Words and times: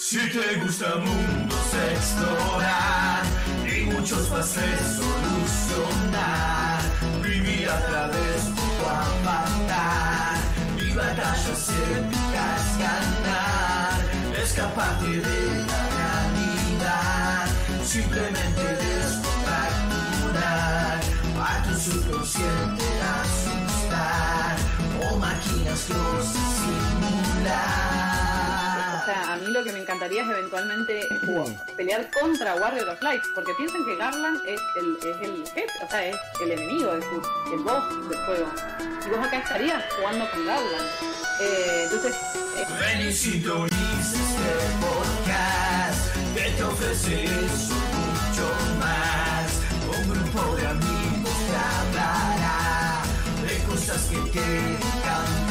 Si 0.00 0.16
te 0.16 0.60
gusta 0.60 0.94
mundos 0.94 1.74
explorar 1.92 3.24
y 3.66 3.86
muchos 3.86 4.30
más 4.30 4.56
solucionar, 4.96 6.80
vivir 7.20 7.68
a 7.68 7.84
través 7.84 8.46
de 8.46 8.52
tu 8.52 8.86
avatar 8.86 10.36
y 10.80 10.92
batallas 10.94 11.70
épicas 11.70 12.78
ganar, 12.78 14.00
escaparte 14.40 15.08
de 15.08 15.64
la 15.66 15.88
realidad, 15.98 17.48
simplemente 17.84 18.62
descontracturar 18.62 21.00
a 21.42 21.62
tu 21.64 21.74
subconsciente 21.74 22.84
asustar 23.20 24.56
o 25.10 25.16
máquinas 25.18 25.88
los 25.88 26.24
simular. 26.24 27.97
A 29.26 29.36
mí 29.36 29.46
lo 29.48 29.64
que 29.64 29.72
me 29.72 29.80
encantaría 29.80 30.22
es 30.22 30.28
eventualmente 30.28 31.08
pelear 31.76 32.08
contra 32.10 32.54
Warrior 32.54 32.88
of 32.88 33.02
Light, 33.02 33.22
porque 33.34 33.52
piensan 33.54 33.84
que 33.84 33.96
Garland 33.96 34.40
es 34.46 34.60
el, 34.76 34.96
es 35.08 35.28
el 35.28 35.44
jefe, 35.46 35.84
o 35.84 35.90
sea, 35.90 36.06
es 36.06 36.16
el 36.42 36.52
enemigo, 36.52 36.92
es 36.92 37.04
el, 37.04 37.54
el 37.54 37.60
boss 37.60 38.08
del 38.08 38.18
juego. 38.24 38.46
Y 39.06 39.10
vos 39.10 39.26
acá 39.26 39.38
estarías 39.38 39.84
jugando 39.96 40.30
con 40.30 40.46
Garland. 40.46 40.86
Eh, 41.40 41.82
entonces, 41.84 42.14
eh, 42.56 42.66
Ven 42.80 43.08
y 43.08 43.12
sintoniza 43.12 43.76
este 43.76 44.56
podcast 44.80 46.14
que 46.34 46.50
te 46.50 46.62
ofrece 46.62 47.24
eso 47.24 47.74
mucho 47.74 48.46
más. 48.78 49.60
Un 49.86 50.10
grupo 50.10 50.56
de 50.56 50.66
amigos 50.66 51.38
te 51.46 51.56
hablará 51.56 53.02
de 53.46 53.64
cosas 53.64 54.02
que 54.10 54.16
te 54.30 54.40
encantarán. 54.40 55.47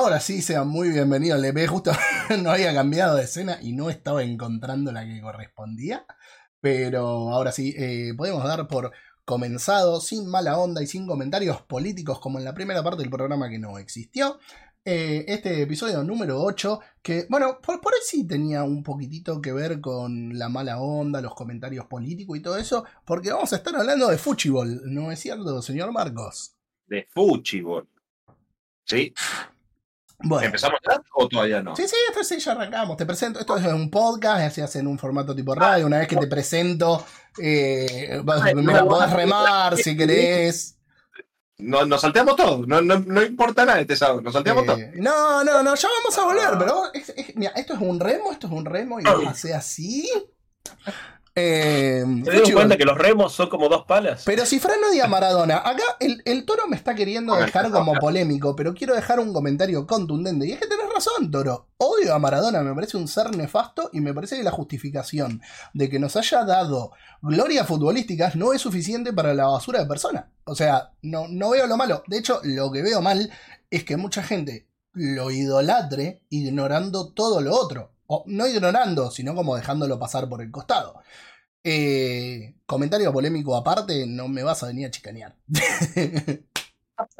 Ahora 0.00 0.20
sí, 0.20 0.42
sean 0.42 0.68
muy 0.68 0.90
bienvenidos. 0.90 1.40
Le 1.40 1.50
ve 1.50 1.66
justo 1.66 1.90
no 2.40 2.52
había 2.52 2.72
cambiado 2.72 3.16
de 3.16 3.24
escena 3.24 3.58
y 3.60 3.72
no 3.72 3.90
estaba 3.90 4.22
encontrando 4.22 4.92
la 4.92 5.04
que 5.04 5.20
correspondía. 5.20 6.06
Pero 6.60 7.32
ahora 7.32 7.50
sí, 7.50 7.74
eh, 7.76 8.14
podemos 8.16 8.44
dar 8.44 8.68
por 8.68 8.92
comenzado, 9.24 10.00
sin 10.00 10.28
mala 10.28 10.56
onda 10.56 10.84
y 10.84 10.86
sin 10.86 11.04
comentarios 11.04 11.62
políticos 11.62 12.20
como 12.20 12.38
en 12.38 12.44
la 12.44 12.54
primera 12.54 12.80
parte 12.84 13.02
del 13.02 13.10
programa 13.10 13.50
que 13.50 13.58
no 13.58 13.76
existió. 13.76 14.38
eh, 14.84 15.24
este 15.26 15.62
episodio 15.62 16.04
número 16.04 16.40
8, 16.44 16.78
que 17.02 17.26
bueno, 17.28 17.58
por, 17.60 17.80
por 17.80 17.92
ahí 17.92 18.00
sí 18.04 18.24
tenía 18.24 18.62
un 18.62 18.84
poquitito 18.84 19.42
que 19.42 19.52
ver 19.52 19.80
con 19.80 20.38
la 20.38 20.48
mala 20.48 20.78
onda, 20.78 21.20
los 21.20 21.34
comentarios 21.34 21.86
políticos 21.86 22.38
y 22.38 22.40
todo 22.40 22.56
eso, 22.56 22.84
porque 23.04 23.32
vamos 23.32 23.52
a 23.52 23.56
estar 23.56 23.74
hablando 23.74 24.06
de 24.06 24.18
fútbol, 24.18 24.80
¿no 24.84 25.10
es 25.10 25.18
cierto, 25.18 25.60
señor 25.60 25.90
Marcos? 25.90 26.54
de 26.86 27.08
Fuchibol. 27.12 27.88
¿Sí? 28.84 29.12
Bueno. 30.20 30.46
¿Empezamos 30.46 30.80
ya 30.88 31.00
o 31.14 31.28
todavía 31.28 31.62
no? 31.62 31.76
Sí, 31.76 31.86
sí, 31.86 31.94
esto 32.08 32.24
sí, 32.24 32.38
ya 32.40 32.52
arrancamos. 32.52 32.96
Te 32.96 33.06
presento. 33.06 33.38
Esto 33.38 33.56
es 33.56 33.64
un 33.66 33.88
podcast, 33.90 34.54
se 34.54 34.62
hace 34.62 34.80
en 34.80 34.88
un 34.88 34.98
formato 34.98 35.34
tipo 35.34 35.54
radio. 35.54 35.86
Una 35.86 35.98
vez 35.98 36.08
que 36.08 36.16
te 36.16 36.26
presento, 36.26 37.04
eh, 37.40 38.20
vas- 38.24 38.42
Ay, 38.42 38.54
me 38.54 38.62
no, 38.72 38.86
podés 38.88 39.12
remar 39.12 39.76
si 39.76 39.96
querés. 39.96 40.76
No, 41.58 41.84
nos 41.86 42.00
salteamos 42.00 42.34
todo. 42.36 42.64
No, 42.66 42.80
no, 42.80 42.98
no 42.98 43.22
importa 43.22 43.64
nada 43.64 43.80
este 43.80 43.96
sábado. 43.96 44.20
Nos 44.20 44.32
salteamos 44.32 44.64
todo. 44.66 44.76
Eh, 44.78 44.92
no, 44.96 45.42
no, 45.44 45.62
no, 45.62 45.74
ya 45.74 45.88
vamos 46.02 46.18
a 46.18 46.24
volver, 46.24 46.58
pero 46.58 46.82
es- 46.94 47.08
es- 47.16 47.36
mira, 47.36 47.52
esto 47.52 47.74
es 47.74 47.80
un 47.80 47.98
remo, 48.00 48.32
esto 48.32 48.46
es 48.48 48.52
un 48.52 48.64
remo 48.64 49.00
y 49.00 49.04
a 49.06 49.30
hacer 49.30 49.54
así. 49.54 50.08
Eh, 51.34 52.02
¿Se 52.04 52.06
dieron 52.06 52.40
fútbol. 52.40 52.54
cuenta 52.54 52.76
que 52.76 52.84
los 52.84 52.98
remos 52.98 53.32
son 53.32 53.48
como 53.48 53.68
dos 53.68 53.84
palas? 53.86 54.22
Pero 54.24 54.44
si 54.44 54.58
Fran 54.58 54.80
no 54.80 54.90
diga 54.90 55.06
Maradona, 55.06 55.58
acá 55.58 55.84
el, 56.00 56.22
el 56.24 56.44
toro 56.44 56.66
me 56.66 56.76
está 56.76 56.94
queriendo 56.94 57.34
dejar 57.36 57.70
como 57.70 57.94
polémico, 57.94 58.56
pero 58.56 58.74
quiero 58.74 58.94
dejar 58.94 59.20
un 59.20 59.32
comentario 59.32 59.86
contundente. 59.86 60.46
Y 60.46 60.52
es 60.52 60.58
que 60.58 60.66
tenés 60.66 60.92
razón, 60.92 61.30
toro. 61.30 61.68
Odio 61.76 62.14
a 62.14 62.18
Maradona, 62.18 62.62
me 62.62 62.74
parece 62.74 62.96
un 62.96 63.06
ser 63.06 63.36
nefasto 63.36 63.90
y 63.92 64.00
me 64.00 64.12
parece 64.12 64.36
que 64.36 64.42
la 64.42 64.50
justificación 64.50 65.40
de 65.74 65.88
que 65.88 65.98
nos 65.98 66.16
haya 66.16 66.44
dado 66.44 66.90
glorias 67.22 67.66
futbolísticas 67.66 68.34
no 68.34 68.52
es 68.52 68.60
suficiente 68.60 69.12
para 69.12 69.34
la 69.34 69.46
basura 69.46 69.80
de 69.80 69.86
persona. 69.86 70.30
O 70.44 70.54
sea, 70.54 70.90
no, 71.02 71.28
no 71.28 71.50
veo 71.50 71.66
lo 71.66 71.76
malo. 71.76 72.02
De 72.08 72.18
hecho, 72.18 72.40
lo 72.42 72.72
que 72.72 72.82
veo 72.82 73.00
mal 73.00 73.30
es 73.70 73.84
que 73.84 73.96
mucha 73.96 74.22
gente 74.22 74.66
lo 74.92 75.30
idolatre 75.30 76.22
ignorando 76.30 77.12
todo 77.12 77.40
lo 77.40 77.54
otro. 77.54 77.92
O 78.10 78.24
no 78.26 78.46
ignorando, 78.46 79.10
sino 79.10 79.34
como 79.34 79.54
dejándolo 79.56 79.98
pasar 79.98 80.28
por 80.28 80.40
el 80.42 80.50
costado. 80.50 81.00
Eh, 81.62 82.54
comentario 82.66 83.12
polémico 83.12 83.54
aparte, 83.56 84.06
no 84.06 84.28
me 84.28 84.42
vas 84.42 84.62
a 84.62 84.66
venir 84.68 84.86
a 84.86 84.90
chicanear. 84.90 85.36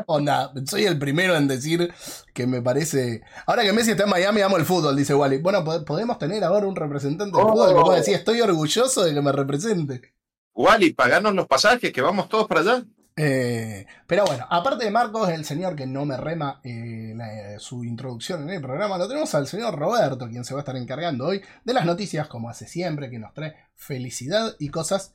Onda, 0.06 0.53
soy 0.66 0.87
el 0.87 0.98
primero 0.98 1.37
en 1.37 1.47
decir 1.47 1.93
que 2.34 2.47
me 2.47 2.60
parece. 2.62 3.22
Ahora 3.47 3.62
que 3.62 3.72
Messi 3.72 3.93
está 3.93 4.04
en 4.04 4.10
Miami, 4.10 4.41
amo 4.41 4.56
el 4.56 4.65
fútbol, 4.65 4.97
dice 4.97 5.15
Wally. 5.15 5.38
Bueno, 5.38 5.65
po- 5.65 5.84
podemos 5.84 6.19
tener 6.19 6.43
ahora 6.43 6.66
un 6.66 6.75
representante 6.75 7.37
del 7.37 7.47
Oh. 7.47 7.50
fútbol 7.53 7.75
que 7.77 7.81
pueda 7.82 7.98
decir: 7.98 8.15
Estoy 8.15 8.41
orgulloso 8.41 9.04
de 9.04 9.15
que 9.15 9.21
me 9.22 9.31
represente. 9.31 10.15
Wally, 10.54 10.94
paganos 10.94 11.34
los 11.34 11.47
pasajes 11.47 11.93
que 11.93 12.00
vamos 12.00 12.28
todos 12.28 12.48
para 12.48 12.60
allá. 12.62 12.84
Eh, 13.21 13.84
pero 14.06 14.25
bueno, 14.27 14.47
aparte 14.49 14.84
de 14.84 14.91
Marcos, 14.93 15.29
el 15.31 15.45
señor 15.45 15.75
que 15.75 15.87
no 15.87 16.05
me 16.05 16.17
rema 16.17 16.61
eh, 16.62 17.12
la- 17.17 17.59
su 17.59 17.83
introducción 17.84 18.43
en 18.45 18.51
el 18.51 18.62
programa, 18.62 18.97
lo 18.97 19.09
tenemos 19.09 19.34
al 19.34 19.47
señor 19.49 19.77
Roberto, 19.77 20.29
quien 20.29 20.45
se 20.45 20.55
va 20.55 20.61
a 20.61 20.62
estar 20.62 20.77
encargando 20.77 21.27
hoy 21.27 21.43
de 21.65 21.75
las 21.75 21.84
noticias, 21.84 22.28
como 22.28 22.49
hace 22.49 22.67
siempre, 22.69 23.11
que 23.11 23.19
nos 23.19 23.34
trae 23.34 23.57
felicidad 23.75 24.55
y 24.61 24.69
cosas 24.69 25.15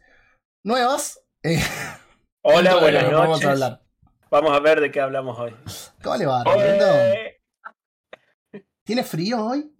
nuevas. 0.64 1.22
Eh, 1.44 1.60
Hola, 2.44 2.76
buenas 2.76 3.06
que 3.06 3.14
vamos 3.14 3.42
a 3.42 3.46
noches. 3.46 3.50
hablar. 3.64 3.82
Vamos 4.30 4.52
a 4.52 4.60
ver 4.60 4.82
de 4.82 4.92
qué 4.92 5.00
hablamos 5.00 5.40
hoy. 5.40 5.56
¿Cómo 6.04 6.18
le 6.18 6.26
va, 6.26 6.44
Roberto? 6.44 6.86
Eh, 6.86 7.40
¿Tiene 8.84 9.04
frío 9.04 9.46
hoy? 9.46 9.73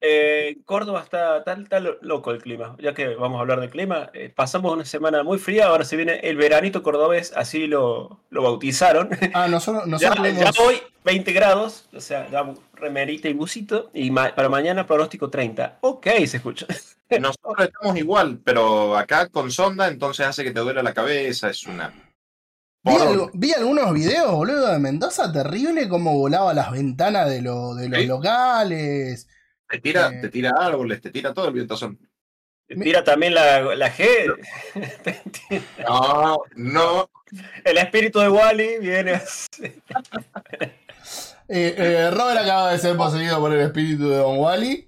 Eh, 0.00 0.58
Córdoba 0.64 1.00
está 1.02 1.42
tan 1.44 1.66
lo- 1.82 1.98
loco 2.02 2.30
el 2.30 2.40
clima. 2.42 2.76
Ya 2.80 2.94
que 2.94 3.14
vamos 3.14 3.38
a 3.38 3.40
hablar 3.40 3.60
de 3.60 3.68
clima, 3.70 4.10
eh, 4.14 4.32
pasamos 4.34 4.72
una 4.72 4.84
semana 4.84 5.22
muy 5.22 5.38
fría, 5.38 5.66
ahora 5.66 5.84
se 5.84 5.96
viene 5.96 6.20
el 6.22 6.36
veranito 6.36 6.82
cordobés, 6.82 7.32
así 7.36 7.66
lo, 7.66 8.20
lo 8.30 8.42
bautizaron. 8.42 9.10
Ah, 9.34 9.48
nosotros, 9.48 9.84
Ya, 10.00 10.10
nosotros 10.10 10.26
ya 10.34 10.52
tuvimos- 10.52 10.58
hoy 10.60 10.76
20 11.04 11.32
grados, 11.32 11.88
o 11.94 12.00
sea, 12.00 12.28
ya 12.30 12.44
remerita 12.74 13.28
y 13.28 13.32
busito, 13.32 13.90
y 13.94 14.10
ma- 14.10 14.34
para 14.34 14.48
mañana 14.48 14.86
pronóstico 14.86 15.30
30. 15.30 15.78
Ok, 15.80 16.06
se 16.26 16.36
escucha. 16.36 16.66
Nosotros 17.20 17.66
estamos 17.66 17.96
igual, 17.96 18.38
pero 18.44 18.96
acá 18.96 19.28
con 19.28 19.50
sonda, 19.50 19.88
entonces 19.88 20.26
hace 20.26 20.44
que 20.44 20.50
te 20.50 20.60
duele 20.60 20.82
la 20.82 20.92
cabeza. 20.94 21.48
Es 21.50 21.64
una. 21.66 21.92
Vi, 22.84 22.92
algo- 22.94 23.30
vi 23.34 23.52
algunos 23.52 23.92
videos, 23.92 24.30
boludo, 24.32 24.68
de 24.72 24.78
Mendoza, 24.78 25.32
terrible 25.32 25.88
como 25.88 26.16
volaba 26.18 26.52
las 26.54 26.70
ventanas 26.70 27.28
de, 27.28 27.42
lo- 27.42 27.74
de 27.74 27.88
los 27.88 28.00
Sí. 28.00 28.06
locales. 28.06 29.27
Te 29.68 29.78
tira, 29.80 30.08
Eh. 30.08 30.18
te 30.22 30.28
tira 30.28 30.52
árboles, 30.58 31.00
te 31.00 31.10
tira 31.10 31.34
todo 31.34 31.48
el 31.48 31.54
viento 31.54 31.76
son. 31.76 31.98
Tira 32.66 33.02
también 33.02 33.32
la, 33.34 33.60
la 33.74 33.90
G. 33.90 34.02
No, 35.86 36.42
no. 36.54 37.10
El 37.64 37.78
espíritu 37.78 38.20
de 38.20 38.28
Wally 38.28 38.78
viene 38.78 39.12
así. 39.12 39.46
Eh, 41.50 41.74
eh, 41.78 42.10
Robert 42.10 42.40
acaba 42.40 42.72
de 42.72 42.78
ser 42.78 42.94
poseído 42.96 43.40
por 43.40 43.52
el 43.54 43.60
espíritu 43.60 44.10
de 44.10 44.18
Don 44.18 44.38
Wally, 44.38 44.86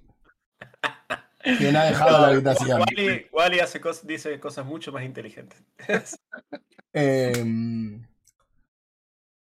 quien 1.59 1.75
ha 1.75 1.85
dejado 1.85 2.21
la 2.21 2.29
habitación. 2.29 2.81
Wally, 2.97 3.27
Wally 3.33 3.61
hace 3.61 3.81
cosas, 3.81 4.07
dice 4.07 4.39
cosas 4.41 4.67
mucho 4.67 4.93
más 4.93 5.03
inteligentes. 5.05 5.63
Eh, 6.93 7.33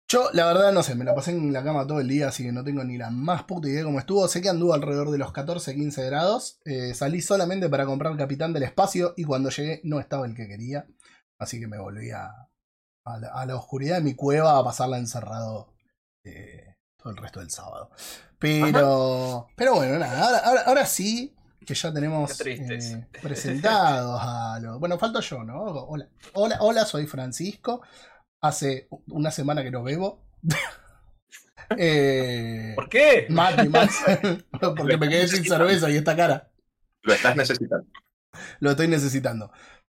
yo, 0.08 0.30
la 0.32 0.46
verdad, 0.46 0.72
no 0.72 0.82
sé, 0.82 0.94
me 0.94 1.04
la 1.04 1.14
pasé 1.14 1.32
en 1.32 1.52
la 1.52 1.62
cama 1.62 1.86
todo 1.86 2.00
el 2.00 2.08
día, 2.08 2.28
así 2.28 2.42
que 2.42 2.50
no 2.50 2.64
tengo 2.64 2.82
ni 2.82 2.96
la 2.96 3.10
más 3.10 3.44
puta 3.44 3.68
idea 3.68 3.80
de 3.80 3.84
cómo 3.84 3.98
estuvo. 3.98 4.26
Sé 4.26 4.40
que 4.40 4.48
anduvo 4.48 4.72
alrededor 4.72 5.10
de 5.10 5.18
los 5.18 5.32
14, 5.32 5.74
15 5.74 6.06
grados. 6.06 6.60
Eh, 6.64 6.94
salí 6.94 7.20
solamente 7.20 7.68
para 7.68 7.84
comprar 7.84 8.16
Capitán 8.16 8.52
del 8.54 8.62
Espacio 8.62 9.12
y 9.16 9.24
cuando 9.24 9.50
llegué 9.50 9.82
no 9.84 10.00
estaba 10.00 10.26
el 10.26 10.34
que 10.34 10.48
quería. 10.48 10.86
Así 11.38 11.60
que 11.60 11.66
me 11.66 11.78
volví 11.78 12.10
a, 12.10 12.30
a, 13.04 13.18
la, 13.18 13.28
a 13.28 13.46
la 13.46 13.56
oscuridad 13.56 13.96
de 13.96 14.02
mi 14.02 14.14
cueva 14.14 14.58
a 14.58 14.64
pasarla 14.64 14.98
encerrado 14.98 15.74
eh, 16.24 16.76
todo 16.96 17.10
el 17.10 17.18
resto 17.18 17.40
del 17.40 17.50
sábado. 17.50 17.90
Pero, 18.38 19.48
pero 19.56 19.74
bueno, 19.74 19.98
nada, 19.98 20.24
ahora, 20.24 20.38
ahora, 20.38 20.60
ahora 20.62 20.86
sí 20.86 21.36
que 21.66 21.74
ya 21.74 21.92
tenemos 21.92 22.40
eh, 22.46 23.06
presentados 23.22 24.18
a 24.22 24.58
los. 24.58 24.80
Bueno, 24.80 24.98
falto 24.98 25.20
yo, 25.20 25.44
¿no? 25.44 25.64
Hola. 25.64 26.08
Hola, 26.32 26.56
hola, 26.60 26.86
soy 26.86 27.06
Francisco. 27.06 27.82
Hace 28.40 28.88
una 29.08 29.30
semana 29.30 29.62
que 29.62 29.70
no 29.70 29.82
bebo. 29.82 30.24
eh, 31.76 32.72
¿Por 32.74 32.88
qué? 32.88 33.26
Mati, 33.28 33.68
Mati. 33.68 33.94
Porque 34.60 34.96
me 34.96 35.08
quedé 35.08 35.28
sin 35.28 35.44
cerveza 35.44 35.90
y 35.90 35.96
esta 35.96 36.16
cara. 36.16 36.50
Lo 37.02 37.14
estás 37.14 37.36
necesitando. 37.36 37.86
Lo 38.60 38.70
estoy 38.70 38.88
necesitando. 38.88 39.50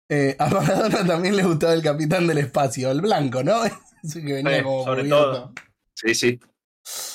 Eh, 0.08 0.34
a 0.38 0.48
Maradona 0.48 1.06
también 1.06 1.36
le 1.36 1.44
gustaba 1.44 1.72
el 1.72 1.82
capitán 1.82 2.26
del 2.26 2.38
espacio, 2.38 2.90
el 2.90 3.00
blanco, 3.00 3.42
¿no? 3.44 3.62
Ese 4.02 4.22
que 4.24 4.32
venía 4.34 4.58
Sí, 4.58 4.62
como 4.62 4.84
sobre 4.84 5.02
cubierto. 5.02 5.32
todo. 5.32 5.52
Sí, 5.94 6.14
sí. 6.14 6.40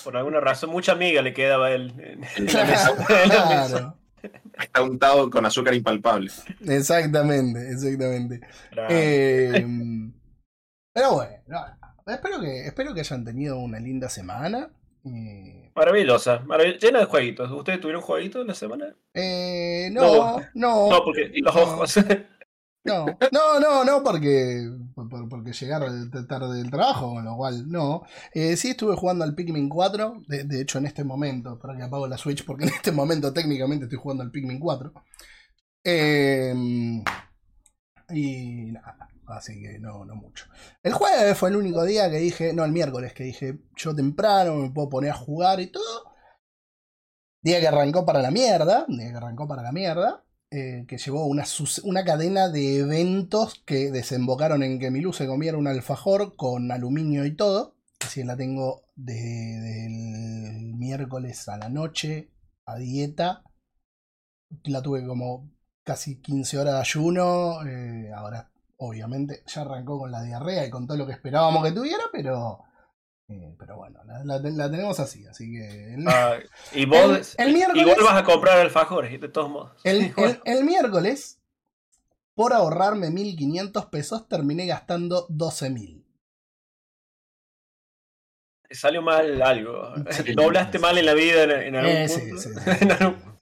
Por 0.04 0.16
alguna 0.16 0.40
razón, 0.40 0.70
mucha 0.70 0.94
amiga 0.94 1.22
le 1.22 1.34
quedaba 1.34 1.68
a 1.68 1.72
él. 1.72 1.94
Claro. 2.48 3.98
Está 4.58 4.82
untado 4.82 5.30
con 5.30 5.46
azúcar 5.46 5.74
impalpable. 5.74 6.32
Exactamente, 6.66 7.72
exactamente. 7.72 8.40
Claro. 8.72 8.88
Eh, 8.92 9.66
pero 10.96 11.14
bueno, 11.14 11.34
no, 11.48 12.12
espero 12.14 12.40
que, 12.40 12.66
espero 12.68 12.94
que 12.94 13.02
hayan 13.02 13.26
tenido 13.26 13.60
una 13.60 13.80
linda 13.80 14.08
semana. 14.10 14.70
Eh, 15.06 15.72
Maravillosa, 15.76 16.42
marav- 16.46 16.80
llena 16.80 17.00
de 17.00 17.06
jueguitos. 17.06 17.52
¿Ustedes 17.52 17.82
tuvieron 17.82 18.02
jueguitos 18.02 18.42
en 18.42 18.48
la 18.48 18.54
semana? 18.56 18.96
eh, 19.14 19.90
no, 19.92 20.38
no, 20.56 20.90
No, 20.90 21.04
porque 21.04 21.32
los 21.36 21.54
no, 21.54 21.62
ojos. 21.62 21.96
No, 22.88 23.04
no, 23.32 23.60
no, 23.60 23.84
no, 23.84 24.04
porque, 24.04 24.62
por- 24.94 25.28
porque 25.28 25.54
llegaron 25.54 26.12
tarde 26.28 26.58
del 26.60 26.70
trabajo, 26.70 27.16
con 27.16 27.26
lo 27.26 27.36
cual 27.36 27.68
no. 27.68 28.04
Eh, 28.32 28.56
sí 28.56 28.70
estuve 28.70 28.96
jugando 28.96 29.24
al 29.26 29.34
Pikmin 29.34 29.70
4, 29.70 30.22
de, 30.28 30.44
de 30.44 30.62
hecho 30.62 30.78
en 30.78 30.86
este 30.86 31.04
momento, 31.04 31.58
para 31.58 31.76
que 31.76 31.82
apago 31.82 32.08
la 32.08 32.18
Switch, 32.20 32.46
porque 32.46 32.66
en 32.66 32.70
este 32.70 32.92
momento 32.92 33.34
técnicamente 33.34 33.86
estoy 33.86 33.98
jugando 33.98 34.22
al 34.24 34.30
Pikmin 34.30 34.60
4. 34.60 34.94
Eh, 35.84 36.54
y 38.12 38.72
nada, 38.72 39.10
así 39.28 39.62
que 39.62 39.80
no, 39.80 40.06
no 40.06 40.16
mucho. 40.16 40.46
El 40.84 40.94
jueves 40.94 41.38
fue 41.38 41.50
el 41.50 41.56
único 41.56 41.84
día 41.84 42.10
que 42.10 42.18
dije, 42.18 42.54
no, 42.54 42.66
el 42.66 42.72
miércoles, 42.72 43.14
que 43.14 43.24
dije, 43.24 43.60
yo 43.76 43.96
temprano 43.96 44.56
me 44.56 44.72
puedo 44.72 44.90
poner 44.90 45.12
a 45.12 45.16
jugar 45.16 45.60
y 45.60 45.68
todo. 45.68 46.14
Día 47.42 47.60
que 47.60 47.68
arrancó 47.68 48.06
para 48.06 48.22
la 48.22 48.32
mierda, 48.32 48.86
día 48.88 49.12
que 49.12 49.18
arrancó 49.18 49.48
para 49.48 49.62
la 49.62 49.72
mierda 49.72 50.26
eh, 50.52 50.86
que 50.88 50.98
llevó 50.98 51.26
una, 51.26 51.44
una 51.84 52.06
cadena 52.06 52.50
de 52.50 52.78
eventos 52.78 53.62
que 53.66 53.92
desembocaron 53.92 54.64
en 54.64 54.80
que 54.80 54.92
Milú 54.92 55.12
se 55.12 55.28
comiera 55.28 55.58
un 55.58 55.68
alfajor 55.68 56.36
con 56.38 56.72
aluminio 56.72 57.26
y 57.26 57.36
todo. 57.36 57.76
Así 58.00 58.24
la 58.24 58.38
tengo 58.38 58.84
desde 58.96 59.88
el 59.88 60.76
miércoles 60.76 61.50
a 61.50 61.58
la 61.58 61.68
noche 61.68 62.32
a 62.66 62.78
dieta. 62.78 63.44
La 64.64 64.82
tuve 64.82 65.06
como 65.06 65.52
casi 65.84 66.22
15 66.22 66.60
horas 66.60 66.76
de 66.76 66.80
ayuno. 66.80 67.66
eh, 67.68 68.12
ahora, 68.16 68.52
obviamente, 68.78 69.44
ya 69.48 69.62
arrancó 69.62 70.00
con 70.00 70.12
la 70.12 70.22
diarrea 70.24 70.66
y 70.66 70.70
con 70.70 70.86
todo 70.88 70.98
lo 70.98 71.06
que 71.06 71.14
esperábamos 71.14 71.64
que 71.64 71.72
tuviera, 71.72 72.04
pero. 72.12 72.60
eh, 73.28 73.56
pero 73.58 73.78
bueno, 73.78 74.04
la, 74.06 74.24
la- 74.24 74.40
la 74.40 74.70
tenemos 74.72 75.00
así, 75.00 75.26
así 75.26 75.52
que. 75.52 75.94
El, 75.96 76.08
Ah, 76.08 76.38
y 76.74 76.86
vos 76.86 77.36
el- 77.38 77.48
el 77.48 77.54
miércoles- 77.54 77.82
igual 77.88 78.04
vas 78.06 78.22
a 78.22 78.26
comprar 78.26 78.60
alfajores, 78.60 79.20
de 79.20 79.30
todos 79.30 79.50
modos. 79.50 79.72
El, 79.84 80.14
el- 80.46 80.64
miércoles, 80.64 81.40
por 82.36 82.54
ahorrarme 82.54 83.10
1500 83.12 83.86
pesos, 83.86 84.28
terminé 84.28 84.66
gastando 84.68 85.26
12000. 85.30 86.04
Te 88.68 88.76
salió 88.76 89.02
mal 89.02 89.42
algo. 89.42 89.94
Doblaste 90.36 90.80
mal 90.80 90.98
en 90.98 91.06
la 91.06 91.14
vida 91.14 91.44
en, 91.64 91.76
algún 91.76 92.10
sí, 92.10 92.20
punto. 92.22 92.38
sí, 92.42 92.50
sí. 92.54 92.70
En 92.82 92.92
algún- 92.92 93.36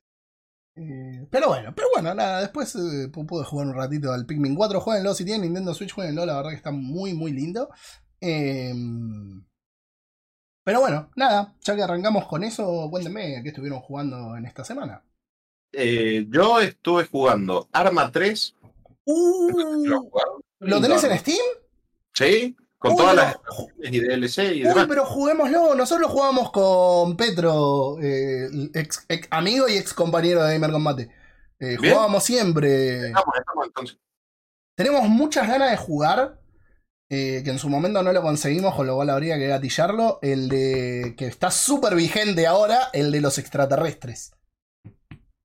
Eh, 0.75 1.28
pero 1.30 1.50
bueno, 1.50 1.74
pero 1.75 1.88
bueno, 1.94 2.16
nada, 2.16 2.42
después 2.42 2.74
eh, 2.75 3.12
pu- 3.12 3.28
pude 3.28 3.44
jugar 3.46 3.68
un 3.68 3.75
ratito 3.75 4.12
al 4.12 4.25
Pikmin 4.25 4.56
4. 4.56 4.81
Jueguenlo, 4.81 5.14
si 5.14 5.24
tienen 5.25 5.44
Nintendo 5.44 5.74
Switch, 5.74 5.94
jueguenlo, 5.94 6.25
la 6.25 6.36
verdad 6.38 6.50
que 6.52 6.56
está 6.58 6.72
muy, 6.72 7.14
muy 7.14 7.31
lindo. 7.31 7.70
Eh, 8.22 8.74
pero 10.64 10.80
bueno, 10.80 11.10
nada, 11.16 11.56
ya 11.62 11.75
que 11.75 11.84
arrancamos 11.84 12.25
con 12.25 12.44
eso, 12.44 12.88
cuéntenme 12.90 13.42
qué 13.44 13.50
estuvieron 13.50 13.81
jugando 13.81 14.38
en 14.38 14.46
esta 14.46 14.64
semana. 14.64 15.04
Eh, 15.74 16.25
yo 16.30 16.60
estuve 16.62 17.06
jugando 17.06 17.68
Arma 17.74 18.12
3. 18.12 18.56
Uh, 19.06 19.86
¿Lo? 19.86 20.10
¿Lo 20.60 20.81
tenés 20.81 21.04
en 21.04 21.20
Steam? 21.20 21.46
Sí, 22.14 22.56
con 22.83 22.91
Uy, 22.91 22.97
todas 22.97 23.15
pero- 23.15 23.69
las 23.80 23.94
y 23.94 24.00
DLC 24.01 24.38
y 24.56 24.62
Uy, 24.63 24.68
demás. 24.69 24.85
pero 24.89 25.06
juguémoslo. 25.06 25.74
Nosotros 25.74 26.12
jugamos 26.12 26.51
con 26.51 27.15
Petro, 27.15 27.97
eh, 28.01 28.50
ex, 28.74 29.06
ex 29.07 29.27
amigo 29.31 29.69
y 29.69 29.77
ex 29.77 29.94
compañero 29.94 30.44
de 30.44 30.53
Gamer 30.53 30.71
Combate. 30.71 31.09
Eh, 31.59 31.77
jugábamos 31.77 32.24
siempre. 32.25 33.07
Estamos, 33.07 33.35
estamos 33.39 33.65
entonces. 33.68 33.97
Tenemos 34.75 35.07
muchas 35.07 35.47
ganas 35.47 35.71
de 35.71 35.77
jugar. 35.77 36.39
eh, 37.09 37.41
que 37.44 37.51
en 37.51 37.59
su 37.59 37.69
momento 37.69 38.01
no 38.03 38.12
lo 38.12 38.21
conseguimos, 38.24 38.74
con 38.75 38.88
lo 38.88 38.95
cual 38.95 39.12
habría 39.12 39.38
que 39.38 39.47
gatillarlo. 39.47 40.19
El 40.21 40.50
de. 40.50 41.13
que 41.18 41.27
está 41.27 41.51
súper 41.51 41.95
vigente 41.95 42.47
ahora, 42.47 42.89
el 42.91 43.12
de 43.12 43.21
los 43.21 43.38
extraterrestres. 43.38 44.31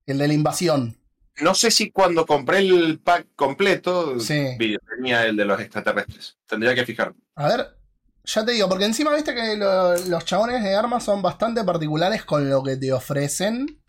El 0.07 0.17
de 0.17 0.27
la 0.27 0.33
invasión. 0.33 0.98
No 1.41 1.53
sé 1.55 1.71
si 1.71 1.91
cuando 1.91 2.25
compré 2.25 2.59
el 2.59 2.99
pack 2.99 3.27
completo 3.35 4.19
Sí. 4.19 4.57
venía 4.97 5.25
el 5.25 5.35
de 5.37 5.45
los 5.45 5.59
extraterrestres. 5.59 6.37
Tendría 6.45 6.75
que 6.75 6.85
fijarme. 6.85 7.19
A 7.35 7.47
ver, 7.47 7.77
ya 8.25 8.43
te 8.45 8.51
digo, 8.51 8.67
porque 8.69 8.85
encima 8.85 9.13
viste 9.13 9.33
que 9.33 9.55
lo- 9.57 9.95
los 9.97 10.25
chabones 10.25 10.63
de 10.63 10.75
armas 10.75 11.03
son 11.03 11.21
bastante 11.21 11.63
particulares 11.63 12.23
con 12.25 12.49
lo 12.49 12.61
que 12.63 12.75
te 12.77 12.91
ofrecen. 12.91 13.81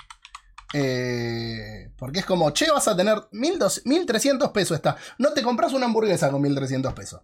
Eh, 0.73 1.91
porque 1.97 2.21
es 2.21 2.27
como, 2.27 2.51
che, 2.53 2.71
vas 2.71 2.87
a 2.87 2.97
tener 2.97 3.17
1200 3.33 3.85
1300 3.87 4.51
pesos 4.51 4.77
está. 4.77 4.97
No 5.19 5.33
te 5.33 5.43
compras 5.43 5.73
una 5.73 5.87
hamburguesa 5.87 6.31
con 6.31 6.41
1300 6.43 6.93
pesos. 6.95 7.21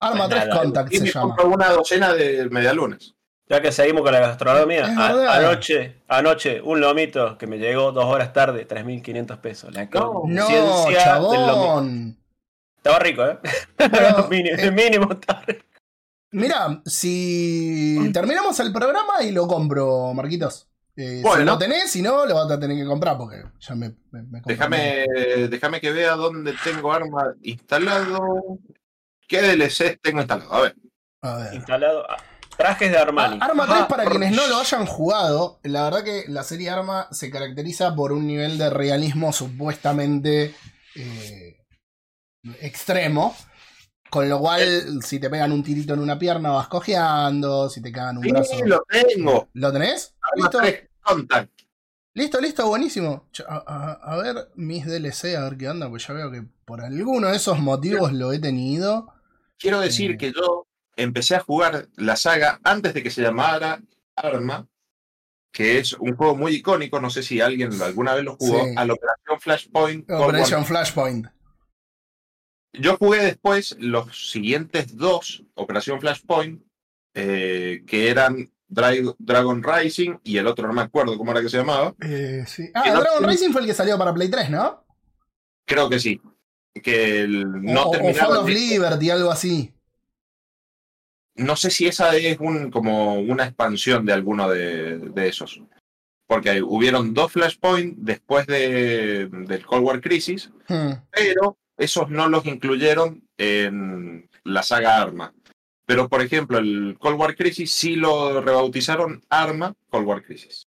Arma 0.00 0.26
Pues 0.28 0.30
3 0.40 0.48
nada, 0.48 0.60
Contact 0.62 0.92
Y 0.92 0.96
se 0.98 1.02
me 1.04 1.10
llama. 1.10 1.34
compro 1.34 1.48
una 1.56 1.68
docena 1.70 2.12
de 2.12 2.48
medialunas. 2.50 3.13
Ya 3.48 3.60
que 3.60 3.72
seguimos 3.72 4.02
con 4.02 4.12
la 4.12 4.20
gastronomía, 4.20 4.86
a- 4.96 5.36
anoche, 5.36 6.02
anoche, 6.08 6.62
un 6.62 6.80
lomito 6.80 7.36
que 7.36 7.46
me 7.46 7.58
llegó 7.58 7.92
dos 7.92 8.06
horas 8.06 8.32
tarde, 8.32 8.64
3.500 8.64 9.38
pesos. 9.38 9.74
La 9.74 9.84
No. 9.84 9.90
No, 9.90 10.10
conciencia 10.20 11.20
del 11.20 11.46
lomito. 11.46 11.66
chabón. 11.66 12.18
Estaba 12.78 12.98
rico, 13.00 13.24
¿eh? 13.26 13.38
Bueno, 13.90 14.28
mínimo, 14.30 14.56
eh, 14.58 14.70
mínimo 14.70 15.12
estaba 15.12 15.42
rico. 15.42 15.64
Mira, 16.32 16.82
si 16.86 18.10
terminamos 18.12 18.58
el 18.60 18.72
programa 18.72 19.22
y 19.22 19.30
lo 19.30 19.46
compro, 19.46 20.12
Marquitos. 20.14 20.68
Eh, 20.96 21.18
Si 21.18 21.22
Bueno. 21.22 21.44
lo 21.52 21.58
tenés, 21.58 21.90
si 21.90 22.02
no, 22.02 22.24
lo 22.26 22.34
vas 22.34 22.50
a 22.50 22.58
tener 22.58 22.76
que 22.76 22.84
comprar 22.86 23.16
porque 23.18 23.42
ya 23.60 23.74
me, 23.74 23.90
me, 24.10 24.22
me 24.22 24.42
compré. 24.42 24.54
Déjame, 24.56 25.06
déjame 25.48 25.80
que 25.80 25.92
vea 25.92 26.12
dónde 26.16 26.54
tengo 26.64 26.92
arma 26.92 27.34
instalado. 27.42 28.58
¿Qué 29.28 29.42
DLC 29.42 29.98
tengo 30.02 30.20
instalado? 30.20 30.52
A 30.52 30.60
ver. 30.62 30.76
A 31.22 31.36
ver. 31.36 31.54
Instalado. 31.54 32.04
ah, 32.10 32.16
Trajes 32.56 32.90
de 32.90 32.98
Armani. 32.98 33.38
Arma 33.40 33.64
3, 33.66 33.76
Ajá. 33.78 33.88
para 33.88 34.04
quienes 34.04 34.32
no 34.32 34.46
lo 34.46 34.58
hayan 34.58 34.86
jugado, 34.86 35.58
la 35.64 35.84
verdad 35.84 36.04
que 36.04 36.24
la 36.28 36.42
serie 36.44 36.70
Arma 36.70 37.08
se 37.10 37.30
caracteriza 37.30 37.94
por 37.94 38.12
un 38.12 38.26
nivel 38.26 38.58
de 38.58 38.70
realismo 38.70 39.32
supuestamente 39.32 40.54
eh, 40.94 41.56
extremo. 42.60 43.34
Con 44.10 44.28
lo 44.28 44.38
cual, 44.38 45.02
si 45.02 45.18
te 45.18 45.28
pegan 45.28 45.50
un 45.50 45.64
tirito 45.64 45.94
en 45.94 45.98
una 46.00 46.16
pierna, 46.16 46.50
vas 46.50 46.68
cojeando. 46.68 47.68
Si 47.68 47.82
te 47.82 47.90
cagan 47.90 48.18
un 48.18 48.22
Sí, 48.24 48.30
brazo. 48.30 48.54
lo 48.64 48.84
tengo. 48.88 49.48
¿Lo 49.54 49.72
tenés? 49.72 50.14
Arma 50.22 50.36
¿Listo? 50.46 50.58
3 50.58 50.88
Contact. 51.02 51.50
Listo, 52.14 52.40
listo, 52.40 52.68
buenísimo. 52.68 53.26
Ch- 53.32 53.44
A, 53.48 53.56
a- 53.66 53.92
a 54.12 54.16
ver 54.18 54.50
mis 54.54 54.86
DLC, 54.86 55.34
a 55.36 55.42
ver 55.42 55.56
qué 55.58 55.68
onda, 55.68 55.88
pues 55.90 56.06
ya 56.06 56.14
veo 56.14 56.30
que 56.30 56.44
por 56.64 56.80
alguno 56.80 57.26
de 57.28 57.36
esos 57.36 57.58
motivos 57.58 58.12
lo 58.12 58.32
he 58.32 58.38
tenido. 58.38 59.12
Quiero 59.58 59.80
decir 59.80 60.12
Eh. 60.12 60.16
que 60.16 60.32
yo 60.32 60.68
empecé 60.96 61.34
a 61.36 61.40
jugar 61.40 61.88
la 61.96 62.16
saga 62.16 62.60
antes 62.64 62.94
de 62.94 63.02
que 63.02 63.10
se 63.10 63.22
llamara 63.22 63.80
Arma, 64.16 64.66
que 65.52 65.78
es 65.78 65.92
un 65.94 66.16
juego 66.16 66.34
muy 66.36 66.54
icónico. 66.56 67.00
No 67.00 67.10
sé 67.10 67.22
si 67.22 67.40
alguien 67.40 67.80
alguna 67.82 68.14
vez 68.14 68.24
lo 68.24 68.36
jugó. 68.36 68.64
Sí. 68.64 68.74
A 68.76 68.84
la 68.84 68.94
Operación 68.94 69.40
Flashpoint. 69.40 70.10
Operation 70.10 70.64
Flashpoint. 70.64 71.26
Yo 72.72 72.96
jugué 72.96 73.22
después 73.24 73.76
los 73.78 74.30
siguientes 74.30 74.96
dos, 74.96 75.44
Operación 75.54 76.00
Flashpoint, 76.00 76.62
eh, 77.14 77.84
que 77.86 78.10
eran 78.10 78.50
Dra- 78.68 79.14
Dragon 79.18 79.62
Rising 79.62 80.16
y 80.24 80.38
el 80.38 80.46
otro 80.48 80.66
no 80.66 80.72
me 80.74 80.82
acuerdo 80.82 81.16
cómo 81.16 81.30
era 81.30 81.40
que 81.40 81.48
se 81.48 81.58
llamaba. 81.58 81.94
Eh, 82.00 82.44
sí. 82.48 82.70
Ah, 82.74 82.82
no 82.92 83.00
Dragon 83.00 83.22
Racing 83.24 83.50
fue 83.52 83.60
el 83.60 83.66
que 83.68 83.74
salió 83.74 83.96
para 83.96 84.12
Play 84.12 84.28
3, 84.28 84.50
¿no? 84.50 84.84
Creo 85.66 85.88
que 85.88 86.00
sí. 86.00 86.20
Que 86.82 87.20
el- 87.20 87.62
no 87.62 87.82
o, 87.84 88.10
o 88.10 88.14
Fall 88.14 88.38
of 88.38 88.48
Liberty, 88.48 89.10
algo 89.10 89.30
así. 89.30 89.72
No 91.36 91.56
sé 91.56 91.70
si 91.70 91.86
esa 91.86 92.14
es 92.16 92.38
un, 92.40 92.70
como 92.70 93.14
una 93.20 93.44
expansión 93.44 94.04
de 94.06 94.12
alguno 94.12 94.48
de, 94.48 94.98
de 94.98 95.28
esos. 95.28 95.60
Porque 96.26 96.62
hubieron 96.62 97.12
dos 97.12 97.32
Flashpoint 97.32 97.98
después 97.98 98.46
de, 98.46 99.28
del 99.28 99.66
Cold 99.66 99.84
War 99.84 100.00
Crisis, 100.00 100.50
Hmm. 100.68 100.92
pero 101.10 101.58
esos 101.76 102.08
no 102.08 102.28
los 102.28 102.46
incluyeron 102.46 103.28
en 103.36 104.30
la 104.44 104.62
saga 104.62 105.02
Arma. 105.02 105.34
Pero, 105.86 106.08
por 106.08 106.22
ejemplo, 106.22 106.56
el 106.56 106.96
Cold 106.98 107.20
War 107.20 107.36
Crisis 107.36 107.70
sí 107.70 107.96
lo 107.96 108.40
rebautizaron 108.40 109.22
Arma 109.28 109.74
Cold 109.90 110.06
War 110.06 110.22
Crisis. 110.22 110.66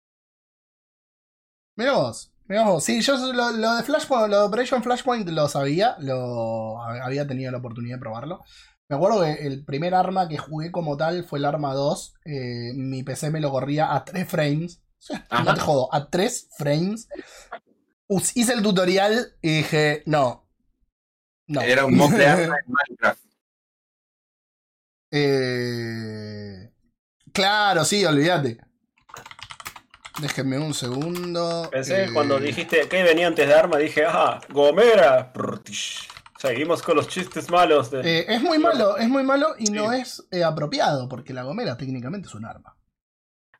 Mira 1.76 1.92
vos. 1.92 2.30
Mirá 2.46 2.64
vos, 2.64 2.84
sí, 2.84 3.00
yo 3.00 3.16
lo, 3.32 3.52
lo 3.52 3.74
de 3.76 3.82
Flashpoint, 3.84 4.28
lo 4.28 4.40
de 4.40 4.46
Operation 4.46 4.82
Flashpoint 4.82 5.26
lo 5.30 5.48
sabía, 5.48 5.96
lo 6.00 6.78
había 6.82 7.26
tenido 7.26 7.50
la 7.50 7.56
oportunidad 7.56 7.96
de 7.96 8.00
probarlo. 8.00 8.42
Me 8.88 8.96
acuerdo 8.96 9.22
que 9.22 9.46
el 9.46 9.64
primer 9.64 9.94
arma 9.94 10.28
que 10.28 10.36
jugué 10.38 10.70
como 10.70 10.96
tal 10.96 11.24
fue 11.24 11.38
el 11.38 11.44
arma 11.46 11.72
2. 11.74 12.14
eh, 12.26 12.72
mi 12.74 13.02
PC 13.02 13.30
me 13.30 13.40
lo 13.40 13.50
corría 13.50 13.94
a 13.94 14.04
3 14.04 14.28
frames. 14.28 14.80
O 15.04 15.06
sea, 15.06 15.26
Ajá. 15.28 15.44
no 15.44 15.52
te 15.54 15.60
jodo, 15.60 15.92
a 15.94 16.08
3 16.08 16.48
frames. 16.56 17.08
Us- 18.08 18.34
hice 18.36 18.54
el 18.54 18.62
tutorial 18.62 19.34
y 19.42 19.58
dije, 19.58 20.02
no. 20.06 20.48
No. 21.46 21.60
Era 21.60 21.84
un 21.84 21.94
mock 21.94 22.12
de 22.12 22.26
arma 22.26 22.56
en 22.56 22.72
Minecraft. 22.88 23.20
Eh, 25.10 26.70
Claro, 27.34 27.84
sí, 27.84 28.02
olvídate. 28.04 28.58
Déjenme 30.22 30.58
un 30.58 30.72
segundo. 30.72 31.68
Pensé 31.70 32.04
eh, 32.04 32.10
cuando 32.12 32.38
dijiste 32.38 32.88
que 32.88 33.02
venía 33.02 33.26
antes 33.26 33.46
de 33.46 33.54
arma, 33.54 33.76
dije, 33.76 34.04
ah, 34.06 34.40
Gomera. 34.50 35.32
Seguimos 36.48 36.82
con 36.82 36.96
los 36.96 37.08
chistes 37.08 37.50
malos 37.50 37.90
de. 37.90 38.00
eh, 38.20 38.26
es 38.28 38.42
muy 38.42 38.58
malo, 38.58 38.96
es 38.96 39.08
muy 39.08 39.22
malo 39.22 39.54
y 39.58 39.70
no 39.70 39.92
es 39.92 40.22
eh, 40.30 40.44
apropiado, 40.44 41.08
porque 41.08 41.32
la 41.32 41.42
gomera 41.42 41.76
técnicamente 41.76 42.28
es 42.28 42.34
un 42.34 42.44
arma. 42.44 42.76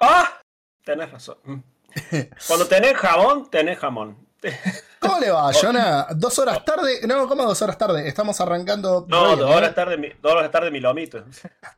¡Ah! 0.01 0.41
Tenés 0.85 1.11
razón. 1.11 1.39
Cuando 2.47 2.67
tenés 2.67 2.95
jamón, 2.97 3.49
tenés 3.51 3.79
jamón. 3.79 4.19
¿Cómo 4.99 5.19
le 5.21 5.31
va, 5.31 5.51
Jonah? 5.55 6.09
Dos 6.15 6.39
horas 6.39 6.63
tarde. 6.65 7.01
No, 7.07 7.27
¿cómo 7.27 7.45
dos 7.45 7.61
horas 7.63 7.79
tarde? 7.79 8.07
Estamos 8.07 8.39
arrancando. 8.43 9.07
No, 9.09 9.35
dos 9.37 9.51
¿eh? 9.51 9.55
horas 9.55 9.75
tarde, 9.75 9.97
mi- 9.97 10.13
dos 10.21 10.33
horas 10.33 10.51
tarde 10.51 10.71
mi 10.71 10.81
lomito. 10.81 11.25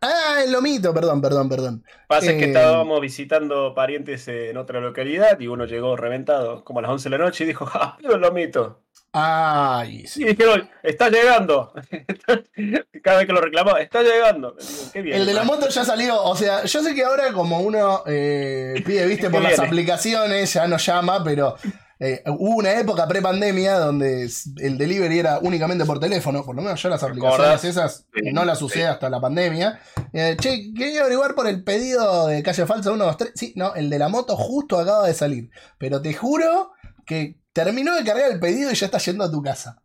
Ah, 0.01 0.41
el 0.45 0.51
lomito, 0.51 0.93
perdón, 0.93 1.21
perdón, 1.21 1.49
perdón. 1.49 1.85
Pasa 2.09 2.33
que 2.33 2.45
Eh, 2.45 2.47
estábamos 2.49 3.01
visitando 3.01 3.73
parientes 3.75 4.27
en 4.27 4.57
otra 4.57 4.81
localidad 4.81 5.39
y 5.39 5.47
uno 5.47 5.65
llegó 5.67 5.97
reventado 5.97 6.65
como 6.65 6.81
a 6.81 6.83
las 6.83 6.91
11 6.91 7.09
de 7.11 7.19
la 7.19 7.25
noche 7.25 7.45
y 7.45 7.47
dijo, 7.49 7.69
¡ah, 7.73 7.97
pido 7.99 8.15
el 8.17 8.21
lomito! 8.21 8.83
Ay, 9.13 10.03
Y 10.03 10.07
sí. 10.07 10.25
dijeron, 10.25 10.69
está 10.83 11.09
llegando. 11.09 11.73
Cada 13.03 13.19
vez 13.19 13.27
que 13.27 13.33
lo 13.33 13.41
reclamaba, 13.41 13.81
está 13.81 14.03
llegando. 14.03 14.57
Digo, 14.59 14.91
Qué 14.93 15.03
bien. 15.03 15.17
El 15.17 15.27
de 15.27 15.35
la 15.35 15.45
moto 15.45 15.69
ya 15.69 15.85
salió. 15.85 16.23
O 16.23 16.37
sea, 16.37 16.65
yo 16.65 16.83
sé 16.83 16.95
que 16.95 17.05
ahora, 17.05 17.33
como 17.33 17.61
uno 17.61 18.03
eh, 18.07 18.83
pide, 18.85 19.07
viste, 19.07 19.31
por 19.31 19.43
¿Qué 19.43 19.51
las 19.51 19.59
aplicaciones, 19.59 20.53
ya 20.53 20.67
no 20.69 20.77
llama, 20.77 21.25
pero 21.25 21.57
eh, 21.99 22.23
hubo 22.27 22.57
una 22.57 22.79
época 22.79 23.09
pre-pandemia 23.09 23.79
donde 23.79 24.29
el 24.59 24.77
delivery 24.77 25.19
era 25.19 25.39
únicamente 25.41 25.85
por 25.87 25.99
teléfono. 25.99 26.45
Por 26.45 26.55
lo 26.55 26.63
menos 26.63 26.83
yo 26.83 26.89
las 26.91 27.03
aplicaciones 27.03 27.65
esas 27.65 28.07
no 28.33 28.45
las 28.45 28.61
usé 28.61 28.81
sí. 28.81 28.83
hasta 28.83 29.09
la 29.09 29.21
pandemia. 29.21 29.81
Eh, 30.13 30.37
che, 30.39 30.75
quería 30.75 31.01
averiguar 31.01 31.35
por 31.35 31.47
el 31.47 31.65
pedido 31.65 32.27
de 32.27 32.43
calle 32.43 32.67
falsa 32.67 32.93
1, 32.93 33.03
2, 33.03 33.17
3. 33.17 33.33
Sí, 33.35 33.53
no, 33.57 33.75
el 33.75 33.89
de 33.89 33.99
la 33.99 34.09
moto 34.09 34.37
justo 34.37 34.79
acaba 34.79 35.07
de 35.07 35.15
salir. 35.15 35.51
Pero 35.79 36.03
te 36.03 36.13
juro 36.13 36.73
que 37.07 37.37
terminó 37.53 37.95
de 37.95 38.05
cargar 38.05 38.31
el 38.31 38.41
pedido 38.41 38.71
y 38.71 38.75
ya 38.75 38.87
está 38.87 38.99
yendo 38.99 39.25
a 39.25 39.31
tu 39.31 39.43
casa. 39.43 39.83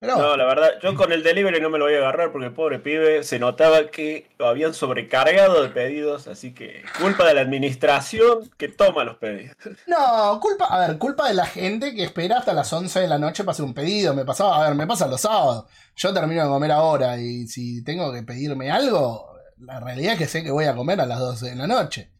Pero 0.00 0.16
No, 0.16 0.34
la 0.34 0.46
verdad, 0.46 0.70
yo 0.82 0.94
con 0.94 1.12
el 1.12 1.22
delivery 1.22 1.60
no 1.60 1.68
me 1.68 1.78
lo 1.78 1.84
voy 1.84 1.92
a 1.92 1.98
agarrar 1.98 2.32
porque 2.32 2.46
el 2.46 2.54
pobre 2.54 2.78
pibe 2.78 3.22
se 3.22 3.38
notaba 3.38 3.90
que 3.90 4.30
lo 4.38 4.48
habían 4.48 4.72
sobrecargado 4.72 5.62
de 5.62 5.68
pedidos, 5.68 6.26
así 6.26 6.54
que 6.54 6.82
culpa 6.98 7.26
de 7.26 7.34
la 7.34 7.42
administración 7.42 8.50
que 8.56 8.68
toma 8.68 9.04
los 9.04 9.18
pedidos. 9.18 9.54
No, 9.86 10.40
culpa, 10.40 10.64
a 10.64 10.88
ver, 10.88 10.96
culpa 10.96 11.28
de 11.28 11.34
la 11.34 11.44
gente 11.44 11.94
que 11.94 12.04
espera 12.04 12.38
hasta 12.38 12.54
las 12.54 12.72
11 12.72 12.98
de 12.98 13.08
la 13.08 13.18
noche 13.18 13.44
para 13.44 13.52
hacer 13.52 13.66
un 13.66 13.74
pedido. 13.74 14.14
Me 14.14 14.24
pasaba, 14.24 14.56
a 14.64 14.68
ver, 14.68 14.74
me 14.74 14.86
pasa 14.86 15.06
los 15.06 15.20
sábados. 15.20 15.66
Yo 15.94 16.14
termino 16.14 16.44
de 16.44 16.48
comer 16.48 16.72
ahora 16.72 17.18
y 17.18 17.46
si 17.46 17.84
tengo 17.84 18.10
que 18.10 18.22
pedirme 18.22 18.70
algo, 18.70 19.34
la 19.58 19.80
realidad 19.80 20.14
es 20.14 20.18
que 20.18 20.26
sé 20.26 20.42
que 20.42 20.50
voy 20.50 20.64
a 20.64 20.74
comer 20.74 20.98
a 21.02 21.06
las 21.06 21.18
12 21.18 21.50
de 21.50 21.56
la 21.56 21.66
noche. 21.66 22.10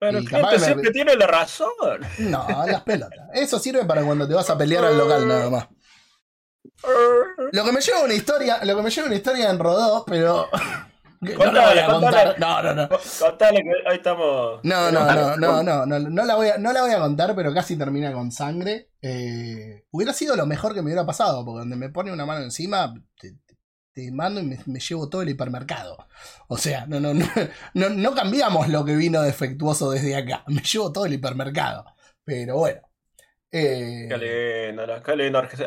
Pero 0.00 0.18
el 0.18 0.24
cliente 0.24 0.52
me- 0.52 0.58
siempre 0.58 0.90
tiene 0.90 1.14
la 1.14 1.26
razón. 1.26 2.00
No, 2.18 2.46
las 2.66 2.82
pelotas. 2.82 3.28
Eso 3.34 3.58
sirve 3.58 3.84
para 3.84 4.02
cuando 4.02 4.26
te 4.26 4.34
vas 4.34 4.48
a 4.50 4.56
pelear 4.58 4.84
al 4.84 4.96
local 4.98 5.28
nada 5.28 5.50
más. 5.50 5.68
Lo 7.52 7.64
que 7.64 7.72
me 7.72 7.80
lleva 7.80 8.00
una 8.04 8.14
historia, 8.14 8.64
lo 8.64 8.76
que 8.76 8.82
me 8.82 8.90
lleva 8.90 9.06
una 9.06 9.16
historia 9.16 9.50
en 9.50 9.58
Rodó, 9.58 10.04
pero 10.06 10.48
no 11.20 11.52
la 11.52 11.68
voy 11.70 11.78
a 11.78 11.86
Contale, 11.86 11.86
contar. 11.86 12.24
contale. 12.24 12.38
No, 12.38 12.62
no, 12.62 12.74
no. 12.74 12.88
Contale 13.18 13.62
que 13.62 13.68
hoy 13.90 13.96
estamos. 13.96 14.60
No, 14.62 14.90
no, 14.90 15.04
no, 15.04 15.36
no, 15.36 15.62
no, 15.62 15.86
no, 15.86 15.98
no 15.98 16.24
la 16.24 16.34
voy 16.36 16.48
a, 16.48 16.58
no 16.58 16.72
la 16.72 16.82
voy 16.82 16.92
a 16.92 16.98
contar, 17.00 17.34
pero 17.34 17.52
casi 17.52 17.76
termina 17.76 18.12
con 18.12 18.30
sangre. 18.32 18.90
Eh, 19.02 19.84
hubiera 19.90 20.12
sido 20.14 20.36
lo 20.36 20.46
mejor 20.46 20.72
que 20.74 20.80
me 20.80 20.86
hubiera 20.86 21.04
pasado, 21.04 21.44
porque 21.44 21.60
donde 21.60 21.76
me 21.76 21.90
pone 21.90 22.12
una 22.12 22.24
mano 22.24 22.42
encima, 22.44 22.94
mando 24.12 24.40
y 24.40 24.44
me, 24.44 24.80
llevo 24.80 25.08
todo 25.08 25.22
el 25.22 25.30
hipermercado. 25.30 26.06
O 26.48 26.56
sea, 26.56 26.86
no, 26.86 27.00
no, 27.00 27.14
no, 27.14 27.26
no, 27.74 27.88
no 27.90 28.14
cambiamos 28.14 28.68
lo 28.68 28.84
que 28.84 28.96
vino 28.96 29.22
defectuoso 29.22 29.90
desde 29.90 30.16
acá. 30.16 30.44
Me 30.48 30.62
llevo 30.62 30.92
todo 30.92 31.06
el 31.06 31.14
hipermercado. 31.14 31.84
Pero 32.24 32.56
bueno. 32.56 32.80
Eh... 33.52 34.06
Calena, 34.08 34.86
la 34.86 35.02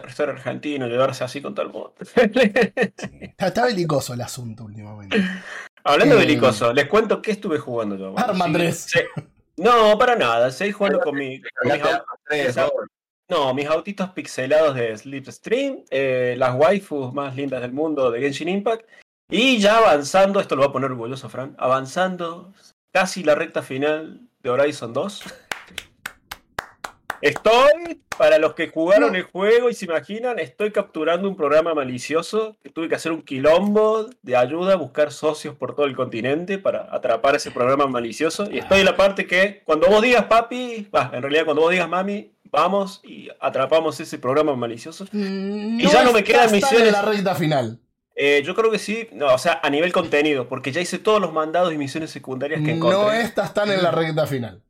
ser 0.10 0.30
argentino, 0.30 0.88
llevarse 0.88 1.24
así 1.24 1.42
con 1.42 1.54
tal 1.54 1.70
modo. 1.70 1.96
está, 2.16 3.48
está, 3.48 3.66
belicoso 3.66 4.14
el 4.14 4.22
asunto 4.22 4.64
últimamente. 4.64 5.22
Hablando 5.84 6.16
eh... 6.16 6.20
belicoso, 6.20 6.72
les 6.72 6.88
cuento 6.88 7.22
qué 7.22 7.32
estuve 7.32 7.60
jugando 7.60 7.98
yo. 7.98 8.18
Arma 8.18 8.46
3. 8.52 8.88
No, 9.58 9.98
para 10.00 10.16
nada, 10.16 10.50
seguí 10.50 10.72
jugando 10.72 11.00
con 11.02 11.16
mi 11.16 11.42
no, 13.34 13.54
mis 13.54 13.66
autitos 13.66 14.10
pixelados 14.12 14.76
de 14.76 14.96
Slipstream, 14.96 15.84
eh, 15.90 16.36
las 16.38 16.56
waifus 16.56 17.14
más 17.14 17.36
lindas 17.36 17.62
del 17.62 17.74
mundo 17.74 18.12
de 18.12 18.22
Genshin 18.22 18.48
Impact, 18.48 18.88
y 19.30 19.58
ya 19.58 19.78
avanzando, 19.78 20.40
esto 20.40 20.56
lo 20.56 20.62
va 20.62 20.68
a 20.68 20.72
poner 20.72 20.92
orgulloso 20.92 21.30
Fran, 21.30 21.56
avanzando 21.58 22.54
casi 22.92 23.24
la 23.24 23.34
recta 23.34 23.64
final 23.64 24.22
de 24.44 24.50
Horizon 24.52 24.94
2. 24.94 25.24
Estoy, 27.24 28.02
para 28.18 28.38
los 28.38 28.54
que 28.54 28.68
jugaron 28.68 29.16
el 29.16 29.24
juego 29.24 29.70
y 29.70 29.74
se 29.74 29.86
imaginan, 29.86 30.40
estoy 30.40 30.74
capturando 30.74 31.30
un 31.30 31.38
programa 31.38 31.74
malicioso 31.74 32.58
que 32.62 32.70
tuve 32.70 32.90
que 32.90 32.96
hacer 32.96 33.14
un 33.14 33.22
quilombo 33.22 34.10
de 34.22 34.36
ayuda, 34.36 34.76
buscar 34.76 35.14
socios 35.14 35.56
por 35.56 35.74
todo 35.74 35.86
el 35.86 35.96
continente 35.96 36.58
para 36.58 36.94
atrapar 36.94 37.36
ese 37.36 37.50
programa 37.50 37.88
malicioso. 37.88 38.52
Y 38.52 38.58
estoy 38.58 38.82
en 38.82 38.86
la 38.86 38.98
parte 38.98 39.26
que 39.26 39.62
cuando 39.64 39.88
vos 39.88 40.02
digas 40.02 40.26
papi, 40.26 40.90
va, 40.94 41.12
en 41.14 41.22
realidad 41.22 41.46
cuando 41.46 41.62
vos 41.62 41.72
digas 41.72 41.88
mami, 41.88 42.30
vamos 42.52 43.00
y 43.06 43.30
atrapamos 43.40 43.98
ese 44.02 44.18
programa 44.18 44.54
malicioso. 44.58 45.06
Mm, 45.14 45.80
Y 45.80 45.88
ya 45.88 46.04
no 46.04 46.12
me 46.12 46.26
quedan 46.26 46.52
misiones. 46.52 46.88
en 46.88 46.92
la 46.92 47.04
recta 47.04 47.36
final. 47.36 47.80
Eh, 48.18 48.44
yo 48.46 48.54
creo 48.54 48.70
que 48.70 48.80
sí, 48.80 49.08
no, 49.14 49.34
o 49.34 49.38
sea, 49.38 49.62
a 49.64 49.70
nivel 49.70 49.94
contenido, 49.94 50.50
porque 50.50 50.74
ya 50.74 50.82
hice 50.82 51.00
todos 51.00 51.22
los 51.22 51.32
mandados 51.32 51.74
y 51.74 51.78
misiones 51.78 52.12
secundarias 52.12 52.62
que 52.62 52.72
encontré. 52.72 53.00
No 53.00 53.12
estás 53.14 53.54
tan 53.54 53.72
en 53.72 53.82
la 53.82 53.92
recta 53.92 54.28
final. 54.28 54.62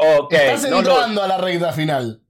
Ok, 0.00 0.32
Estás 0.32 0.70
no 0.70 0.80
lo- 0.82 0.90
entrando 0.92 1.22
a 1.22 1.26
la 1.26 1.38
recta 1.38 1.72
final. 1.72 2.22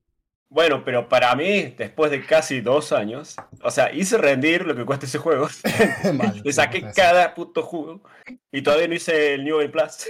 Bueno, 0.51 0.83
pero 0.83 1.11
para 1.11 1.35
mí, 1.37 1.75
después 1.77 2.11
de 2.11 2.25
casi 2.25 2.63
dos 2.63 2.93
años, 2.93 3.37
o 3.63 3.71
sea, 3.71 3.93
hice 3.93 4.17
rendir 4.17 4.65
lo 4.67 4.75
que 4.75 4.87
cuesta 4.87 5.05
ese 5.05 5.19
juego. 5.19 5.47
Mal, 6.15 6.41
Le 6.43 6.53
saqué 6.53 6.83
cada 6.97 7.35
puto 7.35 7.63
jugo. 7.63 8.01
Y 8.51 8.63
todavía 8.63 8.89
no 8.89 8.95
hice 8.95 9.35
el 9.35 9.45
New 9.45 9.59
Game 9.59 9.69
Plus. 9.69 10.09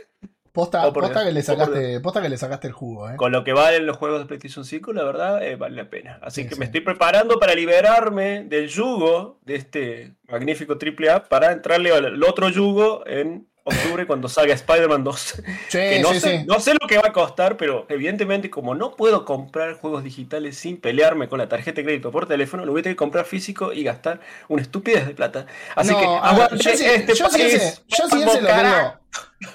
Posta, 0.52 0.86
Oh, 0.86 0.92
por 0.92 1.02
posta 1.04 1.20
Dios. 1.22 1.28
que 1.28 1.32
le 1.34 1.40
Oh, 1.40 1.44
por 1.44 1.56
sacaste, 1.66 2.00
posta 2.00 2.22
que 2.22 2.28
le 2.28 2.36
sacaste 2.38 2.66
el 2.68 2.72
jugo, 2.72 3.10
eh. 3.10 3.16
Con 3.16 3.32
lo 3.32 3.42
que 3.44 3.52
valen 3.52 3.86
los 3.86 3.96
juegos 3.96 4.20
de 4.20 4.26
PlayStation 4.26 4.64
5, 4.64 4.92
la 4.92 5.02
verdad, 5.04 5.44
eh, 5.44 5.56
vale 5.56 5.74
la 5.76 5.90
pena. 5.90 6.20
Así 6.22 6.42
Sí, 6.42 6.48
que 6.48 6.54
sí. 6.54 6.60
me 6.60 6.66
estoy 6.66 6.80
preparando 6.82 7.38
para 7.40 7.54
liberarme 7.54 8.44
del 8.44 8.68
yugo 8.68 9.40
de 9.44 9.56
este 9.56 10.14
magnífico 10.28 10.76
AAA 10.78 11.24
para 11.24 11.50
entrarle 11.52 11.92
al 11.92 12.22
otro 12.22 12.48
yugo 12.48 13.04
en 13.06 13.48
octubre 13.68 14.06
cuando 14.06 14.28
salga 14.28 14.54
Spider-Man 14.54 15.04
2. 15.04 15.20
Sí, 15.20 15.42
que 15.78 16.00
no, 16.00 16.12
sí, 16.12 16.20
sé, 16.20 16.38
sí. 16.40 16.44
no 16.46 16.60
sé 16.60 16.72
lo 16.80 16.86
que 16.88 16.96
va 16.98 17.08
a 17.08 17.12
costar, 17.12 17.56
pero 17.56 17.86
evidentemente 17.88 18.50
como 18.50 18.74
no 18.74 18.96
puedo 18.96 19.24
comprar 19.24 19.74
juegos 19.74 20.02
digitales 20.04 20.56
sin 20.56 20.80
pelearme 20.80 21.28
con 21.28 21.38
la 21.38 21.48
tarjeta 21.48 21.80
de 21.80 21.84
crédito 21.84 22.10
por 22.10 22.26
teléfono, 22.26 22.64
lo 22.64 22.72
voy 22.72 22.80
a 22.80 22.82
tener 22.84 22.96
que 22.96 22.98
comprar 22.98 23.24
físico 23.24 23.72
y 23.72 23.84
gastar 23.84 24.20
una 24.48 24.62
estupidez 24.62 25.06
de 25.06 25.14
plata. 25.14 25.46
Así 25.76 25.92
No, 25.92 25.98
que 25.98 26.04
aguante 26.06 26.56
este 26.56 27.14
yo 27.14 27.28
país, 27.28 27.44
ese- 27.44 27.82
yo 27.86 28.08
sí 28.08 28.22
ese 28.22 28.40
lo 28.40 28.48
tengo. 28.48 28.94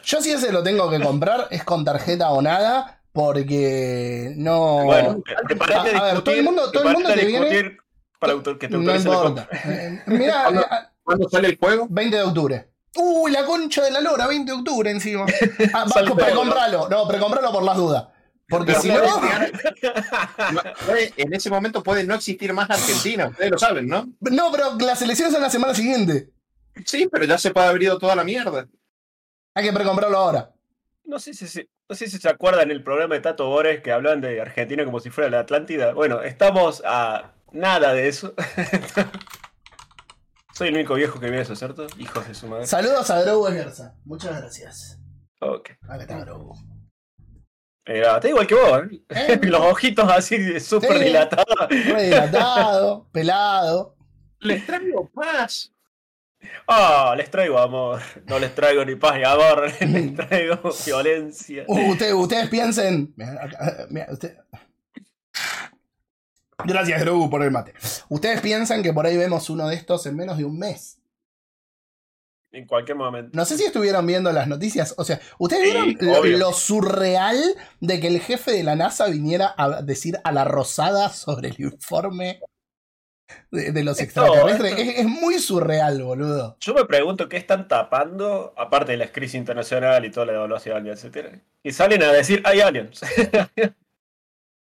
Yo 0.04 0.22
sí 0.22 0.32
ese 0.32 0.52
lo 0.52 0.64
tengo 0.64 0.90
que 0.90 1.00
comprar, 1.00 1.48
es 1.52 1.64
con 1.64 1.84
tarjeta 1.86 2.30
o 2.32 2.42
nada, 2.42 3.02
porque 3.12 4.34
no. 4.36 4.84
Bueno, 4.86 5.22
te 5.26 5.34
a- 5.34 5.82
a 5.82 5.84
ver, 5.84 5.94
discutir, 5.94 6.24
todo 6.24 6.36
el 6.36 6.44
mundo- 6.44 6.72
todo 6.72 6.84
el 6.88 6.94
mundo 6.94 7.10
te 7.14 7.26
viene- 7.26 7.78
para 8.20 8.34
autor- 8.34 8.58
que 8.58 8.68
te 8.70 8.78
no 8.78 8.96
importa. 8.96 9.48
Eh, 9.66 10.02
Mirá, 10.08 10.44
¿Cuándo? 10.44 10.62
eh, 10.62 10.66
¿Cuándo 11.04 11.30
sale 11.30 11.48
el 11.50 11.58
juego? 11.58 11.88
20 11.90 12.16
de 12.16 12.24
octubre. 12.24 12.68
Uy, 12.96 13.32
la 13.32 13.46
concha 13.46 13.84
de 13.84 13.92
la 13.92 14.02
lora, 14.02 14.28
20 14.28 14.52
de 14.52 14.58
octubre 14.58 14.92
encima. 14.92 15.26
Ah, 15.74 15.86
precompralo. 16.16 16.88
No, 16.90 17.08
precompralo 17.08 17.52
por 17.52 17.64
las 17.64 17.78
dudas. 17.78 18.08
Porque 18.48 18.76
si 18.76 18.90
no. 18.90 19.02
en 21.18 21.34
ese 21.34 21.50
momento 21.50 21.82
puede 21.82 22.04
no 22.04 22.14
existir 22.14 22.54
más 22.54 22.70
Argentina, 22.70 23.28
ustedes 23.28 23.52
lo 23.52 23.58
saben, 23.58 23.88
¿no? 23.88 24.10
No, 24.20 24.52
pero 24.52 24.78
las 24.80 25.02
elecciones 25.02 25.34
son 25.34 25.42
la 25.42 25.50
semana 25.50 25.74
siguiente. 25.74 26.30
Sí, 26.86 27.08
pero 27.12 27.26
ya 27.26 27.38
se 27.38 27.52
puede 27.52 27.68
haber 27.68 27.84
ido 27.84 27.98
toda 27.98 28.16
la 28.16 28.24
mierda. 28.24 28.68
Hay 29.56 29.64
que 29.64 29.74
precomprarlo 29.74 30.18
ahora. 30.18 30.52
No 31.06 31.20
sé 31.20 31.34
si 31.34 31.48
se, 31.48 31.70
no 31.90 31.96
sé 31.96 32.08
si 32.08 32.18
se 32.18 32.30
acuerdan 32.30 32.72
el 32.72 32.84
programa 32.84 33.16
de 33.16 33.22
Tato 33.22 33.48
Bores 33.48 33.82
que 33.82 33.92
hablaban 33.92 34.22
de 34.22 34.42
Argentina 34.42 34.86
como 34.86 35.00
si 35.00 35.10
fuera 35.10 35.30
la 35.30 35.40
Atlántida. 35.40 35.94
Bueno, 35.94 36.22
estamos 36.22 36.82
a 36.86 37.34
nada 37.52 37.94
de 37.94 38.08
eso. 38.08 38.34
Soy 40.54 40.68
el 40.70 40.76
único 40.76 40.94
viejo 40.96 41.20
que 41.20 41.30
ve 41.30 41.42
eso, 41.42 41.56
¿cierto? 41.56 41.88
Hijos 41.98 42.28
de 42.28 42.34
su 42.34 42.48
madre. 42.48 42.68
Saludos 42.68 43.10
a 43.10 43.24
Drogo 43.24 43.48
Gersa. 43.48 43.96
Muchas 44.06 44.38
gracias. 44.40 45.00
Ok. 45.42 45.72
Acá 45.90 46.02
está 46.02 46.20
Drogo. 46.26 46.54
Era, 47.86 48.16
está 48.16 48.30
igual 48.30 48.48
que 48.48 48.56
vos, 48.56 48.82
¿eh? 48.92 49.02
Eh. 49.10 49.40
Los 49.44 49.62
ojitos 49.62 50.10
así 50.10 50.60
súper 50.60 51.00
Sí. 51.00 51.04
dilatados. 51.06 51.56
Redactado, 51.70 53.10
pelado. 53.12 53.98
Les 54.40 54.66
traigo 54.66 55.10
paz. 55.14 55.72
Ah, 56.68 57.14
les 57.18 57.32
traigo 57.32 57.58
amor. 57.58 58.02
No 58.28 58.38
les 58.38 58.54
traigo 58.54 58.86
ni 58.86 58.96
paz 58.96 59.16
ni 59.18 59.24
amor. 59.24 59.72
Les 59.82 60.14
traigo 60.16 60.60
violencia. 60.86 61.64
Uh, 61.68 61.92
usted- 61.92 62.14
ustedes 62.14 62.50
piensen. 62.50 63.14
Mira, 63.16 63.44
acá, 63.46 63.88
mira, 63.90 64.08
usted- 64.12 64.38
Gracias, 66.66 67.02
Grogu, 67.02 67.30
por 67.30 67.44
el 67.44 67.52
mate. 67.52 67.74
Ustedes 68.10 68.42
piensan 68.42 68.84
que 68.84 68.94
por 68.94 69.06
ahí 69.06 69.18
vemos 69.18 69.50
uno 69.50 69.68
de 69.68 69.76
estos 69.76 70.06
en 70.06 70.16
menos 70.16 70.38
de 70.38 70.46
un 70.46 70.58
mes. 70.60 71.00
En 72.52 72.68
cualquier 72.68 72.96
momento. 72.98 73.32
No 73.34 73.46
sé 73.46 73.58
si 73.58 73.64
estuvieron 73.66 74.06
viendo 74.06 74.32
las 74.32 74.48
noticias. 74.48 74.94
O 74.98 75.04
sea, 75.04 75.20
¿ustedes 75.40 75.72
Sí, 75.74 75.96
vieron 76.00 76.40
lo, 76.40 76.54
surreal 76.54 77.42
de 77.80 78.00
que 78.00 78.08
el 78.08 78.20
jefe 78.20 78.52
de 78.52 78.62
la 78.64 78.76
NASA 78.76 79.08
viniera 79.08 79.56
a 79.58 79.82
decir 79.82 80.20
a 80.24 80.32
la 80.32 80.44
rosada 80.44 81.10
sobre 81.10 81.50
el 81.50 81.56
informe 81.60 82.40
de, 83.50 83.72
de 83.72 83.84
los 83.84 84.00
Esto- 84.00 84.22
extraterrestres? 84.24 84.72
esto- 84.74 84.84
Es, 84.84 85.00
es 85.00 85.06
muy 85.08 85.40
surreal, 85.40 86.04
boludo. 86.04 86.56
Yo 86.60 86.76
me 86.76 86.86
pregunto 86.86 87.28
qué 87.28 87.38
están 87.38 87.68
tapando, 87.68 88.54
aparte 88.56 88.92
de 88.92 88.98
la 89.00 89.12
crisis 89.12 89.34
internacional 89.36 90.06
y 90.06 90.12
toda 90.12 90.28
la 90.28 90.34
devaluación, 90.34 90.86
etcétera. 90.88 91.32
Y 91.64 91.72
salen 91.72 92.04
a 92.04 92.12
decir, 92.12 92.44
hay 92.46 92.60
aliens. 92.62 93.02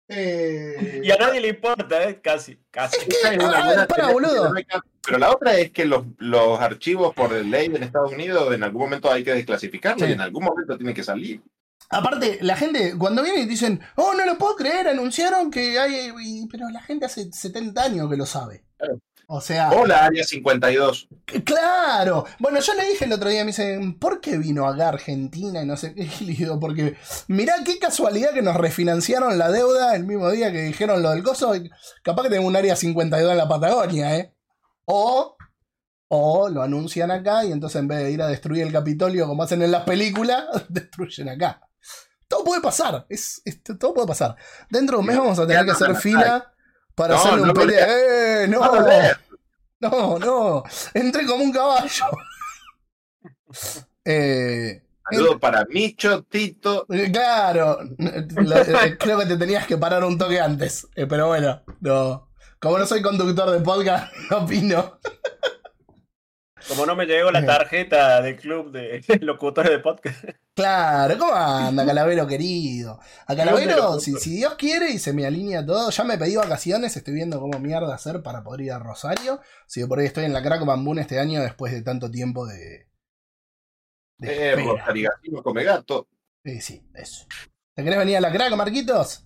y 0.08 1.10
a 1.10 1.16
nadie 1.16 1.40
le 1.40 1.48
importa, 1.48 2.08
¿eh? 2.08 2.20
Casi, 2.22 2.58
casi. 2.70 2.96
Es 2.98 3.04
que, 3.04 3.26
a 3.28 3.66
ver, 3.68 3.86
para, 3.86 4.10
boludo. 4.10 4.52
Pero 5.04 5.18
la 5.18 5.30
otra 5.30 5.56
es 5.58 5.70
que 5.70 5.84
los, 5.84 6.04
los 6.18 6.60
archivos 6.60 7.14
por 7.14 7.32
ley 7.32 7.66
en 7.66 7.82
Estados 7.82 8.12
Unidos 8.12 8.52
en 8.54 8.62
algún 8.62 8.82
momento 8.82 9.10
hay 9.10 9.24
que 9.24 9.34
desclasificarlos 9.34 10.02
Sí. 10.04 10.10
y 10.10 10.14
en 10.14 10.20
algún 10.20 10.44
momento 10.44 10.76
tienen 10.76 10.94
que 10.94 11.04
salir. 11.04 11.42
Aparte, 11.90 12.38
la 12.42 12.56
gente, 12.56 12.94
cuando 12.98 13.22
vienen 13.22 13.44
y 13.44 13.46
dicen, 13.46 13.80
oh, 13.96 14.12
no 14.14 14.26
lo 14.26 14.36
puedo 14.36 14.56
creer, 14.56 14.88
anunciaron 14.88 15.50
que 15.50 15.78
hay. 15.78 16.12
Pero 16.50 16.68
la 16.68 16.82
gente 16.82 17.06
hace 17.06 17.30
70 17.32 17.82
años 17.82 18.10
que 18.10 18.16
lo 18.16 18.26
sabe. 18.26 18.64
Claro. 18.76 18.98
O 19.30 19.42
sea, 19.42 19.68
Hola, 19.72 20.06
Área 20.06 20.24
52. 20.24 21.06
claro. 21.44 22.24
Bueno, 22.38 22.60
yo 22.60 22.72
le 22.72 22.88
dije 22.88 23.04
el 23.04 23.12
otro 23.12 23.28
día, 23.28 23.42
me 23.44 23.48
dicen, 23.48 23.98
¿por 23.98 24.22
qué 24.22 24.38
vino 24.38 24.66
acá 24.66 24.86
a 24.86 24.88
Argentina? 24.88 25.62
Y 25.62 25.66
no 25.66 25.76
sé 25.76 25.94
qué. 25.94 26.08
Y 26.20 26.24
digo, 26.34 26.58
porque 26.58 26.96
mirá 27.28 27.56
qué 27.62 27.78
casualidad 27.78 28.30
que 28.32 28.40
nos 28.40 28.56
refinanciaron 28.56 29.36
la 29.36 29.50
deuda 29.50 29.94
el 29.94 30.04
mismo 30.04 30.30
día 30.30 30.50
que 30.50 30.62
dijeron 30.62 31.02
lo 31.02 31.10
del 31.10 31.22
coso. 31.22 31.52
Capaz 32.02 32.22
que 32.22 32.30
tengo 32.30 32.46
un 32.46 32.56
área 32.56 32.74
52 32.74 33.30
en 33.30 33.36
la 33.36 33.46
Patagonia, 33.48 34.16
¿eh? 34.16 34.34
O. 34.86 35.36
O 36.10 36.48
lo 36.48 36.62
anuncian 36.62 37.10
acá 37.10 37.44
y 37.44 37.52
entonces 37.52 37.80
en 37.80 37.88
vez 37.88 37.98
de 37.98 38.10
ir 38.12 38.22
a 38.22 38.28
destruir 38.28 38.62
el 38.66 38.72
Capitolio 38.72 39.26
como 39.26 39.42
hacen 39.42 39.60
en 39.60 39.70
las 39.72 39.82
películas, 39.82 40.44
destruyen 40.70 41.28
acá. 41.28 41.60
Todo 42.28 42.44
puede 42.44 42.62
pasar. 42.62 43.04
Es, 43.10 43.42
es- 43.44 43.62
todo 43.78 43.92
puede 43.92 44.06
pasar. 44.08 44.36
Dentro 44.70 44.96
de 44.96 45.00
un 45.00 45.06
mes 45.06 45.18
vamos 45.18 45.38
a 45.38 45.46
tener 45.46 45.66
que 45.66 45.72
hacer 45.72 45.94
fila 45.96 46.50
para 46.98 47.14
No, 47.14 47.20
hacerle 47.20 47.40
un 47.42 47.48
no 47.48 47.54
pelea. 47.54 47.86
¡Eh! 47.88 48.48
¡No! 48.48 48.60
No. 49.80 50.18
No. 50.18 50.64
Entré 50.92 51.24
como 51.24 51.44
un 51.44 51.52
caballo. 51.52 52.04
Eh, 54.04 54.82
Saludo 55.10 55.38
para 55.38 55.64
Micho, 55.66 56.22
Tito. 56.24 56.86
eh, 56.90 57.10
claro. 57.10 57.78
La- 57.98 58.60
eh, 58.86 58.96
creo 58.98 59.18
que 59.18 59.26
te 59.26 59.36
tenías 59.36 59.66
que 59.66 59.76
parar 59.78 60.04
un 60.04 60.18
toque 60.18 60.40
antes. 60.40 60.86
Eh, 60.94 61.06
pero 61.06 61.28
bueno, 61.28 61.62
no. 61.80 62.28
Como 62.60 62.78
no 62.78 62.86
soy 62.86 63.00
conductor 63.02 63.50
de 63.50 63.60
podcast, 63.60 64.12
no 64.30 64.38
opino. 64.38 64.98
Como 66.68 66.84
no 66.84 66.94
me 66.94 67.06
llegó 67.06 67.30
la 67.30 67.44
tarjeta 67.46 68.20
del 68.20 68.36
club 68.36 68.70
de 68.70 69.02
locutores 69.22 69.70
de 69.70 69.78
podcast. 69.78 70.24
Claro, 70.54 71.18
¿cómo 71.18 71.34
anda, 71.34 71.86
Calavero 71.86 72.26
querido? 72.26 73.00
A 73.26 73.34
Calavero, 73.34 73.98
si, 74.00 74.12
si 74.14 74.36
Dios 74.36 74.54
quiere 74.56 74.90
y 74.90 74.98
se 74.98 75.12
me 75.12 75.24
alinea 75.24 75.64
todo, 75.64 75.90
ya 75.90 76.04
me 76.04 76.18
pedí 76.18 76.36
vacaciones, 76.36 76.96
estoy 76.96 77.14
viendo 77.14 77.40
cómo 77.40 77.58
mierda 77.58 77.94
hacer 77.94 78.22
para 78.22 78.42
poder 78.42 78.62
ir 78.62 78.72
a 78.72 78.78
Rosario. 78.78 79.40
Si 79.66 79.84
por 79.86 79.98
ahí 79.98 80.06
estoy 80.06 80.24
en 80.24 80.32
la 80.32 80.42
Crack 80.42 80.64
Bambún 80.64 80.98
este 80.98 81.18
año 81.18 81.42
después 81.42 81.72
de 81.72 81.82
tanto 81.82 82.10
tiempo 82.10 82.46
de. 82.46 82.88
de 84.18 84.28
Eh, 84.28 84.50
espera. 84.50 84.72
Rosarigatino 84.72 85.42
come 85.42 85.64
gato. 85.64 86.08
Sí, 86.44 86.60
sí, 86.60 86.82
eso. 86.94 87.26
¿Te 87.74 87.84
querés 87.84 87.98
venir 87.98 88.16
a 88.16 88.20
la 88.20 88.32
Crack, 88.32 88.54
Marquitos? 88.56 89.24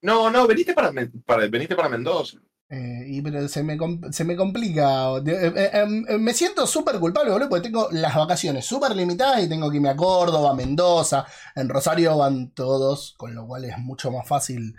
No, 0.00 0.30
no, 0.30 0.46
veniste 0.46 0.74
para, 0.74 0.92
para, 1.26 1.48
veniste 1.48 1.74
para 1.74 1.88
Mendoza. 1.88 2.38
Eh, 2.70 3.04
y 3.06 3.22
pero 3.22 3.48
se 3.48 3.62
me, 3.62 3.78
se 4.10 4.24
me 4.24 4.36
complica. 4.36 5.16
Eh, 5.26 5.52
eh, 5.56 5.70
eh, 5.72 6.18
me 6.18 6.34
siento 6.34 6.66
súper 6.66 6.98
culpable, 6.98 7.30
boludo, 7.30 7.48
porque 7.48 7.68
tengo 7.68 7.88
las 7.92 8.14
vacaciones 8.14 8.66
súper 8.66 8.94
limitadas 8.94 9.42
y 9.42 9.48
tengo 9.48 9.70
que 9.70 9.76
irme 9.76 9.88
a 9.88 9.96
Córdoba, 9.96 10.50
a 10.50 10.54
Mendoza. 10.54 11.24
En 11.54 11.68
Rosario 11.68 12.18
van 12.18 12.50
todos, 12.50 13.14
con 13.16 13.34
lo 13.34 13.46
cual 13.46 13.64
es 13.64 13.78
mucho 13.78 14.10
más 14.10 14.28
fácil 14.28 14.74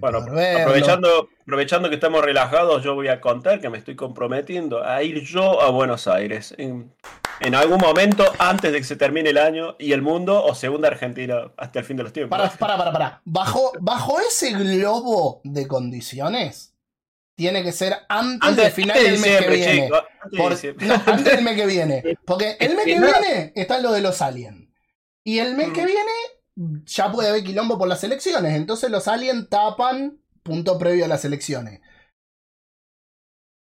Bueno, 0.00 0.18
aprovechando, 0.18 1.28
aprovechando 1.42 1.88
que 1.88 1.94
estamos 1.94 2.24
relajados, 2.24 2.82
yo 2.82 2.94
voy 2.94 3.08
a 3.08 3.20
contar 3.20 3.60
que 3.60 3.70
me 3.70 3.78
estoy 3.78 3.94
comprometiendo 3.94 4.84
a 4.84 5.02
ir 5.02 5.22
yo 5.22 5.62
a 5.62 5.70
Buenos 5.70 6.08
Aires. 6.08 6.54
En, 6.58 6.92
en 7.40 7.54
algún 7.54 7.78
momento 7.78 8.24
antes 8.38 8.72
de 8.72 8.78
que 8.78 8.84
se 8.84 8.96
termine 8.96 9.30
el 9.30 9.38
año 9.38 9.76
y 9.78 9.92
el 9.92 10.02
mundo, 10.02 10.44
o 10.44 10.54
segunda 10.54 10.88
Argentina 10.88 11.52
hasta 11.56 11.78
el 11.78 11.84
fin 11.84 11.96
de 11.96 12.02
los 12.02 12.12
tiempos. 12.12 12.36
Para, 12.36 12.50
para, 12.50 12.76
para, 12.76 12.92
para. 12.92 13.22
Bajo, 13.24 13.72
bajo 13.80 14.18
ese 14.20 14.52
globo 14.52 15.40
de 15.44 15.66
condiciones, 15.66 16.71
tiene 17.34 17.62
que 17.62 17.72
ser 17.72 17.96
antes, 18.08 18.48
Antes, 18.48 18.64
del 18.64 18.72
final 18.72 18.96
antes 18.96 19.04
de 19.04 19.10
del 19.12 19.20
mes 19.20 19.40
que 19.44 19.50
viene. 19.50 19.82
antes 19.90 20.30
de 20.30 20.38
Por- 20.38 20.52
diciembre. 20.52 20.86
no, 20.86 20.94
antes 21.06 21.24
del 21.24 21.42
mes 21.44 21.56
que 21.56 21.66
viene. 21.66 22.02
Porque 22.26 22.56
el 22.60 22.76
mes 22.76 22.84
que 22.84 22.98
viene 23.00 23.52
está 23.54 23.78
lo 23.78 23.92
de 23.92 24.00
los 24.02 24.20
aliens. 24.22 24.68
Y 25.24 25.38
el 25.38 25.54
mes 25.56 25.70
que 25.72 25.82
Mm. 25.82 25.86
viene 25.86 26.12
ya 26.84 27.10
puede 27.10 27.30
haber 27.30 27.42
quilombo 27.44 27.78
por 27.78 27.88
las 27.88 28.04
elecciones. 28.04 28.54
Entonces 28.54 28.90
los 28.90 29.08
aliens 29.08 29.48
tapan 29.48 30.18
punto 30.42 30.78
previo 30.78 31.04
a 31.04 31.08
las 31.08 31.24
elecciones. 31.24 31.80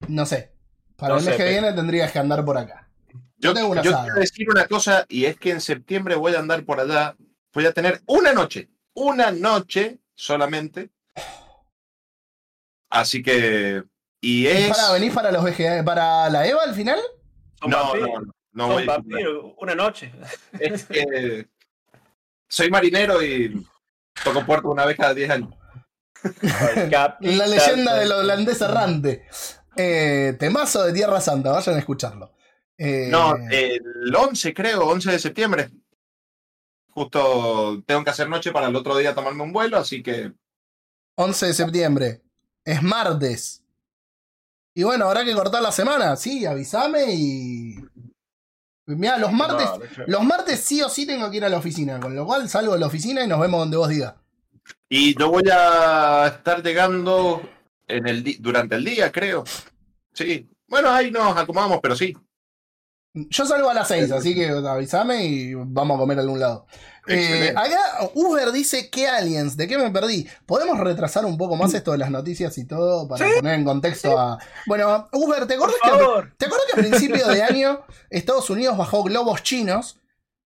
No 0.09 0.27
sé. 0.27 0.53
Para 0.97 1.15
No 1.15 1.19
el 1.21 1.25
mes 1.27 1.35
sé, 1.35 1.39
que 1.39 1.49
pero- 1.49 1.61
viene 1.63 1.77
tendrías 1.77 2.13
que 2.13 2.19
andar 2.19 2.45
por 2.45 2.57
acá. 2.59 2.89
Yo, 3.39 3.53
tengo 3.55 3.69
un 3.71 3.83
yo 3.83 3.93
quiero 4.03 4.21
decir 4.21 4.49
una 4.49 4.67
cosa, 4.69 5.05
y 5.09 5.25
es 5.25 5.37
que 5.37 5.51
en 5.51 5.61
septiembre 5.61 6.15
voy 6.15 6.35
a 6.35 6.39
andar 6.39 6.65
por 6.65 6.79
allá. 6.81 7.17
Voy 7.53 7.67
a 7.67 7.73
tener 7.73 8.01
una 8.07 8.33
noche. 8.33 8.71
Una 8.95 9.33
noche 9.33 9.99
solamente. 10.15 10.91
Así 12.93 13.23
que. 13.23 13.83
Y 14.21 14.43
¿Y 14.43 14.47
es. 14.47 14.69
para 14.69 14.93
venir 14.93 15.13
para 15.13 15.33
los 15.33 15.43
VGA, 15.43 15.83
para 15.85 16.29
la 16.31 16.47
EVA 16.47 16.63
al 16.63 16.75
final? 16.75 17.01
No, 17.67 17.95
no, 17.95 18.07
no. 18.21 18.33
no 18.53 18.69
voy- 18.69 18.87
una 19.59 19.75
noche. 19.75 20.13
Es 20.61 20.85
que 20.85 21.49
soy 22.49 22.71
marinero 22.71 23.23
y 23.23 23.67
toco 24.23 24.45
puerto 24.45 24.71
una 24.71 24.85
vez 24.85 24.97
cada 24.97 25.15
10 25.15 25.31
años. 25.31 25.55
La 27.21 27.47
leyenda 27.47 27.95
del 27.97 28.13
holandés 28.13 28.61
errante. 28.61 29.27
Eh, 29.77 30.37
temazo 30.39 30.85
de 30.85 30.93
Tierra 30.93 31.21
Santa, 31.21 31.51
vayan 31.51 31.77
a 31.77 31.79
escucharlo. 31.79 32.33
Eh, 32.77 33.09
No, 33.11 33.35
el 33.51 34.15
11 34.15 34.53
creo, 34.55 34.83
11 34.87 35.11
de 35.13 35.19
septiembre. 35.19 35.71
Justo 36.91 37.83
tengo 37.87 38.05
que 38.05 38.11
hacer 38.11 38.29
noche 38.29 38.53
para 38.53 38.67
el 38.69 38.77
otro 38.77 38.97
día 38.97 39.15
tomarme 39.15 39.43
un 39.43 39.53
vuelo, 39.53 39.79
así 39.79 40.03
que 40.03 40.33
11 41.17 41.47
de 41.47 41.55
septiembre. 41.55 42.23
Es 42.65 42.83
martes. 42.83 43.63
Y 44.75 44.85
bueno, 44.85 45.07
habrá 45.07 45.25
que 45.25 45.35
cortar 45.35 45.63
la 45.63 45.73
semana. 45.73 46.17
Sí, 46.17 46.47
avísame 46.47 47.13
y. 47.13 47.77
Mira, 48.87 49.19
los 49.19 49.33
martes. 49.33 49.69
Los 50.07 50.25
martes 50.25 50.61
sí 50.61 50.81
o 50.83 50.89
sí 50.89 51.07
tengo 51.07 51.31
que 51.31 51.39
ir 51.39 51.45
a 51.45 51.49
la 51.49 51.59
oficina. 51.59 52.01
Con 52.01 52.15
lo 52.15 52.25
cual 52.25 52.49
salgo 52.49 52.75
de 52.75 52.81
la 52.81 52.87
oficina 52.87 53.25
y 53.25 53.29
nos 53.29 53.41
vemos 53.41 53.61
donde 53.61 53.77
vos 53.77 53.89
digas. 53.89 54.15
Y 54.89 55.19
yo 55.19 55.31
voy 55.31 55.45
a 55.53 56.27
estar 56.29 56.63
llegando 56.63 57.43
en 57.89 58.07
el 58.07 58.37
durante 58.41 58.77
el 58.77 58.85
día, 58.85 59.11
creo. 59.11 59.45
Sí. 60.13 60.49
Bueno, 60.69 60.91
ahí 60.91 61.11
nos 61.11 61.37
acomodamos, 61.37 61.81
pero 61.83 61.97
sí. 61.97 62.17
Yo 63.15 63.45
salgo 63.45 63.69
a 63.69 63.75
las 63.75 63.89
6, 63.89 64.11
así 64.13 64.35
que 64.35 64.49
avísame 64.49 65.27
y 65.27 65.55
vamos 65.55 65.97
a 65.97 66.01
comer 66.01 66.19
a 66.19 66.23
algún 66.23 66.41
lado. 66.41 66.67
Eh, 67.09 67.53
acá 67.57 68.11
Uber 68.15 68.53
dice 68.53 68.89
que 68.89 69.09
aliens, 69.09 69.57
¿de 69.57 69.67
qué 69.67 69.77
me 69.77 69.91
perdí? 69.91 70.29
¿Podemos 70.47 70.79
retrasar 70.79 71.25
un 71.25 71.37
poco 71.37 71.57
más 71.57 71.75
esto 71.75 71.91
de 71.93 71.99
las 71.99 72.11
noticias 72.11 72.57
y 72.59 72.65
todo 72.65 73.09
para 73.09 73.27
poner 73.37 73.55
en 73.55 73.65
contexto 73.65 74.17
a. 74.19 74.39
Bueno, 74.67 75.09
Uber, 75.13 75.47
¿te 75.47 75.55
acordás, 75.55 75.77
que. 75.83 76.29
¿te 76.39 76.47
que 76.47 76.81
a 76.81 76.89
principio 76.89 77.27
de 77.27 77.43
año 77.43 77.85
Estados 78.09 78.49
Unidos 78.51 78.77
bajó 78.77 79.03
globos 79.03 79.43
chinos? 79.43 79.99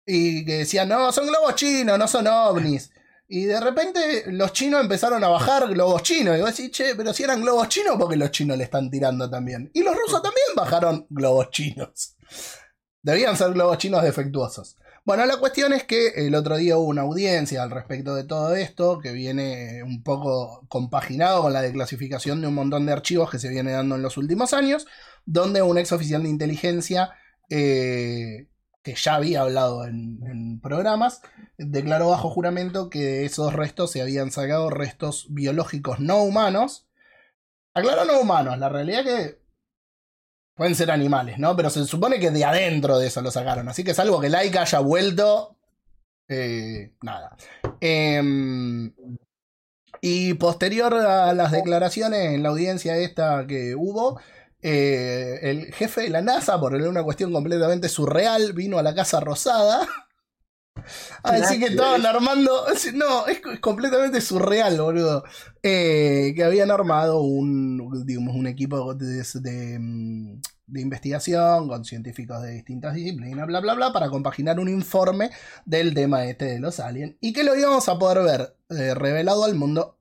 Y 0.06 0.44
que 0.44 0.60
decían, 0.60 0.90
no, 0.90 1.12
son 1.12 1.28
globos 1.28 1.54
chinos, 1.54 2.00
no 2.00 2.08
son 2.08 2.26
ovnis. 2.26 2.92
Y 3.28 3.46
de 3.46 3.60
repente 3.60 4.24
los 4.32 4.54
chinos 4.54 4.82
empezaron 4.82 5.24
a 5.24 5.28
bajar 5.28 5.68
globos 5.68 6.02
chinos. 6.02 6.36
Y 6.36 6.42
vos 6.42 6.50
decís, 6.50 6.72
che, 6.72 6.96
pero 6.96 7.14
si 7.14 7.22
eran 7.22 7.42
globos 7.42 7.70
chinos, 7.70 7.96
porque 8.00 8.16
los 8.16 8.32
chinos 8.32 8.58
le 8.58 8.64
están 8.64 8.90
tirando 8.90 9.30
también? 9.30 9.70
Y 9.72 9.84
los 9.84 9.96
rusos 9.96 10.24
también 10.24 10.48
bajaron 10.56 11.06
globos 11.12 11.52
chinos. 11.52 12.16
Debían 13.04 13.38
ser 13.38 13.54
globos 13.54 13.78
chinos 13.78 14.02
defectuosos. 14.02 14.78
Bueno, 15.10 15.26
la 15.26 15.38
cuestión 15.38 15.74
es 15.74 15.86
que 15.86 16.10
el 16.28 16.36
otro 16.36 16.56
día 16.58 16.78
hubo 16.78 16.86
una 16.86 17.02
audiencia 17.02 17.64
al 17.64 17.72
respecto 17.72 18.14
de 18.14 18.26
todo 18.26 18.54
esto, 18.54 19.00
que 19.00 19.12
viene 19.12 19.82
un 19.82 20.04
poco 20.04 20.68
compaginado 20.68 21.42
con 21.42 21.52
la 21.52 21.64
declasificación 21.64 22.42
de 22.42 22.48
un 22.48 22.54
montón 22.54 22.86
de 22.86 22.92
archivos 22.92 23.32
que 23.32 23.40
se 23.40 23.50
viene 23.50 23.72
dando 23.72 23.96
en 23.96 24.04
los 24.04 24.18
últimos 24.18 24.54
años, 24.54 24.86
donde 25.26 25.64
un 25.64 25.80
ex 25.80 25.94
oficial 25.94 26.22
de 26.22 26.30
inteligencia 26.30 27.10
eh, 27.50 28.50
que 28.84 28.94
ya 28.94 29.16
había 29.16 29.42
hablado 29.42 29.84
en, 29.86 30.20
en 30.28 30.62
programas, 30.62 31.24
declaró 31.58 32.10
bajo 32.10 32.30
juramento 32.30 32.92
que 32.92 33.26
esos 33.26 33.52
restos 33.52 33.90
se 33.90 34.04
habían 34.04 34.30
sacado 34.30 34.70
restos 34.70 35.26
biológicos 35.32 36.00
no 36.00 36.22
humanos. 36.22 36.88
Aclaró 37.74 38.06
no 38.06 38.20
humanos, 38.20 38.60
la 38.60 38.70
realidad 38.70 39.04
que 39.04 39.40
pueden 40.60 40.76
ser 40.76 40.92
animales, 40.92 41.40
¿no? 41.40 41.56
Pero 41.56 41.70
se 41.70 41.86
supone 41.86 42.20
que 42.20 42.32
de 42.32 42.44
adentro 42.44 43.00
de 43.00 43.08
eso 43.08 43.22
lo 43.22 43.32
sacaron. 43.32 43.70
Así 43.70 43.86
que 43.86 43.94
salvo 43.94 44.20
que 44.20 44.28
Laika 44.28 44.64
haya 44.64 44.80
vuelto, 44.80 45.56
eh, 46.28 46.92
nada. 47.02 47.38
Em, 47.80 48.94
y 50.02 50.34
posterior 50.34 50.94
a 50.96 51.34
las 51.34 51.54
declaraciones 51.54 52.34
en 52.34 52.44
la 52.44 52.50
audiencia 52.50 52.98
esta 52.98 53.48
que 53.48 53.74
hubo, 53.74 54.20
eh, 54.62 55.40
el 55.44 55.74
jefe 55.74 56.02
de 56.02 56.10
la 56.10 56.22
NASA, 56.22 56.60
por 56.60 56.76
una 56.76 57.04
cuestión 57.04 57.32
completamente 57.32 57.88
surreal, 57.88 58.52
vino 58.52 58.78
a 58.78 58.84
la 58.84 58.94
Casa 58.94 59.22
Rosada. 59.22 59.88
Así 61.24 61.60
que 61.60 61.66
estaban 61.68 62.06
armando. 62.06 62.66
No, 62.94 63.28
es, 63.28 63.42
es 63.52 63.60
completamente 63.60 64.22
surreal, 64.22 64.80
boludo. 64.80 65.24
Eh, 65.62 66.34
que 66.36 66.44
habían 66.44 66.72
armado 66.72 67.22
un, 67.22 68.06
digamos, 68.06 68.36
un 68.36 68.48
equipo 68.48 68.94
de, 68.94 69.24
de, 69.42 69.80
mm, 69.80 70.42
de 70.68 70.82
investigación 70.82 71.68
con 71.68 71.84
científicos 71.84 72.42
de 72.42 72.52
distintas 72.52 72.94
disciplinas, 72.94 73.48
bla, 73.48 73.60
bla, 73.60 73.74
bla, 73.74 73.92
para 73.92 74.10
compaginar 74.10 74.60
un 74.60 74.70
informe 74.70 75.32
del 75.66 75.94
tema 75.94 76.26
este 76.26 76.46
de 76.46 76.60
los 76.60 76.80
aliens. 76.80 77.16
Y 77.20 77.34
que 77.34 77.44
lo 77.44 77.56
íbamos 77.56 77.90
a 77.90 77.98
poder 77.98 78.24
ver 78.24 78.56
eh, 78.70 78.94
revelado 78.94 79.44
al 79.44 79.56
mundo 79.56 79.98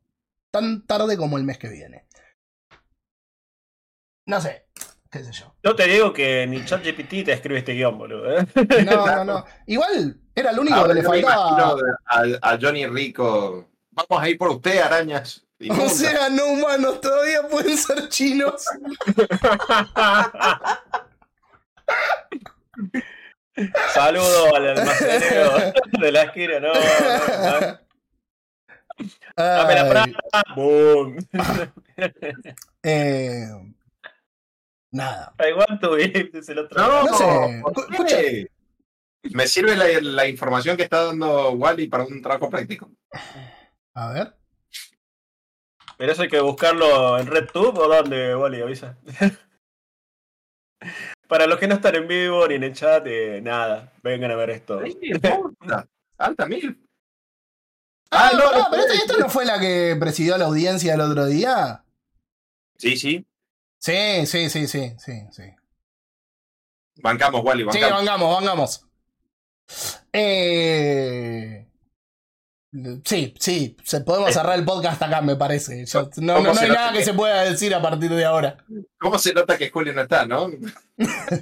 tan 0.50 0.86
tarde 0.86 1.16
como 1.16 1.38
el 1.38 1.44
mes 1.44 1.58
que 1.58 1.68
viene. 1.68 2.06
No 4.26 4.40
sé, 4.40 4.66
qué 5.10 5.24
sé 5.24 5.32
yo. 5.32 5.54
Yo 5.62 5.74
te 5.74 5.86
digo 5.86 6.12
que 6.12 6.46
ni 6.46 6.64
ChatGPT 6.64 7.24
te 7.24 7.32
escribe 7.32 7.60
este 7.60 7.72
guion, 7.72 7.96
boludo. 7.96 8.38
¿eh? 8.38 8.46
No, 8.84 9.06
no, 9.06 9.24
no. 9.24 9.44
Igual 9.66 10.20
era 10.38 10.50
el 10.50 10.58
único 10.58 10.76
Ahora 10.76 10.94
que 10.94 11.00
le 11.02 11.06
faltaba. 11.06 11.56
a, 12.06 12.24
a 12.52 12.58
Johnny 12.60 12.86
Rico. 12.86 13.68
Vamos 13.90 14.22
a 14.22 14.28
ir 14.28 14.38
por 14.38 14.50
usted, 14.50 14.78
arañas. 14.80 15.44
O 15.60 15.64
inmundas". 15.64 15.96
sea, 15.96 16.28
no 16.28 16.46
humanos 16.46 17.00
todavía 17.00 17.42
pueden 17.48 17.76
ser 17.76 18.08
chinos. 18.08 18.64
Saludo 23.92 24.54
al 24.54 24.68
almacenero 24.68 25.72
de 26.00 26.12
la 26.12 26.22
esquina, 26.22 26.60
no. 26.60 26.72
no, 26.72 27.60
no. 27.60 27.78
Dame 29.36 29.74
la 29.74 29.90
plata. 29.90 30.42
Boom. 30.54 31.16
eh, 32.82 33.46
nada. 34.92 35.34
I 35.40 35.52
want 35.54 35.80
to 35.80 35.96
dice 35.96 36.52
el 36.52 36.58
otro. 36.60 36.80
No, 36.80 37.04
No 37.04 37.14
sé. 37.18 37.60
¿por 37.62 37.74
Escu- 37.74 38.06
qué? 38.06 38.48
Me 39.22 39.46
sirve 39.46 39.76
la, 39.76 39.86
la 40.00 40.28
información 40.28 40.76
que 40.76 40.84
está 40.84 41.04
dando 41.06 41.50
Wally 41.52 41.88
para 41.88 42.04
un 42.04 42.22
trabajo 42.22 42.48
práctico. 42.50 42.90
A 43.94 44.12
ver. 44.12 44.34
Pero 45.96 46.12
eso 46.12 46.22
hay 46.22 46.28
que 46.28 46.40
buscarlo 46.40 47.18
en 47.18 47.26
RedTube 47.26 47.76
o 47.78 47.88
dónde, 47.88 48.34
Wally, 48.36 48.62
avisa. 48.62 48.96
Para 51.26 51.46
los 51.46 51.58
que 51.58 51.66
no 51.66 51.74
están 51.74 51.96
en 51.96 52.06
vivo 52.08 52.46
ni 52.46 52.54
en 52.54 52.62
el 52.64 52.72
chat, 52.72 53.04
eh, 53.06 53.40
nada, 53.42 53.92
vengan 54.02 54.30
a 54.30 54.36
ver 54.36 54.50
esto. 54.50 54.78
Alta, 54.78 55.88
alta 56.18 56.46
mil. 56.46 56.80
Ah, 58.10 58.30
Ah, 58.32 58.36
no, 58.36 58.52
no, 58.52 58.58
no, 58.60 58.66
pero 58.70 58.82
esta, 58.84 58.94
esta 58.94 59.16
no 59.18 59.28
fue 59.28 59.44
la 59.44 59.60
que 59.60 59.94
presidió 60.00 60.38
la 60.38 60.46
audiencia 60.46 60.94
el 60.94 61.00
otro 61.02 61.26
día. 61.26 61.84
Sí, 62.78 62.96
sí. 62.96 63.26
Sí, 63.78 64.24
sí, 64.26 64.48
sí, 64.48 64.66
sí, 64.66 64.94
sí, 64.98 65.26
sí. 65.30 65.42
Bancamos, 67.02 67.42
Wally, 67.44 67.66
Sí, 67.70 67.80
bancamos. 67.80 68.34
vangamos. 68.34 68.87
Eh... 70.12 71.64
Sí, 73.04 73.34
sí, 73.40 73.76
se, 73.82 74.02
podemos 74.02 74.32
cerrar 74.32 74.58
el 74.58 74.64
podcast 74.64 75.02
acá, 75.02 75.22
me 75.22 75.36
parece. 75.36 75.86
Yo- 75.86 76.10
no, 76.18 76.34
¿Cómo 76.34 76.48
no, 76.48 76.52
no 76.52 76.54
se 76.54 76.64
hay 76.66 76.70
nada 76.70 76.92
que 76.92 76.98
que- 76.98 77.04
se 77.04 77.14
pueda 77.14 77.42
decir 77.44 77.74
a 77.74 77.80
partir 77.80 78.10
de 78.10 78.24
ahora. 78.26 78.58
¿Cómo 79.00 79.18
se 79.18 79.32
nota 79.32 79.56
que 79.56 79.70
Julio 79.70 79.92
no 79.94 80.02
está, 80.02 80.26
no? 80.26 80.48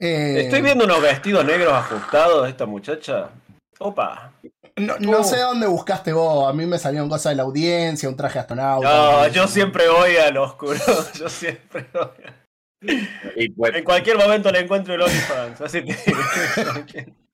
Eh, 0.00 0.42
Estoy 0.42 0.60
viendo 0.60 0.84
unos 0.84 1.00
vestidos 1.00 1.44
negros 1.44 1.72
ajustados 1.72 2.42
de 2.44 2.50
esta 2.50 2.66
muchacha. 2.66 3.30
Opa. 3.78 4.32
No, 4.76 4.98
no 4.98 5.20
Oh. 5.20 5.24
sé 5.24 5.38
dónde 5.38 5.66
buscaste 5.68 6.12
vos. 6.12 6.48
A 6.48 6.52
mí 6.52 6.66
me 6.66 6.78
salieron 6.78 7.08
cosas 7.08 7.30
de 7.30 7.36
la 7.36 7.44
audiencia, 7.44 8.08
un 8.08 8.16
traje 8.16 8.38
astronauta. 8.40 8.88
No, 8.88 9.28
yo 9.32 9.46
siempre 9.48 9.88
voy 9.88 10.16
al 10.16 10.36
oscuro. 10.36 10.78
Yo 11.18 11.28
siempre 11.28 11.86
voy. 11.94 12.02
a- 12.26 12.43
Y 13.36 13.48
pues, 13.50 13.74
En 13.74 13.84
cualquier 13.84 14.16
momento 14.18 14.50
le 14.50 14.60
encuentro 14.60 14.94
el 14.94 15.02
OnlyFans. 15.02 15.60
Así 15.60 15.82
te 15.82 15.94
digo. 15.94 16.20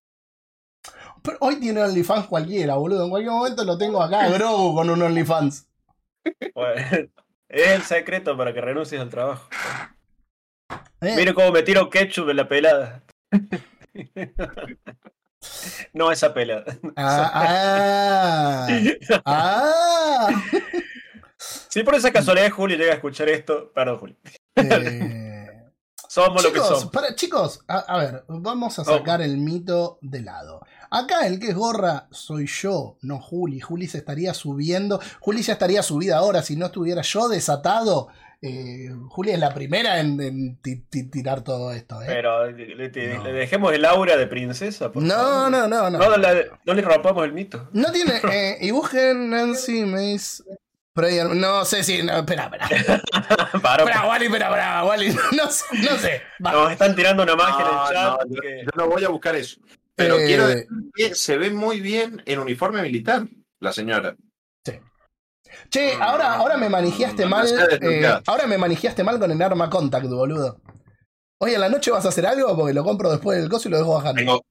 Pero 1.22 1.36
hoy 1.40 1.60
tiene 1.60 1.82
OnlyFans 1.82 2.26
cualquiera, 2.26 2.76
boludo. 2.76 3.04
En 3.04 3.10
cualquier 3.10 3.32
momento 3.32 3.64
lo 3.64 3.76
tengo 3.76 4.02
acá, 4.02 4.28
Grogu, 4.28 4.74
con 4.74 4.90
un 4.90 5.02
OnlyFans. 5.02 5.68
Bueno, 6.54 6.80
es 7.48 7.68
el 7.68 7.82
secreto 7.82 8.36
para 8.36 8.54
que 8.54 8.60
renuncies 8.60 9.00
al 9.00 9.10
trabajo. 9.10 9.48
¿eh? 11.00 11.14
Mire 11.16 11.34
cómo 11.34 11.52
me 11.52 11.62
tiro 11.62 11.90
ketchup 11.90 12.30
en 12.30 12.36
la 12.36 12.48
pelada. 12.48 13.02
No 15.92 16.12
esa 16.12 16.34
pelada. 16.34 16.64
Ah, 16.96 18.66
ah, 18.66 18.68
ah. 19.24 20.28
Si 21.68 21.82
por 21.82 21.94
esa 21.94 22.12
casualidad 22.12 22.50
Julio 22.50 22.76
llega 22.76 22.92
a 22.92 22.96
escuchar 22.96 23.28
esto, 23.28 23.72
perdón 23.72 23.98
Julio. 23.98 24.16
Eh, 24.56 25.29
Somos 26.12 26.42
lo 26.42 26.50
que 26.52 26.58
chicos, 26.58 26.68
somos. 26.80 26.92
para- 26.92 27.14
chicos, 27.14 27.60
a, 27.68 27.78
a 27.78 27.98
ver, 27.98 28.24
vamos 28.26 28.76
a 28.80 28.84
sacar 28.84 29.22
el 29.22 29.36
mito 29.36 29.98
de 30.02 30.22
lado. 30.22 30.60
Acá 30.90 31.24
el 31.28 31.38
que 31.38 31.50
es 31.50 31.54
gorra 31.54 32.08
soy 32.10 32.48
yo, 32.48 32.96
no 33.02 33.20
Juli. 33.20 33.60
Juli 33.60 33.86
se 33.86 33.98
estaría 33.98 34.34
subiendo. 34.34 35.00
Juli 35.20 35.42
ya 35.42 35.52
estaría 35.52 35.84
subida 35.84 36.16
ahora 36.18 36.42
si 36.42 36.56
no 36.56 36.66
estuviera 36.66 37.02
yo 37.02 37.28
desatado. 37.28 38.08
Eh, 38.42 38.90
Juli 39.10 39.30
es 39.30 39.38
la 39.38 39.54
primera 39.54 40.00
en, 40.00 40.20
en 40.20 40.56
ti- 40.56 40.82
ti- 40.90 41.04
tirar 41.10 41.42
todo 41.44 41.70
esto. 41.72 42.02
¿eh? 42.02 42.06
Pero 42.08 42.50
le, 42.50 42.74
le- 42.74 43.14
No. 43.16 43.22
le 43.22 43.32
dejemos 43.32 43.72
el 43.72 43.84
aura 43.84 44.16
de 44.16 44.26
princesa. 44.26 44.90
por 44.90 45.02
No, 45.04 45.14
favor. 45.14 45.50
no, 45.52 45.68
no, 45.68 45.90
no. 45.90 45.98
No, 45.98 46.16
le, 46.16 46.50
no 46.66 46.74
le 46.74 46.82
rompamos 46.82 47.24
el 47.24 47.34
mito. 47.34 47.68
No 47.72 47.92
tiene. 47.92 48.14
eh, 48.32 48.58
y 48.62 48.72
busquen 48.72 49.30
Nancy 49.30 49.84
Mace. 49.84 50.42
Prayer. 50.92 51.26
No 51.34 51.64
sé 51.64 51.82
si. 51.84 52.02
No, 52.02 52.18
espera, 52.18 52.50
espera. 52.52 53.00
Paró. 53.62 53.84
Espera, 53.84 54.06
Wally, 54.06 54.26
espera, 54.26 54.46
espera, 54.46 54.84
Wally. 54.84 55.16
No 55.36 55.50
sé, 55.50 55.64
no 55.78 55.96
sé. 55.98 56.22
Va. 56.44 56.52
Nos 56.52 56.72
están 56.72 56.94
tirando 56.96 57.22
una 57.22 57.36
magia 57.36 57.64
en 57.64 57.72
no, 57.74 57.88
el 57.88 57.94
chat. 57.94 58.04
no, 58.26 58.34
yo, 58.34 58.40
que- 58.40 58.62
yo 58.64 58.70
no 58.76 58.88
voy 58.88 59.04
a 59.04 59.08
buscar 59.08 59.36
eso. 59.36 59.60
Pero 59.94 60.18
Eh, 60.18 60.26
quiero 60.26 60.46
decir 60.48 60.66
que 60.94 61.14
se 61.14 61.36
ve 61.38 61.50
muy 61.50 61.80
bien 61.80 62.22
en 62.26 62.38
uniforme 62.38 62.80
militar, 62.82 63.26
la 63.60 63.72
señora. 63.72 64.16
Che, 65.68 65.94
ahora, 66.00 66.34
ahora 66.34 66.56
me 66.56 66.68
manijeaste 66.68 67.26
mal. 67.26 67.46
Demasiado 67.46 67.90
eh, 67.90 68.20
ahora 68.26 68.46
me 68.46 68.56
manijeaste 68.56 69.02
mal 69.04 69.18
con 69.18 69.30
el 69.30 69.42
arma 69.42 69.68
contact, 69.68 70.06
boludo. 70.06 70.60
Hoy 71.40 71.54
en 71.54 71.60
la 71.60 71.68
noche 71.68 71.90
vas 71.90 72.04
a 72.06 72.08
hacer 72.10 72.26
algo 72.26 72.56
porque 72.56 72.72
lo 72.72 72.84
compro 72.84 73.10
después 73.10 73.38
del 73.38 73.48
coso 73.50 73.68
y 73.68 73.72
lo 73.72 73.78
dejo 73.78 73.94
bajando. 73.94 74.18
Tengo, 74.20 74.44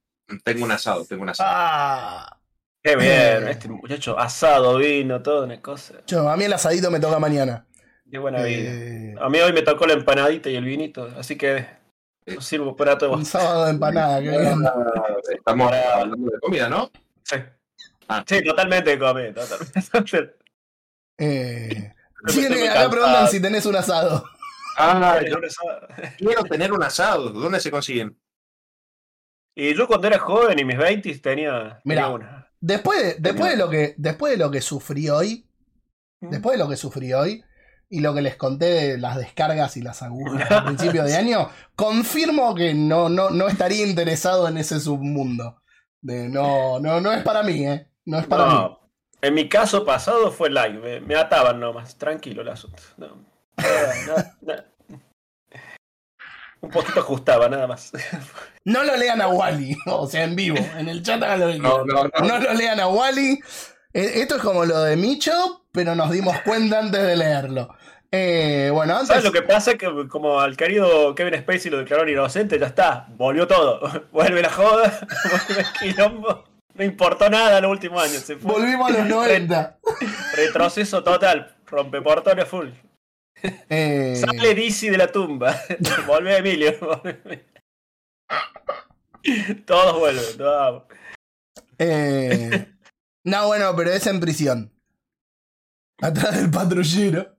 tengo 0.43 0.65
un 0.65 0.71
asado, 0.71 1.05
tengo 1.05 1.23
un 1.23 1.29
asado. 1.29 1.49
Ah. 1.51 2.38
Qué 2.81 2.95
bien, 2.95 3.47
Eh. 3.47 3.51
este 3.51 3.67
muchacho 3.67 4.17
asado, 4.17 4.77
vino, 4.77 5.21
toda 5.21 5.45
una 5.45 5.61
cosa. 5.61 5.95
Yo, 6.07 6.29
a 6.29 6.37
mí 6.37 6.45
el 6.45 6.53
asadito 6.53 6.89
me 6.91 6.99
toca 6.99 7.19
mañana. 7.19 7.65
Qué 8.09 8.17
buena 8.17 8.41
vida. 8.43 8.69
Eh, 8.71 9.15
A 9.19 9.29
mí 9.29 9.39
hoy 9.39 9.53
me 9.53 9.61
tocó 9.61 9.85
la 9.85 9.93
empanadita 9.93 10.49
y 10.49 10.55
el 10.55 10.63
vinito, 10.63 11.09
así 11.17 11.37
que 11.37 11.65
lo 12.25 12.41
sirvo 12.41 12.75
para 12.75 12.97
todo. 12.97 13.13
un 13.13 13.25
sábado 13.25 13.65
de 13.65 13.71
empanada, 13.71 14.21
qué 14.21 14.29
bien. 14.29 14.63
Estamos 15.35 15.71
hablando 15.73 16.31
de 16.31 16.39
comida, 16.39 16.69
¿no? 16.69 16.89
Sí, 17.23 17.35
Ah. 18.07 18.23
sí 18.25 18.43
totalmente 18.43 18.97
comí, 18.97 19.31
totalmente. 19.33 20.35
Eh, 21.21 21.93
sí, 22.27 22.45
acá 22.69 22.89
preguntan 22.89 23.27
si 23.27 23.41
tenés 23.41 23.65
un 23.65 23.75
asado. 23.75 24.23
Ah, 24.77 25.19
yo 25.27 25.37
no 25.37 25.47
quiero 26.17 26.43
tener 26.43 26.71
un 26.71 26.81
asado. 26.81 27.29
¿Dónde 27.29 27.59
se 27.59 27.69
consiguen? 27.69 28.17
Y 29.53 29.75
yo 29.75 29.85
cuando 29.85 30.07
era 30.07 30.17
joven 30.17 30.57
y 30.57 30.63
mis 30.63 30.77
20 30.77 31.13
tenía, 31.19 31.81
Mirá. 31.83 32.03
tenía 32.03 32.07
una. 32.07 32.38
Después 32.61 33.01
de, 33.01 33.15
después 33.19 33.51
de 33.51 33.57
lo 33.57 33.69
que, 33.69 33.95
después 33.97 34.31
de 34.31 34.37
lo 34.37 34.51
que 34.51 34.61
sufrí 34.61 35.09
hoy, 35.09 35.45
después 36.19 36.57
de 36.57 36.63
lo 36.63 36.69
que 36.69 36.75
sufrí 36.75 37.13
hoy 37.13 37.43
y 37.89 38.01
lo 38.01 38.13
que 38.13 38.21
les 38.21 38.35
conté 38.35 38.65
de 38.65 38.97
las 38.97 39.17
descargas 39.17 39.77
y 39.77 39.81
las 39.81 40.01
agujas 40.01 40.51
a 40.51 40.65
principio 40.65 41.03
de 41.03 41.15
año, 41.15 41.49
confirmo 41.75 42.53
que 42.55 42.73
no, 42.73 43.09
no, 43.09 43.29
no 43.29 43.47
estaría 43.47 43.85
interesado 43.85 44.47
en 44.47 44.57
ese 44.57 44.79
submundo. 44.79 45.61
De, 46.01 46.29
no, 46.29 46.79
no, 46.79 47.01
no 47.01 47.11
es 47.11 47.23
para 47.23 47.43
mí, 47.43 47.65
¿eh? 47.65 47.87
No 48.05 48.19
es 48.19 48.27
para 48.27 48.45
mí. 48.45 48.53
No, 48.53 48.79
en 49.21 49.33
mi 49.33 49.49
caso 49.49 49.85
pasado 49.85 50.31
fue 50.31 50.49
live, 50.49 50.79
me, 50.79 50.99
me 50.99 51.15
ataban 51.15 51.59
nomás, 51.59 51.97
tranquilo 51.97 52.41
el 52.41 52.49
asunto. 52.49 52.81
No, 52.97 53.25
nada, 53.57 54.37
nada. 54.41 54.65
Un 56.61 56.71
poquito 56.71 56.99
ajustaba, 56.99 57.47
nada 57.47 57.67
más. 57.67 57.91
No 58.69 58.83
lo 58.83 58.95
lean 58.95 59.21
a 59.21 59.27
Wally, 59.27 59.75
o 59.87 60.07
sea, 60.07 60.23
en 60.23 60.35
vivo, 60.35 60.57
en 60.77 60.87
el 60.89 61.01
chat 61.03 61.21
hagan 61.23 61.39
lo 61.39 61.47
que 61.47 61.59
No, 61.59 61.85
no, 61.85 62.03
no. 62.03 62.27
No 62.27 62.39
lo 62.39 62.53
lean 62.53 62.79
a 62.79 62.87
Wally. 62.87 63.39
E- 63.93 64.21
Esto 64.21 64.35
es 64.35 64.41
como 64.41 64.65
lo 64.65 64.83
de 64.83 64.95
Micho, 64.95 65.65
pero 65.71 65.95
nos 65.95 66.11
dimos 66.11 66.37
cuenta 66.41 66.79
antes 66.79 67.01
de 67.01 67.15
leerlo. 67.15 67.73
Eh, 68.11 68.69
bueno, 68.73 68.93
antes. 68.93 69.07
¿Sabes 69.09 69.23
lo 69.23 69.31
que 69.31 69.41
pasa? 69.43 69.75
Que 69.75 69.87
como 70.07 70.39
al 70.39 70.57
querido 70.57 71.13
Kevin 71.15 71.39
Spacey 71.41 71.69
lo 71.71 71.77
declararon 71.77 72.09
inocente, 72.09 72.57
ya 72.59 72.67
está, 72.67 73.07
volvió 73.17 73.47
todo. 73.47 73.79
Vuelve 74.11 74.41
la 74.41 74.49
joda, 74.51 74.99
vuelve 75.47 75.61
el 75.61 75.73
quilombo. 75.93 76.43
No 76.75 76.83
importó 76.85 77.29
nada 77.29 77.57
en 77.57 77.63
los 77.63 77.71
últimos 77.71 78.01
años. 78.03 78.21
Se 78.23 78.35
fue. 78.37 78.51
Volvimos 78.53 78.89
a 78.89 78.93
los 78.99 79.05
90. 79.07 79.79
Retroceso 80.35 81.03
total, 81.03 81.55
rompe 81.67 82.01
portones 82.01 82.47
full. 82.47 82.69
Eh, 83.69 84.15
Sale 84.19 84.53
DC 84.55 84.89
de 84.91 84.97
la 84.97 85.07
tumba. 85.11 85.55
Volve 86.07 86.37
Emilio. 86.37 86.73
volve. 86.81 87.45
Todos 89.65 89.99
vuelven. 89.99 90.37
todos. 90.37 90.83
eh, 91.77 92.73
no, 93.25 93.47
bueno, 93.47 93.75
pero 93.75 93.91
es 93.91 94.05
en 94.07 94.19
prisión. 94.19 94.73
Atrás 96.01 96.37
del 96.39 96.49
patrullero. 96.49 97.37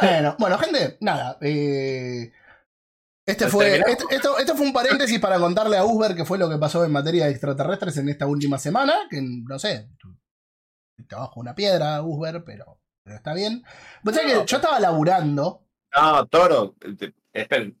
Bueno, 0.00 0.34
bueno, 0.40 0.58
gente, 0.58 0.98
nada. 1.00 1.38
eh, 1.40 2.32
este 3.24 3.44
¿Ya 3.44 3.50
fue, 3.50 3.76
este- 3.78 4.04
esto, 4.16 4.38
esto 4.38 4.56
fue 4.56 4.66
un 4.66 4.72
paréntesis 4.72 5.20
para 5.20 5.38
contarle 5.38 5.76
a 5.76 5.84
Uber 5.84 6.16
qué 6.16 6.24
fue 6.24 6.38
lo 6.38 6.48
que 6.50 6.58
pasó 6.58 6.84
en 6.84 6.90
materia 6.90 7.26
de 7.26 7.30
extraterrestres 7.30 7.96
en 7.98 8.08
esta 8.08 8.26
última 8.26 8.58
semana. 8.58 8.94
Que 9.08 9.20
no 9.22 9.58
sé, 9.58 9.88
te 11.06 11.14
bajo 11.14 11.38
una 11.38 11.54
piedra, 11.54 12.02
Uber, 12.02 12.42
pero, 12.44 12.80
pero 13.04 13.16
está 13.16 13.34
bien. 13.34 13.62
Pues 14.02 14.18
que 14.18 14.28
yo 14.46 14.56
estaba 14.56 14.80
laburando. 14.80 15.64
No, 15.96 16.26
Toro, 16.26 16.74
esperen. 17.32 17.80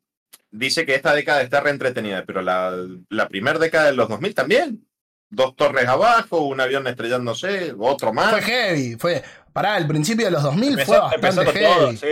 Dice 0.50 0.86
que 0.86 0.94
esta 0.94 1.12
década 1.14 1.42
está 1.42 1.60
reentretenida, 1.60 2.24
pero 2.26 2.40
la, 2.42 2.74
la 3.10 3.28
primera 3.28 3.58
década 3.58 3.86
de 3.86 3.92
los 3.92 4.08
2000 4.08 4.34
también. 4.34 4.84
Dos 5.30 5.54
torres 5.56 5.86
abajo, 5.86 6.40
un 6.40 6.58
avión 6.58 6.86
estrellándose, 6.86 7.74
otro 7.78 8.14
más. 8.14 8.30
Fue 8.30 8.40
heavy, 8.40 8.96
fue. 8.96 9.22
Pará, 9.52 9.76
el 9.76 9.86
principio 9.86 10.24
de 10.24 10.30
los 10.30 10.42
2000 10.42 10.72
fue 10.72 10.96
Empezó, 10.96 11.10
empezó 11.12 11.36
bastante 11.44 11.52
con 11.64 11.70
todo, 11.74 11.86
heavy. 11.88 11.96
sí. 11.98 12.06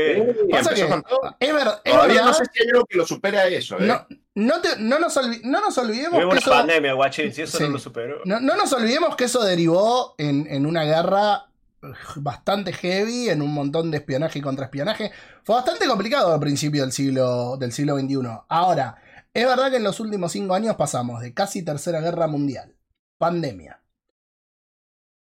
Y 0.49 0.51
Pasa 0.53 0.71
empezó 0.71 0.87
que- 0.87 0.91
con 0.93 1.03
todo. 1.03 1.37
Es, 1.41 1.55
ver- 1.55 1.69
es 1.83 1.93
Todavía 1.93 2.15
verdad. 2.15 2.27
no 2.27 2.35
sé 2.35 2.45
si 2.53 2.63
hay 2.63 2.69
algo 2.69 2.85
que 2.85 2.99
lo 2.99 3.07
supere 3.07 3.39
a 3.39 3.47
eso. 3.47 3.79
¿eh? 3.79 3.87
No, 3.87 4.07
no, 4.35 4.61
te- 4.61 4.77
no 4.79 4.99
nos, 4.99 5.17
olvi- 5.17 5.41
no 5.45 5.61
nos 5.63 5.79
olvidemos 5.79 6.13
Tuvimos 6.13 6.35
que 6.35 6.41
eso, 6.41 6.51
pandemia, 6.51 6.93
guachín, 6.93 7.33
si 7.33 7.41
eso 7.43 7.57
Sí. 7.57 7.65
no 7.65 7.71
lo 7.71 7.79
superó. 7.79 8.21
no, 8.27 8.39
no 8.41 8.55
nos 8.55 8.71
olvidemos 8.75 9.17
que 9.17 9.25
eso 9.25 9.43
derivó 9.43 10.15
en, 10.19 10.47
en 10.51 10.67
una 10.67 10.85
guerra 10.85 11.47
bastante 12.17 12.73
heavy, 12.73 13.29
en 13.29 13.43
un 13.43 13.53
montón 13.53 13.91
de 13.91 13.99
espionaje 13.99 14.39
y 14.39 14.43
contraespionaje. 14.43 15.13
Fue 15.45 15.55
bastante 15.55 15.87
complicado 15.87 16.33
al 16.33 16.41
principio 16.41 16.83
del 16.83 16.93
siglo, 16.93 17.57
del 17.57 17.73
siglo 17.73 17.99
XXI. 17.99 18.17
Ahora, 18.49 18.97
es 19.33 19.47
verdad 19.47 19.71
que 19.71 19.77
en 19.77 19.85
los 19.85 20.01
últimos 20.01 20.33
cinco 20.33 20.55
años 20.55 20.77
pasamos 20.77 21.21
de 21.21 21.35
casi 21.35 21.65
tercera 21.65 22.01
guerra 22.01 22.27
mundial, 22.27 22.75
pandemia. 23.19 23.83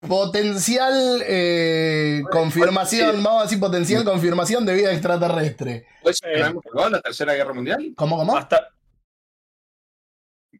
Potencial 0.08 1.22
eh, 1.28 2.24
confirmación, 2.32 3.22
vamos 3.22 3.42
a 3.42 3.44
decir 3.44 3.60
potencial 3.60 4.04
confirmación 4.04 4.66
de 4.66 4.74
vida 4.74 4.92
extraterrestre. 4.92 5.86
¿Puede 6.02 6.16
ser 6.16 6.34
que 6.34 6.40
no 6.40 6.46
hemos 6.48 6.64
salvado 6.64 6.90
la 6.90 7.02
Tercera 7.02 7.36
Guerra 7.36 7.54
Mundial? 7.54 7.94
¿Cómo, 7.96 8.18
cómo? 8.18 8.36
Hasta, 8.36 8.72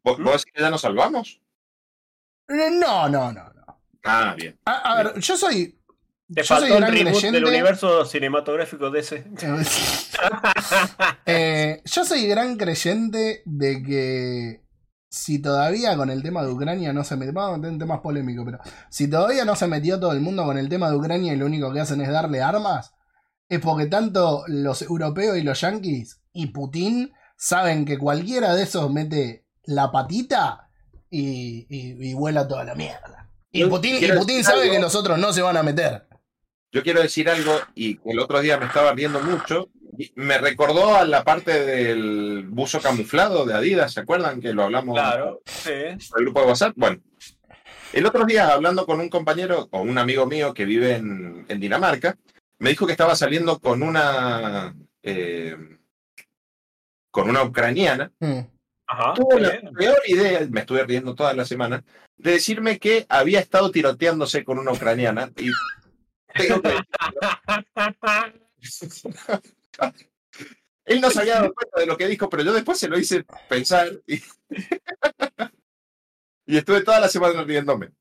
¿Vos, 0.04 0.18
vos 0.18 0.32
decís 0.32 0.52
que 0.52 0.60
ya 0.60 0.70
nos 0.70 0.80
salvamos? 0.80 1.40
No, 2.48 3.08
no, 3.08 3.32
no, 3.32 3.52
no. 3.52 3.82
Ah, 4.04 4.34
bien. 4.36 4.58
A, 4.64 4.92
a 4.92 5.02
ver, 5.02 5.20
yo 5.20 5.36
soy. 5.36 5.78
Te 6.34 6.42
yo 6.42 6.46
soy 6.46 6.68
faltó 6.68 6.74
el 6.74 6.80
gran 6.80 6.92
reboot 6.92 7.12
creyente. 7.12 7.38
del 7.40 7.44
universo 7.48 8.04
cinematográfico 8.04 8.90
de 8.90 9.00
ese. 9.00 9.24
Eh, 11.26 11.82
yo 11.84 12.04
soy 12.04 12.26
gran 12.26 12.56
creyente 12.56 13.42
de 13.44 13.82
que 13.82 14.62
si 15.08 15.40
todavía 15.40 15.96
con 15.96 16.10
el 16.10 16.22
tema 16.22 16.42
de 16.42 16.50
Ucrania 16.52 16.92
no 16.92 17.04
se 17.04 17.16
metió, 17.16 17.32
vamos 17.34 17.54
a 17.54 17.56
meter 17.58 17.72
en 17.72 17.78
temas 17.78 18.00
polémicos, 18.00 18.44
pero 18.44 18.58
si 18.90 19.08
todavía 19.08 19.44
no 19.44 19.54
se 19.56 19.66
metió 19.66 20.00
todo 20.00 20.12
el 20.12 20.20
mundo 20.20 20.44
con 20.44 20.58
el 20.58 20.68
tema 20.68 20.90
de 20.90 20.96
Ucrania 20.96 21.32
y 21.32 21.36
lo 21.36 21.46
único 21.46 21.72
que 21.72 21.80
hacen 21.80 22.00
es 22.00 22.08
darle 22.10 22.40
armas, 22.42 22.94
es 23.48 23.60
porque 23.60 23.86
tanto 23.86 24.44
los 24.46 24.82
europeos 24.82 25.36
y 25.36 25.42
los 25.42 25.60
yanquis 25.60 26.20
y 26.32 26.46
Putin 26.48 27.12
saben 27.36 27.84
que 27.84 27.98
cualquiera 27.98 28.54
de 28.54 28.62
esos 28.62 28.90
mete 28.90 29.46
la 29.64 29.92
patita 29.92 30.70
y, 31.10 31.66
y- 31.68 32.10
y 32.10 32.14
vuela 32.14 32.48
toda 32.48 32.64
la 32.64 32.74
mierda. 32.74 33.30
Y 33.50 33.64
Putin, 33.64 33.96
y 33.96 34.42
sabe 34.42 34.62
algo. 34.62 34.72
que 34.74 34.80
los 34.80 34.94
otros 34.94 35.18
no 35.18 35.32
se 35.34 35.42
van 35.42 35.58
a 35.58 35.62
meter. 35.62 36.06
Yo 36.72 36.82
quiero 36.82 37.02
decir 37.02 37.28
algo 37.28 37.52
y 37.74 38.00
el 38.10 38.18
otro 38.18 38.40
día 38.40 38.56
me 38.58 38.66
estaba 38.66 38.92
riendo 38.94 39.20
mucho. 39.20 39.68
y 39.98 40.10
Me 40.16 40.38
recordó 40.38 40.96
a 40.96 41.04
la 41.04 41.22
parte 41.22 41.64
del 41.64 42.44
buzo 42.48 42.80
camuflado 42.80 43.44
de 43.44 43.54
Adidas, 43.54 43.92
¿se 43.92 44.00
acuerdan 44.00 44.40
que 44.40 44.54
lo 44.54 44.62
hablamos 44.64 44.94
Claro, 44.94 45.42
sí. 45.44 45.70
en 45.70 45.98
el 46.00 46.24
grupo 46.24 46.40
de 46.40 46.46
WhatsApp? 46.46 46.72
Bueno, 46.76 46.98
el 47.92 48.06
otro 48.06 48.24
día 48.24 48.48
hablando 48.52 48.86
con 48.86 49.00
un 49.00 49.10
compañero 49.10 49.68
o 49.70 49.82
un 49.82 49.98
amigo 49.98 50.24
mío 50.26 50.54
que 50.54 50.64
vive 50.64 50.96
en, 50.96 51.44
en 51.46 51.60
Dinamarca, 51.60 52.16
me 52.58 52.70
dijo 52.70 52.86
que 52.86 52.92
estaba 52.92 53.14
saliendo 53.16 53.58
con 53.58 53.82
una 53.82 54.74
eh, 55.02 55.56
con 57.10 57.28
una 57.28 57.42
ucraniana. 57.42 58.10
Mm. 58.20 58.38
Ajá. 58.86 59.12
Tuvo 59.14 59.38
la 59.38 59.50
bien. 59.50 59.74
peor 59.74 59.98
idea, 60.06 60.40
me 60.50 60.60
estuve 60.60 60.84
riendo 60.84 61.14
toda 61.14 61.34
la 61.34 61.44
semana, 61.44 61.84
de 62.16 62.32
decirme 62.32 62.78
que 62.78 63.04
había 63.10 63.40
estado 63.40 63.70
tiroteándose 63.70 64.42
con 64.44 64.58
una 64.58 64.72
ucraniana 64.72 65.30
y 65.36 65.50
Él 70.84 71.00
no 71.00 71.10
se 71.10 71.20
había 71.20 71.34
dado 71.34 71.54
cuenta 71.54 71.80
de 71.80 71.86
lo 71.86 71.96
que 71.96 72.08
dijo, 72.08 72.28
pero 72.28 72.42
yo 72.42 72.52
después 72.52 72.78
se 72.78 72.88
lo 72.88 72.98
hice 72.98 73.24
pensar 73.48 73.88
y, 74.06 74.20
estuve 76.56 76.82
toda 76.82 77.00
la 77.00 77.08
semana 77.08 77.44
riéndome. 77.44 77.92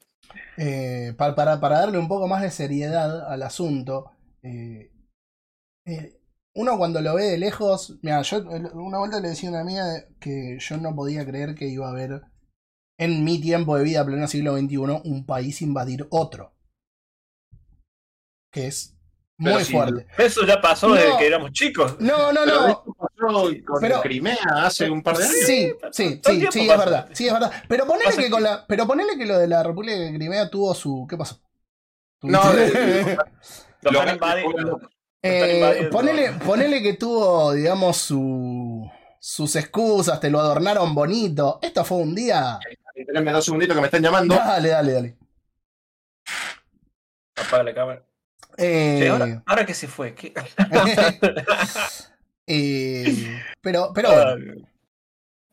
Eh, 0.58 1.14
pa- 1.18 1.36
para, 1.36 1.60
para 1.60 1.80
darle 1.80 1.98
un 1.98 2.08
poco 2.08 2.28
más 2.28 2.42
de 2.42 2.52
seriedad 2.52 3.32
al 3.32 3.44
asunto, 3.44 4.12
eh, 4.42 4.92
eh, 5.86 6.20
uno 6.54 6.78
cuando 6.78 7.02
lo 7.02 7.16
ve 7.16 7.26
de 7.26 7.38
lejos, 7.38 7.98
mira, 8.02 8.22
yo 8.24 8.40
una 8.74 9.00
vuelta 9.00 9.20
le 9.20 9.30
decía 9.30 9.50
a 9.50 9.54
una 9.54 9.62
amiga 9.62 9.86
que 10.20 10.58
yo 10.60 10.78
no 10.78 10.96
podía 10.96 11.26
creer 11.26 11.56
que 11.56 11.68
iba 11.68 11.88
a 11.88 11.92
haber 11.92 12.22
en 12.98 13.24
mi 13.24 13.40
tiempo 13.40 13.78
de 13.78 13.84
vida, 13.84 14.06
pleno 14.06 14.28
siglo 14.28 14.58
XXI, 14.58 15.02
un 15.06 15.26
país 15.26 15.62
invadir 15.62 16.08
otro. 16.12 16.51
Que 18.52 18.68
es 18.68 18.96
Pero 19.38 19.56
muy 19.56 19.64
si- 19.64 19.72
fuerte. 19.74 20.06
Eso 20.18 20.46
ya 20.46 20.60
pasó 20.62 20.90
No. 20.90 20.96
desde 20.96 21.18
que 21.18 21.28
éramos 21.28 21.52
chicos. 21.52 21.96
No, 22.00 22.32
no, 22.34 22.42
Pero 22.44 22.68
no. 22.68 22.84
pasó 22.98 23.50
con 23.66 23.82
Pero- 23.82 24.02
Crimea 24.02 24.38
hace 24.58 24.90
un 24.90 25.02
par 25.02 25.18
de 25.18 25.24
años. 25.24 25.36
Sí, 25.46 25.74
sí, 25.92 26.22
sí, 26.24 26.48
sí, 26.52 26.70
es 26.70 26.78
verdad, 26.78 27.10
sí, 27.14 27.28
es 27.28 27.34
verdad. 27.34 27.52
Pero 27.68 27.86
ponele 27.88 28.16
que 28.16 28.30
con 28.30 28.44
la, 28.44 28.66
pero 28.68 28.86
ponele 28.86 29.18
que 29.18 29.26
lo 29.26 29.38
de 29.40 29.48
la 29.48 29.64
República 29.64 29.98
de 29.98 30.14
Crimea 30.14 30.50
tuvo 30.50 30.74
su, 30.76 31.08
¿qué 31.10 31.18
pasó? 31.18 31.40
No. 32.22 32.42
Eh, 35.24 35.88
ponele, 35.92 36.32
ponele 36.44 36.82
que 36.82 36.94
tuvo, 36.94 37.54
digamos, 37.54 37.98
su, 37.98 38.90
sus 39.20 39.56
excusas, 39.56 40.20
te 40.20 40.32
lo 40.32 40.40
adornaron 40.40 40.96
bonito. 40.96 41.60
Esto 41.62 41.86
fue 41.86 41.98
un 42.00 42.16
día. 42.16 42.60
Espérenme 42.96 43.32
dos 43.32 43.46
segunditos 43.46 43.76
que 43.76 43.82
me 43.82 43.88
están 43.88 44.02
llamando. 44.02 44.34
Dale, 44.36 44.70
dale, 44.70 44.94
dale. 44.94 45.18
Apaga 47.36 47.64
la 47.64 47.74
cámara. 47.74 48.06
Eh, 48.64 49.00
Sí, 49.02 49.08
ahora, 49.08 49.44
ahora 49.46 49.66
que 49.66 49.74
se 49.74 49.88
fue. 49.88 50.14
¿qué? 50.14 50.34
eh, 52.48 53.42
pero, 53.62 53.92
pero 53.94 54.10
bueno. 54.12 54.68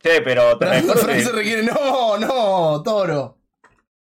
Sí, 0.01 0.11
pero 0.25 0.57
te 0.59 0.67
Pero 0.67 0.73
recuerdo 0.81 1.03
Fran 1.03 1.17
que 1.17 1.25
se 1.25 1.33
requiere. 1.33 1.63
No, 1.65 2.19
no, 2.19 2.83
toro. 2.83 3.39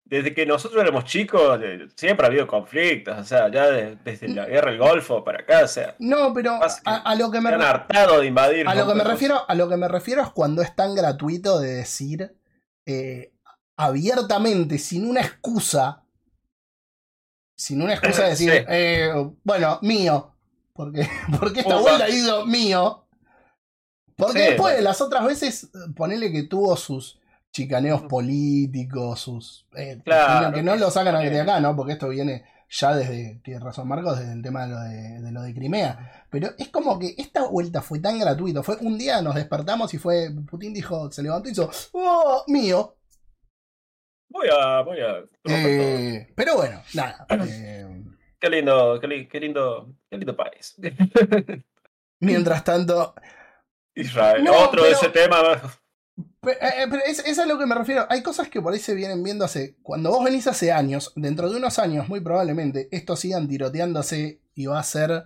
desde 0.04 0.32
que 0.34 0.46
nosotros 0.46 0.80
éramos 0.82 1.04
chicos 1.04 1.58
eh, 1.62 1.88
siempre 1.96 2.24
ha 2.26 2.28
habido 2.30 2.46
conflictos. 2.46 3.18
O 3.18 3.24
sea, 3.24 3.50
ya 3.50 3.66
de- 3.66 3.96
desde 4.04 4.28
la 4.28 4.46
guerra 4.46 4.70
del 4.70 4.80
Golfo 4.80 5.22
para 5.24 5.40
acá, 5.40 5.62
o 5.64 5.68
sea, 5.68 5.94
No, 5.98 6.32
pero 6.32 6.52
a, 6.52 6.96
a 6.96 7.14
lo 7.16 7.30
que 7.30 7.40
me 7.40 7.48
se 7.50 7.54
han 7.56 7.60
re- 7.60 7.66
hartado 7.66 8.20
de 8.20 8.26
invadir. 8.26 8.66
a 8.68 8.74
lo 8.74 8.86
que 8.86 8.94
me 8.94 9.04
refiero, 9.04 9.42
a 9.46 9.54
lo 9.54 9.68
que 9.68 9.76
me 9.76 9.88
refiero 9.88 10.22
es 10.22 10.30
cuando 10.30 10.62
es 10.62 10.74
tan 10.74 10.94
gratuito 10.94 11.60
de 11.60 11.74
decir 11.74 12.34
eh, 12.86 13.32
abiertamente, 13.76 14.78
sin 14.78 15.06
una 15.08 15.20
excusa. 15.20 16.03
Sin 17.56 17.82
una 17.82 17.94
excusa 17.94 18.24
de 18.24 18.30
decir, 18.30 18.50
Sí. 18.52 18.64
eh, 18.68 19.12
bueno, 19.44 19.78
mío. 19.82 20.30
Porque, 20.72 21.08
porque 21.40 21.60
esta 21.60 21.76
vuelta 21.76 22.04
ha 22.04 22.08
ido 22.10 22.46
mío. 22.46 23.04
Porque 24.16 24.38
Sí, 24.38 24.44
después, 24.50 24.74
bueno. 24.74 24.80
las 24.82 25.00
otras 25.00 25.24
veces, 25.26 25.70
ponele 25.96 26.30
que 26.30 26.44
tuvo 26.44 26.76
sus 26.76 27.18
chicaneos 27.50 28.02
políticos, 28.02 29.20
sus. 29.20 29.66
eh, 29.76 30.00
Claro, 30.04 30.52
que 30.54 30.62
no 30.62 30.76
lo 30.76 30.90
sacan 30.90 31.20
sí. 31.22 31.28
de 31.30 31.40
acá, 31.40 31.60
¿no? 31.60 31.74
Porque 31.76 31.92
esto 31.94 32.08
viene 32.08 32.44
ya 32.70 32.94
desde, 32.94 33.40
tiene 33.44 33.60
razón 33.60 33.86
Marcos, 33.86 34.18
desde 34.18 34.32
el 34.32 34.42
tema 34.42 34.62
de 34.66 34.68
lo 34.68 34.80
de, 34.80 35.20
de 35.20 35.32
lo 35.32 35.42
de 35.42 35.54
Crimea. 35.54 36.24
Pero 36.30 36.50
es 36.58 36.68
como 36.68 36.98
que 36.98 37.14
esta 37.18 37.46
vuelta 37.46 37.82
fue 37.82 38.00
tan 38.00 38.18
gratuito. 38.18 38.62
Fue 38.64 38.76
un 38.80 38.98
día 38.98 39.22
nos 39.22 39.34
despertamos 39.36 39.94
y 39.94 39.98
fue. 39.98 40.30
Putin 40.50 40.74
dijo, 40.74 41.10
se 41.12 41.22
levantó 41.22 41.48
y 41.48 41.52
hizo. 41.52 41.70
¡Oh! 41.92 42.42
Mío. 42.48 42.96
Voy 44.28 44.48
a. 44.50 44.80
Voy 44.82 44.98
a. 45.00 45.24
Eh, 45.44 46.26
pero 46.34 46.56
bueno, 46.56 46.82
nada. 46.94 47.26
eh, 47.48 48.02
Qué 48.40 48.50
lindo, 48.50 48.98
qué, 49.00 49.06
li- 49.08 49.28
qué 49.28 49.40
lindo, 49.40 49.94
qué 50.10 50.18
lindo 50.18 50.36
país. 50.36 50.76
mientras 52.20 52.64
tanto. 52.64 53.14
Israel. 53.94 54.42
No, 54.44 54.64
Otro 54.64 54.84
de 54.84 54.90
ese 54.90 55.08
tema. 55.08 55.38
Eh, 56.16 56.50
eh, 56.60 56.86
pero 56.90 57.02
es, 57.06 57.20
es 57.26 57.38
a 57.38 57.46
lo 57.46 57.58
que 57.58 57.66
me 57.66 57.74
refiero. 57.74 58.06
Hay 58.10 58.22
cosas 58.22 58.48
que 58.48 58.60
por 58.60 58.72
ahí 58.72 58.78
se 58.80 58.94
vienen 58.94 59.22
viendo 59.22 59.44
hace. 59.44 59.76
Cuando 59.82 60.10
vos 60.10 60.24
venís 60.24 60.46
hace 60.46 60.72
años, 60.72 61.12
dentro 61.16 61.48
de 61.50 61.56
unos 61.56 61.78
años, 61.78 62.08
muy 62.08 62.20
probablemente, 62.20 62.88
estos 62.92 63.20
sigan 63.20 63.48
tiroteándose 63.48 64.40
y 64.54 64.66
va 64.66 64.78
a 64.80 64.84
ser. 64.84 65.24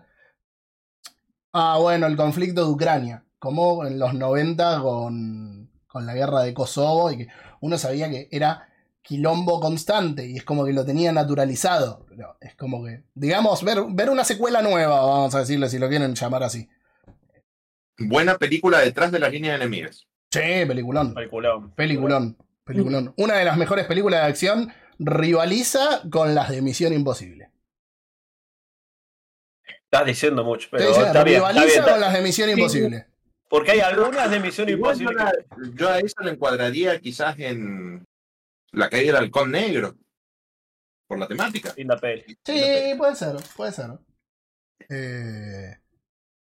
Ah, 1.53 1.79
bueno, 1.81 2.07
el 2.07 2.17
conflicto 2.17 2.65
de 2.65 2.71
Ucrania. 2.71 3.25
Como 3.39 3.85
en 3.87 3.99
los 3.99 4.15
90 4.15 4.81
con, 4.81 5.71
con 5.87 6.07
la 6.07 6.15
guerra 6.15 6.43
de 6.43 6.55
Kosovo, 6.55 7.11
y 7.11 7.19
que 7.19 7.29
uno 7.61 7.79
sabía 7.79 8.11
que 8.11 8.29
era 8.31 8.68
quilombo 9.09 9.59
constante 9.59 10.27
y 10.27 10.37
es 10.37 10.45
como 10.45 10.65
que 10.67 10.73
lo 10.75 10.85
tenía 10.85 11.11
naturalizado. 11.13 12.05
Pero 12.11 12.37
es 12.41 12.55
como 12.57 12.85
que, 12.85 13.05
digamos, 13.15 13.65
ver, 13.65 13.79
ver 13.89 14.11
una 14.11 14.23
secuela 14.25 14.61
nueva, 14.61 15.01
vamos 15.01 15.35
a 15.35 15.41
decirle 15.41 15.69
si 15.71 15.79
lo 15.79 15.89
quieren 15.89 16.15
llamar 16.15 16.43
así. 16.43 16.69
Buena 17.99 18.37
película 18.37 18.79
detrás 18.81 19.11
de 19.11 19.19
las 19.19 19.33
líneas 19.33 19.57
enemigas. 19.57 20.07
Sí, 20.31 20.41
peliculón. 20.67 21.15
Peliculón. 21.15 21.73
Peliculón, 21.75 22.37
peliculón. 22.65 23.15
Una 23.17 23.35
de 23.37 23.45
las 23.47 23.57
mejores 23.57 23.87
películas 23.87 24.21
de 24.21 24.27
acción 24.27 24.73
rivaliza 24.99 26.03
con 26.11 26.35
las 26.35 26.51
de 26.51 26.61
Misión 26.61 26.93
Imposible. 26.93 27.51
Estás 29.85 30.07
diciendo 30.07 30.45
mucho, 30.45 30.69
pero 30.71 30.85
está 30.85 30.99
bien, 30.99 31.07
está 31.09 31.25
rivaliza 31.25 31.65
bien, 31.65 31.79
está- 31.79 31.91
con 31.93 32.01
las 32.01 32.13
de 32.13 32.21
Misión 32.23 32.51
Imposible. 32.51 33.07
Porque 33.49 33.71
hay 33.71 33.81
algunas 33.81 34.31
de 34.31 34.39
Misión 34.41 34.69
Imposible. 34.69 35.25
yo 35.75 35.89
a 35.89 35.99
eso 35.99 36.15
lo 36.19 36.29
encuadraría 36.31 37.01
quizás 37.01 37.39
en 37.39 38.05
la 38.73 38.89
caída 38.89 39.15
del 39.15 39.25
halcón 39.25 39.51
negro. 39.51 39.97
Por 41.07 41.19
la 41.19 41.27
temática. 41.27 41.73
Linda 41.77 41.97
peli. 41.97 42.39
Sí, 42.45 42.95
puede 42.97 43.15
ser, 43.15 43.37
puede 43.57 43.73
ser. 43.73 43.91
Eh, 44.91 45.75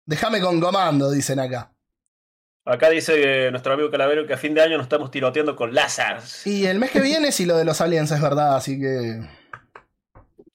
Déjame 0.06 0.40
con 0.40 0.62
comando, 0.62 1.10
dicen 1.10 1.40
acá. 1.40 1.72
Acá 2.64 2.90
dice 2.90 3.48
eh, 3.48 3.52
nuestro 3.52 3.74
amigo 3.74 3.92
Calavero 3.92 4.26
que 4.26 4.34
a 4.34 4.38
fin 4.38 4.54
de 4.54 4.62
año 4.62 4.78
nos 4.78 4.86
estamos 4.86 5.12
tiroteando 5.12 5.56
con 5.56 5.74
láseres. 5.74 6.46
Y 6.46 6.66
el 6.66 6.80
mes 6.80 6.92
que 6.92 7.02
viene, 7.02 7.32
si 7.32 7.46
lo 7.46 7.58
de 7.58 7.66
los 7.66 7.82
aliens 7.82 8.12
es 8.12 8.22
verdad, 8.22 8.56
así 8.56 8.80
que. 8.80 9.20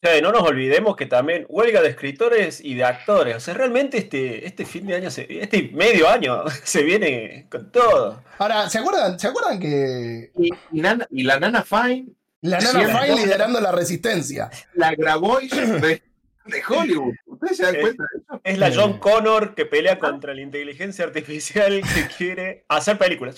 Che, 0.02 0.22
no 0.22 0.32
nos 0.32 0.42
olvidemos 0.42 0.96
que 0.96 1.04
también 1.04 1.44
huelga 1.48 1.82
de 1.82 1.90
escritores 1.90 2.60
y 2.64 2.74
de 2.74 2.84
actores. 2.84 3.36
O 3.36 3.40
sea, 3.40 3.52
realmente 3.52 3.98
este, 3.98 4.46
este 4.46 4.64
fin 4.64 4.86
de 4.86 4.96
año, 4.96 5.10
se- 5.10 5.26
este 5.42 5.70
medio 5.74 6.08
año 6.08 6.44
se 6.64 6.82
viene 6.82 7.46
con 7.50 7.70
todo. 7.70 8.22
Ahora, 8.38 8.70
¿se 8.70 8.78
acuerdan, 8.78 9.18
¿se 9.20 9.26
acuerdan 9.28 9.60
que 9.60 10.32
Y, 10.38 10.48
y 10.72 10.80
Nana- 10.80 11.06
y 11.10 11.22
la 11.24 11.38
Nana 11.38 11.62
Fine 11.62 12.06
la 12.42 12.58
Nana 12.60 12.80
Sí, 12.80 12.86
Fine 12.86 13.16
liderando 13.20 13.60
la 13.60 13.72
resistencia? 13.72 14.50
la 14.72 14.94
grabó 14.94 15.38
de, 15.40 16.02
de 16.46 16.62
Hollywood. 16.68 17.12
¿Ustedes 17.26 17.56
se 17.58 17.62
dan 17.64 17.74
cuenta 17.82 18.02
de 18.04 18.18
eso? 18.20 18.40
Es 18.42 18.58
la. 18.58 18.72
John 18.74 18.98
Connor 18.98 19.54
que 19.54 19.66
pelea 19.66 19.98
contra 19.98 20.32
la 20.32 20.40
inteligencia 20.40 21.04
artificial 21.04 21.82
que 21.82 22.06
quiere 22.16 22.64
hacer 22.68 22.96
películas. 22.96 23.36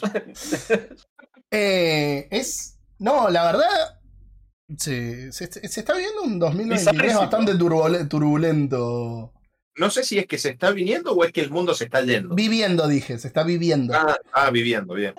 Eh, 1.51 2.29
es. 2.31 2.79
No, 3.01 3.29
la 3.31 3.45
verdad. 3.47 3.99
Se, 4.79 5.33
se, 5.33 5.47
se 5.51 5.81
está 5.81 5.95
viendo 5.97 6.23
un 6.23 6.39
2023 6.39 6.93
Bizarrísimo. 6.93 7.21
bastante 7.21 7.55
turbule- 7.55 8.09
turbulento. 8.09 9.33
No 9.77 9.91
sé 9.91 10.05
si 10.05 10.19
es 10.19 10.27
que 10.27 10.37
se 10.39 10.51
está 10.51 10.71
viniendo 10.71 11.13
o 11.13 11.25
es 11.25 11.33
que 11.33 11.41
el 11.41 11.51
mundo 11.51 11.75
se 11.75 11.85
está 11.85 12.03
yendo. 12.03 12.35
Viviendo, 12.35 12.87
dije, 12.87 13.19
se 13.19 13.27
está 13.29 13.43
viviendo. 13.43 13.95
Ah, 13.95 14.17
ah, 14.33 14.51
viviendo, 14.51 14.93
bien. 14.95 15.15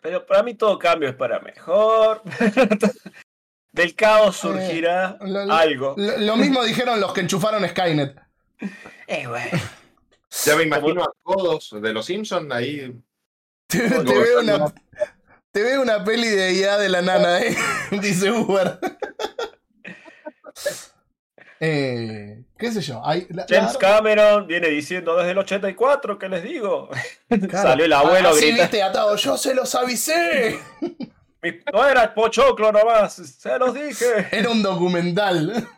Pero 0.00 0.24
para 0.24 0.42
mí 0.44 0.54
todo 0.54 0.78
cambio 0.78 1.08
es 1.08 1.16
para 1.16 1.40
mejor. 1.40 2.22
Del 3.72 3.94
caos 3.94 4.36
surgirá 4.36 5.18
lo- 5.20 5.44
lo- 5.44 5.52
algo. 5.52 5.94
Lo, 5.98 6.18
lo 6.18 6.36
mismo 6.36 6.64
dijeron 6.64 7.00
los 7.00 7.12
que 7.12 7.20
enchufaron 7.22 7.66
Skynet. 7.68 8.16
Eh, 9.06 9.26
güey. 9.26 9.42
Ya 10.44 10.56
me 10.56 10.62
imagino 10.64 11.02
a 11.02 11.10
todos 11.24 11.74
de 11.80 11.92
los 11.92 12.06
Simpsons 12.06 12.50
ahí. 12.52 12.94
Te, 13.68 13.80
te 13.80 14.18
veo 14.18 14.40
una, 14.40 14.72
te 15.50 15.62
veo 15.62 15.82
una 15.82 16.04
peli 16.04 16.28
de 16.28 16.52
IA 16.54 16.78
de 16.78 16.88
la 16.88 17.02
nana, 17.02 17.40
¿eh? 17.40 17.56
Dice 18.00 18.30
Uber. 18.30 18.78
Eh, 21.60 22.42
¿Qué 22.58 22.70
sé 22.72 22.80
yo? 22.80 23.06
Hay, 23.06 23.26
la- 23.30 23.46
James 23.48 23.74
la- 23.74 23.78
Cameron 23.78 24.46
viene 24.46 24.68
diciendo 24.68 25.16
desde 25.16 25.30
el 25.32 25.38
84, 25.38 26.18
¿qué 26.18 26.28
les 26.28 26.42
digo? 26.42 26.88
claro, 27.28 27.48
Salió 27.68 27.84
el 27.84 27.92
abuelo 27.92 28.30
así 28.30 28.46
grita. 28.48 28.62
viste 28.62 28.82
atado, 28.82 29.16
yo 29.16 29.36
se 29.36 29.54
los 29.54 29.74
avisé. 29.74 30.58
"Mi- 31.42 31.60
No 31.72 31.86
era 31.86 32.14
pochoclo 32.14 32.72
nomás, 32.72 33.14
se 33.14 33.58
los 33.58 33.74
dije. 33.74 34.06
Era 34.32 34.50
un 34.50 34.62
documental. 34.62 35.68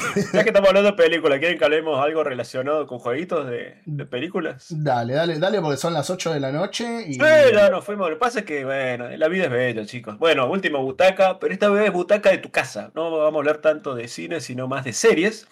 Ya 0.32 0.42
que 0.42 0.50
estamos 0.50 0.68
hablando 0.68 0.90
de 0.90 0.96
películas, 0.96 1.38
¿quieren 1.38 1.58
que 1.58 1.64
hablemos 1.64 2.02
algo 2.02 2.24
relacionado 2.24 2.86
con 2.86 2.98
jueguitos 2.98 3.48
de, 3.48 3.80
de 3.84 4.06
películas? 4.06 4.66
Dale, 4.70 5.14
dale, 5.14 5.38
dale, 5.38 5.60
porque 5.60 5.76
son 5.76 5.94
las 5.94 6.10
8 6.10 6.34
de 6.34 6.40
la 6.40 6.52
noche 6.52 7.04
y. 7.06 7.18
ya 7.18 7.70
nos 7.70 7.84
fuimos. 7.84 8.08
Lo 8.08 8.16
que 8.16 8.20
pasa 8.20 8.40
es 8.40 8.44
que, 8.44 8.64
bueno, 8.64 9.08
la 9.08 9.28
vida 9.28 9.44
es 9.44 9.50
bella, 9.50 9.86
chicos. 9.86 10.18
Bueno, 10.18 10.46
última 10.50 10.78
butaca, 10.78 11.38
pero 11.38 11.52
esta 11.52 11.68
vez 11.68 11.86
es 11.86 11.92
butaca 11.92 12.30
de 12.30 12.38
tu 12.38 12.50
casa. 12.50 12.90
No 12.94 13.10
vamos 13.10 13.34
a 13.34 13.38
hablar 13.38 13.58
tanto 13.58 13.94
de 13.94 14.08
cine, 14.08 14.40
sino 14.40 14.68
más 14.68 14.84
de 14.84 14.92
series. 14.92 15.48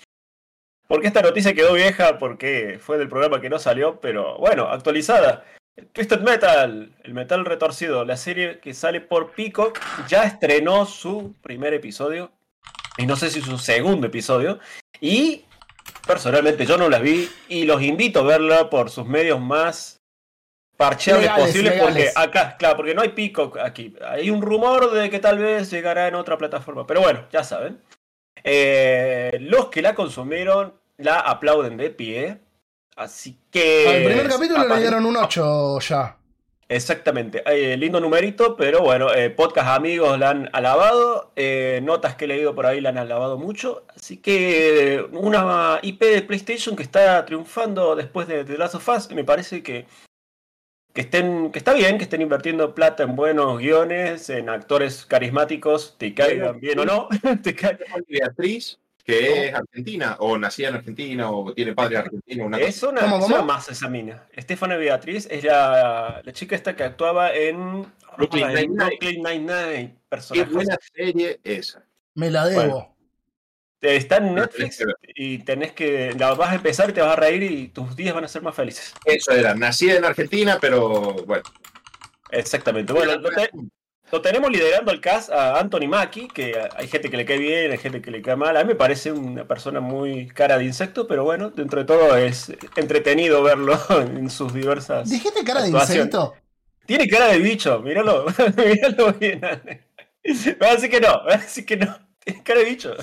Porque 0.87 1.07
esta 1.07 1.21
noticia 1.21 1.53
quedó 1.53 1.75
vieja 1.75 2.19
porque 2.19 2.79
fue 2.81 2.97
del 2.97 3.09
programa 3.11 3.41
que 3.43 3.51
no 3.51 3.59
salió, 3.59 4.01
pero 4.01 4.39
bueno, 4.39 4.69
actualizada. 4.69 5.45
Twisted 5.93 6.21
Metal, 6.21 6.93
el 7.05 7.15
metal 7.15 7.45
retorcido, 7.45 8.05
la 8.05 8.17
serie 8.17 8.59
que 8.61 8.75
sale 8.75 9.01
por 9.01 9.33
Peacock, 9.33 9.79
ya 10.09 10.25
estrenó 10.25 10.87
su 10.87 11.35
primer 11.43 11.75
episodio. 11.75 12.33
Y 12.99 13.07
no 13.07 13.17
sé 13.17 13.31
si 13.31 13.41
su 13.41 13.59
segundo 13.59 14.09
episodio. 14.09 14.59
Y 15.01 15.45
personalmente 16.07 16.67
yo 16.67 16.77
no 16.77 16.89
las 16.89 17.01
vi 17.01 17.31
y 17.49 17.65
los 17.65 17.83
invito 17.83 18.21
a 18.21 18.25
verla 18.25 18.69
por 18.69 18.91
sus 18.91 19.07
medios 19.07 19.41
más 19.41 20.01
parcheables 20.77 21.27
Legales, 21.27 21.47
posibles. 21.47 21.81
Porque 21.81 22.11
acá, 22.15 22.57
claro, 22.59 22.77
porque 22.77 22.95
no 22.95 23.03
hay 23.03 23.11
Peacock 23.11 23.59
aquí. 23.59 23.95
Hay 24.05 24.31
un 24.31 24.43
rumor 24.43 24.91
de 24.91 25.09
que 25.09 25.21
tal 25.21 25.39
vez 25.39 25.71
llegará 25.71 26.09
en 26.09 26.17
otra 26.17 26.37
plataforma. 26.37 26.87
Pero 26.87 27.01
bueno, 27.01 27.25
ya 27.31 27.45
saben. 27.45 27.81
Eh, 28.43 29.39
los 29.41 29.69
que 29.69 29.81
la 29.81 29.95
consumieron 29.95 30.75
la 30.97 31.21
aplauden 31.21 31.77
de 31.77 31.91
pie. 31.91 32.39
Así 32.97 33.39
que. 33.51 33.87
Al 33.89 34.05
primer 34.05 34.29
capítulo 34.29 34.67
le 34.67 34.81
dieron 34.81 35.07
un 35.07 35.17
8 35.17 35.79
ya. 35.81 36.18
Exactamente, 36.71 37.43
eh, 37.47 37.79
lindo 37.79 37.99
numerito, 37.99 38.55
pero 38.55 38.83
bueno, 38.83 39.15
eh, 39.15 39.31
podcast 39.31 39.69
amigos 39.69 40.19
la 40.19 40.31
han 40.31 40.51
alabado, 40.53 41.33
eh, 41.35 41.81
notas 41.83 42.15
que 42.15 42.27
he 42.27 42.29
leído 42.29 42.55
por 42.55 42.67
ahí 42.67 42.83
la 42.83 42.91
han 42.91 42.99
alabado 42.99 43.39
mucho, 43.39 43.87
así 43.97 44.19
que 44.19 45.03
una 45.13 45.79
IP 45.81 46.03
de 46.05 46.21
PlayStation 46.23 46.77
que 46.77 46.83
está 46.83 47.25
triunfando 47.25 47.97
después 47.97 48.29
de 48.29 48.45
The 48.45 48.59
Last 48.59 48.75
of 48.75 48.87
Us, 48.87 49.11
me 49.13 49.25
parece 49.25 49.63
que, 49.63 49.87
que, 50.93 51.01
estén, 51.01 51.53
que 51.53 51.59
está 51.59 51.73
bien, 51.73 51.97
que 51.97 52.05
estén 52.05 52.21
invirtiendo 52.21 52.75
plata 52.75 53.03
en 53.03 53.17
buenos 53.17 53.59
guiones, 53.59 54.29
en 54.29 54.51
actores 54.51 55.07
carismáticos, 55.07 55.97
te 55.97 56.13
caigan 56.13 56.61
bien 56.61 56.81
o 56.81 56.85
no, 56.85 57.09
te 57.43 57.55
ca- 57.55 57.79
Beatriz, 58.07 58.79
que 59.09 59.47
es 59.49 59.55
argentina, 59.55 60.16
o 60.21 60.37
nacida 60.37 60.68
en 60.68 60.75
Argentina, 60.75 61.31
o 61.31 61.55
tiene 61.55 61.73
padre 61.75 61.97
argentino. 61.97 62.44
Una 62.44 62.59
es 62.59 62.83
una, 62.83 63.01
¿Cómo, 63.01 63.21
cómo? 63.21 63.42
masa 63.42 63.73
esa 63.73 63.88
mina. 63.88 64.27
Estefana 64.35 64.77
Beatriz 64.77 65.27
es 65.31 65.44
la, 65.44 66.21
la 66.23 66.33
chica 66.35 66.55
esta 66.55 66.77
que 66.77 66.85
actuaba 66.85 67.33
en 67.35 67.87
Brooklyn 68.18 68.51
en 68.51 68.77
Nine-Nine. 69.23 69.97
Qué 70.33 70.44
buena 70.44 70.77
serie 70.94 71.40
esa. 71.42 71.83
Me 72.14 72.31
la 72.31 72.47
debo. 72.47 72.94
Eh, 73.81 73.97
Está 73.97 74.18
en 74.18 74.35
Netflix 74.35 74.85
y 75.14 75.38
tenés 75.38 75.73
que. 75.73 76.12
La 76.18 76.35
vas 76.35 76.51
a 76.51 76.57
empezar 76.57 76.90
y 76.90 76.92
te 76.92 77.01
vas 77.01 77.16
a 77.16 77.21
reír 77.21 77.44
y 77.44 77.68
tus 77.68 77.97
días 77.97 78.14
van 78.14 78.25
a 78.25 78.29
ser 78.29 78.42
más 78.42 78.55
felices. 78.55 78.92
Eso 79.07 79.33
era, 79.33 79.55
nacida 79.55 79.94
en 79.97 80.05
Argentina, 80.05 80.59
pero 80.61 81.14
bueno. 81.25 81.44
Exactamente. 82.31 82.92
Bueno, 82.92 83.16
lo, 83.16 83.31
te- 83.31 83.51
lo 84.11 84.23
tenemos 84.23 84.51
liderando 84.51 84.90
el 84.90 85.01
cast 85.01 85.31
a 85.31 85.59
Anthony 85.59 85.88
Mackie, 85.88 86.29
que 86.29 86.55
hay 86.75 86.88
gente 86.88 87.11
que 87.11 87.16
le 87.16 87.25
cae 87.25 87.38
bien, 87.38 87.71
hay 87.71 87.79
gente 87.79 88.01
que 88.01 88.11
le 88.11 88.23
cae 88.23 88.37
mal. 88.37 88.57
A 88.57 88.62
mí 88.62 88.68
me 88.68 88.75
parece 88.75 89.12
una 89.12 89.47
persona 89.47 89.81
muy 89.81 90.29
cara 90.29 90.59
de 90.59 90.64
insecto, 90.64 91.07
pero 91.07 91.25
bueno, 91.25 91.51
dentro 91.51 91.81
de 91.81 91.87
todo 91.87 92.16
es 92.16 92.53
entretenido 92.77 93.42
verlo 93.42 93.79
en 93.90 94.31
sus 94.31 94.55
diversas. 94.55 95.11
¿Dijiste 95.11 95.44
cara 95.44 95.62
de 95.62 95.68
insecto? 95.68 96.35
Tiene 96.87 97.07
cara 97.07 97.27
de 97.27 97.38
bicho, 97.38 97.81
míralo, 97.81 98.27
míralo 98.57 99.12
bien. 99.12 99.40
Me 99.40 100.55
va 100.55 100.68
a 100.68 100.75
decir 100.75 100.90
que 100.90 101.01
no, 101.01 101.23
me 101.25 101.31
va 101.31 101.35
a 101.35 101.38
decir 101.38 101.66
que 101.66 101.77
no. 101.77 101.99
Tiene 102.25 102.42
cara 102.42 102.61
de 102.61 102.66
bicho. 102.66 102.94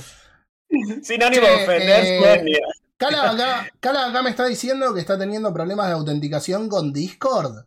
Sin 1.03 1.23
ánimo 1.23 1.45
de 1.45 1.63
ofender, 1.63 2.03
eh, 2.03 2.37
Sonia. 2.37 2.59
Cala 2.97 3.31
acá, 3.31 3.69
Cala 3.79 4.07
acá 4.07 4.23
me 4.23 4.29
está 4.29 4.45
diciendo 4.45 4.93
que 4.93 5.01
está 5.01 5.17
teniendo 5.19 5.53
problemas 5.53 5.87
de 5.87 5.93
autenticación 5.93 6.69
con 6.69 6.93
Discord. 6.93 7.65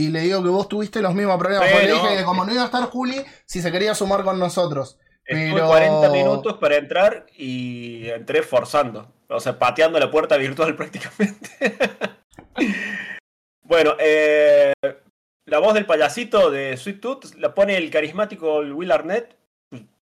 Y 0.00 0.08
le 0.10 0.20
digo 0.20 0.42
que 0.44 0.48
vos 0.48 0.68
tuviste 0.68 1.02
los 1.02 1.12
mismos 1.14 1.38
problemas. 1.38 1.68
Porque 1.70 1.86
le 1.86 1.92
Pero- 1.92 2.02
dije 2.04 2.16
que 2.18 2.24
como 2.24 2.44
no 2.44 2.52
iba 2.52 2.62
a 2.62 2.66
estar 2.66 2.84
Juli, 2.84 3.24
si 3.46 3.60
se 3.60 3.72
quería 3.72 3.94
sumar 3.96 4.22
con 4.22 4.38
nosotros. 4.38 4.96
Estuve 5.24 5.54
Pero- 5.54 5.66
40 5.66 6.10
minutos 6.10 6.54
para 6.58 6.76
entrar 6.76 7.26
y 7.36 8.08
entré 8.10 8.42
forzando. 8.42 9.12
O 9.28 9.40
sea, 9.40 9.58
pateando 9.58 9.98
la 9.98 10.10
puerta 10.10 10.36
virtual 10.36 10.76
prácticamente. 10.76 11.50
bueno, 13.62 13.94
eh, 13.98 14.72
la 15.46 15.58
voz 15.58 15.74
del 15.74 15.84
payasito 15.86 16.50
de 16.50 16.76
Sweet 16.76 17.00
Tooth 17.00 17.34
la 17.36 17.54
pone 17.54 17.76
el 17.76 17.90
carismático 17.90 18.58
Will 18.60 18.92
Arnett, 18.92 19.36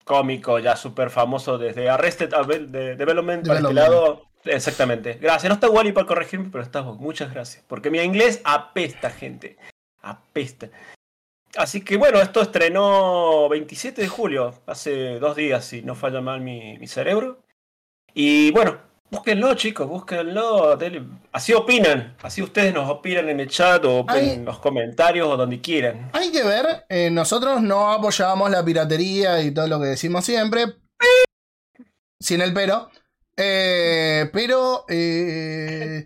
cómico 0.05 0.59
ya 0.59 0.76
súper 0.76 1.11
famoso 1.11 1.59
desde 1.59 1.88
Arrested 1.91 2.30
de- 2.68 2.97
Development, 2.97 3.47
para 3.47 3.61
este 3.61 3.74
lado. 3.74 4.22
Exactamente. 4.45 5.18
Gracias. 5.20 5.49
No 5.51 5.55
está 5.55 5.68
Wally 5.68 5.93
para 5.93 6.07
corregirme, 6.07 6.49
pero 6.51 6.64
está 6.64 6.80
vos. 6.80 6.99
Muchas 6.99 7.30
gracias. 7.32 7.62
Porque 7.68 7.91
mi 7.91 7.99
inglés 7.99 8.41
apesta, 8.45 9.11
gente. 9.11 9.59
Apesta. 10.03 10.68
Así 11.57 11.80
que 11.82 11.96
bueno, 11.96 12.20
esto 12.20 12.40
estrenó 12.42 13.48
27 13.48 14.03
de 14.03 14.09
julio, 14.09 14.55
hace 14.66 15.18
dos 15.18 15.34
días, 15.36 15.64
si 15.64 15.82
no 15.82 15.94
falla 15.94 16.20
mal 16.20 16.40
mi, 16.40 16.78
mi 16.78 16.86
cerebro. 16.86 17.42
Y 18.14 18.53
bueno, 18.53 18.78
búsquenlo, 19.11 19.55
chicos, 19.55 19.88
búsquenlo. 19.88 20.78
denle- 20.78 21.07
Así 21.32 21.53
opinan, 21.53 22.16
así 22.22 22.40
ustedes 22.42 22.72
nos 22.72 22.88
opinan 22.88 23.28
en 23.28 23.40
el 23.40 23.48
chat 23.48 23.84
o 23.84 24.07
en 24.14 24.44
los 24.44 24.59
comentarios 24.61 25.26
o 25.28 25.36
donde 25.36 25.61
quieran. 25.61 26.11
Hay 26.12 26.30
que 26.30 26.44
ver, 26.44 26.84
eh, 26.88 27.11
nosotros 27.11 27.61
no 27.62 27.90
apoyamos 27.92 28.48
la 28.51 28.64
piratería 28.64 29.42
y 29.42 29.53
todo 29.53 29.66
lo 29.66 29.80
que 29.80 29.86
decimos 29.86 30.24
siempre. 30.24 30.66
Sin 32.20 32.40
el 32.42 32.53
pero. 32.53 32.90
Eh, 33.36 34.28
pero 34.32 34.84
eh, 34.88 36.05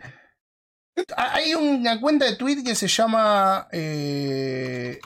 hay 1.17 1.55
una 1.55 2.01
cuenta 2.01 2.25
de 2.25 2.37
tweet 2.37 2.63
que 2.65 2.75
se 2.75 2.87
llama 2.89 3.69
eh, 3.73 4.99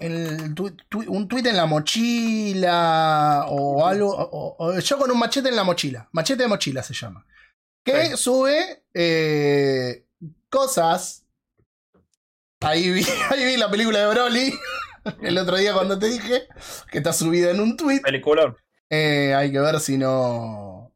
el 0.00 0.54
tu- 0.54 0.76
tu- 0.88 1.04
un 1.12 1.26
tweet 1.28 1.46
en 1.48 1.56
la 1.56 1.66
mochila 1.66 3.46
o 3.48 3.86
algo. 3.86 4.10
o- 4.14 4.56
o- 4.58 4.78
yo 4.78 4.98
con 4.98 5.10
un 5.10 5.18
machete 5.18 5.48
en 5.48 5.56
la 5.56 5.64
mochila. 5.64 6.08
Machete 6.12 6.42
de 6.44 6.48
mochila 6.48 6.82
se 6.82 6.94
llama. 6.94 7.24
Que 7.84 8.06
Sí. 8.10 8.16
sube 8.16 8.84
eh, 8.94 10.04
cosas. 10.50 11.24
Ahí 12.60 12.90
vi, 12.90 13.02
ahí 13.30 13.44
vi 13.44 13.56
la 13.56 13.70
película 13.70 14.00
de 14.00 14.08
Broly. 14.14 14.54
El 15.22 15.38
otro 15.38 15.56
día 15.56 15.72
cuando 15.72 15.98
te 15.98 16.06
dije 16.06 16.48
que 16.90 16.98
está 16.98 17.12
subida 17.12 17.50
en 17.50 17.60
un 17.60 17.76
tweet. 17.76 18.00
Película. 18.00 18.54
Eh, 18.90 19.34
hay 19.34 19.52
que 19.52 19.60
ver 19.60 19.80
si 19.80 19.96
no. 19.96 20.92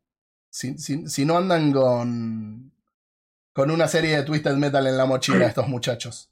Si, 0.50 0.76
si- 0.78 1.08
si 1.08 1.24
no 1.24 1.38
andan 1.38 1.72
con. 1.72 2.71
Con 3.52 3.70
una 3.70 3.86
serie 3.86 4.16
de 4.16 4.22
Twisted 4.22 4.54
Metal 4.54 4.86
en 4.86 4.96
la 4.96 5.04
mochila 5.04 5.46
estos 5.46 5.68
muchachos. 5.68 6.30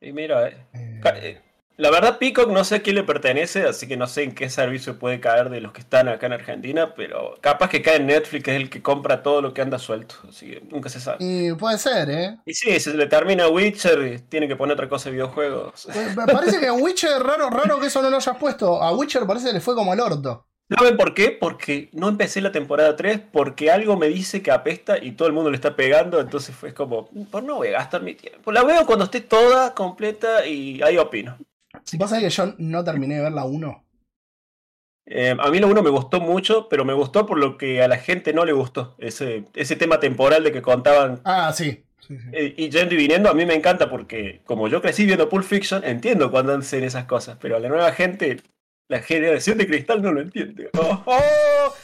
Y 0.00 0.12
mira, 0.12 0.48
eh, 0.48 0.66
Eh, 0.72 1.00
eh, 1.04 1.40
la 1.76 1.90
verdad 1.90 2.18
Peacock 2.18 2.50
no 2.50 2.62
sé 2.62 2.76
a 2.76 2.82
quién 2.82 2.94
le 2.94 3.02
pertenece, 3.02 3.64
así 3.66 3.88
que 3.88 3.96
no 3.96 4.06
sé 4.06 4.22
en 4.22 4.34
qué 4.34 4.48
servicio 4.48 4.98
puede 4.98 5.18
caer 5.18 5.50
de 5.50 5.60
los 5.60 5.72
que 5.72 5.80
están 5.80 6.08
acá 6.08 6.26
en 6.26 6.34
Argentina, 6.34 6.94
pero 6.94 7.36
capaz 7.40 7.70
que 7.70 7.82
cae 7.82 7.96
en 7.96 8.06
Netflix, 8.06 8.44
que 8.44 8.50
es 8.54 8.56
el 8.62 8.70
que 8.70 8.82
compra 8.82 9.22
todo 9.22 9.42
lo 9.42 9.52
que 9.52 9.62
anda 9.62 9.78
suelto, 9.78 10.14
así 10.28 10.46
que 10.50 10.62
nunca 10.70 10.88
se 10.88 11.00
sabe. 11.00 11.16
y 11.20 11.52
puede 11.54 11.78
ser, 11.78 12.10
¿eh? 12.10 12.38
Y 12.44 12.54
sí, 12.54 12.78
se 12.78 12.94
le 12.94 13.06
termina 13.06 13.48
Witcher, 13.48 14.00
y 14.06 14.18
tiene 14.20 14.46
que 14.46 14.56
poner 14.56 14.74
otra 14.74 14.88
cosa 14.88 15.06
de 15.08 15.12
videojuegos. 15.16 15.88
Me 16.16 16.26
parece 16.32 16.60
que 16.60 16.68
a 16.68 16.72
Witcher, 16.74 17.20
raro, 17.22 17.50
raro 17.50 17.80
que 17.80 17.86
eso 17.86 18.00
no 18.00 18.10
lo 18.10 18.16
hayas 18.18 18.36
puesto. 18.36 18.80
A 18.82 18.92
Witcher 18.94 19.26
parece 19.26 19.48
que 19.48 19.54
le 19.54 19.60
fue 19.60 19.74
como 19.74 19.92
el 19.92 20.00
orto. 20.00 20.46
¿Saben 20.72 20.96
por 20.96 21.14
qué? 21.14 21.30
Porque 21.32 21.88
no 21.92 22.08
empecé 22.08 22.40
la 22.40 22.52
temporada 22.52 22.94
3, 22.94 23.20
porque 23.32 23.70
algo 23.72 23.96
me 23.96 24.06
dice 24.08 24.40
que 24.40 24.52
apesta 24.52 25.02
y 25.02 25.12
todo 25.12 25.26
el 25.26 25.34
mundo 25.34 25.50
le 25.50 25.56
está 25.56 25.74
pegando, 25.74 26.20
entonces 26.20 26.54
fue 26.54 26.72
como, 26.72 27.08
pues 27.08 27.44
no 27.44 27.56
voy 27.56 27.68
a 27.68 27.72
gastar 27.72 28.02
mi 28.02 28.14
tiempo. 28.14 28.52
La 28.52 28.62
veo 28.62 28.86
cuando 28.86 29.04
esté 29.06 29.20
toda 29.20 29.74
completa 29.74 30.46
y 30.46 30.80
ahí 30.82 30.96
opino. 30.96 31.36
Vos 31.98 32.10
sabés 32.10 32.24
que 32.24 32.30
yo 32.30 32.54
no 32.58 32.84
terminé 32.84 33.16
de 33.16 33.22
ver 33.22 33.32
la 33.32 33.44
1. 33.44 33.84
Eh, 35.06 35.34
a 35.36 35.50
mí 35.50 35.58
lo 35.58 35.66
uno 35.66 35.82
me 35.82 35.90
gustó 35.90 36.20
mucho, 36.20 36.68
pero 36.68 36.84
me 36.84 36.92
gustó 36.92 37.26
por 37.26 37.38
lo 37.38 37.58
que 37.58 37.82
a 37.82 37.88
la 37.88 37.96
gente 37.98 38.32
no 38.32 38.44
le 38.44 38.52
gustó. 38.52 38.94
Ese, 38.98 39.44
ese 39.54 39.74
tema 39.74 39.98
temporal 39.98 40.44
de 40.44 40.52
que 40.52 40.62
contaban 40.62 41.20
Ah, 41.24 41.52
sí. 41.52 41.82
sí, 41.98 42.16
sí. 42.16 42.28
eh, 42.32 42.54
y 42.56 42.70
yendo 42.70 42.94
y 42.94 42.98
viniendo, 42.98 43.28
a 43.28 43.34
mí 43.34 43.44
me 43.44 43.54
encanta 43.54 43.90
porque 43.90 44.40
como 44.44 44.68
yo 44.68 44.80
crecí 44.80 45.04
viendo 45.06 45.28
Pulp 45.28 45.44
Fiction, 45.44 45.82
entiendo 45.84 46.30
cuando 46.30 46.54
hacen 46.54 46.84
esas 46.84 47.06
cosas, 47.06 47.38
pero 47.40 47.56
a 47.56 47.60
la 47.60 47.68
nueva 47.68 47.90
gente, 47.92 48.40
la 48.90 49.00
generación 49.00 49.56
de 49.58 49.66
cristal 49.68 50.02
no 50.02 50.12
lo 50.12 50.20
entiende. 50.20 50.68
Oh, 50.76 51.02
oh. 51.06 51.74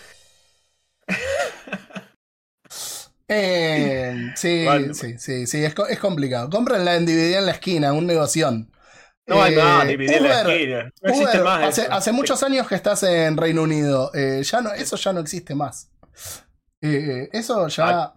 Eh, 3.28 4.32
sí, 4.36 4.66
sí, 4.92 5.18
sí, 5.18 5.46
sí, 5.46 5.64
es, 5.64 5.74
es 5.88 5.98
complicado. 5.98 6.50
Cómprenla 6.50 6.96
en 6.96 7.06
DVD 7.06 7.38
en 7.38 7.46
la 7.46 7.52
esquina, 7.52 7.92
un 7.92 8.06
negoción. 8.06 8.70
No 9.28 9.42
hay 9.42 9.54
Eh, 9.54 9.56
nada, 9.56 9.84
dividir 9.84 10.20
la 10.22 10.42
Uber, 10.42 10.50
esquina. 10.50 10.92
No 11.02 11.10
existe 11.10 11.40
más 11.40 11.62
hace, 11.64 11.82
hace 11.90 12.12
muchos 12.12 12.42
años 12.42 12.68
que 12.68 12.74
estás 12.76 13.02
en 13.02 13.36
Reino 13.36 13.62
Unido. 13.62 14.10
eh, 14.14 14.42
ya 14.44 14.60
no, 14.60 14.72
eso 14.72 14.96
ya 14.96 15.12
no 15.12 15.20
existe 15.20 15.54
más. 15.54 15.90
Eh, 16.82 17.28
eso 17.32 17.66
ya. 17.68 17.88
Ah, 17.88 18.14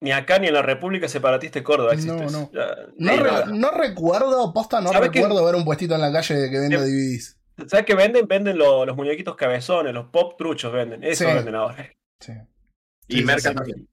Ni 0.00 0.12
acá 0.12 0.38
ni 0.38 0.46
en 0.48 0.54
la 0.54 0.62
República 0.62 1.08
Separatista 1.08 1.58
de 1.58 1.64
Córdoba 1.64 1.92
existe. 1.94 2.12
No, 2.26 2.30
no. 2.30 2.50
Ya, 2.52 2.66
no, 2.96 3.16
re- 3.16 3.46
no 3.52 3.70
recuerdo, 3.70 4.52
posta, 4.54 4.80
no 4.80 4.92
recuerdo 4.92 5.44
ver 5.44 5.54
un 5.54 5.64
puestito 5.64 5.94
en 5.94 6.00
la 6.02 6.12
calle 6.12 6.50
que 6.50 6.58
venda 6.58 6.78
Sí. 6.78 6.84
DVDs. 6.90 7.36
¿Sabes 7.68 7.86
qué 7.86 7.94
venden? 7.94 8.26
Venden 8.28 8.58
lo- 8.58 8.84
los 8.84 8.96
muñequitos 8.96 9.34
cabezones, 9.36 9.94
los 9.94 10.08
pop 10.08 10.36
truchos 10.36 10.72
venden. 10.72 11.02
Eso 11.02 11.24
Sí. 11.28 11.32
venden 11.34 11.54
ahora. 11.54 11.90
Sí. 12.20 12.32
Y 13.08 13.18
sí. 13.22 13.42
también. 13.54 13.88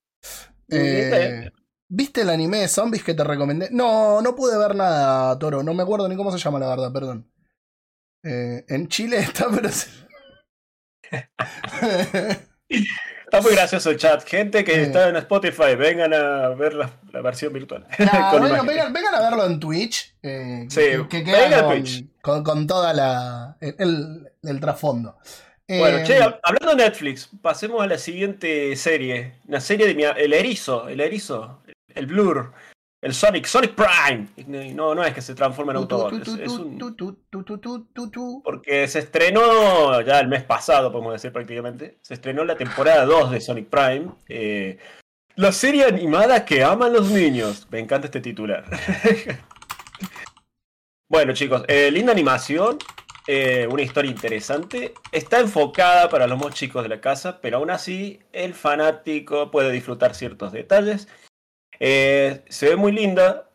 Eh, 0.69 1.49
¿Viste 1.87 2.21
el 2.21 2.29
anime 2.29 2.59
de 2.59 2.67
zombies 2.67 3.03
que 3.03 3.13
te 3.13 3.23
recomendé? 3.23 3.69
No, 3.71 4.21
no 4.21 4.35
pude 4.35 4.57
ver 4.57 4.75
nada, 4.75 5.37
Toro. 5.37 5.61
No 5.63 5.73
me 5.73 5.83
acuerdo 5.83 6.07
ni 6.09 6.15
cómo 6.15 6.31
se 6.31 6.37
llama, 6.39 6.59
la 6.59 6.69
verdad, 6.69 6.91
perdón. 6.91 7.29
Eh, 8.23 8.65
en 8.67 8.87
Chile 8.87 9.17
está, 9.19 9.47
pero. 9.49 9.69
Está 13.33 13.41
muy 13.47 13.55
gracioso 13.55 13.89
el 13.89 13.97
chat. 13.97 14.23
Gente 14.27 14.63
que 14.63 14.73
Sí. 14.75 14.79
está 14.81 15.09
en 15.09 15.15
Spotify, 15.15 15.73
vengan 15.75 16.13
a 16.13 16.49
ver 16.49 16.75
la, 16.75 16.91
la 17.11 17.21
versión 17.21 17.51
virtual. 17.51 17.83
Nah, 17.97 18.31
vengan, 18.39 18.93
vengan 18.93 19.15
a 19.15 19.21
verlo 19.21 19.45
en 19.47 19.59
Twitch. 19.59 20.13
eh, 20.21 20.67
Sí, 20.69 20.81
que, 21.09 21.23
que 21.23 21.31
vengan 21.31 21.63
con, 21.65 21.71
Twitch. 21.81 22.05
con, 22.21 22.43
con 22.43 22.67
toda 22.67 22.93
la. 22.93 23.57
el, 23.59 23.75
el- 23.79 24.29
el 24.43 24.59
trasfondo. 24.59 25.17
Bueno, 25.67 25.97
Eh, 25.99 26.03
che, 26.05 26.19
hab- 26.21 26.39
hablando 26.43 26.75
de 26.75 26.83
Netflix, 26.89 27.29
pasemos 27.41 27.81
a 27.81 27.87
la 27.87 27.97
siguiente 27.97 28.75
serie. 28.75 29.33
La 29.47 29.61
serie 29.61 29.87
de 29.87 29.95
mi, 29.95 30.03
el 30.03 30.33
erizo, 30.33 30.87
el 30.87 30.99
erizo, 30.99 31.63
el 31.95 32.05
blur, 32.05 32.51
el 33.03 33.13
Sonic, 33.13 33.45
Sonic 33.45 33.73
Prime. 33.75 34.27
No, 34.73 34.95
no 34.95 35.03
es 35.03 35.13
que 35.13 35.21
se 35.21 35.35
transforma 35.35 35.71
en 35.73 35.77
Autobot, 35.77 36.13
es- 36.39 36.51
un- 36.51 36.77
porque 38.43 38.87
se 38.87 38.99
estrenó 38.99 40.01
ya 40.01 40.19
el 40.19 40.27
mes 40.27 40.43
pasado, 40.43 40.91
podemos 40.91 41.13
decir 41.13 41.31
prácticamente. 41.31 41.99
Se 42.01 42.13
estrenó 42.15 42.43
la 42.45 42.55
temporada 42.55 43.05
2 43.05 43.29
de 43.31 43.41
Sonic 43.41 43.67
Prime. 43.69 44.07
eh, 44.29 44.77
la 45.35 45.51
serie 45.51 45.85
animada 45.85 46.45
que 46.45 46.63
aman 46.63 46.93
los 46.93 47.09
niños. 47.09 47.67
Me 47.71 47.79
encanta 47.79 48.05
este 48.07 48.21
titular. 48.21 48.65
bueno, 51.09 51.33
chicos, 51.33 51.63
eh, 51.67 51.91
linda 51.91 52.11
animación. 52.11 52.77
eh, 53.25 53.67
una 53.71 53.81
historia 53.81 54.11
interesante. 54.11 54.93
Está 55.13 55.39
enfocada 55.39 56.09
para 56.09 56.27
los 56.27 56.37
más 56.37 56.53
chicos 56.53 56.83
de 56.83 56.89
la 56.89 56.99
casa, 56.99 57.39
pero 57.41 57.55
aún 57.57 57.69
así 57.71 58.19
el 58.33 58.53
fanático 58.53 59.49
puede 59.49 59.71
disfrutar 59.71 60.13
ciertos 60.13 60.51
detalles. 60.51 61.07
Eh, 61.79 62.43
se 62.49 62.69
ve 62.69 62.75
muy 62.75 62.91
linda. 62.91 63.49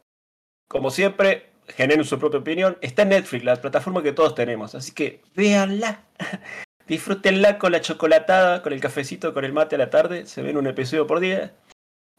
Como 0.68 0.90
siempre, 0.90 1.50
generen 1.68 2.04
su 2.04 2.18
propia 2.18 2.40
opinión. 2.40 2.78
Está 2.80 3.02
en 3.02 3.10
Netflix, 3.10 3.44
la 3.44 3.56
plataforma 3.56 4.02
que 4.02 4.12
todos 4.12 4.34
tenemos. 4.34 4.74
Así 4.74 4.92
que 4.92 5.22
véanla. 5.34 6.04
Disfrútenla 6.86 7.58
con 7.58 7.72
la 7.72 7.80
chocolatada, 7.80 8.62
con 8.62 8.72
el 8.72 8.80
cafecito, 8.80 9.34
con 9.34 9.44
el 9.44 9.52
mate 9.52 9.74
a 9.74 9.78
la 9.78 9.90
tarde. 9.90 10.26
Se 10.26 10.42
ven 10.42 10.56
un 10.56 10.66
episodio 10.66 11.06
por 11.06 11.20
día. 11.20 11.54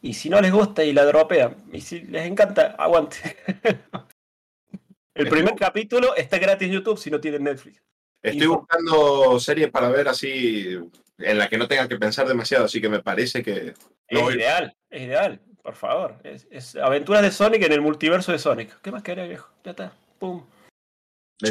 Y 0.02 0.14
si 0.14 0.30
no 0.30 0.39
les 0.39 0.52
gusta 0.52 0.84
y 0.84 0.93
la 0.93 1.04
dropean, 1.04 1.58
y 1.74 1.82
si 1.82 2.02
les 2.02 2.26
encanta, 2.26 2.76
aguante. 2.78 3.18
el 5.14 5.28
primer 5.28 5.56
capítulo 5.56 6.16
está 6.16 6.38
gratis 6.38 6.68
en 6.68 6.76
YouTube 6.76 6.97
si 6.97 7.12
no 7.12 7.20
tienen 7.20 7.43
Netflix. 7.43 7.84
Estoy 8.22 8.47
buscando 8.47 9.39
series 9.39 9.70
para 9.72 9.89
ver 9.89 10.08
así, 10.08 10.78
en 11.18 11.38
la 11.38 11.50
que 11.50 11.58
no 11.58 11.68
tenga 11.68 11.88
que 11.88 11.97
pensar 11.97 12.28
demasiado, 12.28 12.66
así 12.66 12.80
que 12.80 12.89
me 12.89 13.02
parece 13.02 13.43
que... 13.43 13.74
Es 14.08 14.22
No, 14.22 14.32
ideal, 14.32 14.76
es 14.89 15.02
ideal, 15.04 15.41
por 15.64 15.76
favor. 15.76 16.16
Es, 16.24 16.47
es 16.51 16.76
aventuras 16.76 17.22
de 17.22 17.32
Sonic 17.32 17.64
en 17.64 17.74
el 17.74 17.82
multiverso 17.82 18.32
de 18.32 18.39
Sonic. 18.39 18.82
¿Qué 18.82 18.91
más 18.91 19.03
querés, 19.03 19.28
viejo? 19.28 19.49
Ya 19.64 19.72
está. 19.72 19.93
Pum. 20.18 20.45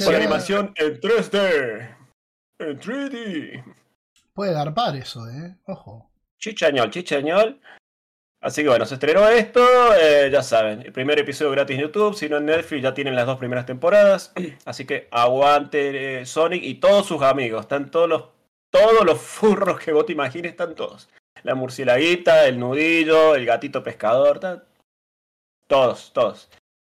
Con 0.04 0.14
animación 0.14 0.72
en 0.76 1.00
3D. 1.00 1.96
En 2.59 2.80
3D. 2.80 3.64
Puede 4.34 4.52
garpar 4.52 4.96
eso, 4.96 5.28
eh. 5.28 5.56
Ojo. 5.66 6.11
Chichañol, 6.38 6.90
chichañol. 6.90 7.61
Así 8.40 8.62
que 8.62 8.68
bueno, 8.68 8.86
se 8.86 8.94
estrenó 8.94 9.28
esto, 9.28 9.61
eh, 9.96 10.30
ya 10.30 10.44
saben, 10.44 10.82
el 10.82 10.92
primer 10.92 11.18
episodio 11.18 11.50
gratis 11.50 11.74
en 11.74 11.82
YouTube, 11.82 12.14
si 12.14 12.28
no 12.28 12.36
en 12.36 12.46
Netflix 12.46 12.82
ya 12.84 12.94
tienen 12.94 13.16
las 13.16 13.26
dos 13.26 13.36
primeras 13.36 13.66
temporadas, 13.66 14.32
así 14.64 14.84
que 14.84 15.09
aguante 15.11 16.20
eh, 16.20 16.26
Sonic 16.26 16.62
y 16.62 16.76
todos 16.76 17.04
sus 17.04 17.20
amigos, 17.22 17.62
están 17.62 17.90
todos 17.90 18.09
los, 18.09 18.24
todos 18.70 19.04
los 19.04 19.20
furros 19.20 19.80
que 19.80 19.92
vos 19.92 20.06
te 20.06 20.12
imagines, 20.12 20.52
están 20.52 20.76
todos. 20.76 21.09
La 21.43 21.55
murcielaguita, 21.55 22.47
el 22.47 22.59
nudillo, 22.59 23.34
el 23.34 23.47
gatito 23.47 23.82
pescador, 23.82 24.66
todos, 25.66 26.12
todos. 26.12 26.49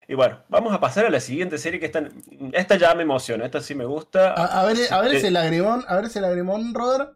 Y 0.08 0.16
bueno, 0.16 0.42
vamos 0.50 0.74
a 0.74 0.80
pasar 0.80 1.06
a 1.06 1.10
la 1.10 1.20
siguiente 1.20 1.58
serie 1.58 1.80
que 1.80 1.86
están, 1.86 2.12
esta 2.54 2.78
ya 2.78 2.96
me 2.96 3.04
emociona, 3.04 3.46
esta 3.46 3.62
sí 3.62 3.76
me 3.76 3.86
gusta. 3.86 4.34
A, 4.34 4.62
a 4.62 4.66
ver, 4.66 4.78
a 4.92 5.02
ver 5.02 5.14
Eh. 5.14 5.18
ese 5.18 5.30
lagrimón, 5.32 5.86
a 5.88 5.96
ver 5.96 6.06
ese 6.06 6.20
lagrimón, 6.22 6.74
Robert. 6.74 7.14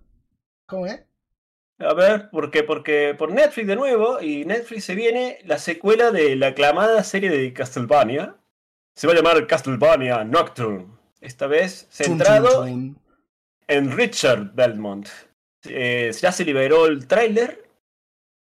¿Cómo 0.67 0.85
es? 0.85 1.01
A 1.79 1.93
ver, 1.95 2.29
¿por 2.29 2.51
qué? 2.51 2.63
Porque 2.63 3.15
por 3.17 3.31
Netflix 3.31 3.67
de 3.67 3.75
nuevo, 3.75 4.21
y 4.21 4.45
Netflix 4.45 4.85
se 4.85 4.95
viene 4.95 5.39
la 5.45 5.57
secuela 5.57 6.11
de 6.11 6.35
la 6.35 6.47
aclamada 6.47 7.03
serie 7.03 7.29
de 7.31 7.51
Castlevania. 7.51 8.35
Se 8.95 9.07
va 9.07 9.13
a 9.13 9.15
llamar 9.15 9.47
Castlevania 9.47 10.23
Nocturne. 10.23 10.85
Esta 11.19 11.47
vez 11.47 11.87
centrado 11.89 12.67
en 12.67 13.97
Richard 13.97 14.53
Belmont. 14.53 15.07
Eh, 15.65 16.11
ya 16.19 16.31
se 16.31 16.45
liberó 16.45 16.85
el 16.87 17.07
tráiler. 17.07 17.63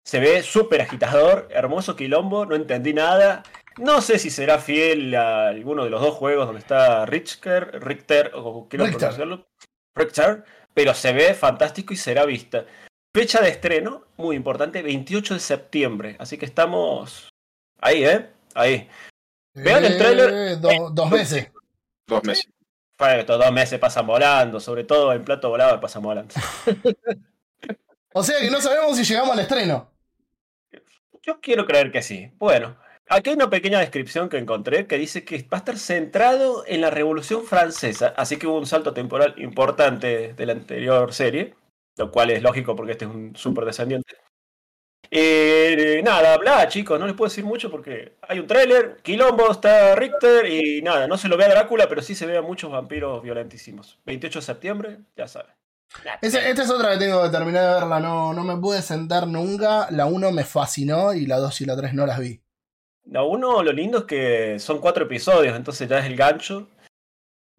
Se 0.06 0.20
ve 0.20 0.42
súper 0.44 0.82
agitador, 0.82 1.48
hermoso 1.52 1.96
quilombo, 1.96 2.46
no 2.46 2.56
entendí 2.56 2.94
nada. 2.94 3.44
No 3.78 4.02
sé 4.02 4.18
si 4.18 4.30
será 4.30 4.58
fiel 4.60 5.14
a 5.16 5.50
alguno 5.50 5.84
de 5.84 5.90
los 5.90 6.02
dos 6.02 6.16
juegos 6.16 6.46
donde 6.48 6.62
está 6.62 7.06
Richter, 7.06 7.80
Richter, 7.84 8.32
o 8.34 8.68
quiero 8.68 8.86
Richter. 8.86 9.00
pronunciarlo, 9.00 9.48
Richter, 9.96 10.44
pero 10.74 10.94
se 10.94 11.14
ve 11.14 11.34
fantástico 11.34 11.94
y 11.94 11.98
será 11.98 12.26
vista. 12.26 12.66
Fecha 13.16 13.42
de 13.42 13.50
estreno, 13.50 14.06
muy 14.18 14.36
importante, 14.36 14.82
28 14.82 15.36
de 15.36 15.40
septiembre. 15.40 16.16
Así 16.20 16.38
que 16.38 16.46
estamos 16.46 17.30
ahí, 17.82 18.04
¿eh? 18.06 18.30
Ahí. 18.56 18.90
Vean 19.56 19.86
el 19.86 19.98
tráiler. 19.98 20.30
Eh, 20.34 20.56
do- 20.58 20.90
dos 20.92 21.10
veces. 21.12 21.52
Dos 22.08 22.24
meses. 22.24 22.50
Fue, 23.00 23.22
estos 23.22 23.40
dos 23.40 23.54
meses 23.54 23.80
pasan 23.80 24.06
volando, 24.06 24.60
sobre 24.60 24.84
todo 24.84 25.14
en 25.14 25.24
plato 25.24 25.48
volado 25.50 25.80
pasan 25.80 26.04
volando. 26.04 26.36
O 28.12 28.24
sea 28.24 28.40
que 28.42 28.50
no 28.50 28.60
sabemos 28.60 28.98
si 28.98 29.04
llegamos 29.04 29.34
al 29.34 29.40
estreno. 29.42 29.92
Yo 31.22 31.40
quiero 31.40 31.68
creer 31.68 31.92
que 31.92 32.02
sí. 32.02 32.32
Bueno, 32.40 32.76
aquí 33.08 33.30
hay 33.30 33.36
una 33.36 33.52
pequeña 33.52 33.80
descripción 33.80 34.30
que 34.30 34.40
encontré 34.40 34.88
que 34.88 34.98
dice 34.98 35.24
que 35.24 35.38
va 35.44 35.58
a 35.58 35.60
estar 35.60 35.78
centrado 35.78 36.64
en 36.66 36.82
la 36.82 36.90
Revolución 36.90 37.46
Francesa, 37.46 38.16
así 38.18 38.38
que 38.38 38.48
hubo 38.48 38.58
un 38.58 38.66
salto 38.66 38.96
temporal 38.96 39.36
importante 39.38 40.34
de 40.34 40.46
la 40.48 40.54
anterior 40.54 41.14
serie, 41.14 41.54
lo 41.98 42.10
cual 42.10 42.32
es 42.32 42.42
lógico 42.42 42.76
porque 42.76 42.94
este 42.94 43.06
es 43.06 43.12
un 43.12 43.36
super 43.36 43.64
descendiente. 43.64 44.16
Eh, 45.12 46.02
nada, 46.04 46.38
bla, 46.38 46.68
chicos, 46.68 47.00
no 47.00 47.08
les 47.08 47.16
puedo 47.16 47.30
decir 47.30 47.44
mucho 47.44 47.72
porque 47.72 48.14
hay 48.22 48.40
un 48.40 48.48
tráiler, 48.48 48.98
Quilombo, 49.02 49.52
está 49.52 49.96
Richter 49.96 50.46
y 50.46 50.82
nada, 50.84 51.08
no 51.08 51.18
se 51.18 51.28
lo 51.28 51.36
ve 51.36 51.46
a 51.46 51.50
Drácula, 51.50 51.90
pero 51.90 52.02
sí 52.02 52.14
se 52.14 52.28
ve 52.28 52.38
a 52.38 52.44
muchos 52.44 52.72
vampiros 52.72 53.24
violentísimos. 53.24 53.98
28 54.06 54.40
de 54.40 54.46
septiembre, 54.46 54.98
ya 55.16 55.28
saben. 55.28 55.52
Esta 56.22 56.62
es 56.62 56.70
otra 56.70 56.92
que 56.92 57.06
tengo 57.06 57.24
que 57.24 57.30
terminar 57.30 57.66
de 57.66 57.74
verla. 57.74 58.00
No, 58.00 58.34
no 58.34 58.44
me 58.44 58.56
pude 58.58 58.82
sentar 58.82 59.28
nunca. 59.28 59.88
La 59.90 60.06
1 60.06 60.32
me 60.32 60.44
fascinó 60.44 61.14
y 61.14 61.26
la 61.26 61.38
2 61.38 61.62
y 61.62 61.66
la 61.66 61.76
3 61.76 61.94
no 61.94 62.06
las 62.06 62.20
vi. 62.20 62.40
La 63.06 63.24
uno, 63.24 63.64
lo 63.64 63.72
lindo 63.72 64.00
es 64.00 64.04
que 64.04 64.60
son 64.60 64.80
cuatro 64.80 65.06
episodios, 65.06 65.56
entonces 65.56 65.90
ya 65.90 65.98
es 65.98 66.06
el 66.06 66.16
gancho. 66.16 66.68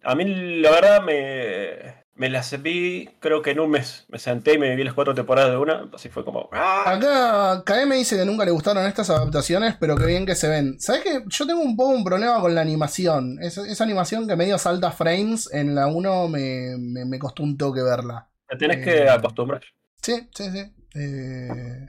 A 0.04 0.14
mí, 0.14 0.24
la 0.60 0.70
verdad, 0.70 1.02
me, 1.02 1.89
me 2.20 2.28
las 2.28 2.60
vi, 2.60 3.08
creo 3.18 3.40
que 3.40 3.52
en 3.52 3.60
un 3.60 3.70
mes. 3.70 4.04
Me 4.10 4.18
senté 4.18 4.52
y 4.54 4.58
me 4.58 4.76
vi 4.76 4.84
las 4.84 4.92
cuatro 4.92 5.14
temporadas 5.14 5.50
de 5.52 5.56
una, 5.56 5.88
así 5.94 6.10
fue 6.10 6.22
como. 6.22 6.50
¡ah! 6.52 6.84
Acá 6.86 7.62
KM 7.64 7.94
dice 7.96 8.14
que 8.18 8.26
nunca 8.26 8.44
le 8.44 8.50
gustaron 8.50 8.84
estas 8.86 9.08
adaptaciones, 9.08 9.74
pero 9.80 9.96
que 9.96 10.04
bien 10.04 10.26
que 10.26 10.34
se 10.34 10.46
ven. 10.50 10.78
¿Sabes 10.78 11.02
qué? 11.02 11.24
Yo 11.26 11.46
tengo 11.46 11.62
un 11.62 11.76
poco 11.76 11.90
un 11.92 12.04
problema 12.04 12.38
con 12.42 12.54
la 12.54 12.60
animación. 12.60 13.38
Es- 13.40 13.56
esa 13.56 13.84
animación 13.84 14.28
que 14.28 14.36
medio 14.36 14.58
salta 14.58 14.90
frames 14.92 15.48
en 15.50 15.74
la 15.74 15.86
1 15.86 16.28
me, 16.28 16.76
me, 16.78 17.06
me 17.06 17.18
costó 17.18 17.42
un 17.42 17.56
toque 17.56 17.82
verla. 17.82 18.28
Te 18.46 18.56
tienes 18.58 18.76
Eh, 18.78 18.82
que 18.84 19.08
acostumbrar. 19.08 19.62
Sí, 20.02 20.28
sí, 20.34 20.50
sí. 20.50 20.72
Eh, 20.94 21.88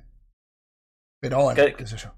Pero 1.19 1.43
bueno, 1.43 1.61
¿Qué- 1.61 1.73
qué 1.73 1.85
sé 1.85 1.97
yo. 1.97 2.13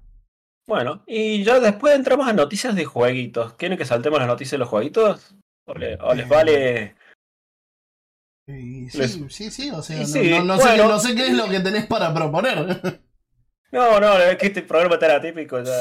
Bueno, 0.68 1.02
y 1.08 1.42
ya 1.42 1.58
después 1.58 1.94
entramos 1.96 2.28
a 2.28 2.32
noticias 2.32 2.74
de 2.76 2.84
jueguitos. 2.84 3.54
¿Quieren 3.54 3.76
que 3.76 3.84
saltemos 3.84 4.20
las 4.20 4.28
noticias 4.28 4.52
de 4.52 4.58
los 4.58 4.68
jueguitos? 4.68 5.34
¿O, 5.66 5.74
le- 5.74 5.96
o 6.00 6.14
les 6.14 6.28
vale.? 6.28 6.94
Y 8.46 8.90
sí, 8.90 8.98
Les- 8.98 9.18
sí, 9.30 9.50
sí, 9.50 9.70
o 9.70 9.82
sea, 9.82 9.96
no, 9.98 10.04
sé, 10.06 10.20
qué- 10.22 10.40
no 10.40 10.98
sé 11.00 11.14
qué 11.14 11.26
es 11.28 11.32
lo 11.32 11.48
que 11.48 11.60
tenés 11.60 11.86
para 11.86 12.12
proponer. 12.12 13.00
No, 13.72 13.98
no, 13.98 14.18
es 14.18 14.36
que 14.36 14.46
este 14.48 14.62
programa 14.62 14.94
está 14.96 15.20
típico 15.20 15.62
ya. 15.62 15.72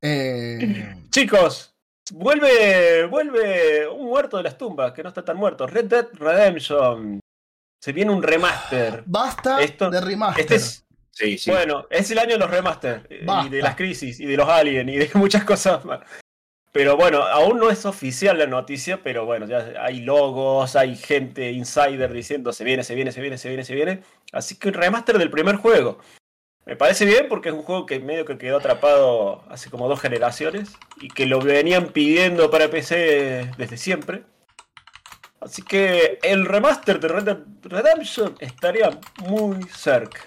Eh, 0.00 0.94
Chicos, 1.10 1.74
vuelve, 2.12 3.06
vuelve 3.06 3.88
un 3.88 4.06
muerto 4.06 4.36
de 4.36 4.42
las 4.44 4.58
tumbas, 4.58 4.92
que 4.92 5.02
no 5.02 5.08
está 5.08 5.24
tan 5.24 5.36
muerto. 5.36 5.66
Red 5.66 5.86
Dead 5.86 6.06
Redemption. 6.12 7.18
Se 7.80 7.92
viene 7.92 8.12
un 8.12 8.22
remaster. 8.22 9.02
basta 9.06 9.60
Esto- 9.62 9.90
de 9.90 10.00
remaster. 10.00 10.40
Este 10.42 10.54
es, 10.56 10.84
Sí, 11.14 11.36
sí. 11.36 11.50
bueno, 11.50 11.86
es 11.90 12.10
el 12.10 12.18
año 12.18 12.30
de 12.32 12.38
los 12.38 12.50
remaster. 12.50 13.06
eh, 13.10 13.22
Basta. 13.26 13.46
Y 13.46 13.50
de 13.50 13.60
las 13.62 13.74
crisis, 13.76 14.18
y 14.20 14.24
de 14.24 14.36
los 14.36 14.48
aliens, 14.48 14.90
y 14.90 14.96
de 14.96 15.10
muchas 15.14 15.44
cosas 15.44 15.84
más. 15.84 16.00
Pero 16.72 16.96
bueno, 16.96 17.22
aún 17.22 17.58
no 17.58 17.68
es 17.70 17.84
oficial 17.84 18.38
la 18.38 18.46
noticia, 18.46 19.02
pero 19.02 19.26
bueno, 19.26 19.46
ya 19.46 19.74
hay 19.78 20.00
logos, 20.00 20.74
hay 20.74 20.96
gente 20.96 21.52
insider 21.52 22.10
diciendo 22.12 22.50
se 22.52 22.64
viene, 22.64 22.82
se 22.82 22.94
viene, 22.94 23.12
se 23.12 23.20
viene, 23.20 23.36
se 23.36 23.48
viene, 23.48 23.64
se 23.64 23.74
viene. 23.74 24.02
Así 24.32 24.56
que 24.56 24.68
un 24.68 24.74
remaster 24.74 25.18
del 25.18 25.30
primer 25.30 25.56
juego. 25.56 25.98
Me 26.64 26.76
parece 26.76 27.04
bien 27.04 27.26
porque 27.28 27.50
es 27.50 27.54
un 27.54 27.62
juego 27.62 27.84
que 27.84 27.98
medio 28.00 28.24
que 28.24 28.38
quedó 28.38 28.56
atrapado 28.58 29.44
hace 29.50 29.68
como 29.68 29.86
dos 29.88 30.00
generaciones 30.00 30.72
y 31.00 31.08
que 31.08 31.26
lo 31.26 31.40
venían 31.40 31.88
pidiendo 31.88 32.50
para 32.50 32.70
PC 32.70 33.50
desde 33.58 33.76
siempre. 33.76 34.22
Así 35.40 35.60
que 35.62 36.20
el 36.22 36.46
remaster 36.46 37.00
de 37.00 37.08
Red 37.08 37.24
Dead 37.24 37.38
Redemption 37.64 38.36
estaría 38.38 38.98
muy 39.18 39.62
cerca. 39.64 40.20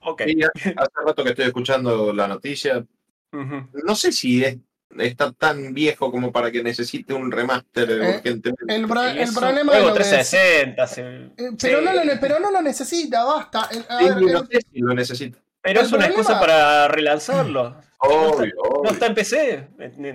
Ok. 0.00 0.22
Sí, 0.26 0.40
hace 0.76 0.90
rato 1.04 1.24
que 1.24 1.30
estoy 1.30 1.46
escuchando 1.46 2.12
la 2.12 2.28
noticia. 2.28 2.84
No 3.32 3.94
sé 3.96 4.12
si 4.12 4.44
es- 4.44 4.58
está 4.98 5.32
tan 5.32 5.74
viejo 5.74 6.10
como 6.10 6.32
para 6.32 6.50
que 6.50 6.62
necesite 6.62 7.12
un 7.14 7.30
remaster 7.30 7.90
Eh, 7.90 8.08
urgentemente. 8.16 8.74
el, 8.74 8.84
el 8.84 9.18
es 9.18 9.34
problema 9.34 9.72
que 9.72 9.90
360. 9.92 10.86
se- 10.86 11.02
Eh, 11.02 11.30
pero, 11.60 11.78
sí. 11.80 11.84
no 11.84 11.92
lo, 12.04 12.20
pero 12.20 12.38
no 12.38 12.50
lo 12.50 12.62
necesita, 12.62 13.24
basta. 13.24 13.68
El- 13.70 13.84
a 13.88 13.98
Sí, 13.98 14.04
ver, 14.04 14.16
no 14.22 14.38
el- 14.40 14.48
sé 14.48 14.60
si 14.72 14.80
lo 14.80 14.94
necesita. 14.94 15.38
Pero 15.60 15.80
el 15.80 15.86
es 15.86 15.92
una 15.92 16.04
problema- 16.06 16.20
excusa 16.20 16.40
para 16.40 16.88
relanzarlo. 16.88 17.76
Obvio, 18.00 18.52
No 18.54 18.62
obvio, 18.62 18.90
está 18.92 19.06
en 19.06 19.14
PC. 19.14 19.68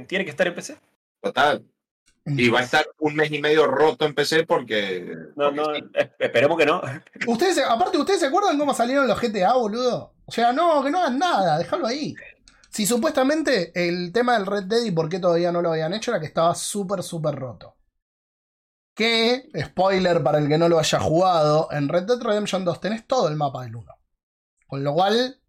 Tiene 0.07 0.24
que 0.26 0.32
estar 0.32 0.47
en 0.47 0.55
PC. 0.55 0.78
total. 1.21 1.63
Y 2.26 2.47
va 2.49 2.61
a 2.61 2.63
estar 2.63 2.86
un 2.99 3.15
mes 3.15 3.30
y 3.34 3.41
medio 3.41 3.67
roto 3.67 4.05
en 4.05 4.13
PC 4.15 4.45
porque. 4.45 5.13
No, 5.36 5.53
porque 5.53 5.55
no, 5.57 5.76
sí. 5.76 5.84
esperemos 6.19 6.57
que 6.57 6.65
no. 6.65 6.82
Ustedes, 7.28 7.57
aparte, 7.59 7.97
¿ustedes 7.97 8.21
se 8.21 8.28
acuerdan 8.28 8.57
cómo 8.57 8.74
salieron 8.74 9.07
los 9.09 9.19
GTA, 9.19 9.53
boludo? 9.53 10.13
O 10.26 10.32
sea, 10.32 10.53
no, 10.53 10.82
que 10.82 10.89
no 10.89 10.99
hagan 10.99 11.19
nada, 11.19 11.57
déjalo 11.57 11.86
ahí. 11.86 12.15
Si 12.74 12.86
supuestamente 12.88 13.71
el 13.76 14.11
tema 14.11 14.34
del 14.34 14.45
Red 14.47 14.63
Dead 14.63 14.84
y 14.84 14.91
por 14.91 15.07
qué 15.07 15.19
todavía 15.19 15.51
no 15.51 15.61
lo 15.61 15.71
habían 15.71 15.93
hecho 15.93 16.11
era 16.11 16.19
que 16.19 16.26
estaba 16.26 16.55
súper, 16.55 17.03
súper 17.03 17.36
roto. 17.36 17.78
Que, 18.95 19.49
spoiler 19.59 20.21
para 20.24 20.38
el 20.38 20.47
que 20.47 20.57
no 20.57 20.69
lo 20.69 20.80
haya 20.80 20.99
jugado, 20.99 21.67
en 21.71 21.89
Red 21.89 22.03
Dead 22.03 22.21
Redemption 22.21 22.63
2 22.65 22.80
tenés 22.82 23.07
todo 23.07 23.28
el 23.28 23.36
mapa 23.36 23.63
del 23.63 23.76
1. 23.76 23.86
Con 24.67 24.84
lo 24.84 24.93
cual. 24.93 25.39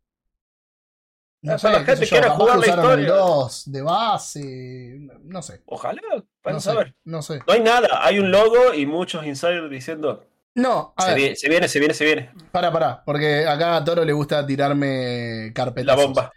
No 1.42 1.52
Ah, 1.54 1.58
sé, 1.58 1.70
la 1.70 1.84
gente 1.84 2.08
capaz 2.08 2.34
jugar 2.36 2.54
la 2.56 2.60
usaron 2.60 2.84
el 2.92 3.00
historia. 3.00 3.14
2 3.22 3.62
de 3.72 3.82
base. 3.82 4.98
No 5.24 5.42
sé. 5.42 5.62
Ojalá. 5.66 6.00
No 6.12 6.26
Vamos 6.42 6.66
a 6.66 6.72
sé, 6.72 6.76
ver. 6.78 6.96
no 7.04 7.22
sé. 7.22 7.38
No 7.46 7.52
hay 7.52 7.60
nada. 7.60 7.88
Hay 8.06 8.18
un 8.18 8.30
logo 8.30 8.72
y 8.74 8.86
muchos 8.86 9.26
insiders 9.26 9.70
diciendo 9.70 10.26
No, 10.54 10.94
a 10.96 11.02
se 11.02 11.08
ver. 11.10 11.16
viene, 11.16 11.36
se 11.36 11.48
viene, 11.48 11.68
se 11.68 11.78
viene, 11.80 11.94
se 11.94 12.04
viene. 12.04 12.30
Para, 12.50 12.72
para, 12.72 13.04
porque 13.04 13.46
acá 13.46 13.76
a 13.76 13.84
Toro 13.84 14.04
le 14.04 14.12
gusta 14.12 14.46
tirarme 14.46 15.48
La 15.48 15.52
carpetazos. 15.52 16.04
bomba. 16.06 16.32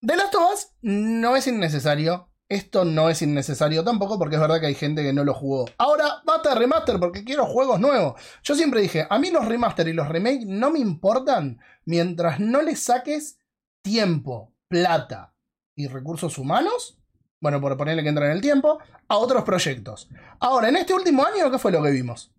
De 0.00 0.16
Last 0.16 0.34
of 0.36 0.52
Us 0.52 0.68
no 0.80 1.34
es 1.34 1.46
innecesario. 1.48 2.30
Esto 2.48 2.84
no 2.84 3.10
es 3.10 3.20
innecesario 3.20 3.82
tampoco 3.82 4.16
porque 4.16 4.36
es 4.36 4.40
verdad 4.40 4.60
que 4.60 4.66
hay 4.66 4.74
gente 4.74 5.02
que 5.02 5.12
no 5.12 5.24
lo 5.24 5.34
jugó. 5.34 5.66
Ahora, 5.76 6.22
basta 6.24 6.50
de 6.50 6.54
remaster 6.54 6.98
porque 7.00 7.24
quiero 7.24 7.46
juegos 7.46 7.80
nuevos. 7.80 8.20
Yo 8.42 8.54
siempre 8.54 8.80
dije, 8.80 9.06
a 9.10 9.18
mí 9.18 9.30
los 9.30 9.44
remaster 9.44 9.88
y 9.88 9.92
los 9.92 10.08
remake 10.08 10.46
no 10.46 10.70
me 10.70 10.78
importan 10.78 11.58
mientras 11.84 12.38
no 12.38 12.62
le 12.62 12.76
saques 12.76 13.40
tiempo, 13.82 14.54
plata 14.68 15.34
y 15.76 15.88
recursos 15.88 16.38
humanos. 16.38 16.98
Bueno, 17.40 17.60
por 17.60 17.76
ponerle 17.76 18.02
que 18.02 18.08
entra 18.08 18.26
en 18.26 18.32
el 18.32 18.40
tiempo, 18.40 18.78
a 19.08 19.16
otros 19.16 19.42
proyectos. 19.42 20.08
Ahora, 20.38 20.68
en 20.68 20.76
este 20.76 20.94
último 20.94 21.24
año, 21.24 21.50
¿qué 21.50 21.58
fue 21.58 21.72
lo 21.72 21.82
que 21.82 21.90
vimos? 21.90 22.32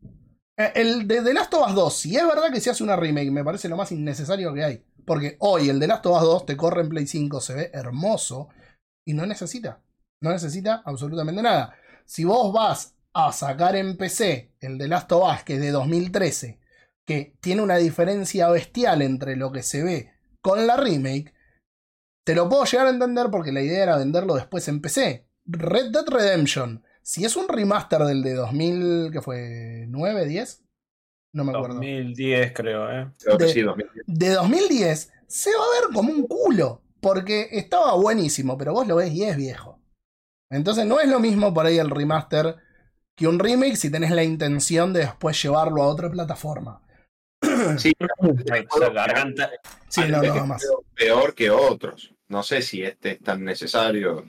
Eh, 0.57 0.72
El 0.76 1.07
de 1.07 1.22
The 1.22 1.34
Last 1.34 1.53
of 1.53 1.68
Us 1.68 1.76
2, 1.76 1.93
si 1.93 2.16
es 2.16 2.26
verdad 2.26 2.51
que 2.51 2.62
se 2.62 2.70
hace 2.70 2.84
una 2.84 2.95
remake, 2.95 3.32
me 3.32 3.43
parece 3.43 3.70
lo 3.70 3.78
más 3.78 3.91
innecesario 3.91 4.53
que 4.53 4.64
hay. 4.64 4.84
Porque 5.10 5.38
hoy 5.39 5.70
el 5.70 5.80
The 5.80 5.88
Last 5.88 6.05
of 6.05 6.22
Us 6.22 6.22
2 6.22 6.45
te 6.45 6.55
corre 6.55 6.82
en 6.82 6.89
Play 6.89 7.07
5, 7.07 7.41
se 7.41 7.55
ve 7.55 7.72
hermoso 7.74 8.49
y 9.07 9.16
no 9.16 9.26
necesita. 9.26 9.82
No 10.22 10.30
necesita 10.30 10.84
absolutamente 10.86 11.41
nada. 11.41 11.74
Si 12.05 12.26
vos 12.26 12.53
vas 12.53 12.95
a 13.14 13.32
sacar 13.34 13.76
en 13.76 13.97
PC 13.97 14.53
el 14.60 14.78
The 14.78 14.88
Last 14.88 15.12
of 15.12 15.28
Us, 15.28 15.41
que 15.43 15.55
es 15.55 15.62
de 15.62 15.72
2013, 15.72 16.60
que 17.07 17.36
tiene 17.41 17.64
una 17.64 17.78
diferencia 17.78 18.49
bestial 18.49 19.01
entre 19.01 19.36
lo 19.36 19.51
que 19.51 19.64
se 19.64 19.82
ve 19.82 20.14
con 20.43 20.68
la 20.68 20.78
remake, 20.78 21.34
te 22.24 22.36
lo 22.36 22.47
puedo 22.47 22.66
llegar 22.66 22.86
a 22.86 22.91
entender 22.91 23.32
porque 23.32 23.51
la 23.51 23.64
idea 23.64 23.82
era 23.82 23.97
venderlo 23.97 24.36
después 24.36 24.68
en 24.68 24.80
PC. 24.80 25.28
Red 25.45 25.89
Dead 25.89 26.05
Redemption, 26.07 26.84
si 27.01 27.26
es 27.26 27.36
un 27.36 27.47
remaster 27.47 28.03
del 28.03 28.22
de 28.22 28.36
2000, 28.36 29.10
¿qué 29.12 29.22
fue? 29.24 29.88
¿9, 29.89 30.26
10? 30.28 30.68
No 31.34 31.43
me 31.43 31.51
acuerdo. 31.51 31.75
2010 31.75 32.53
creo, 32.53 32.91
¿eh? 32.91 33.07
Creo 33.19 33.38
que 33.38 33.45
de- 33.45 33.53
sí, 33.53 33.61
2010. 33.61 34.05
de 34.07 34.30
2010 34.32 35.11
se 35.27 35.51
va 35.51 35.63
a 35.63 35.82
ver 35.82 35.93
como 35.93 36.11
un 36.11 36.27
culo. 36.27 36.82
Porque 37.01 37.47
estaba 37.51 37.95
buenísimo, 37.95 38.57
pero 38.57 38.73
vos 38.73 38.86
lo 38.86 38.97
ves 38.97 39.13
y 39.13 39.23
es 39.23 39.38
viejo. 39.38 39.80
Entonces 40.51 40.86
no 40.86 40.99
es 40.99 41.07
lo 41.07 41.19
mismo 41.21 41.53
por 41.53 41.65
ahí 41.65 41.77
el 41.77 41.89
remaster 41.89 42.57
que 43.15 43.25
un 43.27 43.39
remake 43.39 43.77
si 43.77 43.89
tenés 43.89 44.11
la 44.11 44.23
intención 44.23 44.91
de 44.91 45.01
después 45.01 45.41
llevarlo 45.41 45.82
a 45.84 45.88
otra 45.88 46.09
plataforma. 46.11 46.82
Sí, 47.77 47.93
esa 48.75 48.89
garganta. 48.89 49.49
Sí, 49.88 50.01
no, 50.09 50.21
no, 50.21 50.34
que 50.34 50.41
más. 50.41 50.61
peor 50.93 51.34
que 51.36 51.49
otros. 51.49 52.13
No 52.27 52.43
sé 52.43 52.61
si 52.61 52.84
este 52.84 53.11
es 53.11 53.19
tan 53.21 53.45
necesario. 53.45 54.25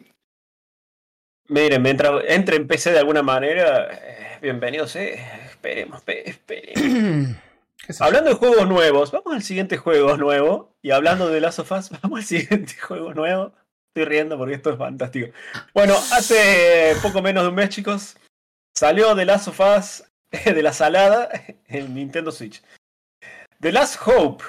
Miren, 1.48 1.82
mientras 1.82 2.22
entre 2.28 2.54
en 2.56 2.68
PC 2.68 2.92
de 2.92 3.00
alguna 3.00 3.22
manera, 3.22 3.88
eh, 3.92 4.38
bienvenidos, 4.40 4.94
eh. 4.94 5.18
Esperemos, 5.60 6.00
pe- 6.02 6.30
esperemos. 6.30 7.36
Hablando 8.00 8.30
de 8.30 8.36
juegos 8.36 8.66
nuevos, 8.66 9.10
vamos 9.10 9.34
al 9.34 9.42
siguiente 9.42 9.76
juego 9.76 10.16
nuevo. 10.16 10.72
Y 10.82 10.90
hablando 10.90 11.28
de 11.28 11.40
Last 11.40 11.58
of 11.58 11.70
Us, 11.72 11.90
vamos 12.02 12.20
al 12.20 12.24
siguiente 12.24 12.74
juego 12.78 13.12
nuevo. 13.12 13.52
estoy 13.88 14.04
riendo 14.08 14.38
porque 14.38 14.54
esto 14.54 14.70
es 14.70 14.78
fantástico. 14.78 15.32
Bueno, 15.74 15.94
hace 16.12 16.94
poco 17.02 17.20
menos 17.20 17.42
de 17.42 17.48
un 17.50 17.54
mes, 17.54 17.68
chicos, 17.68 18.16
salió 18.74 19.14
The 19.14 19.26
Last 19.26 19.48
of 19.48 19.60
Us 19.60 20.04
de 20.44 20.62
la 20.62 20.72
salada 20.72 21.28
en 21.68 21.94
Nintendo 21.94 22.32
Switch. 22.32 22.62
The 23.60 23.72
Last 23.72 24.00
Hope, 24.06 24.42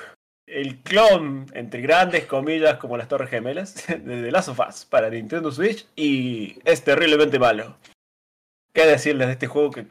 el 0.47 0.77
clon, 0.79 1.47
entre 1.53 1.81
grandes 1.81 2.25
comillas, 2.25 2.77
como 2.77 2.95
las 2.95 3.09
Torres 3.09 3.29
Gemelas, 3.29 3.85
de 3.87 3.97
The 3.99 4.31
Last 4.31 4.47
of 4.49 4.59
Us 4.65 4.85
para 4.85 5.09
Nintendo 5.09 5.51
Switch 5.51 5.85
y 5.97 6.57
es 6.63 6.83
terriblemente 6.85 7.37
malo. 7.39 7.75
¿Qué 8.73 8.85
decirles 8.85 9.27
de 9.27 9.33
este 9.33 9.47
juego 9.47 9.71
que 9.71 9.87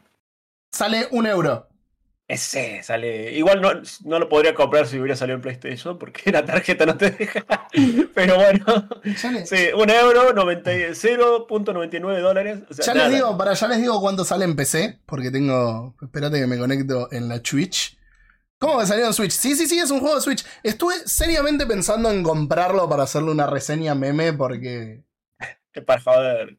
Sale 0.72 1.08
un 1.10 1.26
euro. 1.26 1.68
ese 2.28 2.82
sale? 2.82 3.32
Igual 3.32 3.60
no, 3.60 3.70
no 4.04 4.18
lo 4.20 4.28
podría 4.28 4.54
comprar 4.54 4.86
si 4.86 4.98
hubiera 5.00 5.16
salido 5.16 5.34
en 5.36 5.42
PlayStation 5.42 5.98
porque 5.98 6.30
la 6.30 6.44
tarjeta 6.44 6.86
no 6.86 6.96
te 6.96 7.10
deja. 7.10 7.44
Pero 8.14 8.36
bueno, 8.36 8.88
sí, 9.46 9.68
un 9.76 9.90
euro, 9.90 10.32
90 10.32 10.72
y- 10.74 10.76
0.99 10.94 12.20
dólares. 12.20 12.60
o 12.70 12.74
sea, 12.74 12.84
ya 12.86 12.94
nada. 12.94 13.08
les 13.08 13.16
digo, 13.16 13.36
para, 13.36 13.54
ya 13.54 13.68
les 13.68 13.80
digo 13.80 14.00
cuándo 14.00 14.24
sale 14.24 14.44
en 14.44 14.54
PC, 14.56 15.00
porque 15.06 15.30
tengo. 15.30 15.96
Espérate 16.02 16.38
que 16.40 16.46
me 16.46 16.58
conecto 16.58 17.08
en 17.12 17.28
la 17.28 17.40
Twitch. 17.42 17.98
¿Cómo 18.58 18.78
que 18.78 18.86
salió 18.86 19.06
en 19.06 19.14
Switch? 19.14 19.32
Sí, 19.32 19.56
sí, 19.56 19.66
sí, 19.66 19.78
es 19.78 19.90
un 19.90 20.00
juego 20.00 20.16
de 20.16 20.20
Switch. 20.20 20.44
Estuve 20.62 20.94
seriamente 21.06 21.66
pensando 21.66 22.10
en 22.10 22.22
comprarlo 22.22 22.88
para 22.88 23.04
hacerle 23.04 23.30
una 23.30 23.46
reseña 23.46 23.94
meme 23.94 24.34
porque. 24.34 25.02
Es 25.72 25.82
para 25.84 26.00
joder. 26.02 26.56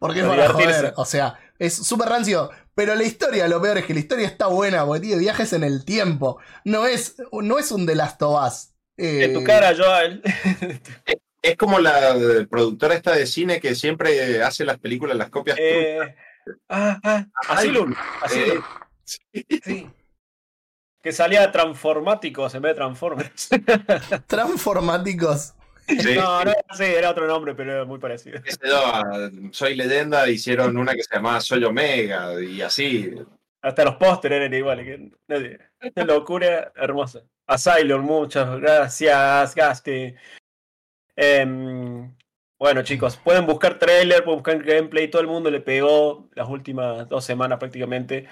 Porque 0.00 0.20
es 0.20 0.26
Para 0.26 0.48
joder. 0.48 0.92
O 0.96 1.04
sea, 1.04 1.38
es 1.58 1.74
súper 1.74 2.08
rancio. 2.08 2.50
Pero 2.80 2.94
la 2.94 3.04
historia, 3.04 3.46
lo 3.46 3.60
peor 3.60 3.76
es 3.76 3.84
que 3.84 3.92
la 3.92 4.00
historia 4.00 4.26
está 4.26 4.46
buena, 4.46 4.86
porque 4.86 5.02
tiene 5.02 5.18
viajes 5.18 5.52
en 5.52 5.64
el 5.64 5.84
tiempo. 5.84 6.40
No 6.64 6.86
es, 6.86 7.16
no 7.30 7.58
es 7.58 7.70
un 7.72 7.84
The 7.84 7.94
Last 7.94 8.22
of 8.22 8.42
Us. 8.42 8.70
Eh, 8.96 9.24
En 9.24 9.34
tu 9.34 9.44
cara, 9.44 9.74
Joel. 9.76 10.22
Es 11.42 11.58
como 11.58 11.78
la 11.78 12.16
productora 12.48 12.94
esta 12.94 13.14
de 13.14 13.26
cine 13.26 13.60
que 13.60 13.74
siempre 13.74 14.42
hace 14.42 14.64
las 14.64 14.78
películas, 14.78 15.14
las 15.18 15.28
copias. 15.28 15.58
Eh, 15.60 15.98
ah, 16.70 16.98
ah, 17.04 17.26
Asylum. 17.48 17.94
Asylum. 18.22 18.62
Eh, 19.34 19.60
Sí. 19.62 19.90
Que 21.02 21.12
salía 21.12 21.52
Transformáticos 21.52 22.54
en 22.54 22.62
vez 22.62 22.70
de 22.70 22.76
Transformers. 22.76 23.50
Transformáticos. 24.26 25.52
Sí. 25.98 26.14
No, 26.14 26.44
no, 26.44 26.52
sí, 26.72 26.84
era 26.84 27.10
otro 27.10 27.26
nombre, 27.26 27.54
pero 27.54 27.72
era 27.72 27.84
muy 27.84 27.98
parecido. 27.98 28.40
Soy 29.52 29.74
Leyenda 29.74 30.28
hicieron 30.28 30.76
una 30.76 30.94
que 30.94 31.02
se 31.02 31.14
llamaba 31.16 31.40
Soy 31.40 31.64
Omega 31.64 32.40
y 32.40 32.62
así. 32.62 33.14
Hasta 33.62 33.84
los 33.84 33.96
pósteres 33.96 34.36
eran 34.36 34.54
iguales. 34.54 35.00
Una 35.28 36.04
locura 36.04 36.72
hermosa. 36.76 37.22
Asylum, 37.46 38.02
muchas 38.02 38.60
gracias, 38.60 39.54
Gasti. 39.54 40.14
Em, 41.16 42.14
bueno, 42.58 42.82
chicos, 42.82 43.16
pueden 43.16 43.46
buscar 43.46 43.78
trailer, 43.78 44.22
pueden 44.22 44.38
buscar 44.38 44.62
gameplay. 44.62 45.08
Todo 45.08 45.22
el 45.22 45.28
mundo 45.28 45.50
le 45.50 45.60
pegó 45.60 46.28
las 46.34 46.48
últimas 46.48 47.08
dos 47.08 47.24
semanas 47.24 47.58
prácticamente. 47.58 48.28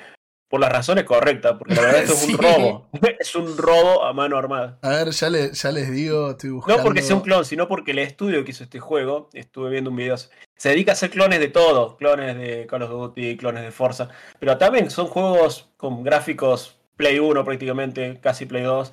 Por 0.48 0.60
las 0.60 0.72
razones 0.72 1.04
correctas, 1.04 1.56
porque 1.58 1.74
la 1.74 1.82
verdad 1.82 2.02
esto 2.02 2.14
es 2.14 2.18
Sí. 2.26 2.32
un 2.34 2.38
robo. 2.38 2.88
Es 3.20 3.34
un 3.34 3.58
robo 3.58 4.04
a 4.04 4.12
mano 4.14 4.38
armada. 4.38 4.78
A 4.82 4.88
ver, 4.90 5.10
ya, 5.10 5.28
le- 5.28 5.52
ya 5.52 5.70
les 5.72 5.90
digo, 5.90 6.30
estoy 6.30 6.50
buscando. 6.50 6.78
No 6.78 6.84
porque 6.84 7.02
sea 7.02 7.16
un 7.16 7.22
clon, 7.22 7.44
sino 7.44 7.68
porque 7.68 7.90
el 7.90 7.98
estudio 7.98 8.44
que 8.44 8.52
hizo 8.52 8.64
este 8.64 8.80
juego, 8.80 9.28
estuve 9.34 9.68
viendo 9.70 9.90
un 9.90 9.96
video, 9.96 10.16
se 10.16 10.68
dedica 10.70 10.92
a 10.92 10.94
hacer 10.94 11.10
clones 11.10 11.38
de 11.40 11.48
todo, 11.48 11.96
clones 11.98 12.36
de 12.38 12.66
Call 12.66 12.82
of 12.82 12.90
Duty, 12.90 13.36
clones 13.36 13.62
de 13.62 13.70
Forza, 13.70 14.08
pero 14.40 14.56
también 14.56 14.90
son 14.90 15.06
juegos 15.06 15.68
con 15.76 16.02
gráficos 16.02 16.78
Play 16.96 17.18
1 17.18 17.44
prácticamente, 17.44 18.18
casi 18.20 18.46
Play 18.46 18.62
2, 18.62 18.92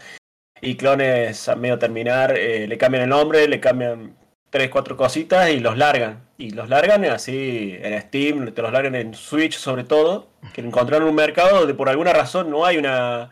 y 0.61 0.75
clones 0.75 1.47
a 1.49 1.55
medio 1.55 1.79
terminar, 1.79 2.37
eh, 2.37 2.67
le 2.67 2.77
cambian 2.77 3.03
el 3.03 3.09
nombre, 3.09 3.47
le 3.47 3.59
cambian 3.59 4.17
tres, 4.55 4.69
cuatro 4.69 4.95
cositas 4.95 5.49
y 5.49 5.59
los 5.59 5.77
largan. 5.77 6.29
Y 6.37 6.51
los 6.51 6.69
largan 6.69 7.03
así 7.05 7.75
en 7.77 8.01
Steam, 8.03 8.53
te 8.53 8.61
los 8.61 8.71
largan 8.71 8.95
en 8.95 9.13
Switch 9.13 9.57
sobre 9.57 9.83
todo, 9.83 10.29
que 10.53 10.61
encontraron 10.61 11.09
un 11.09 11.15
mercado 11.15 11.59
donde 11.59 11.73
por 11.73 11.89
alguna 11.89 12.13
razón 12.13 12.49
no 12.49 12.65
hay 12.65 12.77
una 12.77 13.31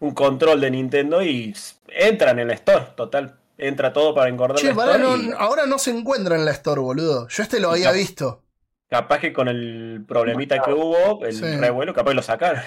un 0.00 0.14
control 0.14 0.62
de 0.62 0.70
Nintendo 0.70 1.22
y 1.22 1.54
entran 1.88 2.38
en 2.38 2.48
la 2.48 2.54
Store, 2.54 2.86
total. 2.96 3.36
Entra 3.58 3.92
todo 3.92 4.14
para 4.14 4.30
engordar 4.30 4.56
Che, 4.58 4.68
la 4.68 4.74
pará, 4.74 4.92
Store 4.96 5.18
no- 5.18 5.22
y 5.22 5.32
ahora 5.36 5.66
no 5.66 5.78
se 5.78 5.90
encuentra 5.90 6.34
en 6.34 6.46
la 6.46 6.50
Store, 6.52 6.80
boludo. 6.80 7.28
Yo 7.28 7.42
este 7.42 7.60
lo 7.60 7.70
había 7.70 7.92
visto. 7.92 8.40
capaz 8.88 9.18
que 9.18 9.32
con 9.34 9.48
el 9.48 10.02
problemita 10.08 10.62
que 10.62 10.72
hubo, 10.72 11.24
el 11.26 11.34
Sí. 11.34 11.42
revuelo, 11.58 11.92
capaz 11.92 12.12
que 12.12 12.14
lo 12.16 12.22
sacaron. 12.22 12.62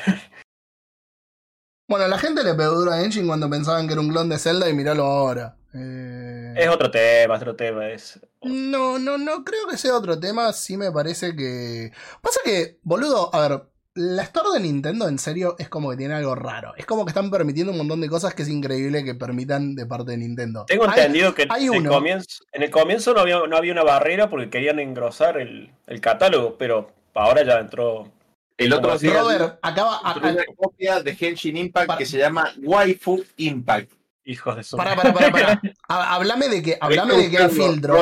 Bueno, 1.90 2.08
la 2.08 2.18
gente 2.20 2.44
le 2.44 2.54
pegó 2.54 2.72
duro 2.76 2.92
a 2.92 3.02
Engine 3.02 3.26
cuando 3.28 3.50
pensaban 3.50 3.88
que 3.88 3.94
era 3.94 4.02
un 4.02 4.10
clon 4.10 4.28
de 4.30 4.38
Zelda 4.38 4.70
y 4.70 4.74
miralo 4.74 5.04
ahora. 5.06 5.56
Eh, 5.78 6.54
es 6.58 6.68
otro 6.70 6.90
tema, 6.92 7.36
otro 7.36 7.56
tema. 7.56 7.90
Es... 7.90 8.20
No, 8.42 8.98
no, 9.00 9.18
no 9.18 9.44
creo 9.44 9.68
que 9.70 9.78
sea 9.78 9.96
otro 9.96 10.20
tema. 10.20 10.52
Sí 10.54 10.78
me 10.78 10.92
parece 10.92 11.36
que. 11.36 11.92
Pasa 12.22 12.40
que, 12.44 12.78
boludo, 12.84 13.34
a 13.34 13.48
ver, 13.48 13.62
la 13.94 14.24
Store 14.24 14.50
de 14.54 14.60
Nintendo 14.60 15.08
en 15.08 15.18
serio 15.20 15.56
es 15.60 15.70
como 15.70 15.90
que 15.92 15.98
tiene 15.98 16.14
algo 16.14 16.36
raro. 16.36 16.74
Es 16.78 16.86
como 16.86 17.04
que 17.06 17.10
están 17.10 17.32
permitiendo 17.32 17.72
un 17.72 17.80
montón 17.80 18.00
de 18.02 18.10
cosas 18.10 18.34
que 18.36 18.44
es 18.44 18.50
increíble 18.50 19.04
que 19.04 19.16
permitan 19.16 19.76
de 19.76 19.86
parte 19.86 20.12
de 20.12 20.18
Nintendo. 20.18 20.66
Tengo 20.68 20.84
Hay- 20.86 21.00
entendido 21.00 21.34
que 21.34 21.48
hay 21.50 21.66
en, 21.68 21.74
el 21.74 21.80
uno. 21.82 21.90
comienzo, 21.92 22.44
en 22.52 22.64
el 22.64 22.70
comienzo 22.70 23.14
no 23.14 23.22
había, 23.22 23.40
no 23.48 23.58
había 23.58 23.72
una 23.74 23.84
barrera 23.84 24.30
porque 24.30 24.50
querían 24.50 24.80
engrosar 24.80 25.38
el, 25.40 25.72
el 25.88 26.02
catálogo, 26.02 26.58
pero 26.58 26.92
ahora 27.16 27.44
ya 27.44 27.60
entró. 27.60 28.12
El 28.60 28.74
otro 28.74 28.98
día 28.98 29.20
Robert, 29.22 29.60
acaba. 29.62 30.00
a- 30.04 30.12
encontré 30.16 30.30
a- 30.30 30.34
una 30.34 30.56
copia 30.56 31.00
de 31.02 31.16
Genshin 31.16 31.58
Impact 31.58 31.88
Para- 31.88 31.98
que 32.00 32.06
se 32.06 32.18
llama 32.18 32.52
Waifu 32.64 33.24
Impact. 33.38 33.92
Hijos 34.30 34.56
de 34.58 34.64
su. 34.64 34.76
Pará, 34.76 34.96
pará, 34.96 35.14
pará, 35.14 35.32
pará. 35.32 35.62
Ha- 35.88 36.16
Hablame 36.16 36.50
de 36.50 36.62
que, 36.62 36.78
hablame 36.82 37.16
de 37.16 37.30
que 37.32 37.38
hay 37.38 37.50
filtro. 37.50 37.98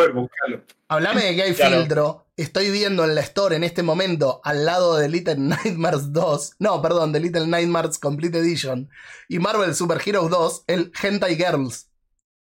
Hablame 0.88 1.24
de 1.24 1.36
que 1.36 1.44
hay 1.44 1.54
Claro. 1.54 1.78
filtro. 1.80 2.26
Estoy 2.36 2.72
viendo 2.72 3.04
en 3.06 3.14
la 3.16 3.22
store 3.22 3.56
en 3.56 3.64
este 3.64 3.84
momento, 3.84 4.42
al 4.44 4.66
lado 4.66 4.98
de 4.98 5.08
Little 5.08 5.36
Nightmares 5.38 6.12
2. 6.12 6.54
No, 6.60 6.82
perdón, 6.82 7.12
de 7.12 7.20
Little 7.20 7.48
Nightmares 7.48 8.00
Complete 8.00 8.40
Edition. 8.40 8.90
Y 9.30 9.38
Marvel 9.40 9.74
Super 9.76 10.02
Heroes 10.06 10.30
2, 10.32 10.64
el 10.68 10.92
Hentai 11.02 11.36
Girls. 11.36 11.90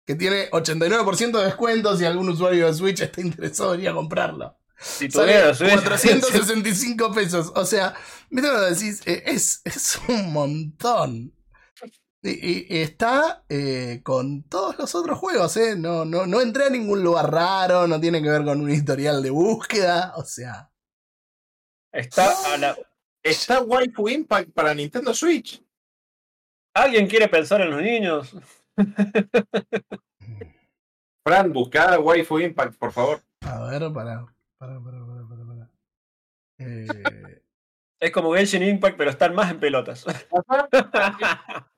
Que 0.05 0.15
tiene 0.15 0.49
89% 0.51 1.31
de 1.39 1.45
descuento. 1.45 1.95
Si 1.95 2.05
algún 2.05 2.29
usuario 2.29 2.65
de 2.67 2.73
Switch 2.73 3.01
está 3.01 3.21
interesado, 3.21 3.71
debería 3.71 3.93
comprarlo. 3.93 4.57
si 4.79 5.09
Sale 5.09 5.27
tuviera, 5.31 5.53
si 5.55 5.63
hubiera- 5.63 5.81
465 5.83 7.11
pesos. 7.13 7.51
O 7.55 7.65
sea, 7.65 7.93
¿viste 8.29 8.51
lo 8.51 8.59
que 8.59 8.73
decís? 8.73 9.01
Eh, 9.05 9.23
Es, 9.27 9.61
es 9.63 9.99
un 10.07 10.33
montón. 10.33 11.31
Y, 12.25 12.65
está 12.81 13.43
eh, 13.49 14.01
con 14.03 14.43
todos 14.43 14.77
los 14.77 14.95
otros 14.95 15.17
juegos, 15.19 15.55
¿eh? 15.57 15.75
No, 15.77 16.05
no, 16.05 16.25
no 16.25 16.41
entré 16.41 16.65
a 16.65 16.69
ningún 16.69 17.03
lugar 17.03 17.31
raro, 17.31 17.87
no 17.87 17.99
tiene 17.99 18.21
que 18.21 18.29
ver 18.29 18.43
con 18.43 18.61
un 18.61 18.71
historial 18.71 19.21
de 19.21 19.29
búsqueda, 19.29 20.13
o 20.15 20.23
sea. 20.23 20.71
Está 21.93 22.33
a 22.53 22.57
la. 22.57 22.77
Está 23.23 23.61
Waifu 23.61 24.09
Impact 24.09 24.51
para 24.51 24.73
Nintendo 24.73 25.13
Switch. 25.13 25.63
¿Alguien 26.73 27.07
quiere 27.07 27.27
pensar 27.27 27.61
en 27.61 27.71
los 27.71 27.81
niños? 27.81 28.35
Fran, 31.25 31.53
buscá 31.53 31.99
Waifu 31.99 32.39
Impact, 32.39 32.77
por 32.77 32.91
favor. 32.91 33.21
A 33.41 33.63
ver, 33.65 33.91
para. 33.93 34.25
Para, 34.57 34.79
para, 34.79 35.05
para, 35.05 35.27
para. 35.27 35.45
para. 35.45 35.69
Eh, 36.57 36.87
Es 37.99 38.11
como 38.11 38.33
Genshin 38.33 38.63
Impact, 38.63 38.97
pero 38.97 39.09
están 39.09 39.33
más 39.33 39.49
en 39.51 39.59
pelotas. 39.59 40.05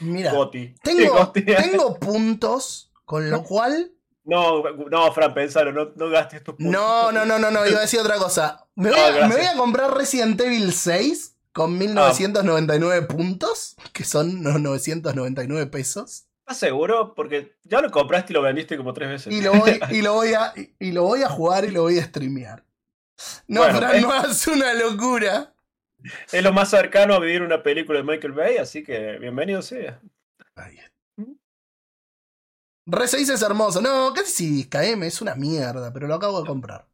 mira, 0.00 0.32
Goti. 0.32 0.74
tengo, 0.82 1.14
Goti. 1.14 1.42
tengo 1.44 1.98
puntos, 1.98 2.90
con 3.04 3.30
lo 3.30 3.42
cual 3.42 3.92
No, 4.24 4.62
no, 4.90 5.12
Fran, 5.12 5.34
pensalo, 5.34 5.72
no, 5.72 5.92
no 5.96 6.08
gastes 6.10 6.42
tus 6.44 6.54
puntos. 6.54 6.72
No, 6.72 7.10
no, 7.12 7.24
no, 7.24 7.38
no, 7.38 7.50
no, 7.50 7.66
iba 7.66 7.78
a 7.78 7.82
decir 7.82 8.00
otra 8.00 8.16
cosa. 8.16 8.66
Me 8.76 8.90
voy, 8.90 8.98
Ah, 8.98 9.06
a, 9.06 9.10
gracias. 9.10 9.28
me 9.28 9.36
voy 9.36 9.46
a 9.46 9.56
comprar 9.56 9.94
Resident 9.96 10.40
Evil 10.40 10.72
6 10.72 11.36
con 11.52 11.76
1999 11.76 13.02
puntos, 13.06 13.76
que 13.92 14.04
son 14.04 14.42
los 14.42 14.60
999 14.60 15.66
pesos. 15.66 16.26
¿Estás 16.40 16.58
seguro? 16.58 17.14
Porque 17.14 17.56
ya 17.64 17.80
lo 17.80 17.90
compraste 17.90 18.32
y 18.32 18.34
lo 18.34 18.42
vendiste 18.42 18.76
como 18.76 18.92
tres 18.92 19.08
veces. 19.08 19.32
Y 19.32 19.40
lo 19.42 19.52
voy, 19.54 19.78
y 19.90 20.02
lo 20.02 20.14
voy, 20.14 20.34
a, 20.34 20.52
y 20.78 20.92
lo 20.92 21.04
voy 21.04 21.22
a 21.22 21.28
jugar 21.28 21.64
y 21.64 21.70
lo 21.70 21.82
voy 21.82 21.98
a 21.98 22.04
streamear. 22.04 22.64
No, 23.46 23.60
Bueno, 23.60 23.78
Fran, 23.78 24.00
no 24.02 24.12
hagas 24.12 24.46
una 24.46 24.72
locura. 24.74 25.51
Es 26.30 26.42
lo 26.42 26.52
más 26.52 26.70
cercano 26.70 27.14
a 27.14 27.20
vivir 27.20 27.42
una 27.42 27.62
película 27.62 27.98
de 27.98 28.04
Michael 28.04 28.32
Bay, 28.32 28.56
así 28.56 28.82
que 28.82 29.18
bienvenido 29.18 29.62
sea. 29.62 30.00
Ahí 30.56 30.78
está. 30.78 30.92
Re 32.86 33.06
6 33.06 33.28
es 33.28 33.42
hermoso. 33.42 33.80
No, 33.80 34.12
casi 34.12 34.62
si 34.62 34.68
KM 34.68 35.04
es 35.04 35.22
una 35.22 35.34
mierda, 35.34 35.92
pero 35.92 36.08
lo 36.08 36.14
acabo 36.14 36.40
de 36.40 36.46
comprar. 36.46 36.86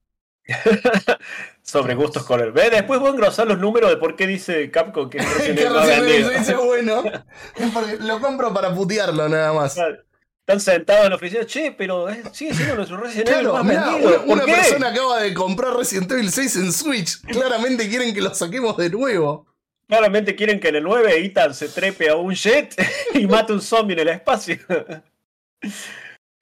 Sobre 1.62 1.94
gustos 1.94 2.24
con 2.24 2.40
el 2.40 2.52
B. 2.52 2.70
Después 2.70 3.00
voy 3.00 3.11
a 3.11 3.12
engrosar 3.12 3.46
los 3.46 3.59
números 3.59 3.90
de 3.90 3.96
por 3.96 4.16
qué 4.16 4.26
dice 4.26 4.70
Capcom 4.70 5.11
que 5.11 5.18
Que. 5.18 5.24
6 5.24 6.48
es 6.48 6.56
bueno. 6.56 7.02
Es 7.56 7.70
porque 7.74 7.96
lo 8.00 8.20
compro 8.20 8.52
para 8.52 8.74
putearlo 8.74 9.28
nada 9.28 9.52
más. 9.52 9.78
Están 10.49 10.61
sentados 10.61 11.05
en 11.05 11.11
la 11.11 11.16
oficina, 11.16 11.44
che, 11.44 11.72
pero 11.76 12.09
es- 12.09 12.20
sigue 12.32 12.55
siendo 12.55 12.74
nuestro 12.76 12.96
Resident 12.96 13.28
Evil 13.28 13.40
Claro, 13.51 13.53
más 13.57 13.64
mirá, 13.66 13.90
vendido. 13.90 14.22
una, 14.28 14.44
persona 14.46 14.88
acaba 14.88 15.20
de 15.20 15.34
comprar 15.34 15.76
Resident 15.76 16.11
Evil 16.11 16.30
6 16.32 16.57
en 16.57 16.72
Switch. 16.72 17.20
Claramente 17.20 17.86
quieren 17.86 18.14
que 18.14 18.22
lo 18.22 18.34
saquemos 18.34 18.74
de 18.78 18.88
nuevo. 18.88 19.46
Claramente 19.86 20.34
quieren 20.34 20.59
que 20.59 20.68
en 20.68 20.76
el 20.76 20.84
9 20.84 21.22
Ethan 21.22 21.53
se 21.55 21.68
trepe 21.68 22.09
a 22.09 22.16
un 22.16 22.32
jet 22.34 22.74
y 23.14 23.26
mate 23.26 23.53
un 23.53 23.61
zombie 23.61 23.92
en 23.92 24.01
el 24.01 24.09
espacio. 24.09 24.57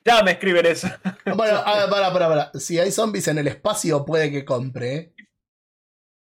Ya 0.05 0.23
me 0.23 0.31
escriben 0.31 0.65
eso. 0.67 0.87
Bueno, 1.35 1.57
a 1.67 1.79
ver, 1.81 1.91
para, 1.91 2.13
para, 2.13 2.29
para. 2.29 2.51
Si 2.61 2.79
hay 2.79 2.93
zombies 2.93 3.27
en 3.27 3.39
el 3.39 3.49
espacio, 3.49 4.05
puede 4.05 4.31
que 4.31 4.45
compre. 4.45 4.95
¿eh? 4.95 5.15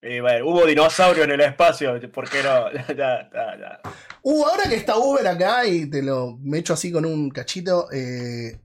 Y 0.03 0.21
bueno, 0.21 0.47
hubo 0.47 0.67
dinosaurio 0.67 1.25
en 1.25 1.33
el 1.33 1.41
espacio, 1.41 1.99
¿por 2.13 2.29
qué 2.29 2.43
no? 2.43 2.71
ya, 2.95 3.29
ya, 3.33 3.59
ya. 3.59 3.81
Uh, 4.23 4.45
ahora 4.45 4.69
que 4.69 4.77
está 4.77 4.97
Uber 4.97 5.27
acá 5.27 5.67
y 5.67 5.89
te 5.89 6.03
lo 6.03 6.37
me 6.41 6.59
echo 6.59 6.75
así 6.75 6.93
con 6.93 7.05
un 7.05 7.31
cachito. 7.31 7.91
Eh, 7.93 8.59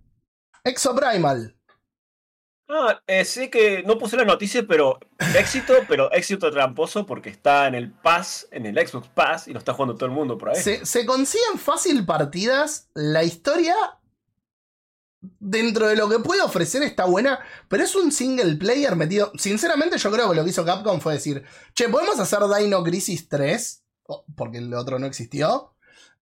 Exoprimal. 0.64 1.56
Ah, 2.74 3.02
eh, 3.06 3.26
sé 3.26 3.50
que 3.50 3.84
no 3.84 3.98
puse 3.98 4.16
la 4.16 4.24
noticia, 4.24 4.66
pero 4.66 4.98
éxito, 5.38 5.74
pero 5.90 6.10
éxito 6.14 6.50
tramposo 6.52 7.06
porque 7.06 7.30
está 7.30 7.68
en 7.68 7.76
el 7.76 7.92
Pass, 7.92 8.48
en 8.50 8.66
el 8.66 8.88
Xbox 8.88 9.10
Pass 9.10 9.48
y 9.50 9.54
lo 9.54 9.60
está 9.60 9.74
jugando 9.74 9.96
todo 9.96 10.06
el 10.06 10.16
mundo 10.16 10.38
por 10.38 10.50
ahí. 10.50 10.56
Se, 10.56 10.86
se 10.86 11.06
consiguen 11.06 11.58
fácil 11.58 12.06
partidas. 12.06 12.90
La 12.94 13.24
historia, 13.26 13.76
dentro 15.22 15.88
de 15.88 15.96
lo 15.96 16.10
que 16.10 16.20
puede 16.20 16.42
ofrecer, 16.42 16.84
está 16.84 17.06
buena. 17.06 17.40
Pero 17.68 17.84
es 17.84 17.96
un 17.96 18.12
single 18.12 18.56
player 18.56 18.96
metido. 18.96 19.32
Sinceramente, 19.38 19.98
yo 19.98 20.12
creo 20.12 20.30
que 20.30 20.36
lo 20.36 20.44
que 20.44 20.50
hizo 20.50 20.66
Capcom 20.66 21.00
fue 21.00 21.14
decir: 21.14 21.44
Che, 21.74 21.90
¿podemos 21.90 22.20
hacer 22.20 22.40
Dino 22.58 22.84
Crisis 22.84 23.28
3? 23.30 23.84
Oh, 24.08 24.26
Porque 24.36 24.58
el 24.58 24.74
otro 24.74 25.00
no 25.00 25.06
existió. 25.06 25.76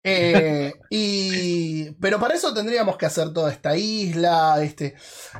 Eh, 0.03 0.73
y, 0.89 1.91
pero 1.99 2.19
para 2.19 2.35
eso 2.35 2.53
tendríamos 2.53 2.97
que 2.97 3.05
hacer 3.05 3.33
toda 3.33 3.51
esta 3.51 3.77
isla. 3.77 4.63
Este, 4.63 4.95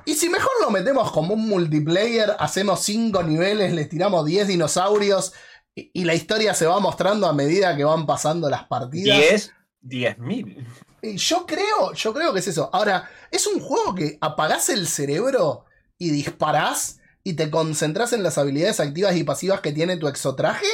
y 0.05 0.13
si 0.13 0.29
mejor 0.29 0.51
lo 0.61 0.69
metemos 0.69 1.11
como 1.11 1.33
un 1.33 1.47
multiplayer, 1.47 2.35
hacemos 2.39 2.81
5 2.81 3.23
niveles, 3.23 3.73
les 3.73 3.89
tiramos 3.89 4.25
10 4.25 4.47
dinosaurios 4.47 5.33
y, 5.73 5.91
y 5.93 6.03
la 6.03 6.15
historia 6.15 6.53
se 6.53 6.65
va 6.65 6.79
mostrando 6.79 7.27
a 7.27 7.33
medida 7.33 7.75
que 7.75 7.83
van 7.83 8.05
pasando 8.05 8.49
las 8.49 8.65
partidas. 8.65 9.17
10, 9.17 9.53
10 9.81 10.17
mil. 10.19 10.67
Y 10.86 10.86
Yo 11.01 11.45
creo, 11.45 11.93
yo 11.93 12.13
creo 12.13 12.33
que 12.33 12.39
es 12.39 12.47
eso. 12.47 12.69
Ahora, 12.73 13.09
es 13.31 13.45
un 13.47 13.59
juego 13.59 13.93
que 13.93 14.17
apagás 14.21 14.69
el 14.69 14.87
cerebro 14.87 15.65
y 15.97 16.09
disparás 16.09 16.99
y 17.23 17.33
te 17.33 17.51
concentras 17.51 18.13
en 18.13 18.23
las 18.23 18.37
habilidades 18.37 18.79
activas 18.79 19.15
y 19.15 19.23
pasivas 19.23 19.61
que 19.61 19.73
tiene 19.73 19.97
tu 19.97 20.07
exotraje 20.07 20.67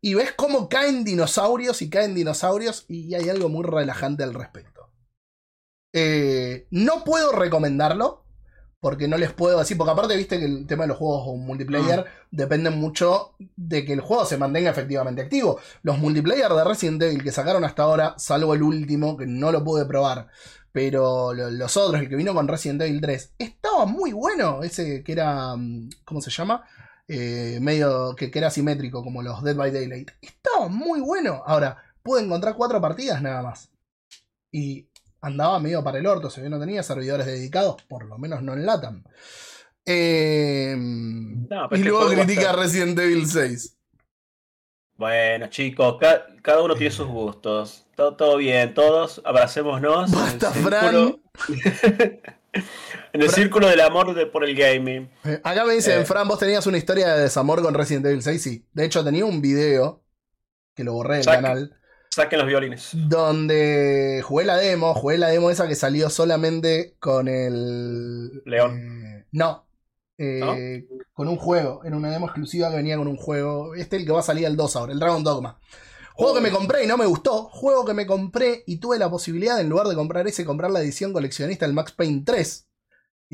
y 0.00 0.14
ves 0.14 0.32
cómo 0.32 0.68
caen 0.68 1.04
dinosaurios 1.04 1.82
y 1.82 1.90
caen 1.90 2.14
dinosaurios 2.14 2.84
y 2.88 3.14
hay 3.14 3.28
algo 3.28 3.48
muy 3.48 3.64
relajante 3.64 4.22
al 4.22 4.34
respecto. 4.34 4.90
Eh, 5.92 6.66
no 6.70 7.04
puedo 7.04 7.32
recomendarlo 7.32 8.23
porque 8.84 9.08
no 9.08 9.16
les 9.16 9.32
puedo 9.32 9.58
decir, 9.58 9.78
porque 9.78 9.92
aparte 9.92 10.14
viste 10.14 10.38
que 10.38 10.44
el 10.44 10.66
tema 10.66 10.84
de 10.84 10.88
los 10.88 10.98
juegos 10.98 11.38
multiplayer 11.38 12.04
depende 12.30 12.68
mucho 12.68 13.32
de 13.56 13.82
que 13.86 13.94
el 13.94 14.02
juego 14.02 14.26
se 14.26 14.36
mantenga 14.36 14.70
efectivamente 14.70 15.22
activo. 15.22 15.58
Los 15.82 15.96
multiplayer 15.98 16.50
de 16.52 16.64
Resident 16.64 17.02
Evil 17.02 17.22
que 17.24 17.32
sacaron 17.32 17.64
hasta 17.64 17.84
ahora, 17.84 18.14
salvo 18.18 18.52
el 18.52 18.62
último 18.62 19.16
que 19.16 19.26
no 19.26 19.50
lo 19.52 19.64
pude 19.64 19.86
probar, 19.86 20.28
pero 20.70 21.32
lo- 21.32 21.50
los 21.50 21.76
otros, 21.78 21.98
el 22.02 22.10
que 22.10 22.16
vino 22.16 22.34
con 22.34 22.46
Resident 22.46 22.82
Evil 22.82 23.00
3, 23.00 23.32
estaba 23.38 23.86
muy 23.86 24.12
bueno. 24.12 24.62
Ese 24.62 25.02
que 25.02 25.12
era, 25.12 25.56
mm, 25.56 25.88
¿cómo 26.04 26.20
se 26.20 26.30
llama? 26.30 26.62
Eh, 27.08 27.58
medio 27.62 28.14
que, 28.14 28.30
que 28.30 28.38
era 28.38 28.50
simétrico, 28.50 29.02
como 29.02 29.22
los 29.22 29.42
Dead 29.42 29.56
by 29.56 29.70
Daylight. 29.70 30.10
Estaba 30.20 30.68
muy 30.68 31.00
bueno. 31.00 31.42
Ahora, 31.46 31.78
pude 32.02 32.22
encontrar 32.22 32.54
cuatro 32.54 32.82
partidas 32.82 33.22
nada 33.22 33.40
más. 33.40 33.70
Y 34.52 34.88
andaba 35.24 35.58
medio 35.60 35.82
para 35.82 35.98
el 35.98 36.06
orto, 36.06 36.30
se 36.30 36.40
ve 36.42 36.48
no 36.50 36.60
tenía 36.60 36.82
servidores 36.82 37.26
dedicados, 37.26 37.82
por 37.88 38.04
lo 38.06 38.18
menos 38.18 38.42
no 38.42 38.52
en 38.54 38.64
LATAM. 38.66 39.04
Eh, 39.86 40.74
No, 40.78 41.68
pero 41.68 41.68
y 41.72 41.74
este 41.76 41.88
luego 41.88 42.08
critica 42.08 42.40
está- 42.50 42.52
Resident 42.56 42.98
Evil 42.98 43.26
6. 43.26 43.76
Bueno, 44.96 45.48
chicos, 45.48 45.96
ca- 46.00 46.24
cada 46.42 46.62
uno 46.62 46.74
tiene 46.76 46.92
sus 46.92 47.08
gustos. 47.08 47.86
Todo, 47.96 48.16
todo 48.16 48.36
bien, 48.36 48.74
todos 48.74 49.20
abracémonos. 49.24 50.08
en 50.12 50.18
Basta, 50.18 50.52
círculo- 50.52 51.20
en 53.12 53.20
el 53.20 53.28
Fran- 53.28 53.34
círculo 53.34 53.68
del 53.68 53.80
amor 53.80 54.14
de, 54.14 54.26
por 54.26 54.44
el 54.44 54.54
gaming. 54.54 55.10
Eh, 55.24 55.40
acá 55.42 55.64
me 55.64 55.74
dicen, 55.74 56.02
Eh. 56.02 56.04
Fran, 56.04 56.28
vos 56.28 56.38
tenías 56.38 56.66
una 56.66 56.78
historia 56.78 57.12
de 57.14 57.22
desamor 57.22 57.60
con 57.62 57.74
Resident 57.74 58.06
Evil 58.06 58.22
6, 58.22 58.42
sí. 58.42 58.66
De 58.72 58.84
hecho, 58.84 59.04
tenía 59.04 59.24
un 59.24 59.40
video, 59.42 60.04
que 60.74 60.84
lo 60.84 60.92
borré 60.92 61.16
del 61.16 61.26
canal, 61.26 61.76
Saquen 62.14 62.38
los 62.38 62.46
violines. 62.48 62.90
donde 62.92 64.22
jugué 64.24 64.44
la 64.44 64.56
demo, 64.56 64.94
jugué 64.94 65.18
la 65.18 65.28
demo 65.28 65.50
esa 65.50 65.66
que 65.66 65.74
salió 65.74 66.08
solamente 66.10 66.94
con 67.00 67.26
el... 67.26 68.40
León. 68.44 68.78
eh, 68.78 69.24
no. 69.32 69.66
eh, 70.18 70.86
Con 71.12 71.26
un 71.26 71.36
juego, 71.36 71.84
en 71.84 71.94
una 71.94 72.10
demo 72.12 72.26
exclusiva 72.26 72.70
que 72.70 72.76
venía 72.76 72.96
con 72.96 73.08
un 73.08 73.16
juego. 73.16 73.74
Este 73.74 73.96
es 73.96 74.02
el 74.02 74.06
que 74.06 74.12
va 74.12 74.20
a 74.20 74.22
salir 74.22 74.44
el 74.46 74.54
2 74.56 74.76
ahora, 74.76 74.92
el 74.92 75.00
Dragon 75.00 75.24
Dogma. 75.24 75.58
Juego 76.14 76.34
que 76.36 76.40
me 76.40 76.50
compré 76.52 76.84
y 76.84 76.86
no 76.86 76.96
me 76.96 77.06
gustó. 77.06 77.48
Juego 77.48 77.84
que 77.84 77.94
me 77.94 78.06
compré 78.06 78.62
y 78.66 78.76
tuve 78.78 78.96
la 78.98 79.10
posibilidad, 79.10 79.60
en 79.60 79.68
lugar 79.68 79.88
de 79.88 79.96
comprar 79.96 80.24
ese, 80.28 80.44
comprar 80.44 80.70
la 80.70 80.80
edición 80.80 81.12
coleccionista 81.12 81.66
del 81.66 81.74
Max 81.74 81.90
Payne 81.90 82.22
3. 82.24 82.68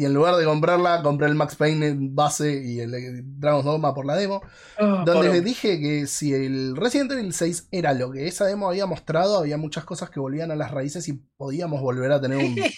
Y 0.01 0.07
en 0.07 0.15
lugar 0.15 0.37
de 0.37 0.47
comprarla, 0.47 1.03
compré 1.03 1.27
el 1.27 1.35
Max 1.35 1.57
Payne 1.57 1.95
base 1.99 2.63
y 2.65 2.81
el 2.81 2.95
eh, 2.95 3.21
Dragon 3.23 3.63
Dogma 3.63 3.93
por 3.93 4.07
la 4.07 4.17
demo. 4.17 4.41
Ah, 4.79 5.03
Donde 5.05 5.29
les 5.29 5.45
dije 5.45 5.79
que 5.79 6.07
si 6.07 6.33
el 6.33 6.75
Resident 6.75 7.13
Evil 7.13 7.35
6 7.35 7.69
era 7.71 7.93
lo 7.93 8.11
que 8.11 8.27
esa 8.27 8.47
demo 8.47 8.71
había 8.71 8.87
mostrado, 8.87 9.37
había 9.37 9.59
muchas 9.59 9.85
cosas 9.85 10.09
que 10.09 10.19
volvían 10.19 10.51
a 10.53 10.57
las 10.57 10.71
raíces 10.71 11.07
y 11.09 11.23
podíamos 11.37 11.83
volver 11.83 12.13
a 12.13 12.19
tener 12.19 12.39
un. 12.39 12.57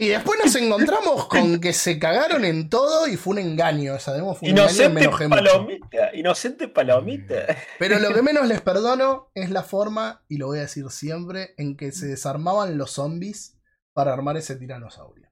Y 0.00 0.08
después 0.08 0.38
nos 0.42 0.54
encontramos 0.54 1.26
con 1.26 1.60
que 1.60 1.72
se 1.72 1.98
cagaron 1.98 2.44
en 2.44 2.70
todo 2.70 3.08
y 3.08 3.16
fue 3.16 3.32
un 3.32 3.38
engaño. 3.40 3.96
Esa 3.96 4.12
demo 4.12 4.36
fue 4.36 4.50
un 4.52 4.58
engaño 4.58 4.70
y 4.72 4.88
me 4.90 5.00
Inocente 5.00 5.04
enojé 5.04 5.28
mucho. 5.28 5.42
palomita, 5.42 6.14
inocente 6.14 6.68
palomita. 6.68 7.34
Pero 7.80 7.98
lo 7.98 8.14
que 8.14 8.22
menos 8.22 8.46
les 8.46 8.60
perdono 8.60 9.32
es 9.34 9.50
la 9.50 9.64
forma, 9.64 10.24
y 10.28 10.36
lo 10.36 10.46
voy 10.46 10.58
a 10.58 10.62
decir 10.62 10.88
siempre, 10.90 11.54
en 11.56 11.76
que 11.76 11.90
se 11.90 12.06
desarmaban 12.06 12.78
los 12.78 12.92
zombies 12.92 13.58
para 13.92 14.12
armar 14.12 14.36
ese 14.36 14.54
tiranosaurio. 14.54 15.27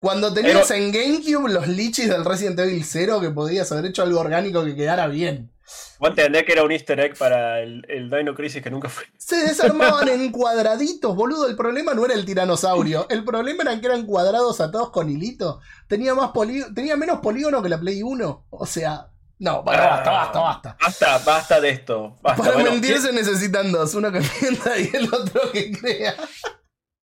Cuando 0.00 0.32
tenías 0.32 0.70
en 0.70 0.92
GameCube 0.92 1.48
los 1.50 1.66
lichis 1.66 2.08
del 2.08 2.24
Resident 2.24 2.58
Evil 2.60 2.84
0 2.84 3.20
que 3.20 3.30
podías 3.30 3.70
haber 3.72 3.86
hecho 3.86 4.02
algo 4.02 4.20
orgánico 4.20 4.64
que 4.64 4.76
quedara 4.76 5.08
bien. 5.08 5.50
Vos 5.98 6.10
entendés 6.10 6.44
que 6.44 6.52
era 6.52 6.62
un 6.62 6.70
easter 6.72 6.98
egg 7.00 7.18
para 7.18 7.60
el, 7.60 7.84
el 7.88 8.08
Dino 8.08 8.34
Crisis 8.34 8.62
que 8.62 8.70
nunca 8.70 8.88
fue. 8.88 9.04
Se 9.18 9.36
desarmaban 9.36 10.08
en 10.08 10.30
cuadraditos, 10.30 11.14
boludo. 11.16 11.46
El 11.48 11.56
problema 11.56 11.92
no 11.94 12.04
era 12.04 12.14
el 12.14 12.24
tiranosaurio. 12.24 13.06
El 13.10 13.24
problema 13.24 13.64
era 13.64 13.78
que 13.80 13.86
eran 13.86 14.06
cuadrados 14.06 14.60
atados 14.60 14.90
con 14.90 15.10
hilito. 15.10 15.60
Tenía, 15.88 16.14
más 16.14 16.30
polí- 16.30 16.72
tenía 16.74 16.96
menos 16.96 17.18
polígono 17.20 17.60
que 17.60 17.68
la 17.68 17.78
Play 17.80 18.02
1. 18.02 18.46
O 18.48 18.66
sea, 18.66 19.08
no, 19.40 19.62
bueno, 19.62 19.82
basta, 19.82 20.10
basta, 20.10 20.38
basta. 20.40 20.76
Basta, 20.80 21.18
basta 21.18 21.60
de 21.60 21.70
esto. 21.70 22.16
Basta. 22.22 22.42
Para 22.42 22.54
Bueno, 22.54 22.70
mentir 22.70 22.98
se 23.00 23.12
necesitan 23.12 23.70
dos, 23.72 23.92
uno 23.94 24.10
que 24.12 24.20
mienta 24.40 24.78
y 24.78 24.90
el 24.94 25.12
otro 25.12 25.50
que 25.52 25.72
crea. 25.72 26.14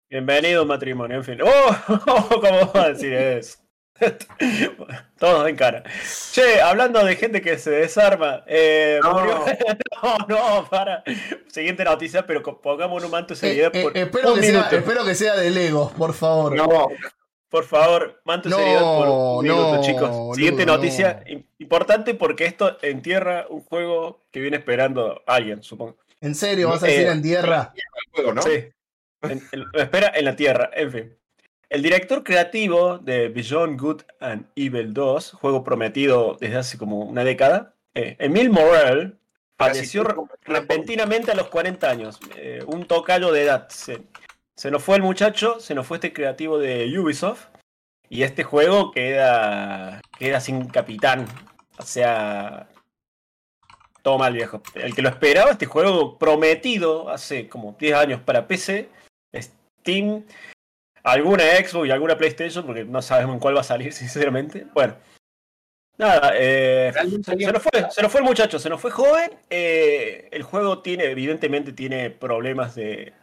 Bienvenido 0.09 0.65
matrimonio, 0.65 1.17
en 1.17 1.23
fin. 1.23 1.39
¡Oh! 1.41 1.75
¿Cómo 2.41 2.71
va 2.73 2.83
a 2.85 2.89
decir 2.89 3.13
eso? 3.13 3.59
Todos 5.19 5.47
en 5.49 5.55
cara. 5.55 5.83
Che, 6.31 6.61
hablando 6.61 7.03
de 7.03 7.15
gente 7.15 7.41
que 7.41 7.57
se 7.59 7.69
desarma. 7.71 8.43
Eh, 8.47 8.99
No. 9.03 9.13
murió- 9.13 9.45
no, 10.03 10.17
no, 10.27 10.69
para. 10.69 11.03
Siguiente 11.47 11.83
noticia, 11.83 12.25
pero 12.25 12.41
pongamos 12.61 13.03
un 13.03 13.11
manto 13.11 13.33
de 13.33 13.37
Eh, 13.37 13.37
seriedad 13.37 13.75
eh, 13.75 13.83
por 13.83 13.97
espero, 13.97 14.33
un 14.33 14.39
que 14.39 14.45
sea, 14.47 14.51
minuto. 14.59 14.75
espero 14.77 15.05
que 15.05 15.15
sea 15.15 15.35
de 15.35 15.49
Legos, 15.51 15.91
por 15.91 16.13
favor. 16.13 16.55
No, 16.55 16.87
Por 17.49 17.65
favor, 17.65 18.21
manto 18.25 18.47
No, 18.49 18.57
seriedad 18.57 18.81
por 18.81 19.07
un 19.09 19.43
minuto, 19.43 19.75
no, 19.75 19.81
chicos. 19.81 20.35
Siguiente 20.35 20.65
noticia. 20.65 21.23
no. 21.25 21.31
im- 21.33 21.45
Importante 21.59 22.13
porque 22.15 22.45
esto 22.45 22.77
entierra 22.81 23.45
un 23.49 23.61
juego 23.61 24.23
que 24.31 24.39
viene 24.39 24.57
esperando 24.57 25.21
alguien, 25.27 25.61
supongo. 25.61 25.97
¿En 26.21 26.33
serio 26.35 26.69
vas 26.69 26.81
a 26.83 26.87
decir 26.87 27.07
Eh, 27.07 27.11
en 27.11 27.21
tierra? 27.21 27.73
el 27.75 28.11
juego, 28.13 28.33
¿no? 28.33 28.41
Sí. 28.41 28.69
En- 29.21 29.41
espera 29.73 30.11
en 30.15 30.25
la 30.25 30.35
Tierra, 30.35 30.69
en 30.73 30.91
fin. 30.91 31.15
El 31.69 31.81
director 31.83 32.23
creativo 32.23 32.97
de 32.97 33.29
Beyond 33.29 33.79
Good 33.79 34.01
and 34.19 34.47
Evil 34.55 34.93
2, 34.93 35.33
juego 35.33 35.63
prometido 35.63 36.35
desde 36.39 36.57
hace 36.57 36.77
como 36.77 36.99
una 37.01 37.23
década, 37.23 37.75
eh, 37.93 38.15
Emil 38.19 38.49
Morel, 38.49 39.17
falleció 39.57 40.03
re- 40.03 40.15
repentinamente 40.45 41.31
a 41.31 41.35
los 41.35 41.47
40 41.49 41.89
años. 41.89 42.19
eh, 42.37 42.63
un 42.65 42.85
tocayo 42.85 43.31
de 43.31 43.43
edad. 43.43 43.67
Se, 43.69 44.01
se 44.55 44.71
nos 44.71 44.81
fue 44.83 44.95
el 44.95 45.03
muchacho, 45.03 45.59
se 45.59 45.75
nos 45.75 45.85
fue 45.85 45.97
este 45.97 46.13
creativo 46.13 46.57
de 46.57 46.97
Ubisoft. 46.97 47.47
Y 48.11 48.23
este 48.23 48.43
juego 48.43 48.91
queda, 48.91 50.01
queda 50.17 50.39
sin 50.39 50.65
capitán. 50.69 51.27
O 51.77 51.83
sea, 51.83 52.67
todo 54.01 54.17
mal, 54.17 54.33
viejo. 54.33 54.63
El 54.73 54.95
que 54.95 55.01
lo 55.03 55.09
esperaba, 55.09 55.51
este 55.51 55.65
juego 55.67 56.17
prometido 56.17 57.09
hace 57.09 57.47
como 57.47 57.75
10 57.79 57.93
años 57.95 58.21
para 58.21 58.47
PC, 58.47 58.89
Steam, 59.81 60.23
alguna 61.03 61.43
Xbox 61.43 61.87
y 61.87 61.91
alguna 61.91 62.17
PlayStation, 62.17 62.65
porque 62.65 62.85
no 62.85 63.01
sabemos 63.01 63.33
en 63.35 63.39
cuál 63.39 63.55
va 63.55 63.61
a 63.61 63.63
salir, 63.63 63.93
sinceramente. 63.93 64.67
Bueno, 64.73 64.95
nada, 65.97 66.31
eh, 66.35 66.91
se, 67.23 67.35
nos 67.51 67.61
fue, 67.63 67.85
se 67.91 68.01
nos 68.01 68.11
fue 68.11 68.21
el 68.21 68.27
muchacho, 68.27 68.59
se 68.59 68.69
nos 68.69 68.79
fue 68.81 68.91
joven. 68.91 69.31
eh, 69.49 70.27
el 70.31 70.43
juego 70.43 70.81
tiene, 70.81 71.05
evidentemente, 71.05 71.73
tiene 71.73 72.09
problemas 72.09 72.75
de, 72.75 73.13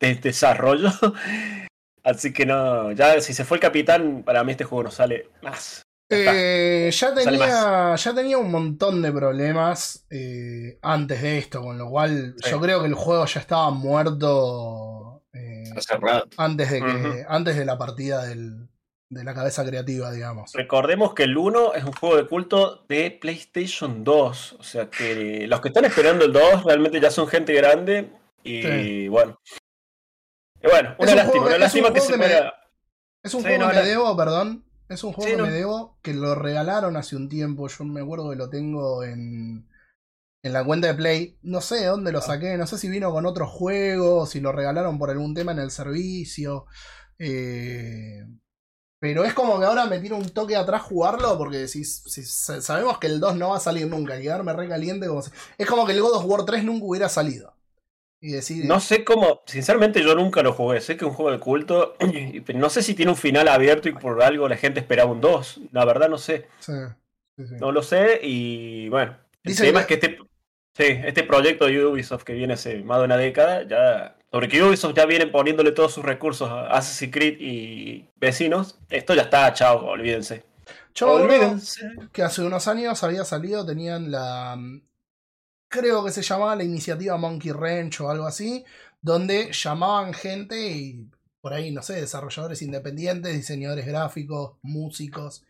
de 0.00 0.14
desarrollo. 0.16 0.90
Así 2.02 2.32
que 2.32 2.46
no, 2.46 2.92
ya 2.92 3.20
si 3.20 3.34
se 3.34 3.44
fue 3.44 3.58
el 3.58 3.60
capitán, 3.60 4.22
para 4.24 4.42
mí 4.42 4.52
este 4.52 4.64
juego 4.64 4.84
no 4.84 4.90
sale 4.90 5.28
más. 5.42 5.82
Eh, 6.12 6.90
ya, 6.92 7.08
Sale 7.08 7.22
tenía, 7.24 7.94
ya 7.94 8.14
tenía 8.14 8.36
un 8.38 8.50
montón 8.50 9.00
de 9.00 9.12
problemas 9.12 10.06
eh, 10.10 10.76
antes 10.82 11.22
de 11.22 11.38
esto, 11.38 11.60
con 11.62 11.78
lo 11.78 11.88
cual 11.88 12.34
Sí. 12.42 12.50
yo 12.50 12.60
creo 12.60 12.80
que 12.80 12.88
el 12.88 12.94
juego 12.94 13.26
ya 13.26 13.38
estaba 13.38 13.70
muerto 13.70 14.24
eh, 14.24 15.09
Hace 15.76 15.96
rato. 15.96 16.28
antes 16.36 16.70
de 16.70 16.80
que, 16.80 17.24
antes 17.28 17.56
de 17.56 17.64
la 17.64 17.78
partida 17.78 18.24
del- 18.24 18.68
de 19.12 19.24
la 19.24 19.34
cabeza 19.34 19.64
creativa, 19.64 20.12
digamos. 20.12 20.52
Recordemos 20.54 21.14
que 21.14 21.24
el 21.24 21.36
1 21.36 21.74
es 21.74 21.82
un 21.84 21.92
juego 21.92 22.16
de 22.16 22.28
culto 22.28 22.84
de 22.88 23.10
PlayStation 23.10 24.04
2. 24.04 24.52
O 24.58 24.62
sea 24.62 24.88
que 24.88 25.46
los 25.48 25.60
que 25.60 25.68
están 25.68 25.84
esperando 25.84 26.24
el 26.24 26.32
2 26.32 26.62
realmente 26.64 27.00
ya 27.00 27.10
son 27.10 27.26
gente 27.26 27.52
grande. 27.54 28.12
Y 28.44 28.62
Sí. 28.62 29.08
bueno. 29.08 29.38
Y 30.62 30.68
bueno, 30.68 30.90
Es 30.98 30.98
una 30.98 31.10
un 31.12 31.16
lástima, 31.16 31.30
juego- 31.32 31.46
una 31.46 31.50
es 31.50 31.54
un 31.56 31.60
lástima 31.60 31.86
que 31.92 32.00
juego 32.00 32.06
se 32.06 32.12
que 32.12 32.18
me- 32.18 32.26
muera. 32.26 32.54
Es 33.22 33.34
un 33.34 33.40
Sí, 33.40 33.46
juego 33.48 33.62
no, 33.64 33.70
que 33.70 33.76
la- 33.76 33.82
debo, 33.84 34.16
perdón. 34.16 34.64
Es 34.88 35.04
un 35.04 35.12
juego 35.12 35.26
Sí, 35.28 35.36
que 35.36 35.42
no. 35.42 35.46
me 35.46 35.52
debo, 35.52 35.98
que 36.02 36.14
lo 36.14 36.34
regalaron 36.34 36.96
hace 36.96 37.16
un 37.16 37.28
tiempo. 37.28 37.68
Yo 37.68 37.84
me 37.84 38.00
acuerdo 38.00 38.30
que 38.30 38.36
lo 38.36 38.48
tengo 38.50 39.02
en, 39.04 39.68
en 40.42 40.52
la 40.52 40.64
cuenta 40.64 40.88
de 40.88 40.94
Play. 40.94 41.38
No 41.42 41.60
sé 41.60 41.76
de 41.76 41.86
dónde 41.86 42.10
Ah. 42.10 42.14
lo 42.14 42.20
saqué. 42.20 42.56
No 42.56 42.66
sé 42.66 42.78
si 42.78 42.88
vino 42.88 43.10
con 43.12 43.26
otro 43.26 43.46
juego, 43.46 44.26
si 44.26 44.40
lo 44.40 44.52
regalaron 44.52 44.98
por 44.98 45.10
algún 45.10 45.34
tema 45.34 45.52
en 45.52 45.58
el 45.60 45.70
servicio. 45.70 46.66
Eh, 47.18 48.24
pero 49.00 49.24
es 49.24 49.32
como 49.34 49.58
que 49.58 49.64
ahora 49.66 49.86
me 49.86 49.98
tiro 49.98 50.16
un 50.16 50.28
toque 50.30 50.56
atrás 50.56 50.82
jugarlo 50.82 51.36
porque 51.38 51.68
si, 51.68 51.84
si 51.84 52.22
sa- 52.22 52.60
sabemos 52.60 52.98
que 52.98 53.06
el 53.06 53.18
2 53.20 53.36
no 53.36 53.50
va 53.50 53.56
a 53.56 53.60
salir 53.60 53.86
nunca. 53.86 54.18
Y 54.18 54.22
quedarme 54.22 54.52
re 54.52 54.68
caliente 54.68 55.06
como 55.06 55.22
si- 55.22 55.30
Es 55.58 55.66
como 55.66 55.86
que 55.86 55.92
el 55.92 56.02
God 56.02 56.16
of 56.16 56.24
War 56.26 56.44
3 56.44 56.64
nunca 56.64 56.84
hubiera 56.86 57.08
salido. 57.08 57.54
Y 58.22 58.32
decir... 58.32 58.66
No 58.66 58.80
sé 58.80 59.02
cómo, 59.02 59.40
sinceramente 59.46 60.02
yo 60.02 60.14
nunca 60.14 60.42
lo 60.42 60.52
jugué, 60.52 60.82
sé 60.82 60.98
que 60.98 61.06
es 61.06 61.10
un 61.10 61.16
juego 61.16 61.30
de 61.32 61.40
culto, 61.40 61.96
pero 62.46 62.58
no 62.58 62.68
sé 62.68 62.82
si 62.82 62.94
tiene 62.94 63.10
un 63.12 63.16
final 63.16 63.48
abierto 63.48 63.88
y 63.88 63.92
por 63.92 64.22
algo 64.22 64.46
la 64.46 64.58
gente 64.58 64.78
esperaba 64.80 65.10
un 65.10 65.22
2, 65.22 65.60
la 65.72 65.86
verdad 65.86 66.10
no 66.10 66.18
sé, 66.18 66.46
Sí, 66.60 66.72
sí, 67.38 67.46
sí. 67.46 67.54
no 67.58 67.72
lo 67.72 67.82
sé 67.82 68.20
y 68.22 68.90
bueno, 68.90 69.16
el 69.42 69.56
tema 69.56 69.86
que- 69.86 69.94
es 69.94 70.00
que 70.00 70.06
este, 70.06 70.18
sí, 70.76 70.84
este 71.04 71.22
proyecto 71.24 71.66
de 71.66 71.84
Ubisoft 71.86 72.24
que 72.24 72.32
viene 72.34 72.54
hace 72.54 72.82
más 72.82 72.98
de 72.98 73.04
una 73.04 73.16
década, 73.16 73.66
ya, 73.66 74.16
sobre 74.30 74.48
que 74.48 74.62
Ubisoft 74.62 74.94
ya 74.96 75.06
viene 75.06 75.26
poniéndole 75.26 75.72
todos 75.72 75.92
sus 75.92 76.04
recursos 76.04 76.48
a 76.48 76.68
Assassin's 76.70 77.12
Creed 77.12 77.36
y 77.40 78.08
vecinos, 78.16 78.78
esto 78.88 79.14
ya 79.14 79.22
está, 79.22 79.52
chao, 79.52 79.84
olvídense. 79.86 80.44
Acuerdo- 81.16 81.24
olvídense. 81.24 81.88
que 82.12 82.22
hace 82.22 82.42
unos 82.42 82.66
años 82.68 83.02
había 83.04 83.24
salido, 83.24 83.64
tenían 83.66 84.10
la. 84.10 84.56
mm, 84.56 84.82
Creo 85.72 86.04
que 86.04 86.10
se 86.10 86.22
llamaba 86.22 86.56
la 86.56 86.64
iniciativa 86.64 87.16
Monkey 87.16 87.52
Ranch 87.52 88.00
o 88.00 88.10
algo 88.10 88.26
así, 88.26 88.64
donde 89.00 89.52
llamaban 89.52 90.12
gente 90.12 90.68
y 90.68 91.06
por 91.40 91.54
ahí, 91.54 91.70
no 91.70 91.80
sé, 91.82 91.94
desarrolladores 92.00 92.60
independientes, 92.60 93.32
diseñadores 93.34 93.86
gráficos, 93.86 94.56
músicos, 94.62 95.44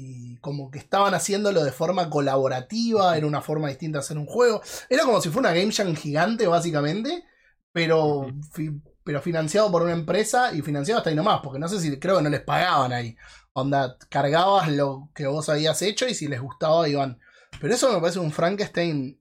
y 0.00 0.36
como 0.40 0.70
que 0.70 0.78
estaban 0.78 1.14
haciéndolo 1.14 1.64
de 1.64 1.72
forma 1.72 2.08
colaborativa, 2.10 3.16
era 3.16 3.26
una 3.26 3.40
forma 3.42 3.68
distinta 3.68 3.98
de 3.98 4.04
hacer 4.04 4.18
un 4.18 4.26
juego. 4.26 4.60
Era 4.88 5.04
como 5.04 5.20
si 5.20 5.28
fuera 5.30 5.50
una 5.50 5.58
Game 5.58 5.72
Jam 5.72 5.94
gigante, 5.96 6.46
básicamente, 6.46 7.24
pero, 7.72 8.26
fi- 8.52 8.80
pero 9.04 9.20
financiado 9.20 9.70
por 9.70 9.82
una 9.82 9.92
empresa 9.92 10.52
y 10.54 10.62
financiado 10.62 10.98
hasta 10.98 11.10
ahí 11.10 11.16
nomás, 11.16 11.40
porque 11.42 11.58
no 11.58 11.68
sé 11.68 11.80
si 11.80 11.98
creo 11.98 12.16
que 12.18 12.22
no 12.22 12.30
les 12.30 12.42
pagaban 12.42 12.92
ahí. 12.92 13.16
Onda, 13.52 13.96
cargabas 14.08 14.68
lo 14.70 15.10
que 15.14 15.26
vos 15.26 15.48
habías 15.48 15.82
hecho 15.82 16.06
y 16.06 16.14
si 16.14 16.28
les 16.28 16.40
gustaba 16.40 16.88
iban. 16.88 17.18
Pero 17.60 17.74
eso 17.74 17.92
me 17.92 18.00
parece 18.00 18.20
un 18.20 18.30
Frankenstein 18.30 19.20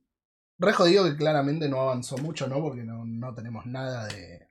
re 0.59 0.73
jodido 0.73 1.05
que 1.05 1.15
claramente 1.15 1.67
no 1.69 1.81
avanzó 1.81 2.17
mucho, 2.17 2.47
¿no? 2.47 2.61
Porque 2.61 2.83
no, 2.83 3.03
no 3.05 3.33
tenemos 3.33 3.65
nada 3.65 4.05
de. 4.07 4.46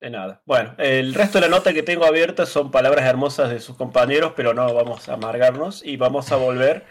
De 0.00 0.08
nada. 0.10 0.40
Bueno, 0.46 0.74
el 0.78 1.12
resto 1.14 1.38
de 1.38 1.42
la 1.48 1.54
nota 1.56 1.74
que 1.74 1.82
tengo 1.82 2.06
abierta 2.06 2.46
son 2.46 2.70
palabras 2.70 3.04
hermosas 3.04 3.50
de 3.50 3.60
sus 3.60 3.76
compañeros, 3.76 4.32
pero 4.34 4.54
no 4.54 4.72
vamos 4.72 5.08
a 5.08 5.14
amargarnos 5.14 5.84
y 5.84 5.96
vamos 5.98 6.32
a 6.32 6.36
volver 6.36 6.84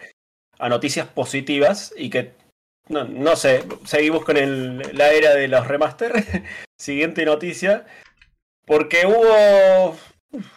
a 0.59 0.69
noticias 0.69 1.07
positivas 1.07 1.91
y 1.97 2.11
que, 2.11 2.33
no, 2.87 3.05
no 3.05 3.35
sé, 3.35 3.63
seguimos 3.85 4.23
con 4.23 4.37
el- 4.37 4.95
la 4.95 5.09
era 5.11 5.33
de 5.33 5.47
los 5.47 5.65
remaster. 5.67 6.11
Siguiente 6.77 7.25
noticia, 7.25 7.85
porque 8.67 9.07
hubo 9.07 9.95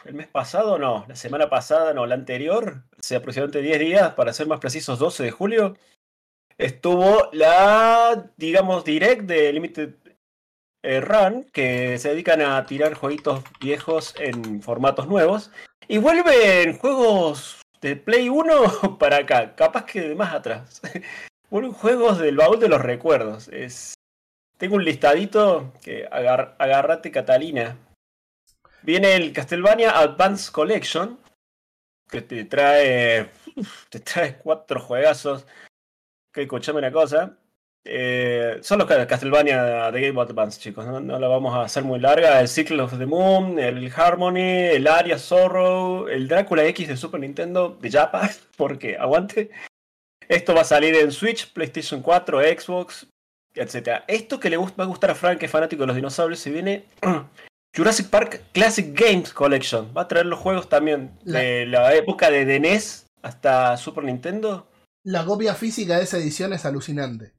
el 0.05 0.15
mes 0.15 0.27
pasado, 0.27 0.79
no, 0.79 1.07
la 1.09 1.17
semana 1.17 1.49
pasada, 1.49 1.95
no, 1.95 2.05
la 2.05 2.15
anterior, 2.17 2.83
hace 2.99 3.17
aproximadamente 3.17 3.63
10 3.63 3.79
días, 3.81 4.13
para 4.13 4.35
ser 4.35 4.47
más 4.47 4.61
precisos, 4.61 4.99
12 4.99 5.23
de 5.23 5.31
julio, 5.31 5.79
estuvo 6.59 7.31
la, 7.33 8.31
digamos, 8.37 8.85
direct 8.85 9.23
de 9.23 9.51
Limited 9.55 9.95
eh, 10.83 11.01
Run, 11.01 11.45
que 11.53 11.99
se 11.99 12.11
dedican 12.11 12.43
a 12.43 12.65
tirar 12.67 12.95
jueguitos 12.95 13.43
viejos 13.61 14.15
en 14.19 14.63
formatos 14.63 15.07
nuevos. 15.07 15.51
Y 15.89 15.99
vuelven 15.99 16.79
juegos 16.79 17.61
de 17.81 17.97
Play 17.97 18.29
1 18.29 18.99
para 18.99 19.19
acá, 19.19 19.55
capaz 19.55 19.85
que 19.85 20.01
de 20.01 20.15
más 20.15 20.33
atrás. 20.35 20.81
vuelven 21.51 21.73
juegos 21.73 22.19
del 22.19 22.37
baúl 22.37 22.59
de 22.61 22.69
los 22.69 22.81
recuerdos. 22.81 23.49
Es... 23.49 23.95
Tengo 24.59 24.77
un 24.77 24.85
listadito 24.85 25.73
que 25.83 26.07
agar- 26.11 26.55
agarrate 26.59 27.11
Catalina. 27.11 27.77
Viene 28.83 29.15
el 29.17 29.33
Castlevania 29.33 29.99
Advance 29.99 30.53
Collection, 30.53 31.19
que 32.09 32.21
te 32.23 32.45
trae, 32.45 33.29
te 33.91 34.01
trae 34.01 34.37
cuatro 34.39 34.81
juegazos. 34.81 35.47
Que 36.33 36.43
escuchame 36.43 36.79
una 36.79 36.93
cosa. 36.93 37.37
Eh, 37.85 38.59
son 38.63 38.79
los 38.79 38.87
ca- 38.87 39.07
Castlevania 39.07 39.91
de 39.91 40.01
Game 40.01 40.13
Boy 40.13 40.25
Advance, 40.27 40.61
chicos. 40.61 40.87
No, 40.87 41.01
no 41.01 41.19
la 41.19 41.27
vamos 41.29 41.55
a 41.55 41.63
hacer 41.63 41.83
muy 41.83 41.99
larga. 41.99 42.41
El 42.41 42.49
Cycle 42.49 42.81
of 42.81 42.97
the 42.99 43.07
Moon, 43.07 43.59
el 43.59 43.93
Harmony, 43.95 44.71
el 44.75 44.87
Aria 44.87 45.19
Sorrow, 45.19 46.07
el 46.09 46.29
Drácula 46.29 46.65
X 46.67 46.89
de 46.89 46.97
Super 46.97 47.21
Nintendo 47.21 47.77
de 47.81 47.91
Japa, 47.91 48.31
porque 48.57 48.97
aguante. 48.97 49.51
Esto 50.29 50.55
va 50.55 50.61
a 50.63 50.65
salir 50.65 50.95
en 50.95 51.11
Switch, 51.11 51.53
PlayStation 51.53 52.01
4, 52.01 52.41
Xbox, 52.41 53.07
etc. 53.55 54.03
Esto 54.07 54.39
que 54.39 54.49
le 54.49 54.57
va 54.57 54.65
a 54.79 54.85
gustar 54.85 55.11
a 55.11 55.15
Frank, 55.15 55.39
que 55.39 55.47
es 55.47 55.53
fanático 55.53 55.83
de 55.83 55.89
los 55.89 55.97
dinosaurios, 55.97 56.39
se 56.39 56.51
viene 56.51 56.85
Jurassic 57.77 58.09
Park 58.09 58.43
Classic 58.53 58.87
Games 58.99 59.33
Collection. 59.33 59.93
Va 59.97 60.03
a 60.03 60.09
traer 60.09 60.27
los 60.27 60.39
juegos 60.39 60.69
también 60.69 61.11
de 61.25 61.67
la 61.67 61.95
época 61.95 62.31
de 62.31 62.45
de 62.45 62.61
NES 62.61 63.07
hasta 63.23 63.77
Super 63.77 64.05
Nintendo. 64.05 64.69
La 65.05 65.25
copia 65.25 65.55
física 65.55 65.97
de 65.99 66.05
esa 66.05 66.19
edición 66.19 66.53
es 66.53 66.65
alucinante. 66.65 67.33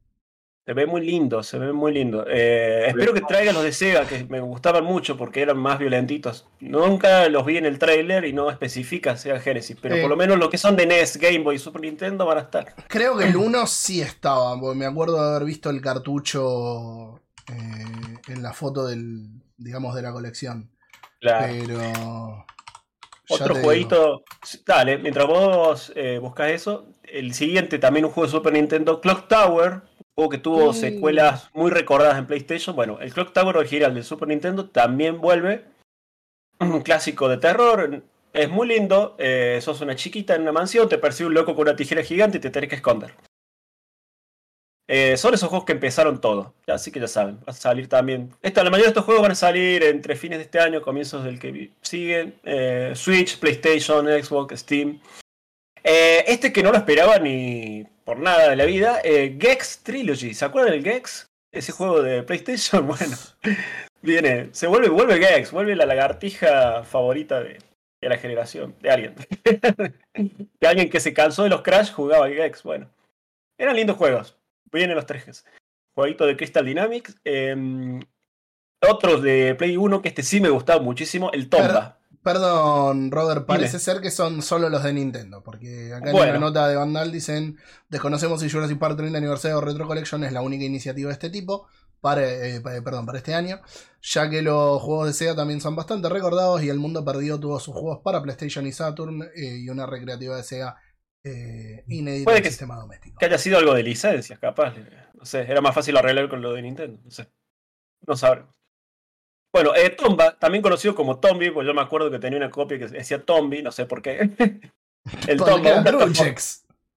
Se 0.66 0.72
ve 0.74 0.86
muy 0.86 1.02
lindo, 1.06 1.44
se 1.44 1.60
ve 1.60 1.74
muy 1.74 1.92
lindo. 1.94 2.26
Eh, 2.26 2.86
espero 2.88 3.14
que 3.14 3.20
traigan 3.20 3.54
los 3.54 3.64
de 3.66 3.74
Sega, 3.74 4.08
que 4.08 4.24
me 4.30 4.40
gustaban 4.40 4.86
mucho 4.86 5.18
porque 5.18 5.42
eran 5.42 5.58
más 5.58 5.78
violentitos. 5.78 6.48
Nunca 6.62 7.28
los 7.28 7.46
vi 7.46 7.58
en 7.58 7.66
el 7.66 7.78
trailer 7.78 8.24
y 8.24 8.32
no 8.32 8.50
especifica 8.50 9.18
Sega 9.18 9.42
Genesis, 9.42 9.76
pero 9.82 9.96
Sí. 9.96 10.02
por 10.02 10.10
lo 10.10 10.16
menos 10.16 10.40
lo 10.40 10.50
que 10.50 10.58
son 10.58 10.78
de 10.78 10.86
NES, 10.86 11.18
Game 11.18 11.40
Boy 11.40 11.58
y 11.58 11.60
Super 11.60 11.82
Nintendo 11.82 12.26
van 12.26 12.38
a 12.38 12.42
estar. 12.42 12.74
Creo 12.88 13.18
que 13.18 13.26
el 13.26 13.36
1 13.36 13.68
sí 13.68 14.02
estaba, 14.02 14.58
porque 14.58 14.78
me 14.80 14.86
acuerdo 14.86 15.22
de 15.22 15.32
haber 15.36 15.44
visto 15.46 15.70
el 15.70 15.82
cartucho 15.82 17.18
eh, 17.50 18.20
en 18.30 18.42
la 18.42 18.54
foto 18.54 18.86
del, 18.88 19.28
digamos, 19.58 19.94
de 19.96 20.02
la 20.02 20.14
colección. 20.14 20.72
La- 21.20 21.40
Pero. 21.48 22.46
otro 23.30 23.56
jueguito. 23.56 24.24
Dale, 24.66 24.98
mientras 24.98 25.28
vos 25.28 25.92
eh, 25.96 26.20
buscas 26.22 26.52
eso, 26.52 26.86
el 27.04 27.34
siguiente 27.34 27.80
también 27.80 28.06
un 28.06 28.12
juego 28.12 28.28
de 28.28 28.32
Super 28.32 28.54
Nintendo, 28.54 29.02
Clock 29.02 29.28
Tower. 29.28 29.82
Juego 30.16 30.30
que 30.30 30.38
tuvo 30.38 30.72
Mm. 30.72 30.76
secuelas 30.76 31.50
muy 31.54 31.72
recordadas 31.72 32.18
en 32.20 32.28
PlayStation. 32.28 32.76
Bueno, 32.76 33.00
el 33.02 33.14
Clock 33.14 33.34
Tower 33.34 33.58
original 33.58 33.94
de 33.96 34.04
Super 34.04 34.28
Nintendo 34.28 34.70
también 34.70 35.20
vuelve. 35.20 35.66
Un 36.60 36.82
clásico 36.82 37.28
de 37.30 37.38
terror. 37.38 38.04
Es 38.32 38.50
muy 38.50 38.68
lindo. 38.68 39.16
eh, 39.20 39.60
sos 39.62 39.82
una 39.82 39.96
chiquita 39.96 40.36
en 40.36 40.42
una 40.44 40.52
mansión, 40.52 40.90
te 40.90 40.98
persigue 40.98 41.28
un 41.28 41.34
loco 41.36 41.54
con 41.56 41.64
una 41.68 41.76
tijera 41.76 42.02
gigante 42.04 42.38
y 42.38 42.42
te 42.42 42.50
tenés 42.50 42.70
que 42.70 42.76
esconder. 42.78 43.14
Eh, 44.88 45.16
son 45.18 45.34
esos 45.34 45.50
juegos 45.50 45.66
que 45.66 45.72
empezaron 45.74 46.20
todo. 46.20 46.54
Así 46.68 46.92
que 46.92 47.00
ya 47.00 47.08
saben, 47.08 47.38
va 47.38 47.44
a 47.48 47.54
salir 47.54 47.88
también. 47.88 48.32
Esta, 48.42 48.64
la 48.64 48.70
mayoría 48.70 48.88
de 48.88 48.90
estos 48.90 49.06
juegos 49.06 49.22
van 49.24 49.32
a 49.32 49.36
salir 49.36 49.84
entre 49.84 50.16
fines 50.16 50.40
de 50.40 50.44
este 50.46 50.60
año, 50.60 50.82
comienzos 50.82 51.24
del 51.24 51.40
que 51.40 51.72
siguen. 51.82 52.36
eh, 52.44 52.92
Switch, 52.96 53.40
PlayStation, 53.40 54.06
Xbox, 54.08 54.60
Steam. 54.60 55.00
Eh, 55.84 56.24
este 56.28 56.52
que 56.52 56.64
no 56.64 56.72
lo 56.72 56.78
esperaba 56.78 57.18
ni 57.20 57.86
por 58.04 58.20
nada 58.20 58.50
de 58.50 58.56
la 58.56 58.66
vida, 58.66 59.00
eh, 59.04 59.38
Gex 59.40 59.80
Trilogy. 59.84 60.34
¿Se 60.34 60.46
acuerdan 60.46 60.74
del 60.74 60.84
Gex? 60.84 61.30
Ese 61.52 61.72
juego 61.72 62.02
de 62.02 62.24
PlayStation. 62.24 62.88
Bueno, 62.88 63.16
viene, 64.02 64.50
se 64.52 64.68
vuelve, 64.68 64.90
vuelve 64.90 65.20
Gex, 65.20 65.52
vuelve 65.52 65.76
la 65.76 65.86
lagartija 65.86 66.84
favorita 66.84 67.42
de, 67.42 67.60
de 68.02 68.10
la 68.10 68.18
generación, 68.18 68.76
de 68.82 68.92
alguien. 68.92 69.16
de 70.60 70.68
alguien 70.68 70.90
que 70.90 71.00
se 71.00 71.14
cansó 71.14 71.44
de 71.44 71.50
los 71.50 71.62
Crash 71.62 71.92
jugaba 71.92 72.28
Gex. 72.28 72.64
Bueno, 72.64 72.90
eran 73.58 73.76
lindos 73.76 73.98
juegos. 73.98 74.38
Vienen 74.72 74.96
los 74.96 75.06
tres. 75.06 75.46
Jueguito 75.96 76.26
de 76.26 76.36
Crystal 76.36 76.66
Dynamics. 76.66 77.20
eh, 77.24 78.00
otros 78.90 79.22
de 79.22 79.56
Play 79.56 79.78
1 79.78 80.02
que 80.02 80.10
este 80.10 80.24
sí 80.24 80.42
me 80.42 80.50
gustaba 80.50 80.82
muchísimo, 80.82 81.32
el 81.32 81.50
Tomba. 81.50 82.00
Perdón, 82.24 83.12
Robert, 83.12 83.46
parece 83.46 83.72
Dime. 83.78 83.80
ser 83.80 84.02
que 84.02 84.10
son 84.12 84.42
solo 84.42 84.70
los 84.70 84.82
de 84.84 84.94
Nintendo, 84.94 85.44
porque 85.44 85.94
acá 85.94 86.10
en 86.12 86.16
la 86.34 86.40
nota 86.40 86.68
de 86.68 86.76
Vandal 86.78 87.12
dicen, 87.12 87.58
desconocemos 87.90 88.40
si 88.42 88.50
Jurassic 88.50 88.80
Park 88.80 88.96
30 88.98 89.18
aniversario 89.18 89.60
Retro 89.62 89.86
Collection 89.88 90.24
es 90.24 90.32
la 90.32 90.42
única 90.42 90.64
iniciativa 90.64 91.10
de 91.10 91.14
este 91.14 91.30
tipo, 91.30 91.68
para, 92.00 92.22
eh, 92.30 92.60
pa- 92.62 92.82
perdón, 92.84 93.06
para 93.06 93.18
este 93.18 93.34
año, 93.34 93.60
ya 94.02 94.30
que 94.30 94.42
los 94.42 94.82
juegos 94.82 95.08
de 95.08 95.14
Sega 95.14 95.36
también 95.36 95.62
son 95.62 95.76
bastante 95.76 96.10
recordados 96.10 96.64
y 96.64 96.70
El 96.70 96.80
Mundo 96.80 97.04
Perdido 97.06 97.40
tuvo 97.40 97.60
sus 97.60 97.74
juegos 97.74 98.00
para 98.04 98.22
PlayStation 98.22 98.66
y 98.68 98.72
Saturn 98.72 99.22
eh, 99.36 99.58
y 99.60 99.70
una 99.70 99.86
recreativa 99.86 100.36
de 100.38 100.44
Sega 100.44 100.76
eh, 101.26 101.84
inédita 101.88 102.26
Puede 102.26 102.38
en 102.40 102.44
que- 102.44 102.50
sistema 102.50 102.76
doméstico. 102.78 103.18
Que 103.20 103.26
haya 103.26 103.38
sido 103.38 103.58
algo 103.58 103.74
de 103.74 103.84
licencias, 103.84 104.38
capaz. 104.40 104.74
No 105.14 105.26
sé, 105.26 105.42
era 105.44 105.62
más 105.62 105.74
fácil 105.76 105.96
arreglar 105.98 106.28
con 106.30 106.42
lo 106.42 106.52
de 106.54 106.62
Nintendo. 106.62 107.00
No 107.04 107.12
sé. 107.12 107.30
No 108.06 108.16
sabremos. 108.18 108.54
Bueno, 109.54 109.76
eh, 109.76 109.92
Tomba, 109.92 110.36
también 110.40 110.64
conocido 110.64 110.96
como 110.96 111.20
Tombi, 111.20 111.52
pues 111.52 111.68
yo 111.68 111.76
me 111.76 111.82
acuerdo 111.82 112.10
que 112.10 112.18
tenía 112.18 112.40
una 112.40 112.50
copia 112.50 112.80
que 112.80 112.88
decía 112.88 113.24
Tombi, 113.24 113.62
no 113.62 113.72
sé 113.72 113.86
por 113.86 114.02
qué. 114.02 114.32
El 115.28 115.38
Tomba. 115.38 115.84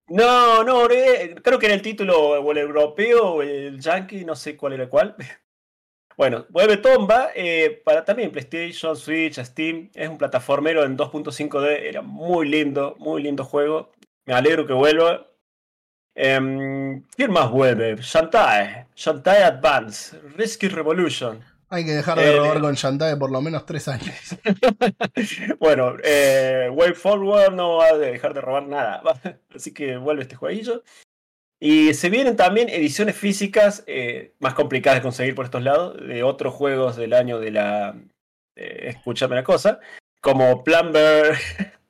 No, 0.08 0.64
no, 0.64 0.88
eh, 0.90 1.34
creo 1.42 1.58
que 1.58 1.66
en 1.66 1.72
el 1.72 1.82
título, 1.82 2.16
o 2.16 2.52
el 2.52 2.58
europeo, 2.58 3.24
o 3.24 3.42
el 3.42 3.80
yankee, 3.80 4.24
no 4.24 4.36
sé 4.36 4.56
cuál 4.56 4.72
era 4.74 4.88
cuál. 4.88 5.16
Bueno, 6.16 6.46
vuelve 6.48 6.78
Tomba 6.78 7.28
eh, 7.34 7.82
para 7.84 8.02
también 8.02 8.32
PlayStation, 8.32 8.96
Switch, 8.96 9.38
Steam. 9.38 9.90
Es 9.92 10.08
un 10.08 10.16
plataformero 10.16 10.82
en 10.82 10.96
2.5D. 10.96 11.80
Era 11.82 12.00
muy 12.00 12.48
lindo, 12.48 12.96
muy 12.98 13.22
lindo 13.22 13.44
juego. 13.44 13.92
Me 14.24 14.32
alegro 14.32 14.66
que 14.66 14.72
vuelva. 14.72 15.26
Em, 16.14 17.02
¿Quién 17.14 17.32
más 17.32 17.50
vuelve? 17.50 17.96
Shantae. 17.96 18.86
Shantae 18.96 19.44
Advance. 19.44 20.18
Risky 20.38 20.68
Revolution. 20.68 21.44
Hay 21.68 21.84
que 21.84 21.92
dejar 21.92 22.18
de 22.18 22.30
Eh, 22.34 22.36
robar 22.36 22.60
con 22.60 22.74
Shantae 22.74 23.16
por 23.16 23.30
lo 23.30 23.40
menos 23.42 23.66
tres 23.66 23.88
años. 23.88 24.14
bueno, 25.58 25.94
eh, 26.04 26.68
Way 26.72 26.94
Forward 26.94 27.54
no 27.54 27.76
va 27.76 27.86
a 27.88 27.98
dejar 27.98 28.34
de 28.34 28.40
robar 28.40 28.66
nada. 28.66 29.02
Así 29.54 29.72
que 29.74 29.96
vuelve 29.96 30.22
este 30.22 30.36
jueguillo. 30.36 30.82
Y 31.58 31.94
se 31.94 32.10
vienen 32.10 32.36
también 32.36 32.68
ediciones 32.68 33.16
físicas 33.16 33.82
eh, 33.86 34.34
más 34.40 34.54
complicadas 34.54 34.98
de 34.98 35.02
conseguir 35.02 35.34
por 35.34 35.46
estos 35.46 35.62
lados, 35.62 35.96
de 36.06 36.22
otros 36.22 36.52
juegos 36.54 36.96
del 36.96 37.14
año 37.14 37.38
de 37.40 37.50
la. 37.50 37.96
eh, 38.56 38.88
escúchame 38.88 39.32
una 39.34 39.44
cosa, 39.44 39.80
como 40.20 40.62
Plumber. 40.62 41.34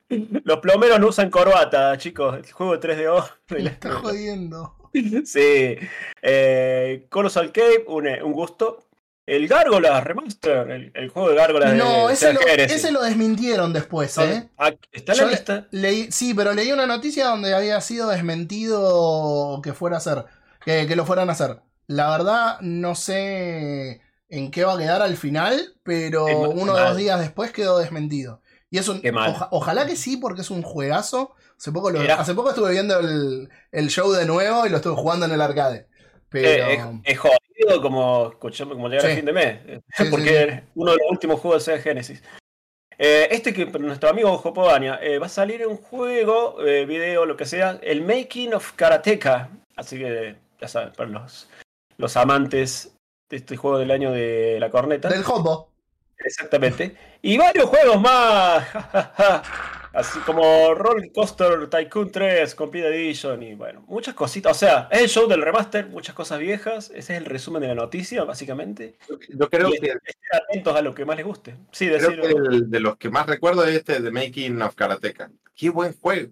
Los 0.45 0.61
plomeros 0.61 1.01
no 1.01 1.09
usan 1.09 1.31
corbata, 1.31 1.99
chicos. 1.99 2.37
El 2.39 2.53
juego 2.53 2.79
de 2.79 2.89
3DO. 2.97 3.29
de 3.49 3.57
Me 3.57 3.63
la- 3.65 3.71
está 3.71 3.91
jodiendo. 3.91 4.77
Sí. 5.25 5.77
Eh, 6.23 7.07
Colossal 7.11 7.51
Cave, 7.51 7.85
un, 7.89 8.07
un 8.07 8.33
gusto. 8.33 8.86
El 9.27 9.49
Gárgolas 9.49 10.05
Remaster, 10.05 10.71
el, 10.71 10.93
el 10.95 11.09
juego 11.09 11.31
de 11.31 11.35
Gárgolas 11.37 11.75
No, 11.75 12.07
de 12.07 12.15
ese 12.15 12.33
lo, 12.33 12.41
ese 12.41 12.93
lo 12.93 13.03
desmintieron 13.03 13.73
después, 13.73 14.17
¿eh? 14.19 14.49
Ah, 14.57 14.73
Está 14.93 15.13
en 15.15 15.19
la 15.19 15.27
lista. 15.27 15.67
leí- 15.73 16.11
sí, 16.13 16.33
pero 16.33 16.55
leí 16.55 16.71
una 16.71 16.87
noticia 16.87 17.27
donde 17.27 17.53
había 17.53 17.81
sido 17.81 18.09
desmentido 18.09 19.61
que 19.63 19.73
fuera 19.73 19.97
a 19.97 20.01
ser, 20.01 20.25
que, 20.65 20.87
que 20.87 20.97
lo 20.97 21.05
fueran 21.07 21.29
a 21.29 21.33
hacer. 21.33 21.61
La 21.89 22.11
verdad, 22.11 22.59
no 22.61 22.95
sé 22.95 24.01
en 24.29 24.51
qué 24.51 24.65
va 24.65 24.75
a 24.75 24.79
quedar 24.79 25.03
al 25.03 25.17
final, 25.17 25.75
pero 25.83 26.25
uno 26.51 26.73
o 26.75 26.79
dos 26.79 26.97
días 26.97 27.19
después 27.21 27.53
quedó 27.53 27.79
desmentido. 27.79 28.43
Y 28.71 28.79
es 28.79 28.89
un, 28.89 29.01
Qué 29.01 29.13
mal. 29.13 29.31
oja- 29.31 29.49
ojalá 29.53 29.87
que 29.87 29.97
sí, 29.97 30.17
porque 30.17 30.41
es 30.43 30.51
un 30.51 30.63
juegazo. 30.63 31.35
Hace 31.59 31.73
poco, 31.73 31.91
lo- 31.91 32.03
Era- 32.03 32.21
hace 32.21 32.35
poco 32.35 32.51
estuve 32.51 32.73
viendo 32.73 32.99
el, 33.01 33.49
el 33.73 33.89
show 33.89 34.13
de 34.13 34.27
nuevo 34.27 34.67
y 34.67 34.71
lo 34.71 34.77
estuve 34.77 34.97
jugando 34.97 35.27
en 35.27 35.33
el 35.33 35.41
arcade. 35.41 35.89
Pero 36.29 36.49
Eh, 36.49 36.75
es, 37.05 37.15
es 37.15 37.19
jodido 37.59 37.83
como, 37.83 38.33
como 38.39 38.89
llegar 38.89 39.05
Sí. 39.07 39.13
a 39.13 39.17
fin 39.17 39.25
de 39.25 39.33
mes. 39.33 39.59
eh, 39.67 39.81
Sí, 39.97 40.05
porque 40.11 40.51
sí. 40.63 40.69
uno 40.75 40.91
de 40.93 40.97
los 40.99 41.11
últimos 41.11 41.41
juegos 41.41 41.65
de 41.65 41.73
Sega 41.73 41.83
Genesis. 41.83 42.23
Eh, 42.99 43.29
este 43.31 43.53
que 43.53 43.67
nuestro 43.67 44.09
amigo 44.09 44.37
Jopodania 44.39 44.99
eh, 45.03 45.19
va 45.19 45.27
a 45.27 45.29
salir 45.29 45.61
en 45.63 45.69
un 45.69 45.77
juego, 45.77 46.65
eh, 46.67 46.87
video, 46.87 47.27
lo 47.27 47.37
que 47.37 47.45
sea, 47.45 47.79
el 47.83 48.03
Making 48.03 48.55
of 48.55 48.73
Karateka. 48.73 49.51
Así 49.77 49.99
que, 49.99 50.37
ya 50.61 50.69
saben, 50.69 50.93
para 50.93 51.11
los, 51.11 51.49
los 51.99 52.17
amantes 52.17 52.95
de 53.29 53.37
este 53.37 53.57
juego 53.57 53.77
del 53.79 53.91
año 53.91 54.13
de 54.13 54.57
la 54.61 54.71
corneta. 54.71 55.09
del 55.11 55.23
Hopo. 55.27 55.69
Exactamente. 56.19 56.97
Y 57.21 57.37
varios 57.37 57.67
juegos 57.67 58.01
más. 58.01 58.67
Así 59.97 60.19
como 60.21 60.75
Roller 60.75 61.11
Coaster 61.11 61.69
Tycoon 61.71 62.13
3, 62.13 62.55
Complete 62.55 62.89
Edition 62.89 63.43
y 63.43 63.55
bueno, 63.55 63.83
muchas 63.89 64.15
cositas. 64.15 64.55
O 64.55 64.59
sea, 64.59 64.89
es 64.91 65.01
el 65.01 65.09
show 65.09 65.27
del 65.27 65.41
remaster, 65.41 65.87
muchas 65.87 66.15
cosas 66.15 66.39
viejas. 66.39 66.91
Ese 66.91 67.15
es 67.15 67.19
el 67.21 67.25
resumen 67.25 67.63
de 67.63 67.69
la 67.69 67.75
noticia, 67.77 68.23
básicamente. 68.25 68.99
Yo 69.31 69.49
creo 69.49 69.69
Y 69.71 69.79
que, 69.81 69.87
estén 69.87 70.31
atentos 70.51 70.77
a 70.77 70.83
lo 70.83 70.95
que 70.95 71.07
más 71.07 71.17
les 71.17 71.25
guste. 71.25 71.55
Sí, 71.73 71.89
creo 71.89 72.11
que 72.21 72.27
el 72.57 72.71
de 72.71 72.81
los 72.81 72.99
que 72.99 73.09
más 73.09 73.27
recuerdo 73.27 73.65
es 73.65 73.75
este 73.75 74.01
de 74.01 74.11
Making 74.11 74.61
of 74.61 74.75
Karateka. 74.75 75.31
Qué 75.55 75.71
buen 75.71 75.95
juego. 75.99 76.31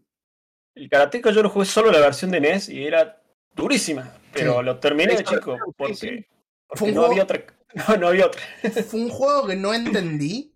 el 0.75 0.91
Karateka 0.91 1.31
yo 1.31 1.43
lo 1.43 1.49
jugué 1.49 1.65
solo 1.65 1.91
la 1.91 2.01
versión 2.01 2.31
de 2.33 2.41
NES 2.41 2.69
y 2.69 2.85
era 2.87 3.23
durísima. 3.55 4.13
Pero 4.33 4.59
Sí. 4.59 4.65
lo 4.67 4.79
terminé, 4.79 5.17
Sí, 5.17 5.25
chico, 5.25 5.57
porque, 5.77 5.95
sí. 5.95 6.27
porque 6.69 6.93
no 6.93 7.07
había 7.07 7.23
otra. 7.23 7.43
No, 7.89 7.97
no 7.97 8.09
había 8.09 8.27
otra. 8.27 8.41
Fue 8.87 9.01
un 9.01 9.09
juego 9.09 9.49
que 9.49 9.57
no 9.57 9.75
entendí, 9.75 10.54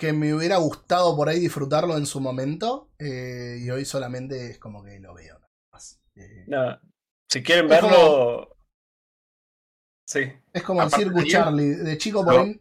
que 0.00 0.12
me 0.14 0.34
hubiera 0.34 0.56
gustado 0.56 1.14
por 1.14 1.28
ahí 1.28 1.38
disfrutarlo 1.38 1.96
en 1.98 2.06
su 2.06 2.20
momento, 2.20 2.88
eh, 2.98 3.58
y 3.60 3.70
hoy 3.70 3.84
solamente 3.84 4.50
es 4.52 4.58
como 4.58 4.82
que 4.82 4.98
lo 4.98 5.12
veo. 5.14 5.34
nada 5.38 5.50
más. 5.72 6.00
Eh, 6.16 6.44
Nada. 6.48 6.80
Si 7.28 7.42
quieren 7.42 7.68
verlo. 7.68 8.56
Sí. 10.08 10.20
es 10.52 10.62
como 10.64 10.80
el 10.82 10.88
Aparte 10.88 11.04
Circus 11.04 11.22
tenía- 11.22 11.38
Charlie, 11.44 11.74
de 11.76 11.98
chico 11.98 12.24
por 12.24 12.34
No. 12.34 12.40
ahí. 12.40 12.60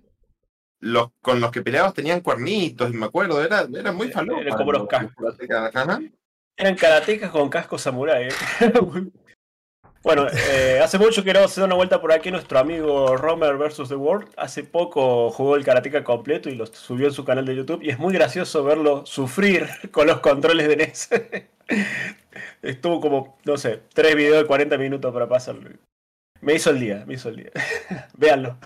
Los 0.82 1.10
con 1.22 1.40
los 1.42 1.52
que 1.52 1.62
peleabas 1.62 1.94
tenían 1.94 2.22
cuernitos, 2.22 2.94
me 2.94 3.06
acuerdo, 3.08 3.44
era, 3.44 3.62
era 3.74 3.92
muy 3.92 4.10
falopa. 4.12 4.42
Era 4.42 4.56
como 4.56 4.72
los 4.72 4.88
cascos. 4.88 5.36
Eran 6.58 6.76
karatecas 6.76 7.32
con 7.32 7.50
casco 7.50 7.78
samurái. 7.78 8.28
¿eh? 8.28 8.32
bueno, 10.04 10.28
eh, 10.52 10.80
hace 10.82 10.98
mucho 10.98 11.24
que 11.24 11.34
no 11.34 11.48
se 11.48 11.60
da 11.62 11.66
una 11.68 11.76
vuelta 11.76 12.00
por 12.02 12.12
aquí 12.14 12.32
nuestro 12.32 12.58
amigo 12.60 13.16
Romer 13.18 13.58
vs. 13.58 13.90
The 13.90 13.96
World. 13.96 14.30
Hace 14.38 14.64
poco 14.64 15.30
jugó 15.32 15.56
el 15.56 15.66
karateka 15.66 16.04
completo 16.04 16.50
y 16.50 16.56
lo 16.56 16.66
subió 16.66 17.08
en 17.08 17.14
su 17.14 17.26
canal 17.26 17.46
de 17.46 17.56
YouTube. 17.56 17.84
Y 17.84 17.90
es 17.90 18.00
muy 18.00 18.14
gracioso 18.14 18.64
verlo 18.64 19.06
sufrir 19.06 19.68
con 19.92 20.08
los 20.08 20.20
controles 20.22 20.68
de 20.68 20.76
NES. 20.78 21.10
Estuvo 22.62 23.00
como, 23.02 23.38
no 23.46 23.58
sé, 23.58 23.82
tres 23.94 24.16
videos 24.16 24.42
de 24.42 24.48
40 24.48 24.78
minutos 24.78 25.14
para 25.14 25.28
pasarlo. 25.28 25.70
Me 26.42 26.54
hizo 26.54 26.70
el 26.70 26.80
día, 26.80 27.04
me 27.06 27.16
hizo 27.16 27.30
el 27.30 27.36
día. 27.36 27.52
Véanlo. 28.18 28.58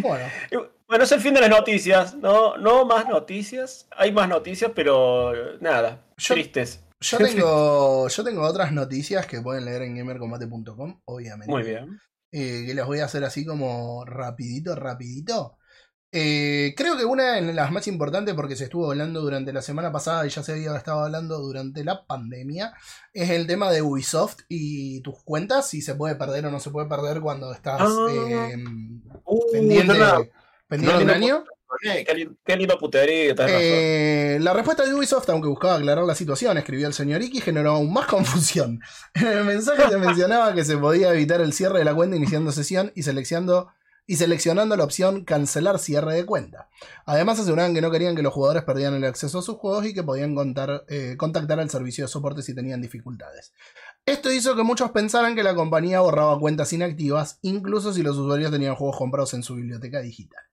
Bueno, 0.00 0.24
Bueno, 0.88 1.04
es 1.04 1.12
el 1.12 1.20
fin 1.20 1.34
de 1.34 1.40
las 1.40 1.50
noticias. 1.50 2.14
No, 2.14 2.56
no 2.56 2.84
más 2.84 3.08
noticias. 3.08 3.86
Hay 3.96 4.10
más 4.10 4.28
noticias, 4.28 4.72
pero 4.74 5.32
nada. 5.60 6.02
Yo- 6.16 6.34
Tristes. 6.34 6.82
Yo 7.04 7.18
tengo, 7.18 8.08
yo 8.08 8.24
tengo 8.24 8.42
otras 8.42 8.72
noticias 8.72 9.26
que 9.26 9.40
pueden 9.40 9.64
leer 9.64 9.82
en 9.82 9.96
gamercombate.com, 9.96 11.00
obviamente. 11.04 11.50
Muy 11.52 11.62
bien. 11.62 12.00
eh, 12.32 12.64
que 12.66 12.74
las 12.74 12.86
voy 12.86 13.00
a 13.00 13.04
hacer 13.04 13.24
así 13.24 13.44
como 13.44 14.04
rapidito, 14.04 14.74
rapidito. 14.74 15.58
Eh, 16.16 16.74
creo 16.76 16.96
que 16.96 17.04
una 17.04 17.32
de 17.40 17.52
las 17.52 17.72
más 17.72 17.88
importantes, 17.88 18.34
porque 18.34 18.54
se 18.54 18.64
estuvo 18.64 18.88
hablando 18.88 19.20
durante 19.20 19.52
la 19.52 19.62
semana 19.62 19.90
pasada 19.90 20.24
y 20.24 20.30
ya 20.30 20.44
se 20.44 20.52
había 20.52 20.76
estado 20.76 21.00
hablando 21.00 21.38
durante 21.40 21.82
la 21.84 22.06
pandemia, 22.06 22.72
es 23.12 23.30
el 23.30 23.48
tema 23.48 23.70
de 23.72 23.82
Ubisoft 23.82 24.42
y 24.48 25.00
tus 25.02 25.20
cuentas, 25.24 25.68
si 25.68 25.82
se 25.82 25.96
puede 25.96 26.14
perder 26.14 26.46
o 26.46 26.52
no 26.52 26.60
se 26.60 26.70
puede 26.70 26.88
perder 26.88 27.20
cuando 27.20 27.52
estás 27.52 27.80
Ah. 27.80 28.06
eh, 28.10 28.56
Uh, 29.24 29.40
pendiente, 29.52 29.98
no, 29.98 30.24
pendiente 30.68 30.94
no, 30.96 31.00
un 31.00 31.06
no, 31.08 31.12
año. 31.14 31.44
Eh, 33.48 34.38
la 34.40 34.52
respuesta 34.52 34.84
de 34.84 34.94
Ubisoft, 34.94 35.28
aunque 35.30 35.48
buscaba 35.48 35.76
aclarar 35.76 36.04
la 36.04 36.14
situación, 36.14 36.56
escribió 36.58 36.86
el 36.86 36.94
señor 36.94 37.22
Iki, 37.22 37.40
generó 37.40 37.72
aún 37.72 37.92
más 37.92 38.06
confusión. 38.08 38.80
En 39.14 39.26
el 39.26 39.44
mensaje 39.44 39.88
se 39.88 39.96
mencionaba 39.98 40.54
que 40.54 40.64
se 40.64 40.76
podía 40.76 41.12
evitar 41.12 41.40
el 41.40 41.52
cierre 41.52 41.78
de 41.78 41.84
la 41.84 41.94
cuenta 41.94 42.16
iniciando 42.16 42.52
sesión 42.52 42.92
y 42.94 43.02
seleccionando, 43.02 43.66
la 44.76 44.84
opción 44.84 45.24
cancelar 45.24 45.78
cierre 45.78 46.14
de 46.14 46.26
cuenta. 46.26 46.68
Además 47.06 47.40
aseguraban 47.40 47.74
que 47.74 47.80
no 47.80 47.90
querían 47.90 48.14
que 48.14 48.22
los 48.22 48.32
jugadores 48.32 48.64
perdieran 48.64 48.94
el 48.94 49.04
acceso 49.04 49.38
a 49.38 49.42
sus 49.42 49.56
juegos 49.56 49.86
y 49.86 49.94
que 49.94 50.02
podían 50.02 50.34
eh, 50.88 51.16
contactar 51.16 51.60
al 51.60 51.70
servicio 51.70 52.04
de 52.04 52.08
soporte 52.08 52.42
si 52.42 52.54
tenían 52.54 52.82
dificultades. 52.82 53.52
Esto 54.06 54.30
hizo 54.30 54.54
que 54.54 54.62
muchos 54.62 54.90
pensaran 54.90 55.34
que 55.34 55.42
la 55.42 55.54
compañía 55.54 56.00
borraba 56.00 56.38
cuentas 56.38 56.72
inactivas, 56.74 57.38
incluso 57.40 57.94
si 57.94 58.02
los 58.02 58.18
usuarios 58.18 58.50
tenían 58.50 58.74
juegos 58.74 58.98
comprados 58.98 59.32
en 59.32 59.42
su 59.42 59.54
biblioteca 59.54 60.00
digital. 60.00 60.44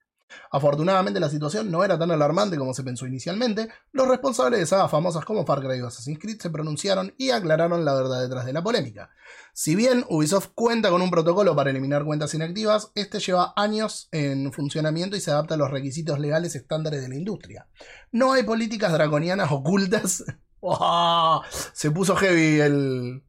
Afortunadamente 0.51 1.19
la 1.19 1.29
situación 1.29 1.71
no 1.71 1.84
era 1.84 1.97
tan 1.97 2.11
alarmante 2.11 2.57
como 2.57 2.73
se 2.73 2.84
pensó 2.84 3.07
inicialmente, 3.07 3.69
los 3.91 4.07
responsables 4.07 4.59
de 4.59 4.65
sagas 4.65 4.91
famosas 4.91 5.25
como 5.25 5.45
Far 5.45 5.61
Cry 5.61 5.82
o 5.82 5.88
Assassin's 5.88 6.19
Creed 6.19 6.39
se 6.39 6.49
pronunciaron 6.49 7.13
y 7.17 7.32
aclararon 7.32 7.86
la 7.86 7.93
verdad 7.93 8.21
detrás 8.21 8.45
de 8.45 8.53
la 8.53 8.63
polémica. 8.63 9.11
Si 9.53 9.75
bien 9.75 10.05
Ubisoft 10.09 10.49
cuenta 10.55 10.89
con 10.89 11.01
un 11.01 11.11
protocolo 11.11 11.55
para 11.55 11.69
eliminar 11.69 12.05
cuentas 12.05 12.34
inactivas, 12.34 12.91
este 12.95 13.19
lleva 13.19 13.53
años 13.55 14.07
en 14.11 14.51
funcionamiento 14.51 15.15
y 15.15 15.21
se 15.21 15.32
adapta 15.32 15.55
a 15.55 15.57
los 15.57 15.71
requisitos 15.71 16.19
legales 16.19 16.55
estándares 16.55 17.01
de 17.01 17.09
la 17.09 17.15
industria. 17.15 17.67
No 18.11 18.34
hay 18.34 18.43
políticas 18.43 18.91
draconianas 18.93 19.51
ocultas. 19.51 20.23
¡Oh! 20.59 21.41
Se 21.73 21.91
puso 21.91 22.15
heavy 22.15 22.59
el, 22.59 23.23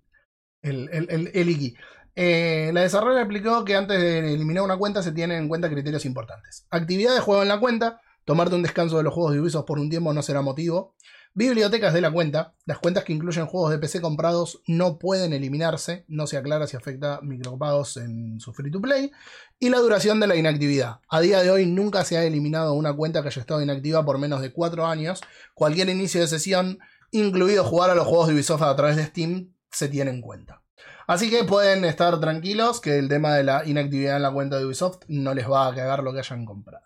el, 0.63 0.89
el, 0.93 1.31
el-. 1.33 1.77
Eh, 2.15 2.71
la 2.75 2.83
desarrolladora 2.83 3.23
explicó 3.23 3.65
que 3.65 3.75
antes 3.75 4.01
de 4.01 4.35
eliminar 4.35 4.63
una 4.65 4.77
cuenta 4.77 5.03
se 5.03 5.13
tienen 5.13 5.39
en 5.39 5.49
cuenta 5.49 5.71
criterios 5.71 6.05
importantes. 6.05 6.67
Actividad 6.71 7.15
de 7.15 7.21
juego 7.21 7.43
en 7.43 7.49
la 7.49 7.61
cuenta, 7.61 8.01
tomarte 8.25 8.55
un 8.55 8.63
descanso 8.63 8.99
de 8.99 9.03
los 9.03 9.15
juegos 9.15 9.33
de 9.33 9.41
Ubisoft 9.41 9.67
por 9.67 9.79
un 9.79 9.89
tiempo 9.89 10.13
no 10.13 10.23
será 10.23 10.43
motivo. 10.43 10.95
Bibliotecas 11.35 11.95
de 11.95 12.03
la 12.03 12.11
cuenta, 12.11 12.53
las 12.67 12.79
cuentas 12.79 13.05
que 13.05 13.15
incluyen 13.15 13.47
juegos 13.47 13.71
de 13.71 13.79
PC 13.79 14.03
comprados 14.03 14.61
no 14.67 14.99
pueden 14.99 15.33
eliminarse, 15.33 16.05
no 16.07 16.27
se 16.27 16.37
aclara 16.37 16.67
si 16.67 16.77
afecta 16.77 17.21
micropagos 17.23 17.97
en 17.97 18.39
su 18.39 18.53
free 18.53 18.71
to 18.71 18.83
play. 18.83 19.11
Y 19.59 19.71
la 19.71 19.79
duración 19.79 20.21
de 20.21 20.27
la 20.27 20.37
inactividad. 20.37 21.01
A 21.09 21.21
día 21.21 21.43
de 21.43 21.51
hoy 21.51 21.65
nunca 21.65 22.05
se 22.05 22.19
ha 22.19 22.25
eliminado 22.25 22.75
una 22.75 22.93
cuenta 22.93 23.23
que 23.23 23.29
haya 23.29 23.41
estado 23.41 23.63
inactiva 23.63 24.05
por 24.05 24.19
menos 24.19 24.43
de 24.43 24.53
4 24.53 24.87
años. 24.87 25.23
Cualquier 25.55 25.89
inicio 25.89 26.21
de 26.21 26.29
sesión, 26.29 26.79
incluido 27.13 27.65
jugar 27.65 27.89
a 27.89 27.95
los 27.95 28.07
juegos 28.07 28.29
de 28.29 28.35
Ubisoft 28.35 28.63
a 28.63 28.77
través 28.77 28.97
de 28.97 29.07
Steam, 29.07 29.55
se 29.71 29.89
tiene 29.89 30.11
en 30.11 30.21
cuenta. 30.21 30.62
Así 31.07 31.31
que 31.31 31.45
pueden 31.45 31.85
estar 31.85 32.19
tranquilos 32.21 32.81
que 32.81 32.99
el 32.99 33.09
tema 33.09 33.35
de 33.35 33.45
la 33.45 33.65
inactividad 33.65 34.17
en 34.17 34.23
la 34.23 34.33
cuenta 34.33 34.59
de 34.59 34.67
Ubisoft 34.67 35.03
no 35.09 35.35
les 35.35 35.51
va 35.51 35.69
a 35.69 35.75
cagar 35.75 36.03
lo 36.03 36.13
que 36.13 36.21
hayan 36.21 36.45
comprado. 36.45 36.85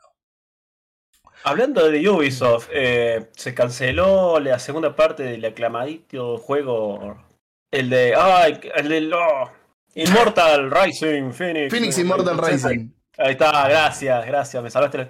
Hablando 1.45 1.89
de 1.89 2.09
Ubisoft, 2.09 2.69
eh, 2.73 3.31
se 3.37 3.55
canceló 3.55 4.41
la 4.41 4.59
segunda 4.59 4.97
parte 4.97 5.23
del 5.23 5.45
aclamadito 5.45 6.39
juego. 6.39 7.23
El 7.71 7.91
de. 7.91 8.15
¡Ay! 8.17 8.61
El 8.75 8.89
de. 8.89 9.13
oh, 9.15 9.51
Immortal 9.95 10.71
Rising 10.71 11.33
Phoenix. 11.33 11.73
Phoenix 11.73 11.99
Immortal 11.99 12.39
Rising. 12.39 12.91
Ahí 13.19 13.33
está, 13.33 13.69
gracias, 13.69 14.27
gracias, 14.27 14.63
me 14.63 14.71
salvaste. 14.71 15.09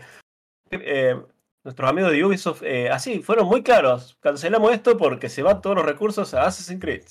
Eh, 0.71 1.21
nuestros 1.65 1.91
amigos 1.91 2.13
de 2.13 2.25
Ubisoft, 2.25 2.63
eh, 2.63 2.89
así, 2.91 3.21
fueron 3.21 3.49
muy 3.49 3.63
claros. 3.63 4.17
Cancelamos 4.21 4.73
esto 4.73 4.97
porque 4.97 5.29
se 5.29 5.43
van 5.43 5.61
todos 5.61 5.77
los 5.77 5.85
recursos 5.85 6.35
a 6.35 6.45
Assassin's 6.45 6.81
Creed. 6.81 7.05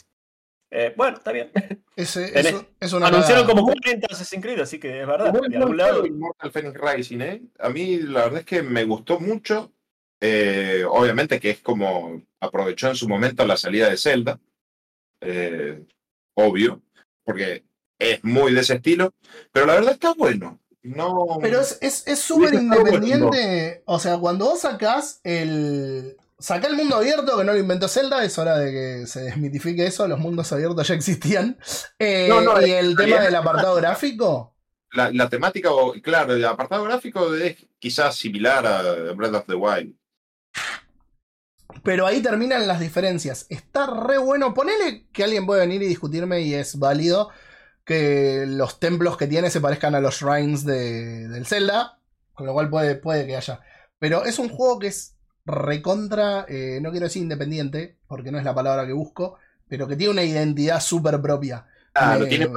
Eh, 0.71 0.93
bueno, 0.97 1.17
está 1.17 1.31
bien. 1.31 1.51
Ese, 1.95 2.33
Tenés- 2.33 2.45
eso- 2.47 2.65
es 2.79 2.93
una 2.93 3.07
Anunciaron 3.07 3.43
cagada. 3.45 3.61
como 3.61 3.71
40 3.73 4.07
Assassin's 4.11 4.43
Creed, 4.43 4.59
así 4.59 4.79
que 4.79 5.01
es 5.01 5.07
verdad. 5.07 5.31
Muy 5.31 5.41
De 5.41 5.47
buen 5.49 5.61
algún 5.61 5.77
lado. 5.77 5.91
juego 6.01 6.07
Immortal 6.07 6.51
Phoenix 6.51 6.79
Rising, 6.81 7.21
¿eh? 7.21 7.41
A 7.59 7.69
mí 7.69 7.97
la 7.99 8.23
verdad 8.25 8.39
es 8.39 8.45
que 8.45 8.61
me 8.61 8.83
gustó 8.83 9.19
mucho. 9.19 9.71
Eh, 10.21 10.83
obviamente 10.89 11.39
que 11.39 11.51
es 11.51 11.59
como 11.59 12.21
aprovechó 12.39 12.89
en 12.89 12.95
su 12.95 13.07
momento 13.07 13.45
la 13.45 13.57
salida 13.57 13.89
de 13.89 13.97
Zelda. 13.97 14.39
eh, 15.21 15.83
obvio, 16.35 16.81
porque 17.23 17.63
es 17.97 18.23
muy 18.23 18.53
de 18.53 18.61
ese 18.61 18.75
estilo. 18.75 19.13
Pero 19.51 19.65
la 19.65 19.75
verdad 19.75 19.93
está 19.93 20.13
bueno. 20.13 20.59
No, 20.83 21.39
Pero 21.41 21.61
es 21.61 21.79
es- 21.81 22.05
es 22.07 22.19
súper 22.19 22.53
Está 22.53 22.59
bueno. 22.59 22.77
independiente. 22.79 23.81
O 23.85 23.97
sea, 23.97 24.17
cuando 24.17 24.45
vos 24.45 24.59
sacás 24.61 25.21
el. 25.23 26.15
Sacá 26.37 26.67
el 26.67 26.75
mundo 26.75 26.97
abierto, 26.97 27.37
que 27.37 27.43
no 27.45 27.53
lo 27.53 27.59
inventó 27.59 27.87
Zelda, 27.87 28.23
es 28.23 28.37
hora 28.37 28.57
de 28.57 28.71
que 28.71 29.07
se 29.07 29.21
desmitifique 29.21 29.85
eso, 29.85 30.07
los 30.07 30.19
mundos 30.19 30.51
abiertos 30.51 30.87
ya 30.87 30.93
existían. 30.95 31.57
Eh, 31.99 32.27
No, 32.27 32.41
no, 32.41 32.61
y 32.61 32.71
el 32.71 32.95
en 32.95 32.95
tema 32.95 33.19
del 33.21 33.35
apartado 33.35 33.75
gráfico, 33.77 34.55
la, 34.91 35.11
la 35.11 35.29
temática, 35.29 35.69
claro, 36.01 36.33
el 36.33 36.45
apartado 36.45 36.83
gráfico 36.85 37.33
es 37.35 37.57
quizás 37.79 38.15
similar 38.15 38.65
a 38.65 38.81
Breath 39.13 39.35
of 39.35 39.45
the 39.47 39.55
Wild. 39.55 39.95
pero 41.83 42.05
ahí 42.07 42.21
terminan 42.21 42.67
las 42.67 42.79
diferencias. 42.79 43.45
Está 43.49 43.85
re 43.87 44.17
bueno. 44.17 44.53
Ponele 44.53 45.07
que 45.11 45.23
alguien 45.23 45.45
puede 45.45 45.61
venir 45.61 45.81
y 45.83 45.87
discutirme 45.87 46.41
y 46.41 46.53
es 46.53 46.79
válido 46.79 47.29
que 47.85 48.45
los 48.47 48.79
templos 48.79 49.17
que 49.17 49.27
tiene 49.27 49.49
se 49.51 49.61
parezcan 49.61 49.93
a 49.95 49.99
los 50.01 50.15
shrines 50.15 50.65
de, 50.65 51.27
del 51.27 51.45
Zelda, 51.45 51.99
con 52.33 52.47
lo 52.47 52.53
cual 52.53 52.69
puede, 52.69 52.95
puede 52.95 53.27
que 53.27 53.35
haya. 53.35 53.61
Pero 53.99 54.25
es 54.25 54.39
un 54.39 54.49
juego 54.49 54.79
que 54.79 54.87
es 54.87 55.14
recontra, 55.45 56.45
eh, 56.49 56.79
no 56.81 56.91
quiero 56.91 57.05
decir 57.07 57.21
independiente, 57.23 57.97
porque 58.07 58.31
no 58.31 58.37
es 58.39 58.43
la 58.45 58.55
palabra 58.55 58.85
que 58.85 58.93
busco, 58.93 59.37
pero 59.67 59.87
que 59.87 59.95
tiene 59.95 60.11
una 60.13 60.23
identidad 60.23 60.79
súper 60.81 61.21
propia. 61.21 61.67
Ah, 61.93 62.17
Me- 62.17 62.27
tiene, 62.27 62.47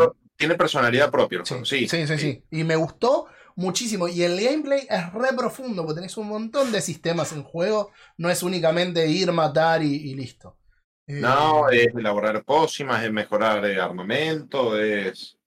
personalidad 0.56 1.10
propia. 1.10 1.38
el 1.40 1.46
Sí, 1.66 1.88
sí, 1.88 2.06
sí, 2.06 2.18
sí. 2.18 2.44
Y 2.50 2.64
me 2.64 2.76
gustó 2.76 3.26
muchísimo. 3.56 4.08
Y 4.08 4.22
el 4.22 4.40
gameplay 4.40 4.86
es 4.88 5.12
re 5.12 5.32
profundo, 5.36 5.82
porque 5.84 5.96
tenés 6.00 6.16
un 6.16 6.28
montón 6.28 6.72
de 6.72 6.80
sistemas 6.80 7.32
en 7.32 7.42
juego. 7.42 7.92
No 8.16 8.30
es 8.30 8.42
únicamente 8.42 9.06
ir, 9.08 9.32
matar 9.32 9.82
y, 9.82 9.94
y 9.94 10.14
listo. 10.14 10.58
Eh, 11.06 11.24
No, 11.24 11.68
es 11.68 11.88
elaborar 11.94 12.42
pócimas, 12.44 13.04
es 13.04 13.12
mejorar 13.12 13.64
eh, 13.66 13.80
armamento, 13.80 14.78
es. 14.80 15.38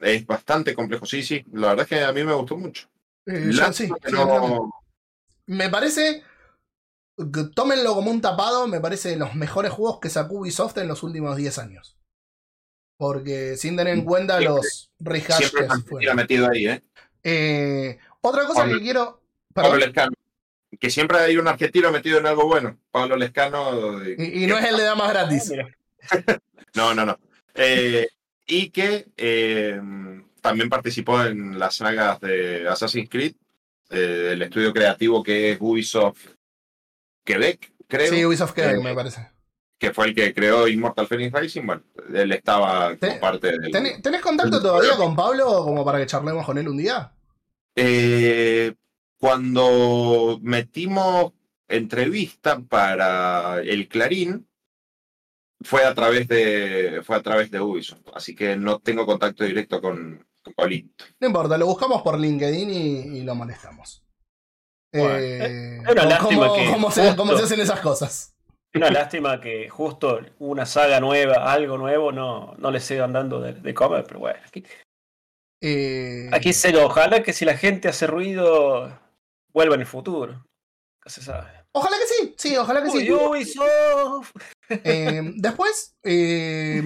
Es 0.00 0.26
bastante 0.26 0.74
complejo. 0.74 1.06
Sí, 1.06 1.22
sí. 1.22 1.44
La 1.52 1.68
verdad 1.68 1.82
es 1.84 1.88
que 1.88 2.04
a 2.04 2.12
mí 2.12 2.24
me 2.24 2.34
gustó 2.34 2.56
mucho. 2.56 2.88
eh, 3.26 3.50
yo 3.52 3.72
sí, 3.72 3.98
que 4.02 4.10
no-. 4.10 4.70
Me 5.48 5.68
parece. 5.68 6.22
Tómenlo 7.54 7.94
como 7.94 8.10
un 8.12 8.20
tapado, 8.20 8.68
me 8.68 8.80
parece 8.80 9.08
de 9.10 9.16
los 9.16 9.34
mejores 9.34 9.72
juegos 9.72 9.98
que 10.00 10.08
sacó 10.08 10.36
Ubisoft 10.36 10.78
en 10.78 10.86
los 10.86 11.02
últimos 11.02 11.36
10 11.36 11.58
años. 11.58 11.96
Porque 12.96 13.56
sin 13.56 13.76
tener 13.76 13.94
en 13.94 14.04
cuenta 14.04 14.38
Siempre- 14.38 14.54
los 14.56 14.90
rehash 15.00 15.50
siempre 15.50 16.14
metido 16.14 16.48
ahí, 16.48 16.66
¿eh? 16.68 16.82
Eh, 17.24 17.98
otra 18.20 18.46
cosa 18.46 18.60
Pablo- 18.60 18.76
que 18.78 18.82
quiero. 18.82 19.20
Pablo 19.52 19.76
Lescano. 19.78 20.12
Que 20.78 20.90
siempre 20.90 21.18
hay 21.18 21.36
un 21.36 21.48
argentino 21.48 21.90
metido 21.90 22.18
en 22.18 22.26
algo 22.26 22.46
bueno. 22.46 22.78
Pablo 22.92 23.16
Lescano. 23.16 24.00
eh, 24.02 24.14
y, 24.18 24.44
y 24.44 24.46
no 24.46 24.58
es 24.58 24.64
el 24.66 24.76
de 24.76 24.84
damas 24.84 25.08
Ah, 25.08 25.12
gratis. 25.12 25.52
No, 26.74 26.94
no, 26.94 27.04
no. 27.06 27.18
Eh, 27.54 28.06
y 28.46 28.70
que 28.70 29.08
eh, 29.16 29.80
también 30.40 30.68
participó 30.68 31.24
en 31.24 31.58
las 31.58 31.76
sagas 31.76 32.20
de 32.20 32.68
Assassin's 32.68 33.08
Creed, 33.10 33.34
eh, 33.90 34.30
el 34.32 34.42
estudio 34.42 34.72
creativo 34.72 35.22
que 35.22 35.52
es 35.52 35.58
Ubisoft 35.60 36.26
Quebec, 37.24 37.72
creo, 37.86 38.10
Sí, 38.12 38.24
Ubisoft 38.24 38.52
Quebec, 38.54 38.76
Eh, 38.76 38.82
me 38.82 38.94
parece. 38.94 39.28
que 39.78 39.92
fue 39.92 40.06
el 40.06 40.14
que 40.14 40.32
creó 40.34 40.66
Immortal 40.68 41.06
Phoenix 41.06 41.32
Rising. 41.38 41.66
Bueno, 41.66 41.82
él 42.12 42.32
estaba 42.32 42.96
como 42.96 43.12
Te- 43.12 43.18
parte 43.18 43.52
del. 43.52 43.70
¿Tenés, 43.70 44.02
tenés 44.02 44.20
contacto 44.20 44.60
todavía 44.60 44.96
con 44.96 45.14
Pablo 45.14 45.62
como 45.64 45.84
para 45.84 45.98
que 45.98 46.06
charlemos 46.06 46.44
con 46.46 46.58
él 46.58 46.68
un 46.68 46.76
día? 46.78 47.12
Eh, 47.76 48.74
cuando 49.18 50.38
metimos 50.42 51.32
entrevista 51.68 52.58
para 52.60 53.60
el 53.60 53.88
Clarín, 53.88 54.48
fue 55.60 55.84
a 55.84 55.94
través 55.94 56.28
de 56.28 57.02
fue 57.04 57.16
a 57.16 57.22
través 57.22 57.50
de 57.50 57.60
Ubisoft, 57.60 58.08
así 58.14 58.34
que 58.34 58.56
no 58.56 58.78
tengo 58.78 59.04
contacto 59.06 59.44
directo 59.44 59.80
con, 59.80 60.24
con 60.48 60.54
Paulito. 60.54 61.04
No 61.20 61.26
importa, 61.28 61.56
lo 61.58 61.66
buscamos 61.66 62.02
por 62.02 62.18
LinkedIn 62.18 62.70
y, 62.70 63.18
y 63.18 63.22
lo 63.22 63.34
molestamos. 63.34 64.02
Bueno, 64.92 65.16
Eh, 65.18 65.76
es 65.76 65.80
una 65.80 65.94
¿cómo- 65.94 66.08
lástima 66.10 66.54
que 66.54 66.70
cómo 66.70 66.90
se, 66.90 67.16
cómo 67.16 67.36
se 67.36 67.44
hacen 67.44 67.60
esas 67.60 67.80
cosas? 67.80 68.34
Una 68.74 68.90
lástima 68.90 69.40
que 69.40 69.68
justo 69.68 70.20
una 70.38 70.66
saga 70.66 71.00
nueva, 71.00 71.50
algo 71.52 71.78
nuevo, 71.78 72.12
no, 72.12 72.54
no 72.58 72.70
le 72.70 72.80
sigan 72.80 73.12
dando 73.12 73.40
de, 73.40 73.54
de 73.54 73.74
comer, 73.74 74.04
pero 74.06 74.20
bueno. 74.20 74.38
Aquí, 74.46 74.64
Eh, 75.60 76.28
aquí 76.32 76.50
ojalá 76.82 77.22
que 77.22 77.32
si 77.32 77.44
la 77.44 77.56
gente 77.56 77.88
hace 77.88 78.06
ruido, 78.06 78.98
vuelva 79.52 79.74
en 79.74 79.80
el 79.80 79.86
futuro. 79.86 80.32
No 81.04 81.10
se 81.10 81.22
sabe. 81.22 81.50
Ojalá 81.72 81.96
que 81.98 82.06
sí, 82.06 82.34
sí, 82.36 82.56
ojalá 82.56 82.82
que 82.82 82.90
sí. 82.90 82.98
Uy, 82.98 83.12
Ubisoft. 83.12 84.32
Eh, 84.70 85.32
después 85.36 85.96
eh, 86.02 86.82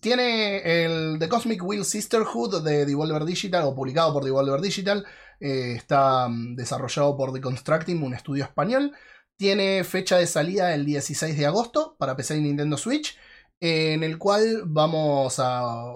tiene 0.00 0.84
el 0.84 1.18
The 1.18 1.28
Cosmic 1.28 1.64
Wheel 1.64 1.84
Sisterhood 1.84 2.62
de 2.62 2.86
Devolver 2.86 3.24
Digital 3.24 3.64
o 3.64 3.74
publicado 3.74 4.12
por 4.12 4.24
Devolver 4.24 4.60
Digital. 4.60 5.04
Eh, 5.40 5.74
está 5.76 6.28
mm, 6.28 6.54
desarrollado 6.56 7.16
por 7.16 7.32
The 7.32 7.40
Constructing, 7.40 8.02
un 8.02 8.14
estudio 8.14 8.44
español. 8.44 8.92
Tiene 9.36 9.82
fecha 9.84 10.18
de 10.18 10.26
salida 10.26 10.74
el 10.74 10.84
16 10.84 11.36
de 11.36 11.46
agosto 11.46 11.96
para 11.98 12.16
PC 12.16 12.36
y 12.36 12.42
Nintendo 12.42 12.76
Switch. 12.76 13.18
En 13.60 14.02
el 14.02 14.18
cual 14.18 14.62
vamos 14.66 15.36
a 15.38 15.92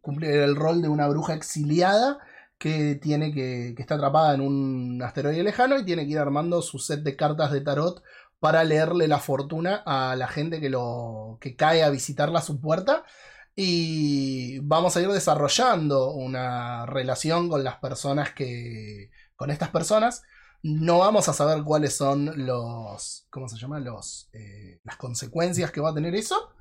cumplir 0.00 0.30
el 0.30 0.54
rol 0.54 0.82
de 0.82 0.88
una 0.88 1.08
bruja 1.08 1.34
exiliada 1.34 2.18
que 2.58 2.94
tiene 2.96 3.32
que, 3.32 3.72
que 3.74 3.82
está 3.82 3.94
atrapada 3.94 4.34
en 4.34 4.42
un 4.42 5.02
asteroide 5.02 5.42
lejano 5.42 5.78
y 5.78 5.84
tiene 5.84 6.04
que 6.04 6.12
ir 6.12 6.18
armando 6.18 6.60
su 6.60 6.78
set 6.78 7.00
de 7.02 7.16
cartas 7.16 7.50
de 7.50 7.62
tarot 7.62 8.02
para 8.40 8.64
leerle 8.64 9.06
la 9.06 9.18
fortuna 9.20 9.82
a 9.86 10.16
la 10.16 10.26
gente 10.26 10.60
que 10.60 10.70
lo 10.70 11.38
que 11.40 11.56
cae 11.56 11.84
a 11.84 11.90
visitarla 11.90 12.40
a 12.40 12.42
su 12.42 12.60
puerta. 12.60 13.04
Y 13.54 14.60
vamos 14.60 14.96
a 14.96 15.02
ir 15.02 15.08
desarrollando 15.08 16.12
una 16.12 16.86
relación 16.86 17.48
con 17.48 17.62
las 17.62 17.76
personas 17.76 18.32
que 18.32 19.10
con 19.36 19.50
estas 19.50 19.68
personas. 19.70 20.22
No 20.62 20.98
vamos 20.98 21.28
a 21.28 21.32
saber 21.34 21.62
cuáles 21.64 21.94
son 21.96 22.46
los 22.46 23.26
cómo 23.30 23.48
se 23.48 23.58
llama 23.58 23.80
los 23.80 24.30
eh, 24.32 24.80
las 24.84 24.96
consecuencias 24.96 25.70
que 25.70 25.80
va 25.80 25.90
a 25.90 25.94
tener 25.94 26.14
eso. 26.14 26.52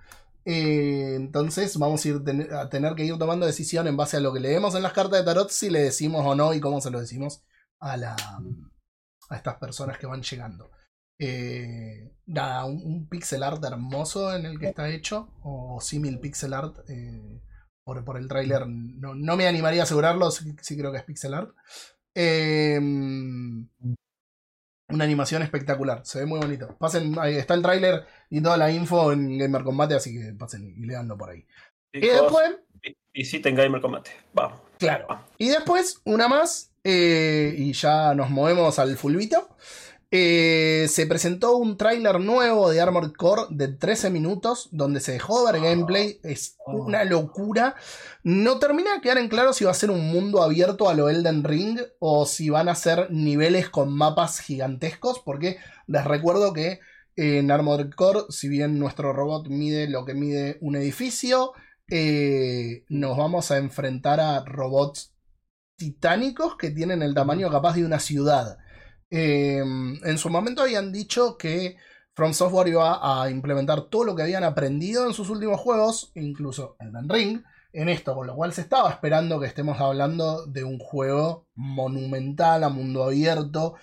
Eh, 0.45 1.15
entonces 1.15 1.77
vamos 1.77 2.05
a, 2.05 2.07
ir 2.09 2.53
a 2.53 2.69
tener 2.69 2.95
que 2.95 3.05
ir 3.05 3.17
tomando 3.17 3.45
decisión 3.45 3.87
en 3.87 3.97
base 3.97 4.17
a 4.17 4.19
lo 4.21 4.33
que 4.33 4.39
leemos 4.39 4.73
en 4.75 4.83
las 4.83 4.93
cartas 4.93 5.19
de 5.19 5.25
tarot 5.25 5.49
si 5.49 5.69
le 5.69 5.81
decimos 5.81 6.25
o 6.25 6.33
no 6.33 6.53
y 6.53 6.61
cómo 6.61 6.81
se 6.81 6.89
lo 6.91 6.99
decimos 6.99 7.43
a 7.79 7.97
la 7.97 8.15
a 9.29 9.35
estas 9.35 9.57
personas 9.57 9.97
que 9.97 10.07
van 10.07 10.23
llegando 10.23 10.71
eh, 11.19 12.11
nada, 12.25 12.65
un, 12.65 12.81
un 12.83 13.07
pixel 13.09 13.43
art 13.43 13.63
hermoso 13.63 14.33
en 14.35 14.45
el 14.45 14.59
que 14.59 14.67
está 14.69 14.89
hecho, 14.89 15.33
o 15.43 15.79
símil 15.81 16.19
pixel 16.19 16.53
art. 16.53 16.77
eh, 16.89 17.41
por, 17.83 18.03
por 18.05 18.17
el 18.17 18.27
tráiler 18.27 18.67
no, 18.67 19.15
no 19.15 19.35
me 19.35 19.47
animaría 19.47 19.81
a 19.81 19.83
asegurarlo, 19.83 20.29
sí, 20.31 20.55
sí 20.61 20.77
creo 20.77 20.91
que 20.91 20.99
es 20.99 21.03
pixel 21.03 21.33
art. 21.33 21.49
Eh, 22.15 22.79
una 24.91 25.03
animación 25.03 25.41
espectacular, 25.43 26.01
se 26.05 26.19
ve 26.19 26.25
muy 26.25 26.39
bonito. 26.39 26.75
Pasen, 26.79 27.17
ahí 27.19 27.35
está 27.35 27.53
el 27.53 27.61
tráiler 27.61 28.05
y 28.29 28.41
toda 28.41 28.57
la 28.57 28.71
info 28.71 29.11
en 29.11 29.37
Gamer 29.37 29.63
Combate, 29.63 29.95
así 29.95 30.13
que 30.17 30.33
pasen 30.33 30.73
y 30.77 30.85
leanlo 30.85 31.17
por 31.17 31.29
ahí. 31.29 31.45
Y 31.93 32.01
Chicos, 32.01 32.21
después, 32.21 32.57
vi- 32.81 32.97
visiten 33.13 33.55
Gamer 33.55 33.81
Combate. 33.81 34.11
Vamos. 34.33 34.59
Claro. 34.79 35.07
Y 35.37 35.49
después, 35.49 36.01
una 36.05 36.27
más, 36.27 36.71
eh, 36.83 37.53
y 37.57 37.73
ya 37.73 38.15
nos 38.15 38.29
movemos 38.31 38.79
al 38.79 38.97
fulbito. 38.97 39.55
Eh, 40.11 40.87
se 40.89 41.05
presentó 41.05 41.57
un 41.57 41.77
tráiler 41.77 42.19
nuevo 42.19 42.71
de 42.71 42.81
Armored 42.81 43.11
Core 43.11 43.43
de 43.51 43.67
13 43.67 44.09
minutos, 44.09 44.69
donde 44.71 45.01
se 45.01 45.11
dejó 45.11 45.45
ver 45.45 45.61
gameplay. 45.61 46.19
Es 46.23 46.57
una 46.65 47.03
locura. 47.03 47.75
No 48.23 48.57
termina 48.57 48.93
de 48.93 49.01
quedar 49.01 49.19
en 49.19 49.29
claro 49.29 49.53
si 49.53 49.65
va 49.65 49.71
a 49.71 49.75
ser 49.75 49.91
un 49.91 50.07
mundo 50.07 50.41
abierto 50.41 50.89
a 50.89 50.95
lo 50.95 51.09
Elden 51.09 51.43
Ring 51.43 51.79
o 51.99 52.25
si 52.25 52.49
van 52.49 52.69
a 52.69 52.75
ser 52.75 53.11
niveles 53.11 53.69
con 53.69 53.93
mapas 53.93 54.39
gigantescos, 54.39 55.19
porque 55.19 55.57
les 55.87 56.03
recuerdo 56.05 56.53
que 56.53 56.79
En 57.15 57.51
Armored 57.51 57.91
Core, 57.95 58.21
si 58.29 58.47
bien 58.47 58.79
nuestro 58.79 59.11
robot 59.13 59.47
mide 59.49 59.89
lo 59.89 60.05
que 60.05 60.13
mide 60.13 60.57
un 60.61 60.77
edificio, 60.77 61.51
eh, 61.91 62.85
nos 62.87 63.17
vamos 63.17 63.51
a 63.51 63.57
enfrentar 63.57 64.19
a 64.21 64.45
robots 64.45 65.13
titánicos 65.75 66.55
que 66.55 66.71
tienen 66.71 67.01
el 67.01 67.13
tamaño 67.13 67.49
capaz 67.51 67.75
de 67.75 67.85
una 67.85 67.99
ciudad. 67.99 68.57
Eh, 69.11 69.57
en 69.59 70.17
su 70.17 70.29
momento 70.29 70.61
habían 70.61 70.91
dicho 70.91 71.37
que 71.37 71.77
From 72.13 72.33
Software 72.33 72.67
iba 72.67 72.99
a 73.01 73.29
implementar 73.29 73.83
todo 73.83 74.03
lo 74.03 74.15
que 74.15 74.23
habían 74.23 74.43
aprendido 74.43 75.05
en 75.05 75.13
sus 75.13 75.29
últimos 75.29 75.59
juegos, 75.59 76.11
incluso 76.15 76.75
en 76.79 77.07
Ring, 77.07 77.43
en 77.71 77.89
esto, 77.89 78.15
con 78.15 78.27
lo 78.27 78.35
cual 78.35 78.51
se 78.51 78.61
estaba 78.61 78.89
esperando 78.89 79.39
que 79.39 79.47
estemos 79.47 79.79
hablando 79.79 80.45
de 80.45 80.63
un 80.63 80.79
juego 80.79 81.47
monumental 81.55 82.63
a 82.63 82.69
mundo 82.69 83.03
abierto. 83.03 83.75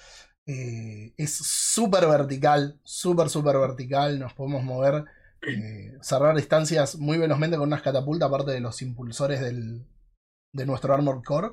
Eh, 0.45 1.15
es 1.17 1.35
súper 1.35 2.07
vertical, 2.07 2.79
súper, 2.83 3.29
súper 3.31 3.59
vertical. 3.59 4.19
Nos 4.19 4.35
podemos 4.35 4.63
mover, 4.63 5.05
eh, 5.47 5.93
cerrar 6.03 6.37
distancias 6.37 6.97
muy 6.97 7.19
velozmente 7.19 7.57
con 7.57 7.69
unas 7.69 7.83
catapultas, 7.83 8.29
aparte 8.29 8.53
de 8.53 8.61
los 8.61 8.83
impulsores 8.83 9.41
del, 9.41 9.87
de 10.53 10.67
nuestro 10.67 10.93
Armor 10.93 11.23
Core. 11.25 11.53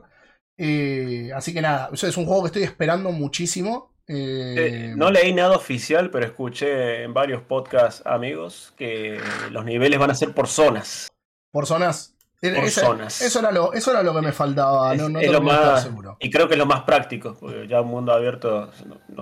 Eh, 0.58 1.32
así 1.36 1.54
que 1.54 1.62
nada, 1.62 1.90
es 1.92 2.18
un 2.18 2.26
juego 2.26 2.44
que 2.44 2.48
estoy 2.48 2.64
esperando 2.64 3.12
muchísimo. 3.12 3.92
no 4.08 5.12
leí 5.12 5.34
nada 5.34 5.56
oficial, 5.56 6.10
pero 6.12 6.26
escuché 6.26 7.04
en 7.04 7.14
varios 7.14 7.42
podcasts 7.44 8.02
amigos 8.06 8.74
que 8.78 9.20
los 9.52 9.66
niveles 9.66 10.00
van 10.00 10.12
a 10.12 10.16
ser 10.16 10.34
por 10.34 10.48
zonas. 10.48 11.12
Por 11.52 11.66
zonas. 11.66 12.16
Por 12.42 12.70
zonas. 12.70 13.22
Eso 13.22 13.40
era, 13.40 13.52
lo, 13.52 13.72
eso 13.72 13.92
era 13.92 14.04
lo 14.04 14.14
que 14.14 14.22
me 14.22 14.34
faltaba, 14.34 14.94
no, 14.96 15.08
no 15.08 15.22
lo 15.22 15.42
más, 15.42 15.84
seguro. 15.84 16.18
Y 16.20 16.30
creo 16.30 16.48
que 16.48 16.56
es 16.56 16.58
lo 16.58 16.66
más 16.66 16.82
práctico, 16.82 17.38
porque 17.40 17.68
ya 17.70 17.80
un 17.80 17.88
mundo 17.88 18.12
abierto. 18.12 18.70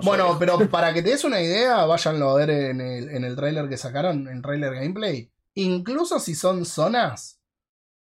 bueno, 0.02 0.36
pero 0.40 0.68
para 0.68 0.92
que 0.92 1.02
te 1.02 1.10
des 1.10 1.22
una 1.22 1.40
idea, 1.40 1.84
váyanlo 1.84 2.30
a 2.30 2.34
ver 2.34 2.50
en 2.50 2.80
el, 2.80 3.10
en 3.10 3.24
el 3.24 3.36
trailer 3.36 3.68
que 3.68 3.76
sacaron, 3.76 4.26
en 4.26 4.42
trailer 4.42 4.74
gameplay. 4.74 5.30
Incluso 5.54 6.18
si 6.18 6.34
son 6.34 6.64
zonas, 6.64 7.40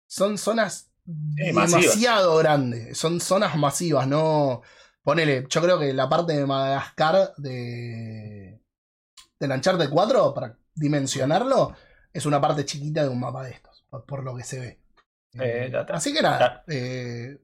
son 0.07 0.39
zonas 0.39 0.93
demasiado 1.09 2.36
grandes, 2.36 2.98
son 2.98 3.20
zonas 3.20 3.56
masivas, 3.56 4.06
no. 4.06 4.62
Ponele, 5.02 5.47
yo 5.48 5.62
creo 5.62 5.78
que 5.78 5.94
la 5.94 6.09
parte 6.09 6.35
de 6.35 6.44
Madagascar 6.44 7.32
de. 7.39 8.60
de 9.40 9.47
Uncharted 9.47 9.89
4, 9.89 10.35
para 10.35 10.59
dimensionarlo, 10.74 11.74
es 12.12 12.26
una 12.26 12.40
parte 12.40 12.64
chiquita 12.64 13.02
de 13.02 13.09
un 13.09 13.20
mapa 13.20 13.44
de 13.44 13.52
estos, 13.52 13.86
por 14.06 14.22
lo 14.22 14.36
que 14.36 14.44
se 14.44 14.60
ve. 14.60 14.80
Eh, 15.40 15.72
así 15.89 16.12
que 16.12 16.20
nada. 16.20 16.62
Eh, 16.68 17.39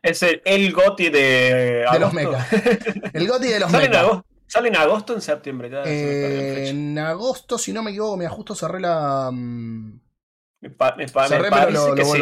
es 0.00 0.22
el, 0.22 0.42
el, 0.44 0.72
GOTI 0.72 1.10
de, 1.10 1.84
de 1.90 1.98
los 1.98 2.12
mechas. 2.12 2.46
El 3.12 3.28
GOTI 3.28 3.48
de 3.48 3.60
los 3.60 3.70
mechas. 3.70 4.22
¿Sale 4.46 4.68
en 4.68 4.76
agosto 4.76 5.14
o 5.14 5.16
en 5.16 5.22
septiembre? 5.22 5.70
Eh, 5.86 6.68
en 6.68 6.98
agosto, 6.98 7.56
si 7.56 7.72
no 7.72 7.82
me 7.82 7.90
equivoco, 7.90 8.18
me 8.18 8.28
justo 8.28 8.54
cerré 8.54 8.80
la. 8.80 9.30
Mm, 9.32 9.98
me, 10.60 10.70
parece 10.70 11.38
que 11.96 12.04
sí. 12.04 12.20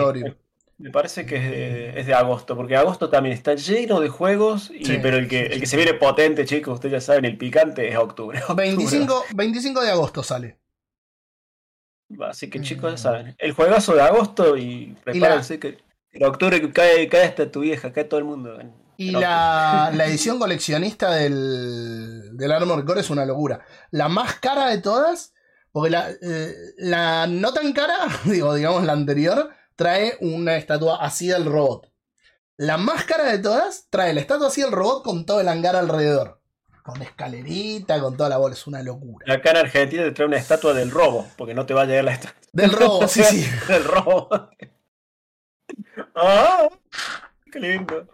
Me 0.81 0.91
parece 0.91 1.27
que 1.27 1.93
es 1.95 2.07
de, 2.07 2.15
agosto, 2.15 2.57
porque 2.57 2.75
agosto 2.75 3.11
también 3.11 3.35
está 3.35 3.55
lleno 3.55 4.01
de 4.01 4.09
juegos, 4.09 4.73
y, 4.75 4.97
pero 4.97 5.19
el 5.19 5.29
que, 5.29 5.43
el 5.43 5.61
que 5.61 5.67
se 5.67 5.77
viene 5.77 5.93
potente, 5.93 6.47
chicos, 6.47 6.73
ustedes 6.73 6.93
ya 6.93 7.01
saben, 7.03 7.27
el 7.27 7.37
picante 7.37 7.87
es 7.87 7.97
octubre. 7.97 8.41
25, 8.57 9.27
25 9.35 9.83
de 9.83 9.91
agosto 9.91 10.23
sale. 10.23 10.59
Así 12.23 12.49
que 12.49 12.63
chicos, 12.63 12.93
ya 12.93 12.97
saben, 12.97 13.37
el 13.39 13.53
juegazo 13.53 13.95
de 13.95 14.01
agosto 14.01 14.57
y 14.57 14.97
prepárense 15.05 15.61
que 15.61 15.79
en 16.13 16.25
octubre 16.25 16.73
cae, 16.73 17.11
cae 17.11 17.25
hasta 17.25 17.51
tu 17.51 17.61
vieja, 17.61 17.93
cae 17.93 18.05
todo 18.05 18.19
el 18.19 18.25
mundo. 18.25 18.59
y 18.97 19.11
la, 19.11 19.93
edición 20.07 20.39
coleccionista 20.39 21.13
del, 21.13 22.39
del 22.39 22.53
Armor 22.53 22.87
Core 22.87 23.03
es 23.03 23.11
una 23.11 23.27
locura. 23.27 23.61
La 23.91 24.09
más 24.09 24.37
cara 24.37 24.71
de 24.71 24.79
todas, 24.79 25.35
porque 25.73 25.91
la, 25.91 26.11
eh, 26.11 26.55
la 26.79 27.27
no 27.27 27.53
tan 27.53 27.75
cara, 27.75 27.99
digo, 28.25 28.55
digamos 28.55 28.83
la 28.85 28.95
anterior, 28.95 29.51
trae 29.81 30.19
una 30.21 30.59
estatua 30.59 30.99
así 31.01 31.29
del 31.29 31.47
robot. 31.47 31.91
La 32.59 32.77
más 32.77 33.05
cara 33.07 33.25
de 33.33 33.39
todas 33.39 33.87
trae 33.89 34.13
la 34.13 34.21
estatua 34.21 34.49
así 34.49 34.61
del 34.61 34.73
robot 34.73 35.03
con 35.03 35.25
todo 35.25 35.41
el 35.41 35.49
hangar 35.49 35.75
alrededor 35.75 36.39
con 36.83 37.01
escalerita, 37.01 37.99
con 37.99 38.15
toda 38.15 38.29
la 38.29 38.37
bola, 38.37 38.55
es 38.55 38.67
una 38.67 38.83
locura. 38.83 39.33
Acá 39.33 39.53
en 39.53 39.57
Argentina 39.57 40.03
te 40.03 40.13
trae 40.13 40.29
una 40.29 40.37
estatua 40.37 40.75
del 40.75 40.91
robo, 40.91 41.27
porque 41.39 41.55
no 41.55 41.65
te 41.65 41.73
va 41.73 41.83
a 41.83 41.87
llegar 41.87 42.05
la 42.05 42.13
estatua. 42.13 42.41
Del 42.53 42.73
robo, 42.73 43.09
sí, 43.09 43.23
sí. 43.23 43.47
del 43.69 43.85
robo. 43.85 44.29
¡Ah! 46.15 46.69
¡Qué 47.51 47.59
lindo! 47.59 48.07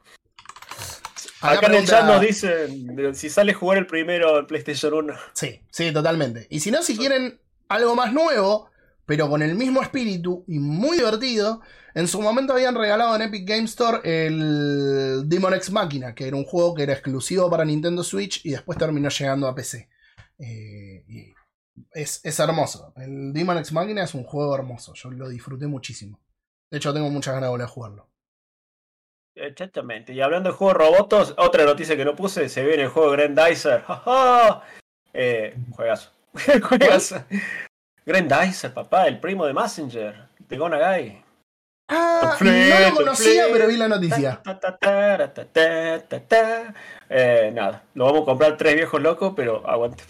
Acá, 1.41 1.67
en 1.67 1.75
el 1.75 1.87
chat 1.87 2.05
nos 2.05 2.21
dicen 2.21 3.15
si 3.15 3.29
sale 3.29 3.53
a 3.53 3.55
jugar 3.57 3.79
el 3.79 3.87
primero 3.87 4.39
en 4.39 4.47
PlayStation 4.47 4.95
1. 4.95 5.15
Sí, 5.33 5.63
sí, 5.71 5.93
totalmente. 5.93 6.47
Y 6.49 6.61
si 6.61 6.71
no, 6.71 6.83
si 6.83 6.97
quieren 6.97 7.41
algo 7.69 7.97
más 7.97 8.13
nuevo, 8.13 8.71
pero 9.07 9.29
con 9.29 9.43
el 9.43 9.55
mismo 9.55 9.81
espíritu 9.81 10.45
y 10.49 10.59
muy 10.59 10.99
divertido, 10.99 11.63
en 11.95 12.09
su 12.09 12.21
momento 12.21 12.53
habían 12.53 12.75
regalado 12.75 13.15
en 13.17 13.23
Epic 13.23 13.49
Game 13.49 13.65
Store 13.65 14.01
el 14.05 15.29
Demon 15.29 15.55
X 15.55 15.71
Máquina, 15.71 16.15
que 16.15 16.27
era 16.27 16.37
un 16.37 16.45
juego 16.45 16.75
que 16.75 16.83
era 16.83 16.93
exclusivo 16.93 17.49
para 17.49 17.65
Nintendo 17.65 18.03
Switch 18.03 18.45
y 18.45 18.51
después 18.51 18.77
terminó 18.77 19.09
llegando 19.09 19.47
a 19.49 19.55
PC. 19.55 19.89
Eh, 20.39 21.35
es, 21.93 22.41
hermoso. 22.41 22.93
El 22.97 23.33
Demon 23.33 23.59
X 23.59 23.73
Máquina 23.73 24.03
es 24.03 24.15
un 24.15 24.25
juego 24.25 24.55
hermoso. 24.55 24.93
Yo 24.95 25.11
lo 25.11 25.29
disfruté 25.29 25.67
muchísimo. 25.67 26.21
De 26.71 26.79
hecho, 26.79 26.93
tengo 26.93 27.09
muchas 27.11 27.35
ganas 27.35 27.47
de 27.47 27.51
volver 27.51 27.67
a 27.67 27.71
jugarlo. 27.71 28.09
Exactamente. 29.37 30.13
Y 30.13 30.21
hablando 30.21 30.51
de 30.51 30.57
juegos 30.57 30.77
robotos, 30.77 31.35
otra 31.39 31.65
noticia 31.65 31.97
que 31.97 32.05
no 32.05 32.17
puse, 32.17 32.49
se 32.49 32.65
viene 32.65 32.85
el 32.85 32.89
juego 32.89 33.13
Grandizer. 33.13 33.83
¡Ja, 33.87 34.63
eh, 35.13 35.57
juegazo. 35.71 36.11
juegazo. 36.69 37.25
Grandizer, 38.07 38.73
papá, 38.73 39.09
el 39.09 39.19
primo 39.19 39.47
de 39.47 39.53
Messenger, 39.53 40.29
de 40.39 40.57
Gonagai. 40.57 41.26
Ah, 41.89 42.37
no 42.41 42.91
lo 42.91 42.97
conocía, 42.97 43.45
pero 43.53 43.69
vi 43.69 43.77
la 43.77 43.87
noticia. 43.87 44.41
Eh, 47.09 47.53
nada, 47.55 47.85
lo 47.95 48.07
vamos 48.07 48.23
a 48.23 48.25
comprar 48.25 48.57
tres 48.57 48.75
viejos 48.75 49.01
locos, 49.01 49.33
pero 49.37 49.69
aguante. 49.69 50.03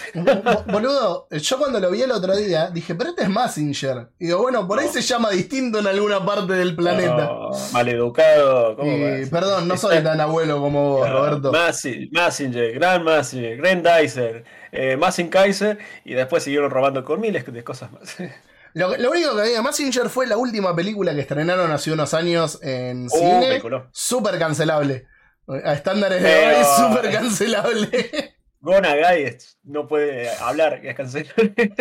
Boludo, 0.66 1.28
yo 1.31 1.59
cuando 1.59 1.78
lo 1.78 1.90
vi 1.90 2.01
el 2.01 2.11
otro 2.11 2.35
día 2.35 2.70
dije, 2.70 2.94
pero 2.94 3.11
este 3.11 3.24
es 3.24 3.28
Massinger. 3.28 4.09
Y 4.19 4.27
digo, 4.27 4.40
bueno, 4.40 4.66
por 4.66 4.78
ahí 4.78 4.89
se 4.89 5.03
llama 5.03 5.31
distinto 5.31 5.81
en 5.81 5.86
alguna 5.86 6.24
parte 6.24 6.55
del 6.55 6.74
planeta. 6.74 7.31
maleducado. 7.73 8.77
perdón, 9.31 9.69
no 9.69 9.77
soy 9.77 10.03
tan 10.03 10.19
abuelo 10.20 10.59
como 10.61 10.93
vos, 10.93 11.11
Roberto. 11.11 11.53
Massinger, 11.53 12.73
Grand 12.73 13.05
Massinger, 13.05 13.59
Grand 13.59 13.86
Dicer, 13.86 14.44
eh, 14.73 14.98
Kaiser, 15.31 15.78
y 16.05 16.15
después 16.15 16.43
siguieron 16.43 16.70
robando 16.70 17.05
con 17.05 17.20
miles 17.20 17.44
de 17.44 17.62
cosas 17.62 17.93
más. 17.93 18.16
Lo, 18.77 18.90
único 19.11 19.35
que 19.35 19.40
había 19.40 19.62
Massinger 19.62 20.11
fue 20.11 20.27
la 20.27 20.36
última 20.36 20.77
película 20.77 21.15
que 21.15 21.23
estrenaron 21.23 21.70
hace 21.70 21.90
unos 21.90 22.12
años 22.12 22.59
en 22.62 23.07
uh, 23.07 23.09
cine. 23.09 23.62
Súper 23.90 24.39
cancelable. 24.39 25.07
A 25.48 25.73
estándares 25.73 26.23
de 26.23 26.47
hoy, 26.47 26.65
súper 26.77 27.11
cancelable. 27.11 28.35
Gonagai 28.61 29.39
no 29.62 29.89
puede 29.89 30.28
hablar, 30.28 30.85
es 30.85 30.94
cancelable. 30.94 31.73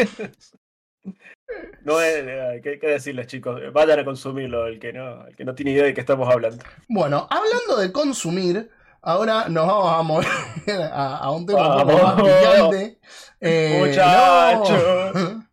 No 1.83 1.97
hay 1.97 2.61
¿qué, 2.61 2.79
decirles, 2.81 3.27
chicos? 3.27 3.59
Vayan 3.73 3.99
a 3.99 4.05
consumirlo, 4.05 4.65
el 4.65 4.79
que, 4.79 4.93
no, 4.93 5.27
el 5.27 5.35
que 5.35 5.43
no 5.43 5.53
tiene 5.53 5.71
idea 5.71 5.83
de 5.83 5.93
qué 5.93 5.99
estamos 5.99 6.29
hablando. 6.31 6.63
Bueno, 6.87 7.27
hablando 7.29 7.75
de 7.75 7.91
consumir, 7.91 8.71
ahora 9.01 9.49
nos 9.49 9.67
vamos 9.67 9.99
a 9.99 10.01
mover 10.01 10.27
a, 10.93 11.29
un 11.29 11.45
tema 11.45 11.75
un 11.75 11.89
poco 11.89 12.03
más 12.03 12.15
picante. 12.15 12.99
Eh, 13.41 13.83
Muchachos. 13.85 15.13
no, 15.13 15.45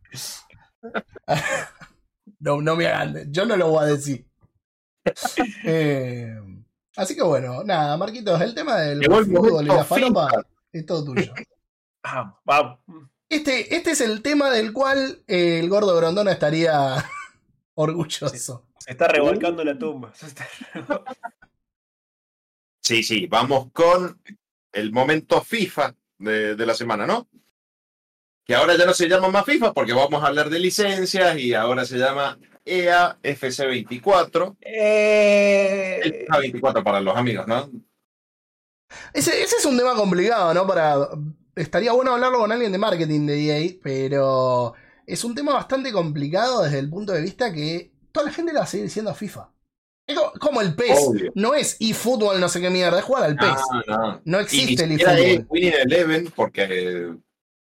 no 2.41 2.77
me 2.77 2.87
hagan. 2.87 3.33
Yo 3.33 3.45
no 3.47 3.57
lo 3.57 3.69
voy 3.69 3.85
a 3.85 3.87
decir. 3.87 4.27
Eh, 5.65 6.39
así 6.97 7.17
que 7.17 7.23
bueno, 7.23 7.65
nada, 7.65 7.97
Marquitos, 7.97 8.41
el 8.41 8.55
tema 8.55 8.79
del 8.79 9.05
fútbol 9.05 9.65
y 9.65 9.69
la 9.69 9.85
falopa 9.85 10.31
es 10.73 10.87
todo 10.87 11.05
tuyo. 11.07 11.33
vamos. 12.45 12.79
Este, 13.29 13.75
este 13.75 13.91
es 13.93 14.01
el 14.01 14.23
tema 14.23 14.51
del 14.51 14.73
cual 14.73 15.25
el 15.27 15.69
gordo 15.69 15.97
Grondona 15.97 16.31
estaría 16.31 17.05
orgulloso. 17.75 18.69
Se, 18.79 18.93
está 18.93 19.09
revolcando 19.09 19.65
la 19.65 19.77
tumba. 19.77 20.13
Sí, 22.81 23.03
sí, 23.03 23.27
vamos 23.27 23.73
con 23.73 24.21
el 24.73 24.93
momento 24.93 25.41
FIFA 25.41 25.95
de, 26.19 26.55
de 26.55 26.67
la 26.67 26.75
semana, 26.75 27.07
¿no? 27.07 27.29
Que 28.45 28.55
ahora 28.55 28.77
ya 28.77 28.87
no 28.87 28.95
se 28.95 29.09
llama 29.09 29.29
más 29.29 29.45
FIFA 29.45 29.73
porque 29.73 29.93
vamos 29.93 30.23
a 30.23 30.27
hablar 30.27 30.51
de 30.51 30.59
licencias 30.59 31.39
y 31.39 31.55
ahora 31.55 31.85
se 31.85 31.99
llama 31.99 32.39
EA 32.65 33.19
FC 33.23 33.67
24. 33.67 34.57
Eh... 34.61 36.27
24 36.29 36.85
para 36.85 37.01
los 37.01 37.17
amigos, 37.17 37.47
¿no? 37.47 37.71
Ese, 39.15 39.43
ese, 39.43 39.57
es 39.57 39.65
un 39.65 39.77
tema 39.77 39.95
complicado, 39.95 40.53
¿no? 40.53 40.67
Para, 40.67 41.09
estaría 41.57 41.93
bueno 41.93 42.13
hablarlo 42.13 42.39
con 42.39 42.53
alguien 42.53 42.73
de 42.73 42.79
marketing 42.79 43.27
de 43.27 43.47
EA, 43.47 43.75
pero 43.83 44.75
es 45.07 45.25
un 45.25 45.35
tema 45.35 45.55
bastante 45.55 45.93
complicado 45.93 46.63
desde 46.63 46.79
el 46.79 46.91
punto 46.91 47.13
de 47.13 47.23
vista 47.23 47.53
que 47.53 47.93
toda 48.13 48.27
la 48.27 48.33
gente 48.33 48.53
le 48.53 48.59
va 48.59 48.65
a 48.65 48.69
seguir 48.69 48.87
diciendo 48.87 49.15
FIFA. 49.15 49.51
Es 50.07 50.19
como 50.41 50.61
el 50.61 50.75
PES. 50.75 51.33
No 51.35 51.55
es 51.55 51.77
eFootball, 51.81 52.41
no 52.41 52.49
sé 52.49 52.61
qué 52.61 52.71
mierda, 52.71 52.99
es 52.99 53.05
jugar 53.05 53.25
al 53.25 53.37
PES. 53.37 53.61
No, 54.25 54.41
existe 54.41 54.85
el 54.85 54.93
eFootball. 54.93 55.47
Winning 55.49 55.73
Eleven 55.85 56.33
porque 56.35 57.15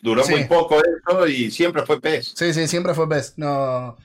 Duró 0.02 0.24
Sí. 0.24 0.32
muy 0.34 0.44
poco 0.44 0.80
eso 0.82 1.26
y 1.28 1.50
siempre 1.50 1.86
fue 1.86 2.00
PES. 2.00 2.32
Sí, 2.36 2.52
sí, 2.52 2.66
siempre 2.66 2.92
fue 2.94 3.08
PES. 3.08 3.34
No. 3.36 3.96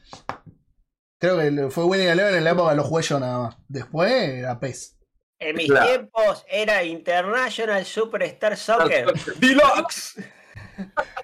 Creo 1.20 1.38
que 1.40 1.70
fue 1.72 1.86
Winning 1.86 2.10
Eleven 2.10 2.36
en 2.36 2.44
la 2.44 2.52
época 2.52 2.76
lo 2.76 2.84
jugué 2.84 3.04
yo 3.04 3.20
nada 3.20 3.40
más. 3.40 3.58
Después 3.68 4.12
era 4.12 4.60
PES. 4.60 4.96
En 5.40 5.56
mis 5.56 5.68
Claro. 5.68 5.88
tiempos 5.88 6.46
era 6.50 6.84
International 6.84 7.84
Superstar 7.86 8.56
Soccer. 8.58 9.08
Deluxe. 9.40 10.16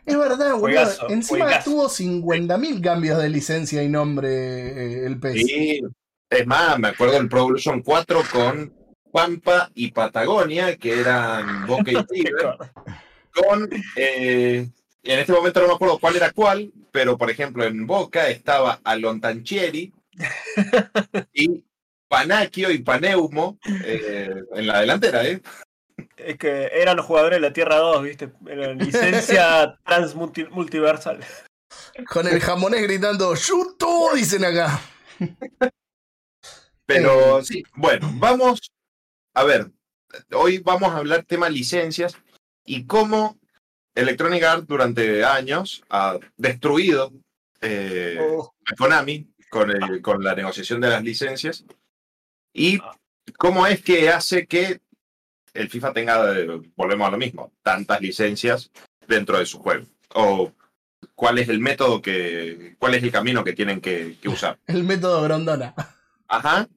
Es 0.06 0.18
verdad, 0.18 0.38
boludo. 0.54 0.60
Juegazo, 0.60 1.10
Encima 1.10 1.46
juegazo. 1.46 1.70
tuvo 1.70 1.88
50.000 1.88 2.82
cambios 2.82 3.22
de 3.22 3.30
licencia 3.30 3.84
y 3.84 3.88
nombre 3.90 4.28
eh, 4.30 5.06
el 5.06 5.20
PES. 5.20 5.34
Sí. 5.46 5.82
Es 6.28 6.48
más, 6.48 6.80
me 6.80 6.88
acuerdo 6.88 7.14
del 7.14 7.30
Pro 7.30 7.42
Evolution 7.42 7.84
4 7.84 8.22
con 8.32 8.74
Pampa 9.12 9.70
y 9.76 9.92
Patagonia, 9.92 10.76
que 10.78 11.00
eran 11.00 11.68
Boca 11.68 11.92
y 11.92 11.94
River. 12.10 12.58
Con 13.34 13.70
eh, 13.96 14.68
en 15.04 15.20
este 15.20 15.34
momento 15.34 15.62
no 15.62 15.68
me 15.68 15.74
acuerdo 15.74 16.00
cuál 16.00 16.16
era 16.16 16.32
cuál, 16.32 16.72
pero 16.92 17.18
por 17.18 17.30
ejemplo 17.30 17.66
en 17.66 17.86
Boca 17.86 18.30
estaba 18.30 18.80
Alontanchieri 18.84 19.94
y 21.34 21.64
Panacchio 22.08 22.72
y 22.72 22.80
Paneumo 22.80 23.58
eh, 23.84 24.34
en 24.54 24.68
la 24.68 24.80
delantera, 24.80 25.26
¿eh? 25.26 25.42
Es 26.16 26.38
que 26.38 26.70
eran 26.74 26.98
los 26.98 27.06
jugadores 27.06 27.38
de 27.38 27.48
la 27.48 27.54
Tierra 27.54 27.78
2, 27.78 28.04
¿viste? 28.04 28.32
Era 28.48 28.74
licencia 28.74 29.78
transmultiversal. 29.86 31.20
Con 32.08 32.28
el 32.28 32.40
jamonés 32.40 32.84
gritando 32.84 33.36
¡Yuto! 33.36 34.12
Dicen 34.16 34.46
acá. 34.46 34.80
Pero 36.86 37.44
sí, 37.44 37.64
bueno, 37.76 38.10
vamos 38.16 38.72
a 39.34 39.44
ver, 39.44 39.72
hoy 40.34 40.60
vamos 40.60 40.94
a 40.94 40.98
hablar 40.98 41.24
tema 41.24 41.50
licencias 41.50 42.16
y 42.66 42.86
cómo 42.86 43.38
Electronic 43.96 44.44
Arts 44.44 44.68
durante 44.68 45.24
años 45.24 45.84
ha 45.90 46.18
destruido 46.38 47.12
eh, 47.62 48.18
Oh, 48.20 48.54
a 48.66 48.76
Konami 48.76 49.28
con, 49.50 49.70
el- 49.72 50.02
con 50.02 50.24
la 50.24 50.36
negociación 50.36 50.82
de 50.82 50.90
las 50.90 51.04
licencias 51.04 51.64
y 52.54 52.80
cómo 53.38 53.66
es 53.68 53.82
que 53.84 54.10
hace 54.10 54.46
que 54.48 54.82
el 55.54 55.70
FIFA 55.70 55.94
tenga, 55.94 56.34
volvemos 56.76 57.08
a 57.08 57.12
lo 57.12 57.18
mismo, 57.18 57.52
tantas 57.62 58.02
licencias 58.02 58.72
dentro 59.08 59.38
de 59.38 59.46
su 59.46 59.60
juego. 59.60 59.86
O 60.16 60.52
cuál 61.16 61.38
es 61.38 61.48
el 61.50 61.60
método 61.60 62.02
que, 62.02 62.76
cuál 62.80 62.96
es 62.96 63.04
el 63.04 63.12
camino 63.12 63.44
que 63.44 63.54
tienen 63.54 63.80
que, 63.80 64.18
que 64.22 64.30
usar. 64.30 64.58
El 64.68 64.84
método 64.84 65.22
Grondona. 65.22 65.76
Ajá. 66.28 66.68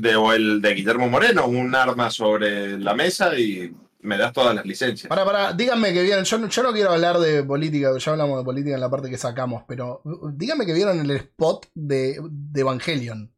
De, 0.00 0.16
o 0.16 0.32
el 0.32 0.60
de 0.62 0.74
Guillermo 0.74 1.08
Moreno, 1.08 1.46
un 1.46 1.74
arma 1.74 2.10
sobre 2.10 2.78
la 2.78 2.94
mesa 2.94 3.38
y 3.38 3.72
me 4.00 4.16
das 4.18 4.32
todas 4.32 4.54
las 4.54 4.64
licencias. 4.66 5.08
Para, 5.08 5.24
para, 5.24 5.52
díganme 5.52 5.92
que 5.92 6.02
vieron. 6.02 6.24
Yo, 6.24 6.38
no- 6.38 6.48
yo 6.48 6.62
no 6.62 6.72
quiero 6.72 6.90
hablar 6.92 7.18
de 7.18 7.42
política, 7.42 7.90
ya 7.98 8.10
hablamos 8.12 8.38
de 8.38 8.44
política 8.44 8.74
en 8.74 8.80
la 8.80 8.90
parte 8.90 9.10
que 9.10 9.18
sacamos, 9.18 9.64
pero 9.66 10.02
díganme 10.32 10.66
que 10.66 10.72
vieron 10.74 11.00
el 11.00 11.10
spot 11.12 11.66
de, 11.74 12.20
de 12.22 12.60
Evangelion. 12.60 13.32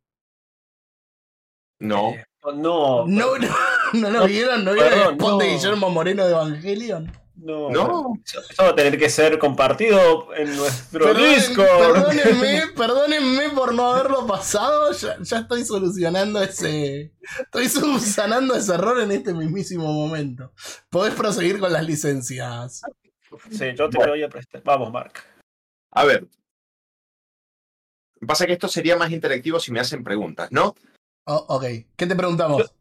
No. 1.80 2.10
eh, 2.10 2.24
no, 2.56 3.06
No, 3.06 3.06
no, 3.06 3.38
no 3.94 4.10
lo 4.10 4.20
No, 4.20 4.26
vieron, 4.26 4.64
no 4.64 4.72
vieron 4.72 4.92
el 4.92 5.10
spot 5.12 5.40
de. 5.42 5.48
Guillermo 5.50 5.90
Moreno 5.90 6.24
de 6.24 6.30
Evangelion. 6.32 7.12
No, 7.38 7.70
No. 7.70 8.12
Eso, 8.24 8.40
va 8.62 8.68
a 8.70 8.74
tener 8.74 8.98
que 8.98 9.08
ser 9.08 9.38
compartido 9.38 10.34
en 10.34 10.56
nuestro 10.56 11.06
Perdonen- 11.14 11.34
Discord. 11.34 11.92
Perdónenme, 11.92 12.62
perdónenme 12.76 13.50
por 13.50 13.74
no 13.74 13.92
haberlo 13.92 14.26
pasado. 14.26 14.92
Ya, 14.92 15.16
ya 15.20 15.38
estoy 15.38 15.64
solucionando 15.64 16.42
ese. 16.42 17.12
Estoy 17.40 17.68
subsanando 17.68 18.54
ese 18.54 18.74
error 18.74 19.00
en 19.00 19.12
este 19.12 19.32
mismísimo 19.34 19.92
momento. 19.92 20.52
Podés 20.90 21.14
proseguir 21.14 21.58
con 21.60 21.72
las 21.72 21.84
licencias. 21.86 22.82
Sí, 23.50 23.64
yo 23.76 23.88
te 23.90 23.96
Bueno. 23.98 24.06
lo 24.06 24.12
voy 24.12 24.22
a 24.22 24.28
prestar. 24.28 24.62
Vamos, 24.64 24.90
Mark. 24.92 25.12
A 25.92 26.04
ver. 26.04 26.26
Pasa 28.26 28.46
que 28.46 28.54
esto 28.54 28.66
sería 28.68 28.96
más 28.96 29.10
interactivo 29.12 29.60
si 29.60 29.70
me 29.70 29.80
hacen 29.80 30.02
preguntas, 30.02 30.50
¿no? 30.50 30.74
Oh, 31.24 31.44
ok. 31.50 31.64
¿Qué 31.96 32.06
te 32.06 32.16
preguntamos? 32.16 32.74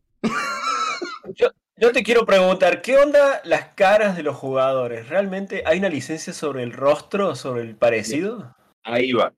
Yo 1.36 1.50
te 1.78 2.04
quiero 2.04 2.26
preguntar, 2.26 2.82
¿qué 2.82 2.98
onda 2.98 3.42
las 3.44 3.70
caras 3.70 4.16
de 4.16 4.24
los 4.24 4.36
jugadores? 4.36 5.10
¿Realmente 5.10 5.64
hay 5.66 5.80
una 5.80 5.90
licencia 5.90 6.34
sobre 6.34 6.64
el 6.64 6.74
rostro, 6.74 7.36
sobre 7.36 7.62
el 7.62 7.76
parecido? 7.76 8.56
Ahí 8.84 9.12
va. 9.12 9.34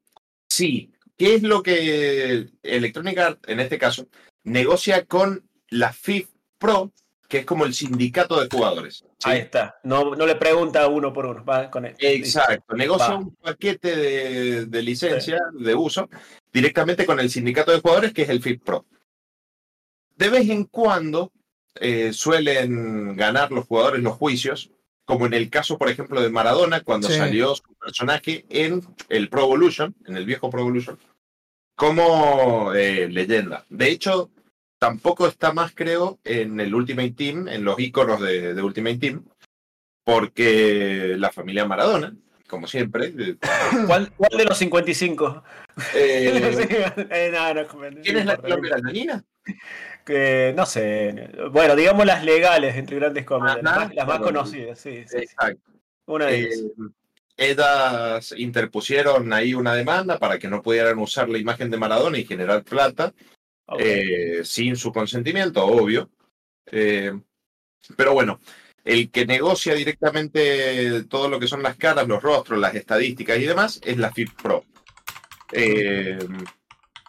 Sí. 0.49 0.91
¿Qué 1.17 1.35
es 1.35 1.43
lo 1.43 1.61
que 1.61 2.47
Electronic 2.63 3.17
Arts, 3.17 3.41
en 3.47 3.59
este 3.59 3.77
caso, 3.77 4.07
negocia 4.43 5.05
con 5.05 5.49
la 5.69 5.91
FIF 5.91 6.29
Pro, 6.57 6.93
que 7.27 7.39
es 7.39 7.45
como 7.45 7.65
el 7.65 7.73
sindicato 7.73 8.39
de 8.39 8.47
jugadores? 8.49 9.03
¿sí? 9.17 9.29
Ahí 9.29 9.39
está. 9.39 9.79
No, 9.83 10.15
no 10.15 10.25
le 10.25 10.35
pregunta 10.35 10.87
uno 10.87 11.11
por 11.11 11.25
uno. 11.25 11.43
Va 11.43 11.69
con 11.69 11.85
él. 11.85 11.95
Exacto, 11.99 12.73
negocia 12.73 13.09
Va. 13.09 13.17
un 13.17 13.35
paquete 13.35 13.95
de, 13.95 14.65
de 14.65 14.81
licencia, 14.81 15.39
de 15.51 15.75
uso, 15.75 16.09
directamente 16.53 17.05
con 17.05 17.19
el 17.19 17.29
sindicato 17.29 17.73
de 17.73 17.81
jugadores, 17.81 18.13
que 18.13 18.21
es 18.21 18.29
el 18.29 18.41
FIF 18.41 18.61
Pro. 18.61 18.85
De 20.15 20.29
vez 20.29 20.49
en 20.49 20.63
cuando 20.63 21.33
eh, 21.79 22.13
suelen 22.13 23.15
ganar 23.15 23.51
los 23.51 23.65
jugadores 23.65 24.01
los 24.03 24.13
juicios, 24.13 24.71
como 25.05 25.25
en 25.25 25.33
el 25.33 25.49
caso, 25.49 25.77
por 25.77 25.89
ejemplo, 25.89 26.21
de 26.21 26.29
Maradona, 26.29 26.81
cuando 26.81 27.07
Sí. 27.07 27.15
salió 27.15 27.55
su 27.55 27.73
personaje 27.75 28.45
en 28.49 28.81
el 29.09 29.29
Pro 29.29 29.43
Evolution, 29.43 29.95
en 30.05 30.17
el 30.17 30.25
viejo 30.25 30.49
Pro 30.49 30.61
Evolution, 30.61 30.99
como 31.75 32.73
eh, 32.73 33.07
leyenda. 33.09 33.65
De 33.69 33.89
hecho, 33.89 34.29
tampoco 34.79 35.27
está 35.27 35.51
más, 35.51 35.71
creo, 35.73 36.19
en 36.23 36.59
el 36.59 36.75
Ultimate 36.75 37.11
Team, 37.11 37.47
en 37.47 37.63
los 37.63 37.79
iconos 37.79 38.21
de, 38.21 38.53
de 38.53 38.61
Ultimate 38.61 38.97
Team, 38.97 39.25
porque 40.03 41.15
la 41.17 41.31
familia 41.31 41.65
Maradona, 41.65 42.15
como 42.47 42.67
siempre, 42.67 43.13
¿Cuál, 43.87 44.11
cuál 44.13 44.37
de 44.37 44.45
los 44.45 44.57
55? 44.57 45.43
eh, 45.95 46.31
Eh, 47.09 47.31
no, 47.31 47.53
no, 47.53 47.63
no 47.63 48.01
¿quién 48.01 48.17
es 48.17 48.25
la 48.25 48.37
Danina? 48.83 49.23
Que, 50.05 50.53
no 50.55 50.65
sé. 50.65 51.29
Bueno, 51.51 51.75
digamos 51.75 52.05
las 52.05 52.23
legales, 52.23 52.75
entre 52.75 52.95
grandes 52.95 53.25
comillas. 53.25 53.61
Las 53.61 53.75
más, 53.75 53.95
las 53.95 54.07
más 54.07 54.19
conocidas, 54.19 54.79
sí. 54.79 55.03
sí, 55.03 55.07
sí. 55.07 55.17
Exacto. 55.17 55.71
Una 56.05 56.25
de 56.25 56.39
ellas. 56.39 56.59
Eh, 56.59 56.89
ellas 57.39 58.33
interpusieron 58.37 59.31
ahí 59.31 59.53
una 59.53 59.73
demanda 59.73 60.19
para 60.19 60.37
que 60.37 60.49
no 60.49 60.61
pudieran 60.61 60.99
usar 60.99 61.29
la 61.29 61.37
imagen 61.37 61.69
de 61.69 61.77
Maradona 61.77 62.17
y 62.17 62.25
generar 62.25 62.63
plata 62.63 63.13
eh, 63.77 64.41
sin 64.43 64.75
su 64.75 64.91
consentimiento, 64.91 65.65
obvio. 65.65 66.09
Eh, 66.65 67.13
pero 67.95 68.13
bueno, 68.13 68.39
el 68.83 69.09
que 69.09 69.25
negocia 69.25 69.73
directamente 69.73 71.03
todo 71.03 71.29
lo 71.29 71.39
que 71.39 71.47
son 71.47 71.63
las 71.63 71.77
caras, 71.77 72.07
los 72.07 72.21
rostros, 72.21 72.59
las 72.59 72.75
estadísticas 72.75 73.37
y 73.39 73.45
demás 73.45 73.79
es 73.83 73.97
la 73.97 74.11
FIF 74.11 74.33
Pro. 74.33 74.65
Eh, 75.51 76.19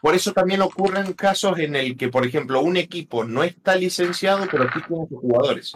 por 0.00 0.14
eso 0.14 0.32
también 0.32 0.62
ocurren 0.62 1.12
casos 1.12 1.58
en 1.58 1.76
el 1.76 1.96
que, 1.96 2.08
por 2.08 2.26
ejemplo, 2.26 2.60
un 2.60 2.76
equipo 2.76 3.24
no 3.24 3.42
está 3.42 3.76
licenciado, 3.76 4.46
pero 4.50 4.64
sí 4.72 4.80
tiene 4.86 5.06
sus 5.08 5.20
jugadores. 5.20 5.72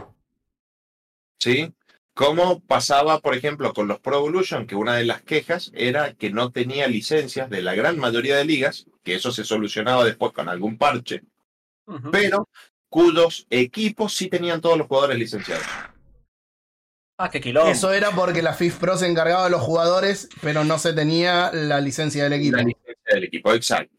¿Sí? 1.38 1.72
Como 2.14 2.60
pasaba, 2.60 3.18
por 3.20 3.34
ejemplo, 3.34 3.72
con 3.74 3.88
los 3.88 3.98
Pro 4.00 4.18
Evolution, 4.18 4.66
que 4.66 4.76
una 4.76 4.94
de 4.94 5.04
las 5.04 5.22
quejas 5.22 5.72
era 5.74 6.14
que 6.14 6.30
no 6.30 6.52
tenía 6.52 6.86
licencias 6.86 7.50
de 7.50 7.60
la 7.60 7.74
gran 7.74 7.98
mayoría 7.98 8.36
de 8.36 8.44
ligas, 8.44 8.86
que 9.02 9.16
eso 9.16 9.32
se 9.32 9.44
solucionaba 9.44 10.04
después 10.04 10.32
con 10.32 10.48
algún 10.48 10.78
parche, 10.78 11.22
Ujú. 11.86 12.10
pero 12.12 12.48
cuyos 12.88 13.46
equipos 13.50 14.14
sí 14.14 14.28
tenían 14.28 14.60
todos 14.60 14.78
los 14.78 14.86
jugadores 14.86 15.18
licenciados. 15.18 15.66
Ah, 17.18 17.30
qué 17.30 17.40
quilombo. 17.40 17.70
Eso 17.70 17.92
era 17.92 18.10
porque 18.10 18.42
la 18.42 18.54
FIF 18.54 18.78
Pro 18.78 18.96
se 18.96 19.06
encargaba 19.06 19.44
de 19.44 19.50
los 19.50 19.60
jugadores, 19.60 20.28
pero 20.40 20.64
no 20.64 20.78
se 20.78 20.92
tenía 20.92 21.52
la 21.52 21.80
licencia 21.80 22.24
del 22.24 22.34
equipo. 22.34 22.56
La 22.56 22.62
licencia 22.64 23.14
del 23.14 23.24
equipo, 23.24 23.52
exacto. 23.52 23.93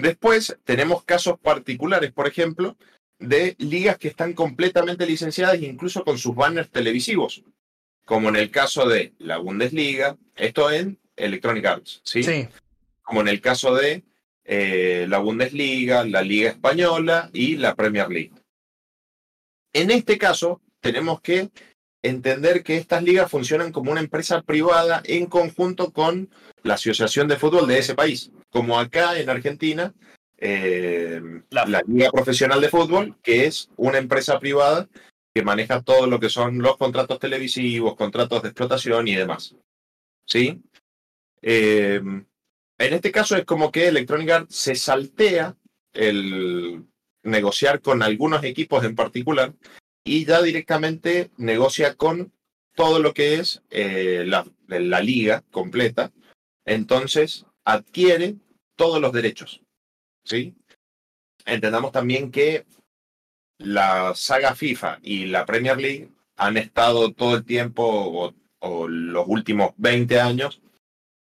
Después 0.00 0.56
tenemos 0.64 1.04
casos 1.04 1.38
particulares, 1.38 2.12
por 2.12 2.26
ejemplo, 2.26 2.76
de 3.18 3.56
ligas 3.58 3.98
que 3.98 4.08
están 4.08 4.32
completamente 4.32 5.06
licenciadas, 5.06 5.60
incluso 5.60 6.04
con 6.04 6.18
sus 6.18 6.34
banners 6.34 6.70
televisivos, 6.70 7.42
como 8.04 8.28
en 8.28 8.36
el 8.36 8.50
caso 8.50 8.88
de 8.88 9.12
la 9.18 9.38
Bundesliga, 9.38 10.16
esto 10.36 10.70
en 10.70 10.98
Electronic 11.16 11.66
Arts, 11.66 12.00
¿sí? 12.04 12.22
Sí. 12.22 12.48
Como 13.02 13.20
en 13.20 13.28
el 13.28 13.40
caso 13.40 13.74
de 13.74 14.04
eh, 14.44 15.06
la 15.08 15.18
Bundesliga, 15.18 16.04
la 16.04 16.22
Liga 16.22 16.50
Española 16.50 17.30
y 17.32 17.56
la 17.56 17.74
Premier 17.74 18.08
League. 18.08 18.32
En 19.72 19.90
este 19.90 20.16
caso, 20.16 20.62
tenemos 20.80 21.20
que 21.20 21.50
entender 22.02 22.62
que 22.62 22.76
estas 22.76 23.02
ligas 23.02 23.30
funcionan 23.30 23.72
como 23.72 23.90
una 23.90 24.00
empresa 24.00 24.42
privada 24.42 25.02
en 25.04 25.26
conjunto 25.26 25.92
con 25.92 26.30
la 26.62 26.74
Asociación 26.74 27.28
de 27.28 27.36
Fútbol 27.36 27.66
de 27.66 27.78
ese 27.78 27.94
país, 27.94 28.30
como 28.50 28.78
acá 28.78 29.18
en 29.18 29.28
Argentina, 29.30 29.94
eh, 30.38 31.20
La- 31.50 31.66
la 31.66 31.82
Liga 31.86 32.10
Profesional 32.10 32.60
de 32.60 32.68
Fútbol, 32.68 33.16
que 33.22 33.46
es 33.46 33.70
una 33.76 33.98
empresa 33.98 34.38
privada 34.38 34.88
que 35.34 35.42
maneja 35.42 35.82
todo 35.82 36.06
lo 36.06 36.20
que 36.20 36.28
son 36.30 36.58
los 36.58 36.76
contratos 36.76 37.18
televisivos, 37.18 37.96
contratos 37.96 38.42
de 38.42 38.48
explotación 38.48 39.08
y 39.08 39.14
demás. 39.16 39.54
¿Sí? 40.26 40.62
Eh, 41.42 42.00
en 42.00 42.94
este 42.94 43.10
caso 43.10 43.36
es 43.36 43.44
como 43.44 43.70
que 43.72 43.88
Electronic 43.88 44.30
Arts 44.30 44.54
se 44.54 44.74
saltea 44.74 45.56
el 45.92 46.84
negociar 47.22 47.80
con 47.80 48.02
algunos 48.02 48.44
equipos 48.44 48.84
en 48.84 48.94
particular 48.94 49.54
y 50.04 50.24
ya 50.24 50.40
directamente 50.42 51.30
negocia 51.36 51.94
con 51.94 52.32
todo 52.74 53.00
lo 53.00 53.12
que 53.12 53.34
es 53.34 53.62
eh, 53.70 54.24
la, 54.26 54.46
la 54.68 55.00
liga 55.00 55.42
completa. 55.50 56.12
Entonces, 56.68 57.46
adquiere 57.64 58.36
todos 58.76 59.00
los 59.00 59.12
derechos. 59.12 59.62
¿sí? 60.24 60.54
Entendamos 61.46 61.92
también 61.92 62.30
que 62.30 62.66
la 63.58 64.14
saga 64.14 64.54
FIFA 64.54 64.98
y 65.02 65.26
la 65.26 65.46
Premier 65.46 65.78
League 65.78 66.10
han 66.36 66.56
estado 66.56 67.12
todo 67.12 67.36
el 67.36 67.44
tiempo 67.44 67.84
o, 67.84 68.34
o 68.60 68.86
los 68.86 69.24
últimos 69.26 69.72
20 69.78 70.20
años 70.20 70.60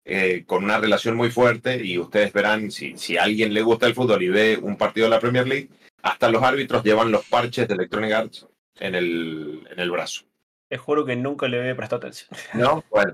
eh, 0.03 0.43
con 0.47 0.63
una 0.63 0.79
relación 0.79 1.15
muy 1.15 1.29
fuerte 1.29 1.85
y 1.85 1.99
ustedes 1.99 2.33
verán, 2.33 2.71
si, 2.71 2.97
si 2.97 3.17
a 3.17 3.23
alguien 3.23 3.53
le 3.53 3.61
gusta 3.61 3.85
el 3.85 3.93
fútbol 3.93 4.23
y 4.23 4.29
ve 4.29 4.57
un 4.57 4.77
partido 4.77 5.05
de 5.05 5.11
la 5.11 5.19
Premier 5.19 5.47
League, 5.47 5.69
hasta 6.01 6.31
los 6.31 6.41
árbitros 6.41 6.83
llevan 6.83 7.11
los 7.11 7.25
parches 7.25 7.67
de 7.67 7.75
Electronic 7.75 8.13
Arts 8.13 8.47
en 8.79 8.95
el, 8.95 9.67
en 9.69 9.79
el 9.79 9.91
brazo. 9.91 10.23
Te 10.67 10.77
juro 10.77 11.05
que 11.05 11.15
nunca 11.15 11.47
le 11.47 11.59
había 11.59 11.75
prestado 11.75 11.99
atención. 11.99 12.29
¿No? 12.55 12.83
Bueno, 12.89 13.13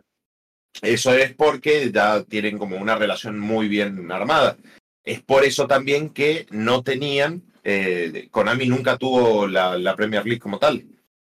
eso 0.82 1.14
es 1.14 1.34
porque 1.34 1.92
ya 1.92 2.24
tienen 2.24 2.58
como 2.58 2.78
una 2.78 2.96
relación 2.96 3.40
muy 3.40 3.68
bien 3.68 4.12
armada. 4.12 4.58
Es 5.04 5.22
por 5.22 5.44
eso 5.44 5.68
también 5.68 6.10
que 6.10 6.48
no 6.50 6.84
tenían, 6.84 7.44
eh, 7.64 8.28
Konami 8.32 8.68
nunca 8.68 8.98
tuvo 8.98 9.48
la, 9.48 9.78
la, 9.78 9.96
Premier 9.96 10.26
League 10.26 10.40
como 10.40 10.60
tal. 10.60 10.84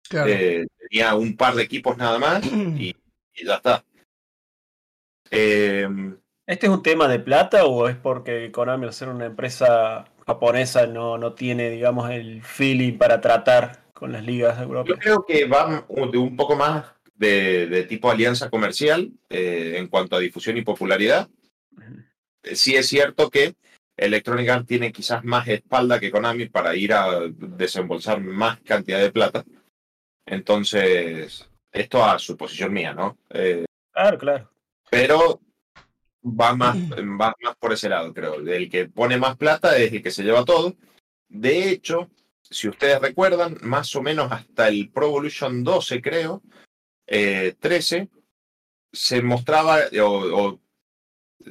Claro. 0.08 0.30
Eh, 0.30 0.66
tenía 0.88 1.14
un 1.14 1.36
par 1.36 1.54
de 1.54 1.62
equipos 1.62 1.96
nada 1.96 2.18
más 2.18 2.44
y, 2.52 2.94
y 3.34 3.44
ya 3.44 3.54
está. 3.56 3.84
Eh, 5.30 5.88
¿Este 6.46 6.66
es 6.66 6.72
un 6.72 6.82
tema 6.82 7.08
de 7.08 7.18
plata 7.18 7.64
o 7.64 7.88
es 7.88 7.96
porque 7.96 8.52
Konami, 8.52 8.86
al 8.86 8.92
ser 8.92 9.08
una 9.08 9.26
empresa 9.26 10.04
japonesa, 10.26 10.86
no, 10.86 11.16
no 11.16 11.32
tiene, 11.32 11.70
digamos, 11.70 12.10
el 12.10 12.42
feeling 12.42 12.98
para 12.98 13.20
tratar 13.20 13.84
con 13.94 14.12
las 14.12 14.24
ligas 14.24 14.60
europeas? 14.60 14.98
yo 14.98 15.02
creo 15.02 15.24
que 15.24 15.46
va 15.46 15.86
de 15.88 16.18
un 16.18 16.36
poco 16.36 16.56
más 16.56 16.91
de, 17.14 17.66
de 17.66 17.84
tipo 17.84 18.10
alianza 18.10 18.50
comercial 18.50 19.12
eh, 19.28 19.74
en 19.76 19.88
cuanto 19.88 20.16
a 20.16 20.20
difusión 20.20 20.56
y 20.56 20.62
popularidad. 20.62 21.28
Sí 22.42 22.74
es 22.74 22.88
cierto 22.88 23.30
que 23.30 23.54
Electronic 23.96 24.48
Arts 24.48 24.66
tiene 24.66 24.92
quizás 24.92 25.24
más 25.24 25.46
espalda 25.48 26.00
que 26.00 26.10
Konami 26.10 26.48
para 26.48 26.74
ir 26.74 26.92
a 26.92 27.20
desembolsar 27.30 28.20
más 28.20 28.60
cantidad 28.62 29.00
de 29.00 29.12
plata. 29.12 29.44
Entonces, 30.26 31.48
esto 31.70 32.04
a 32.04 32.18
suposición 32.18 32.72
mía, 32.72 32.94
¿no? 32.94 33.18
Eh, 33.30 33.64
Claro, 33.92 34.18
claro. 34.18 34.50
pero 34.90 35.40
va 36.24 36.54
más, 36.54 36.76
va 37.20 37.34
más 37.42 37.56
por 37.58 37.72
ese 37.72 37.88
lado, 37.88 38.14
creo. 38.14 38.36
El 38.36 38.70
que 38.70 38.88
pone 38.88 39.18
más 39.18 39.36
plata 39.36 39.76
es 39.76 39.92
el 39.92 40.02
que 40.02 40.10
se 40.10 40.22
lleva 40.22 40.44
todo. 40.44 40.74
De 41.28 41.68
hecho, 41.68 42.10
si 42.42 42.68
ustedes 42.68 43.00
recuerdan, 43.00 43.58
más 43.62 43.94
o 43.96 44.02
menos 44.02 44.32
hasta 44.32 44.68
el 44.68 44.90
Pro 44.90 45.08
Evolution 45.08 45.62
12, 45.62 46.00
creo, 46.00 46.42
eh, 47.12 47.54
13, 47.60 48.08
se 48.90 49.22
mostraba 49.22 49.78
o, 50.02 50.06
o 50.06 50.58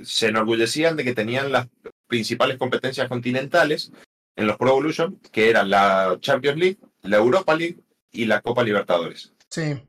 se 0.04 0.28
enorgullecían 0.28 0.98
de 0.98 1.04
que 1.04 1.14
tenían 1.14 1.52
las 1.52 1.68
principales 2.08 2.58
competencias 2.58 3.08
continentales 3.08 3.92
en 4.36 4.48
los 4.48 4.58
Pro 4.58 4.70
Evolution, 4.70 5.20
que 5.32 5.52
eran 5.52 5.70
la 5.70 6.18
Champions 6.20 6.58
League, 6.58 6.80
la 7.04 7.18
Europa 7.18 7.54
League 7.56 7.78
y 8.12 8.26
la 8.26 8.42
Copa 8.42 8.64
Libertadores. 8.64 9.34
Sí. 9.50 9.80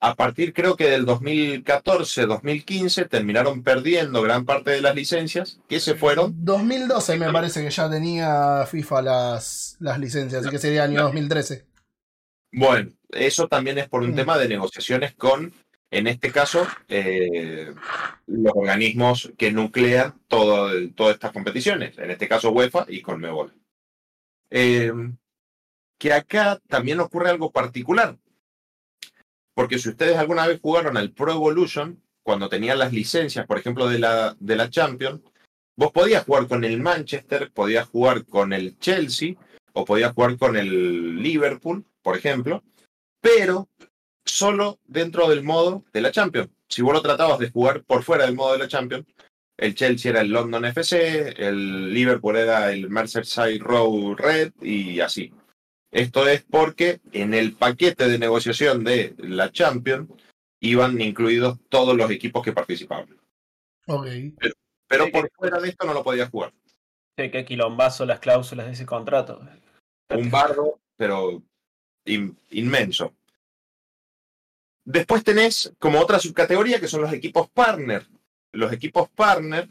A 0.00 0.14
partir 0.14 0.52
creo 0.52 0.76
que 0.76 0.90
del 0.90 1.06
2014-2015 1.06 3.08
terminaron 3.08 3.62
perdiendo 3.62 4.20
gran 4.20 4.44
parte 4.44 4.70
de 4.70 4.82
las 4.82 4.94
licencias 4.94 5.60
que 5.68 5.80
se 5.80 5.94
fueron 5.94 6.34
2012 6.44 7.16
me 7.18 7.32
parece 7.32 7.62
que 7.62 7.70
ya 7.70 7.88
tenía 7.90 8.66
FIFA 8.66 9.02
las, 9.02 9.76
las 9.78 9.98
licencias, 9.98 10.42
así 10.42 10.50
que 10.50 10.58
sería 10.58 10.84
año 10.84 11.04
2013. 11.04 11.69
Bueno, 12.52 12.90
eso 13.10 13.48
también 13.48 13.78
es 13.78 13.88
por 13.88 14.02
un 14.02 14.12
Mm. 14.12 14.16
tema 14.16 14.38
de 14.38 14.48
negociaciones 14.48 15.14
con, 15.14 15.52
en 15.90 16.06
este 16.06 16.32
caso, 16.32 16.66
eh, 16.88 17.72
los 18.26 18.52
organismos 18.54 19.32
que 19.36 19.52
nuclean 19.52 20.20
todo, 20.28 20.70
todas 20.94 21.14
estas 21.14 21.32
competiciones, 21.32 21.98
en 21.98 22.10
este 22.10 22.28
caso 22.28 22.50
UEFA 22.50 22.86
y 22.88 23.02
Conmebol. 23.02 23.54
Eh, 24.50 24.92
que 25.98 26.12
acá 26.12 26.60
también 26.68 26.98
ocurre 27.00 27.30
algo 27.30 27.50
particular, 27.52 28.16
porque 29.54 29.78
si 29.78 29.90
ustedes 29.90 30.16
alguna 30.16 30.46
vez 30.46 30.60
jugaron 30.60 30.96
al 30.96 31.12
Pro 31.12 31.32
Evolution, 31.32 32.02
cuando 32.22 32.48
tenían 32.48 32.78
las 32.78 32.92
licencias, 32.92 33.46
por 33.46 33.58
ejemplo, 33.58 33.88
de 33.88 33.98
la, 33.98 34.36
de 34.38 34.56
la 34.56 34.70
Champions, 34.70 35.20
vos 35.76 35.92
podías 35.92 36.24
jugar 36.24 36.46
con 36.48 36.64
el 36.64 36.80
Manchester, 36.80 37.50
podías 37.52 37.86
jugar 37.88 38.24
con 38.24 38.52
el 38.52 38.78
Chelsea 38.78 39.34
o 39.72 39.84
podías 39.84 40.12
jugar 40.12 40.36
con 40.38 40.56
el 40.56 41.22
Liverpool, 41.22 41.84
por 42.02 42.16
ejemplo, 42.16 42.62
pero 43.20 43.68
solo 44.24 44.78
dentro 44.86 45.28
del 45.28 45.42
modo 45.42 45.84
de 45.92 46.00
la 46.00 46.12
Champions. 46.12 46.50
Si 46.68 46.82
vos 46.82 46.94
lo 46.94 47.02
tratabas 47.02 47.38
de 47.38 47.50
jugar 47.50 47.82
por 47.84 48.02
fuera 48.02 48.26
del 48.26 48.36
modo 48.36 48.52
de 48.52 48.58
la 48.58 48.68
Champions, 48.68 49.06
el 49.56 49.74
Chelsea 49.74 50.10
era 50.10 50.22
el 50.22 50.30
London 50.30 50.64
FC, 50.64 51.34
el 51.36 51.92
Liverpool 51.92 52.36
era 52.36 52.72
el 52.72 52.88
Merseyside 52.88 53.58
Row 53.58 54.14
Red 54.14 54.52
y 54.62 55.00
así. 55.00 55.32
Esto 55.90 56.26
es 56.28 56.42
porque 56.42 57.00
en 57.12 57.34
el 57.34 57.54
paquete 57.54 58.08
de 58.08 58.18
negociación 58.18 58.84
de 58.84 59.14
la 59.18 59.50
Champions 59.50 60.08
iban 60.60 61.00
incluidos 61.00 61.58
todos 61.68 61.96
los 61.96 62.10
equipos 62.10 62.44
que 62.44 62.52
participaban. 62.52 63.08
Ok. 63.86 64.06
Pero 64.86 65.10
por 65.10 65.30
fuera 65.32 65.60
de 65.60 65.68
esto 65.70 65.86
no 65.86 65.94
lo 65.94 66.04
podías 66.04 66.30
jugar. 66.30 66.52
Sí, 67.20 67.30
qué 67.30 67.44
quilombazo 67.44 68.06
las 68.06 68.18
cláusulas 68.18 68.66
de 68.66 68.72
ese 68.72 68.86
contrato. 68.86 69.46
Un 70.08 70.30
bardo, 70.30 70.80
pero 70.96 71.42
in- 72.06 72.36
inmenso. 72.50 73.14
Después 74.84 75.22
tenés 75.22 75.74
como 75.78 76.00
otra 76.00 76.18
subcategoría 76.18 76.80
que 76.80 76.88
son 76.88 77.02
los 77.02 77.12
equipos 77.12 77.50
partner. 77.50 78.06
Los 78.52 78.72
equipos 78.72 79.10
partner 79.10 79.68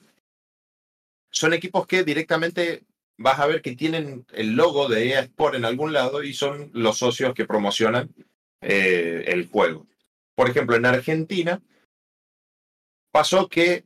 son 1.32 1.54
equipos 1.54 1.88
que 1.88 2.04
directamente 2.04 2.84
vas 3.18 3.40
a 3.40 3.48
ver 3.48 3.64
que 3.64 3.76
tienen 3.76 4.26
el 4.32 4.56
logo 4.56 4.88
de 4.88 5.10
EA 5.10 5.22
Sport 5.22 5.56
en 5.56 5.66
algún 5.66 5.92
lado 5.92 6.22
y 6.22 6.34
son 6.34 6.70
los 6.74 7.00
socios 7.00 7.34
que 7.34 7.46
promocionan 7.48 8.14
eh, 8.62 9.24
el 9.28 9.48
juego. 9.48 9.88
Por 10.36 10.50
ejemplo, 10.50 10.76
en 10.76 10.86
Argentina 10.86 11.62
pasó 13.12 13.50
que 13.50 13.86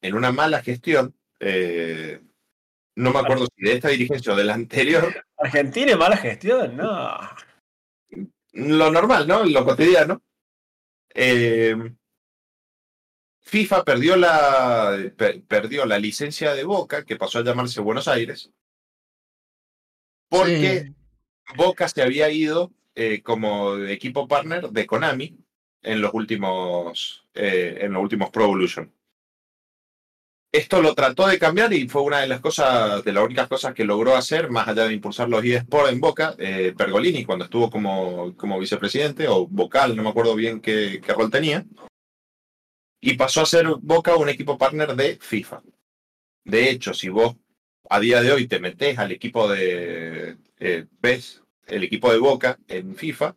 en 0.00 0.14
una 0.14 0.30
mala 0.32 0.62
gestión, 0.62 1.14
eh, 1.40 2.22
no 2.96 3.12
me 3.12 3.18
acuerdo 3.18 3.46
si 3.56 3.64
de 3.64 3.72
esta 3.74 3.88
dirigencia 3.88 4.32
o 4.32 4.36
de 4.36 4.44
la 4.44 4.54
anterior, 4.54 5.24
Argentina 5.38 5.92
y 5.92 5.96
mala 5.96 6.16
gestión, 6.16 6.76
no. 6.76 7.18
lo 8.52 8.90
normal, 8.90 9.26
¿no? 9.26 9.44
Lo 9.44 9.64
cotidiano. 9.64 10.22
Eh, 11.14 11.76
FIFA 13.40 13.84
perdió 13.84 14.16
la, 14.16 14.96
per- 15.16 15.42
perdió 15.44 15.84
la 15.86 15.98
licencia 15.98 16.54
de 16.54 16.64
Boca, 16.64 17.04
que 17.04 17.16
pasó 17.16 17.38
a 17.38 17.44
llamarse 17.44 17.80
Buenos 17.80 18.08
Aires, 18.08 18.50
porque 20.28 20.84
Sí. 20.86 20.94
Boca 21.56 21.88
se 21.88 22.02
había 22.02 22.30
ido 22.30 22.72
eh, 22.94 23.22
como 23.22 23.76
equipo 23.78 24.26
partner 24.26 24.70
de 24.70 24.86
Konami 24.86 25.36
en 25.82 26.00
los 26.00 26.14
últimos, 26.14 27.26
eh, 27.34 27.78
en 27.82 27.92
los 27.92 28.02
últimos 28.02 28.30
Pro 28.30 28.44
Evolution. 28.44 28.92
Esto 30.54 30.80
lo 30.80 30.94
trató 30.94 31.26
de 31.26 31.36
cambiar 31.36 31.72
y 31.72 31.88
fue 31.88 32.02
una 32.02 32.20
de 32.20 32.28
las 32.28 32.38
cosas, 32.38 33.02
de 33.02 33.12
las 33.12 33.24
únicas 33.24 33.48
cosas 33.48 33.74
que 33.74 33.82
logró 33.82 34.14
hacer, 34.14 34.50
más 34.50 34.68
allá 34.68 34.86
de 34.86 34.94
impulsar 34.94 35.28
los 35.28 35.44
eSports 35.44 35.90
en 35.90 36.00
Boca, 36.00 36.36
eh, 36.38 36.72
Pergolini, 36.78 37.24
cuando 37.24 37.46
estuvo 37.46 37.68
como, 37.68 38.36
como 38.36 38.60
vicepresidente 38.60 39.26
o 39.26 39.48
vocal, 39.48 39.96
no 39.96 40.04
me 40.04 40.10
acuerdo 40.10 40.36
bien 40.36 40.60
qué, 40.60 41.02
rol 41.08 41.28
tenía, 41.28 41.66
y 43.00 43.14
pasó 43.14 43.40
a 43.40 43.46
ser 43.46 43.66
Boca 43.80 44.14
un 44.14 44.28
equipo 44.28 44.56
partner 44.56 44.94
de 44.94 45.18
FIFA. 45.20 45.60
De 46.44 46.70
hecho, 46.70 46.94
si 46.94 47.08
vos 47.08 47.34
a 47.90 47.98
día 47.98 48.22
de 48.22 48.30
hoy 48.30 48.46
te 48.46 48.60
metes 48.60 48.96
al 49.00 49.10
equipo 49.10 49.48
de, 49.48 50.36
eh, 50.60 50.86
ves 51.00 51.42
el 51.66 51.82
equipo 51.82 52.12
de 52.12 52.18
Boca 52.18 52.60
en 52.68 52.94
FIFA, 52.94 53.34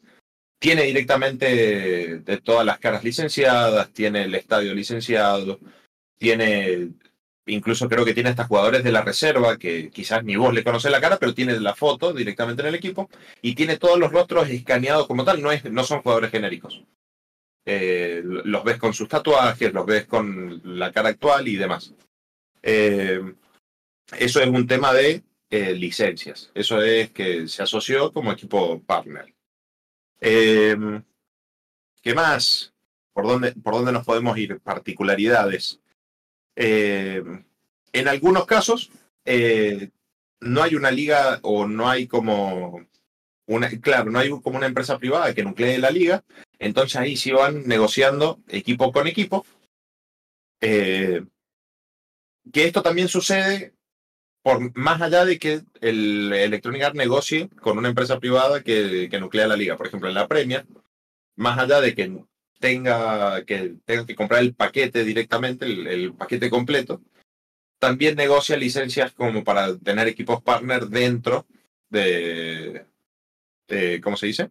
tiene 0.60 0.84
directamente 0.84 2.20
de 2.20 2.38
todas 2.42 2.64
las 2.64 2.78
caras 2.78 3.04
licenciadas, 3.04 3.92
tiene 3.92 4.22
el 4.22 4.36
estadio 4.36 4.76
licenciado, 4.76 5.60
tiene, 6.18 6.92
incluso 7.48 7.90
creo 7.90 8.06
que 8.06 8.14
tiene 8.14 8.30
hasta 8.30 8.46
jugadores 8.46 8.84
de 8.84 8.92
la 8.92 9.02
reserva, 9.02 9.58
que 9.58 9.90
quizás 9.90 10.24
ni 10.24 10.36
vos 10.36 10.54
le 10.54 10.64
conocés 10.64 10.92
la 10.92 11.02
cara, 11.02 11.18
pero 11.18 11.34
tiene 11.34 11.60
la 11.60 11.76
foto 11.76 12.14
directamente 12.14 12.62
en 12.62 12.70
el 12.70 12.76
equipo, 12.76 13.10
y 13.42 13.56
tiene 13.56 13.78
todos 13.78 13.98
los 14.00 14.12
rostros 14.12 14.50
escaneados 14.50 15.08
como 15.08 15.24
tal, 15.24 15.42
no, 15.42 15.52
es, 15.52 15.64
no 15.66 15.84
son 15.84 16.02
jugadores 16.02 16.32
genéricos. 16.32 16.84
Eh, 17.70 18.22
los 18.24 18.64
ves 18.64 18.78
con 18.78 18.94
sus 18.94 19.10
tatuajes, 19.10 19.74
los 19.74 19.86
ves 19.86 20.06
con 20.06 20.62
la 20.80 20.92
cara 20.94 21.10
actual 21.10 21.50
y 21.50 21.58
demás. 21.58 21.94
Eh, 22.64 23.22
eso 24.18 24.40
es 24.40 24.48
un 24.48 24.66
tema 24.66 24.94
de 24.94 25.22
eh, 25.50 25.74
licencias. 25.74 26.50
Eso 26.54 26.82
es 26.82 27.12
que 27.12 27.46
se 27.50 27.64
asoció 27.64 28.14
como 28.14 28.32
equipo 28.32 28.82
partner. 28.84 29.34
¿Qué 30.18 32.14
más? 32.16 32.74
¿Por 33.12 33.28
dónde, 33.28 33.52
¿Por 33.52 33.74
dónde 33.74 33.92
nos 33.92 34.06
podemos 34.06 34.38
ir? 34.38 34.62
Particularidades. 34.62 35.82
Eh, 36.60 37.24
en 37.94 38.08
algunos 38.08 38.48
casos, 38.48 38.90
eh, 39.26 39.92
no 40.42 40.64
hay 40.64 40.76
una 40.76 40.90
liga 40.90 41.40
o 41.44 41.68
no 41.68 41.88
hay 41.88 42.08
como 42.08 42.88
una, 43.46 43.70
claro, 43.80 44.10
no 44.10 44.20
hay 44.20 44.30
como 44.30 44.58
una 44.58 44.66
empresa 44.66 44.98
privada 44.98 45.34
que 45.34 45.44
nuclee 45.44 45.78
la 45.78 45.92
liga 45.92 46.24
Entonces 46.60 46.98
ahí 46.98 47.16
sí 47.16 47.32
van 47.32 47.68
negociando 47.68 48.40
equipo 48.48 48.92
con 48.92 49.08
equipo. 49.08 49.46
Eh, 50.62 51.24
que 52.52 52.66
esto 52.66 52.82
también 52.82 53.08
sucede 53.08 53.74
por 54.42 54.76
más 54.76 55.02
allá 55.02 55.26
de 55.26 55.38
que 55.38 55.62
el 55.82 56.34
Electronic 56.34 56.82
Arts 56.84 56.98
negocie 56.98 57.50
con 57.62 57.78
una 57.78 57.90
empresa 57.90 58.20
privada 58.20 58.64
que, 58.64 59.10
que 59.12 59.20
nuclea 59.20 59.48
la 59.48 59.58
liga. 59.58 59.78
Por 59.78 59.88
ejemplo, 59.88 60.10
en 60.10 60.16
la 60.16 60.28
Premier, 60.28 60.66
más 61.36 61.60
allá 61.60 61.82
de 61.82 61.94
que 61.94 62.26
tenga 62.60 63.44
que, 63.46 63.76
tenga 63.86 64.06
que 64.06 64.16
comprar 64.16 64.42
el 64.42 64.54
paquete 64.56 65.04
directamente, 65.04 65.66
el, 65.66 65.88
el 65.88 66.14
paquete 66.14 66.50
completo, 66.50 67.02
también 67.80 68.16
negocia 68.16 68.58
licencias 68.58 69.14
como 69.14 69.44
para 69.44 69.78
tener 69.78 70.08
equipos 70.08 70.42
partner 70.42 70.88
dentro 70.88 71.46
de, 71.90 72.86
de 73.68 74.02
¿cómo 74.02 74.18
se 74.18 74.28
dice? 74.28 74.50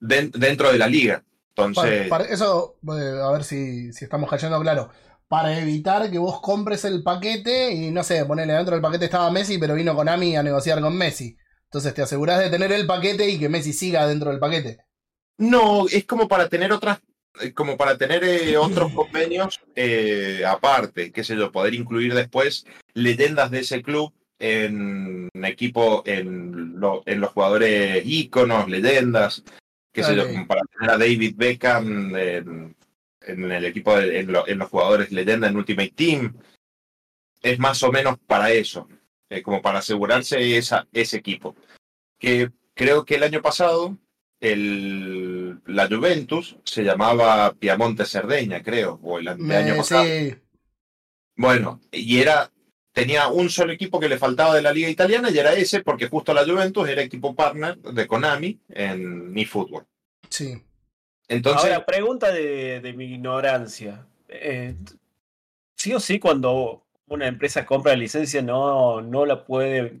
Den- 0.00 0.30
dentro 0.30 0.70
de 0.70 0.78
la 0.78 0.86
liga. 0.86 1.24
Entonces, 1.56 2.08
Para- 2.08 2.24
para- 2.24 2.32
eso, 2.34 2.76
eh, 2.82 3.20
a 3.22 3.30
ver 3.32 3.44
si, 3.44 3.92
si 3.92 4.04
estamos 4.04 4.28
cayendo 4.28 4.60
claro. 4.60 4.90
Para 5.28 5.58
evitar 5.58 6.10
que 6.10 6.18
vos 6.18 6.40
compres 6.40 6.84
el 6.84 7.02
paquete 7.02 7.72
y 7.72 7.90
no 7.90 8.04
sé, 8.04 8.24
ponele 8.26 8.52
dentro 8.52 8.74
del 8.74 8.82
paquete 8.82 9.06
estaba 9.06 9.30
Messi, 9.30 9.58
pero 9.58 9.74
vino 9.74 9.94
Konami 9.96 10.36
a 10.36 10.42
negociar 10.42 10.80
con 10.80 10.96
Messi. 10.96 11.36
Entonces 11.64 11.94
te 11.94 12.02
asegurás 12.02 12.40
de 12.40 12.50
tener 12.50 12.70
el 12.72 12.86
paquete 12.86 13.28
y 13.28 13.38
que 13.38 13.48
Messi 13.48 13.72
siga 13.72 14.06
dentro 14.06 14.30
del 14.30 14.38
paquete. 14.38 14.83
No, 15.38 15.86
es 15.88 16.04
como 16.04 16.28
para 16.28 16.48
tener 16.48 16.72
otras, 16.72 17.00
eh, 17.40 17.52
como 17.52 17.76
para 17.76 17.96
tener 17.98 18.22
eh, 18.24 18.56
otros 18.56 18.92
convenios 18.94 19.60
eh, 19.74 20.44
aparte, 20.46 21.12
qué 21.12 21.24
sé 21.24 21.36
yo, 21.36 21.50
poder 21.52 21.74
incluir 21.74 22.14
después 22.14 22.66
leyendas 22.94 23.50
de 23.50 23.60
ese 23.60 23.82
club 23.82 24.12
en 24.38 25.28
equipo, 25.44 26.02
en, 26.06 26.78
lo- 26.80 27.02
en 27.06 27.20
los 27.20 27.30
jugadores 27.30 28.02
íconos, 28.04 28.68
leyendas, 28.68 29.42
qué 29.92 30.02
sé 30.02 30.16
yo, 30.16 30.26
como 30.32 30.46
para 30.46 30.62
tener 30.72 30.90
a 30.90 30.98
David 30.98 31.34
Beckham 31.36 32.14
en, 32.16 32.76
en 33.22 33.52
el 33.52 33.64
equipo, 33.64 33.96
de- 33.96 34.20
en, 34.20 34.32
lo- 34.32 34.46
en 34.48 34.58
los 34.58 34.68
jugadores 34.68 35.12
leyenda 35.12 35.48
en 35.48 35.56
Ultimate 35.56 35.92
Team. 35.94 36.34
Es 37.42 37.58
más 37.58 37.82
o 37.82 37.92
menos 37.92 38.18
para 38.26 38.50
eso, 38.52 38.88
eh, 39.30 39.42
como 39.42 39.60
para 39.62 39.78
asegurarse 39.80 40.56
esa, 40.56 40.86
ese 40.92 41.18
equipo. 41.18 41.54
Que 42.18 42.50
creo 42.74 43.04
que 43.04 43.16
el 43.16 43.22
año 43.22 43.42
pasado 43.42 43.96
el, 44.40 45.60
la 45.66 45.86
Juventus 45.88 46.56
se 46.64 46.82
llamaba 46.84 47.54
Piamonte 47.54 48.04
Cerdeña, 48.06 48.62
creo, 48.62 49.00
o 49.02 49.18
el 49.18 49.28
Me- 49.38 49.56
año 49.56 49.76
pasado. 49.76 50.04
sí, 50.04 50.34
Bueno, 51.36 51.80
y 51.92 52.20
era 52.20 52.50
tenía 52.92 53.28
un 53.28 53.50
solo 53.50 53.72
equipo 53.72 53.98
que 54.00 54.08
le 54.08 54.18
faltaba 54.18 54.54
de 54.54 54.62
la 54.62 54.72
liga 54.72 54.88
italiana 54.88 55.30
y 55.30 55.38
era 55.38 55.52
ese 55.54 55.82
porque 55.82 56.08
justo 56.08 56.32
la 56.32 56.44
Juventus 56.44 56.88
era 56.88 57.02
equipo 57.02 57.34
partner 57.34 57.76
de 57.78 58.06
Konami 58.06 58.60
en 58.68 59.36
eFootball. 59.36 59.86
sí. 60.30 60.62
Entonces, 61.28 61.70
Ahora, 61.70 61.86
pregunta 61.86 62.32
de, 62.32 62.80
de 62.80 62.92
mi 62.92 63.04
ignorancia. 63.06 64.06
Eh, 64.28 64.76
sí 65.76 65.92
o 65.94 66.00
sí, 66.00 66.18
cuando 66.18 66.86
una 67.06 67.26
empresa 67.28 67.66
compra 67.66 67.94
licencia, 67.96 68.42
no, 68.42 69.00
no 69.02 69.26
la 69.26 69.44
puede, 69.44 70.00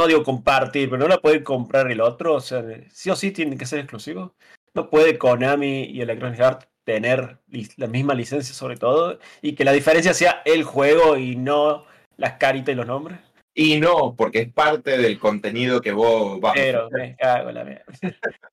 no 0.00 0.06
digo 0.06 0.22
compartir, 0.22 0.88
pero 0.90 1.02
no 1.02 1.08
la 1.08 1.18
puede 1.18 1.42
comprar 1.42 1.90
el 1.90 2.00
otro. 2.00 2.34
O 2.34 2.40
sea, 2.40 2.64
sí 2.90 3.10
o 3.10 3.16
sí 3.16 3.30
tiene 3.30 3.56
que 3.56 3.66
ser 3.66 3.80
exclusivo. 3.80 4.34
No 4.74 4.88
puede 4.90 5.18
Konami 5.18 5.84
y 5.84 6.00
Electronic 6.00 6.40
Arts 6.40 6.68
tener 6.84 7.38
la 7.76 7.86
misma 7.86 8.14
licencia 8.14 8.54
sobre 8.54 8.76
todo 8.76 9.18
y 9.42 9.54
que 9.54 9.64
la 9.64 9.72
diferencia 9.72 10.14
sea 10.14 10.42
el 10.44 10.64
juego 10.64 11.16
y 11.16 11.36
no 11.36 11.84
las 12.16 12.34
caritas 12.34 12.72
y 12.72 12.76
los 12.76 12.86
nombres. 12.86 13.18
y 13.54 13.78
no, 13.80 14.14
porque 14.16 14.40
es 14.40 14.52
parte 14.52 14.96
del 14.96 15.18
contenido 15.18 15.80
que 15.80 15.92
vos 15.92 16.40
vas 16.40 16.52
a 16.52 16.54
Pero 16.54 16.88
me 16.90 17.16
cago 17.16 17.50
la 17.52 17.64
mierda. 17.64 17.84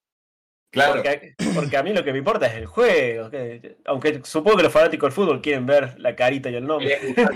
Claro, 0.69 0.95
Porque, 1.01 1.33
porque 1.55 1.77
a 1.77 1.81
mí 1.81 1.93
lo 1.93 2.03
que 2.03 2.11
me 2.11 2.17
importa 2.19 2.45
es 2.47 2.55
el 2.55 2.65
juego. 2.65 3.29
que- 3.29 3.77
aunque 3.85 4.19
supongo 4.23 4.57
que 4.57 4.63
los 4.63 4.71
fanáticos 4.73 5.07
del 5.07 5.13
fútbol 5.15 5.41
quieren 5.41 5.65
ver 5.65 5.97
la 5.97 6.15
carita 6.15 6.49
y 6.49 6.55
el 6.55 6.67
nombre. 6.67 6.93
es 6.93 7.17
usar, 7.17 7.33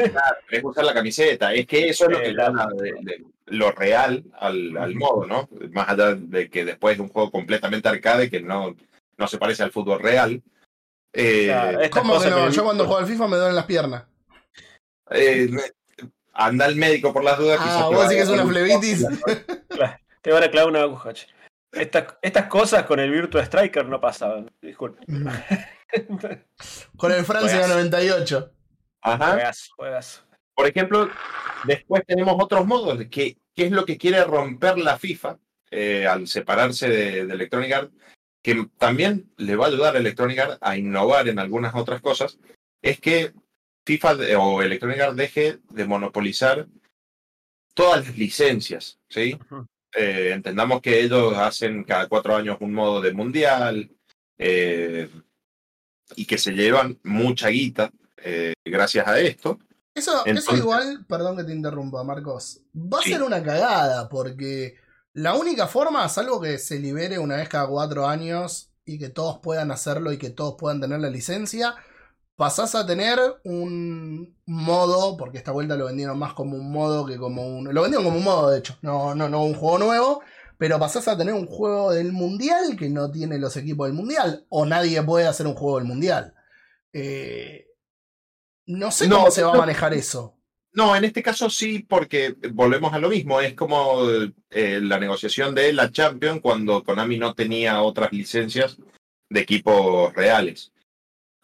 es 0.50 0.64
usar 0.64 0.84
la 0.86 0.94
camiseta. 0.94 1.54
Es 1.54 1.66
que 1.66 1.88
eso 1.90 2.06
es 2.06 2.12
lo 2.12 2.20
que 2.20 2.34
de- 2.34 2.94
de- 3.02 3.24
lo 3.52 3.72
real 3.72 4.24
al, 4.40 4.76
al 4.78 4.96
modo, 4.96 5.26
¿no? 5.26 5.50
Más 5.72 5.90
allá 5.90 6.16
de 6.16 6.50
que 6.50 6.66
después 6.66 6.96
es 6.96 7.00
un 7.00 7.10
juego 7.10 7.32
completamente 7.32 7.88
arcade 7.90 8.30
que 8.30 8.42
no, 8.42 8.76
no 9.18 9.28
se 9.28 9.38
parece 9.38 9.64
al 9.64 9.72
fútbol 9.72 10.00
real. 10.00 10.42
Eh, 11.14 11.46
Claro, 11.48 11.82
estas 11.82 12.02
¿Cómo 12.02 12.20
que 12.22 12.30
no? 12.30 12.46
me- 12.46 12.52
Yo 12.52 12.64
cuando 12.64 12.86
juego 12.86 13.00
al 13.00 13.08
FIFA 13.08 13.28
me 13.28 13.38
duelen 13.38 13.56
las 13.56 13.66
piernas. 13.66 14.04
eh, 15.12 15.50
anda 16.34 16.66
al 16.66 16.76
médico 16.76 17.12
por 17.14 17.24
las 17.24 17.38
dudas. 17.38 17.60
Ah, 17.62 17.90
vos 17.92 18.08
decís 18.08 18.16
que 18.18 18.22
es 18.24 18.30
una 18.30 18.46
flebitis. 18.48 19.06
Claro, 19.68 19.98
te 20.22 20.32
van 20.32 20.44
a 20.44 20.50
clavar 20.50 20.70
una 20.70 20.82
aguja. 20.84 21.14
che. 21.14 21.28
Estas, 21.74 22.16
estas 22.22 22.48
cosas 22.48 22.84
con 22.86 23.00
el 23.00 23.12
Virtua 23.12 23.44
Striker 23.44 23.86
no 23.86 24.00
pasaban. 24.02 24.50
Disculpe. 24.62 25.06
Con 26.98 27.12
el 27.12 27.26
Francia 27.26 27.50
Juegazo. 27.58 27.74
98. 27.74 28.52
Ajá. 29.02 29.32
Juegazo, 29.34 29.72
juegazo. 29.76 30.22
Por 30.56 30.68
ejemplo, 30.68 31.10
después 31.66 32.04
tenemos 32.06 32.36
otros 32.40 32.66
modos. 32.66 32.98
que 33.10 33.38
¿Qué 33.56 33.66
es 33.66 33.72
lo 33.72 33.86
que 33.86 33.98
quiere 33.98 34.24
romper 34.24 34.78
la 34.78 34.98
FIFA 34.98 35.38
eh, 35.72 36.08
al 36.08 36.28
separarse 36.28 36.90
de, 36.90 37.26
de 37.26 37.34
Electronic 37.34 37.72
Arts? 37.74 37.94
Que 38.44 38.68
también 38.78 39.32
le 39.38 39.56
va 39.56 39.66
a 39.66 39.70
ayudar 39.70 39.96
a 39.96 40.00
Electronic 40.00 40.40
Arts 40.40 40.58
a 40.62 40.78
innovar 40.78 41.28
en 41.28 41.38
algunas 41.40 41.76
otras 41.76 42.02
cosas. 42.02 42.40
Es 42.82 43.00
que 43.00 43.34
FIFA 43.86 44.16
de- 44.16 44.36
o 44.36 44.62
Electronic 44.62 45.00
Arts 45.00 45.16
deje 45.18 45.60
de 45.70 45.86
monopolizar 45.86 46.68
todas 47.74 48.06
las 48.08 48.18
licencias. 48.18 49.00
¿sí? 49.10 49.38
Eh, 49.94 50.32
entendamos 50.34 50.82
que 50.82 51.02
ellos 51.02 51.36
hacen 51.38 51.84
cada 51.84 52.08
cuatro 52.08 52.36
años 52.36 52.58
un 52.62 52.74
modo 52.74 53.02
de 53.02 53.14
mundial 53.14 53.92
eh, 54.38 55.10
y 56.16 56.26
que 56.26 56.38
se 56.38 56.54
llevan 56.54 56.98
mucha 57.04 57.50
guita 57.50 57.92
eh, 58.18 58.54
gracias 58.66 59.08
a 59.08 59.20
esto. 59.20 59.60
Eso, 59.94 60.26
eso 60.26 60.56
igual, 60.56 61.06
perdón 61.08 61.38
que 61.38 61.44
te 61.44 61.54
interrumpa, 61.54 62.04
Marcos. 62.04 62.62
Va 62.76 63.00
a 63.00 63.02
Sí. 63.02 63.12
ser 63.12 63.24
una 63.24 63.44
cagada, 63.44 64.08
porque 64.10 64.76
la 65.14 65.36
única 65.36 65.68
forma, 65.68 66.08
salvo 66.08 66.40
que 66.40 66.58
se 66.58 66.80
libere 66.80 67.20
una 67.20 67.36
vez 67.36 67.50
cada 67.50 67.68
cuatro 67.68 68.08
años 68.08 68.72
y 68.86 68.98
que 68.98 69.10
todos 69.10 69.40
puedan 69.40 69.70
hacerlo 69.72 70.12
y 70.12 70.18
que 70.18 70.30
todos 70.30 70.56
puedan 70.58 70.80
tener 70.80 71.00
la 71.02 71.10
licencia, 71.10 71.76
pasás 72.38 72.74
a 72.74 72.86
tener 72.86 73.20
un 73.44 74.38
modo, 74.46 75.18
porque 75.18 75.38
esta 75.38 75.52
vuelta 75.52 75.76
lo 75.76 75.86
vendieron 75.86 76.18
más 76.18 76.34
como 76.34 76.56
un 76.56 76.72
modo 76.72 77.06
que 77.06 77.18
como 77.18 77.46
un. 77.46 77.74
Lo 77.74 77.82
vendieron 77.82 78.06
como 78.06 78.18
un 78.18 78.24
modo, 78.24 78.50
de 78.50 78.60
hecho, 78.60 78.78
no, 78.82 79.14
no, 79.14 79.28
no 79.30 79.44
un 79.44 79.54
juego 79.54 79.78
nuevo. 79.78 80.22
Pero 80.58 80.78
pasás 80.78 81.08
a 81.08 81.18
tener 81.18 81.34
un 81.34 81.48
juego 81.48 81.92
del 81.92 82.12
mundial 82.14 82.76
que 82.78 82.88
no 82.88 83.10
tiene 83.10 83.40
los 83.40 83.58
equipos 83.58 83.88
del 83.88 83.96
mundial. 83.96 84.46
O 84.50 84.64
nadie 84.66 85.02
puede 85.02 85.26
hacer 85.28 85.48
un 85.48 85.56
juego 85.56 85.80
del 85.80 85.88
mundial. 85.88 86.36
Eh, 86.94 87.66
no 88.68 88.92
sé 88.92 89.08
No, 89.08 89.18
cómo 89.20 89.32
se 89.32 89.44
va 89.44 89.54
a 89.54 89.58
manejar 89.58 89.94
eso. 89.94 90.38
No, 90.74 90.96
en 90.96 91.04
este 91.04 91.22
caso 91.22 91.50
sí, 91.50 91.80
porque 91.80 92.36
volvemos 92.54 92.94
a 92.94 93.00
lo 93.00 93.10
mismo. 93.10 93.42
Es 93.42 93.54
como 93.56 94.04
eh, 94.50 94.80
la 94.82 95.00
negociación 95.00 95.54
de 95.54 95.74
la 95.74 95.92
Champions 95.92 96.40
cuando 96.42 96.84
Konami 96.84 97.18
no 97.18 97.34
tenía 97.34 97.82
otras 97.82 98.12
licencias 98.14 98.78
de 99.30 99.40
equipos 99.42 100.14
reales. 100.14 100.72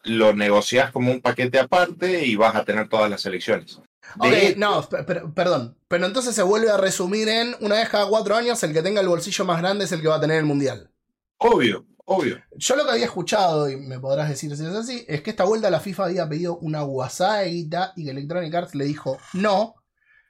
Lo 0.04 0.32
negocias 0.32 0.92
como 0.92 1.10
un 1.12 1.20
paquete 1.20 1.58
aparte 1.58 2.24
y 2.24 2.36
vas 2.36 2.54
a 2.54 2.64
tener 2.64 2.88
todas 2.88 3.10
las 3.10 3.20
selecciones. 3.20 3.80
Ok, 4.18 4.26
hecho, 4.32 4.58
no, 4.58 4.88
per- 4.88 5.04
per- 5.04 5.24
perdón. 5.34 5.76
Pero 5.88 6.06
entonces 6.06 6.34
se 6.34 6.42
vuelve 6.42 6.70
a 6.70 6.78
resumir 6.78 7.28
en 7.28 7.54
una 7.60 7.74
vez 7.74 7.90
cada 7.90 8.06
cuatro 8.08 8.34
años, 8.34 8.62
el 8.62 8.72
que 8.72 8.82
tenga 8.82 9.02
el 9.02 9.08
bolsillo 9.08 9.44
más 9.44 9.58
grande 9.60 9.84
es 9.84 9.92
el 9.92 10.00
que 10.00 10.08
va 10.08 10.16
a 10.16 10.20
tener 10.20 10.38
el 10.38 10.46
mundial. 10.46 10.90
Obvio, 11.38 11.84
obvio. 12.08 12.42
Yo 12.56 12.74
lo 12.74 12.84
que 12.84 12.90
había 12.92 13.04
escuchado, 13.04 13.68
y 13.70 13.76
me 13.76 14.00
podrás 14.00 14.28
decir 14.28 14.54
si 14.56 14.64
es 14.64 14.74
así, 14.74 15.04
es 15.06 15.22
que 15.22 15.30
esta 15.30 15.44
vuelta 15.44 15.70
la 15.70 15.80
FIFA 15.80 16.06
había 16.06 16.28
pedido 16.28 16.58
una 16.58 16.82
guasada 16.82 17.40
de 17.40 17.50
guita 17.50 17.92
y 17.96 18.04
que 18.04 18.10
Electronic 18.10 18.54
Arts 18.54 18.74
le 18.74 18.84
dijo 18.86 19.18
no. 19.34 19.74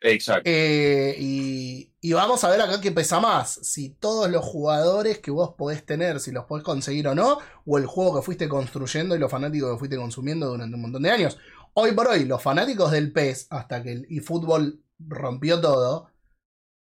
Exacto. 0.00 0.42
Eh, 0.44 1.16
y, 1.18 1.92
y 2.00 2.12
vamos 2.12 2.44
a 2.44 2.50
ver 2.50 2.60
acá 2.60 2.80
qué 2.80 2.92
pesa 2.92 3.20
más. 3.20 3.60
Si 3.62 3.90
todos 3.90 4.30
los 4.30 4.44
jugadores 4.44 5.18
que 5.18 5.30
vos 5.30 5.54
podés 5.56 5.84
tener, 5.84 6.20
si 6.20 6.30
los 6.30 6.44
podés 6.44 6.64
conseguir 6.64 7.08
o 7.08 7.14
no, 7.14 7.38
o 7.64 7.78
el 7.78 7.86
juego 7.86 8.16
que 8.16 8.24
fuiste 8.24 8.48
construyendo 8.48 9.16
y 9.16 9.18
los 9.18 9.30
fanáticos 9.30 9.72
que 9.72 9.78
fuiste 9.78 9.96
consumiendo 9.96 10.48
durante 10.48 10.74
un 10.74 10.82
montón 10.82 11.02
de 11.02 11.10
años. 11.10 11.38
Hoy 11.74 11.92
por 11.92 12.08
hoy, 12.08 12.24
los 12.24 12.42
fanáticos 12.42 12.90
del 12.90 13.12
PES, 13.12 13.48
hasta 13.50 13.82
que 13.82 13.92
el 13.92 14.06
eFootball 14.10 14.82
rompió 14.98 15.60
todo, 15.60 16.10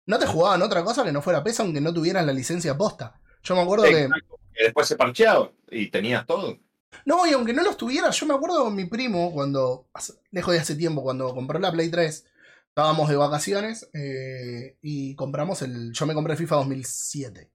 no 0.08 0.18
te 0.20 0.26
jugaban 0.26 0.62
otra 0.62 0.84
cosa 0.84 1.04
que 1.04 1.12
no 1.12 1.22
fuera 1.22 1.44
PES 1.44 1.60
aunque 1.60 1.82
no 1.82 1.94
tuvieras 1.94 2.26
la 2.26 2.34
licencia 2.34 2.78
posta. 2.78 3.20
Yo 3.44 3.56
me 3.56 3.62
acuerdo. 3.62 3.86
Exacto. 3.86 4.28
Que 4.28 4.37
después 4.64 4.88
se 4.88 4.96
parcheaba 4.96 5.52
y 5.70 5.90
tenías 5.90 6.26
todo. 6.26 6.58
No, 7.06 7.26
y 7.28 7.32
aunque 7.34 7.54
no 7.54 7.64
los 7.64 7.78
tuviera, 7.78 8.10
yo 8.12 8.26
me 8.26 8.34
acuerdo 8.34 8.64
con 8.64 8.76
mi 8.76 8.86
primo 8.86 9.32
cuando, 9.32 9.88
lejos 10.32 10.54
de 10.54 10.60
hace 10.60 10.76
tiempo, 10.76 11.04
cuando 11.04 11.34
compró 11.34 11.60
la 11.60 11.72
Play 11.72 11.90
3, 11.90 12.26
estábamos 12.70 13.10
de 13.10 13.16
vacaciones 13.16 13.90
eh, 13.94 14.78
y 14.82 15.16
compramos 15.16 15.62
el. 15.62 15.92
Yo 15.94 16.06
me 16.06 16.14
compré 16.14 16.36
FIFA 16.36 16.58
2007. 16.58 17.52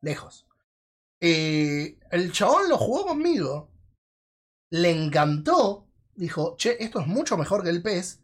Lejos. 0.00 0.46
Eh, 1.20 1.98
el 2.10 2.32
chabón 2.32 2.68
lo 2.68 2.76
jugó 2.78 3.06
conmigo. 3.06 3.70
Le 4.70 4.90
encantó. 4.90 5.86
Dijo, 6.14 6.56
che, 6.56 6.76
esto 6.82 7.00
es 7.00 7.06
mucho 7.06 7.36
mejor 7.36 7.62
que 7.62 7.70
el 7.70 7.82
PES. 7.82 8.20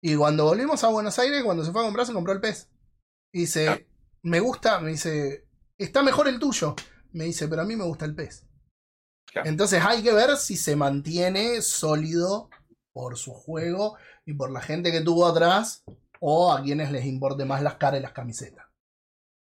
Y 0.00 0.14
cuando 0.16 0.44
volvimos 0.44 0.82
a 0.84 0.88
Buenos 0.88 1.18
Aires, 1.18 1.42
cuando 1.42 1.64
se 1.64 1.72
fue 1.72 1.82
a 1.82 1.84
comprar, 1.84 2.06
se 2.06 2.12
compró 2.12 2.32
el 2.32 2.40
PES. 2.40 2.68
Y 3.32 3.40
dice, 3.40 3.68
Ah. 3.68 3.78
me 4.22 4.40
gusta, 4.40 4.80
me 4.80 4.90
dice, 4.90 5.46
está 5.76 6.02
mejor 6.02 6.28
el 6.28 6.38
tuyo. 6.38 6.74
Me 7.12 7.24
dice, 7.24 7.48
pero 7.48 7.62
a 7.62 7.64
mí 7.64 7.76
me 7.76 7.84
gusta 7.84 8.04
el. 8.04 8.14
Claro. 8.14 9.48
Entonces 9.48 9.82
hay 9.84 10.02
que 10.02 10.12
ver 10.12 10.36
si 10.36 10.56
se 10.56 10.76
mantiene 10.76 11.60
sólido 11.62 12.48
por 12.92 13.16
su 13.16 13.32
juego 13.32 13.96
y 14.26 14.34
por 14.34 14.50
la 14.50 14.60
gente 14.60 14.90
que 14.90 15.00
tuvo 15.02 15.26
atrás 15.26 15.84
o 16.20 16.52
a 16.52 16.62
quienes 16.62 16.90
les 16.90 17.04
importe 17.04 17.44
más 17.44 17.62
las 17.62 17.74
caras 17.76 18.00
y 18.00 18.02
las 18.02 18.12
camisetas. 18.12 18.66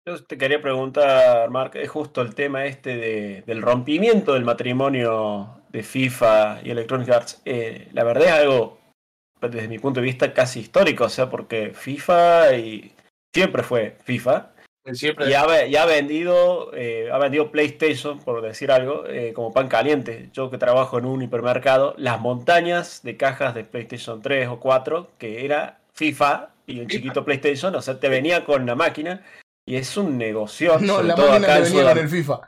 Yo 0.07 0.23
te 0.25 0.37
quería 0.37 0.61
preguntar, 0.61 1.51
Mark, 1.51 1.77
es 1.77 1.91
justo 1.91 2.21
el 2.21 2.35
tema 2.35 2.67
este 2.67 2.97
de- 2.97 3.43
del 3.47 3.63
rompimiento 3.63 4.35
del 4.35 4.45
matrimonio 4.45 5.63
de 5.71 5.83
FIFA 5.83 6.61
y 6.63 6.71
Electronic 6.71 7.09
Arts. 7.09 7.43
Eh, 7.45 7.89
la 7.93 8.05
verdad 8.05 8.27
es 8.27 8.33
algo, 8.33 8.79
desde 9.41 9.69
mi 9.69 9.79
punto 9.79 10.01
de 10.01 10.07
vista, 10.07 10.33
casi 10.35 10.61
histórico, 10.61 11.05
o 11.05 11.09
sea, 11.09 11.31
porque 11.31 11.73
FIFA 11.75 12.55
y 12.57 12.95
siempre 13.35 13.63
fue 13.63 13.99
FIFA 14.05 14.54
Siempre 14.93 15.31
y 15.31 15.33
ha, 15.33 15.47
ve- 15.47 15.69
y 15.69 15.77
ha 15.77 15.87
vendido, 15.87 16.71
eh, 16.75 17.09
ha 17.11 17.17
vendido 17.19 17.51
PlayStation, 17.51 18.19
por 18.19 18.43
decir 18.43 18.71
algo, 18.71 19.07
eh, 19.07 19.33
como 19.33 19.53
pan 19.53 19.69
caliente. 19.69 20.29
Yo 20.33 20.51
que 20.51 20.59
trabajo 20.59 20.99
en 20.99 21.07
un 21.07 21.23
hipermercado, 21.23 21.95
las 21.97 22.21
montañas 22.21 23.03
de 23.03 23.17
cajas 23.17 23.55
de 23.55 23.65
PlayStation 23.65 24.21
3 24.21 24.49
o 24.49 24.61
4, 24.61 25.09
que 25.19 25.45
era 25.45 25.79
FIFA 25.95 26.51
y 26.67 26.81
un 26.81 26.87
FIFA. 26.87 26.91
chiquito 26.91 27.25
PlayStation, 27.25 27.75
o 27.75 27.81
sea, 27.83 27.99
te 27.99 28.09
venía 28.11 28.45
con 28.45 28.67
la 28.67 28.75
máquina 28.75 29.23
y 29.65 29.77
es 29.77 29.97
un 29.97 30.19
negocio. 30.19 30.79
No, 30.81 31.03
la 31.03 31.15
todo 31.15 31.29
máquina 31.31 31.47
acá 31.47 31.57
en 31.59 31.65
venía 31.65 31.89
con 31.89 31.99
el 31.99 32.09
FIFA. 32.11 32.41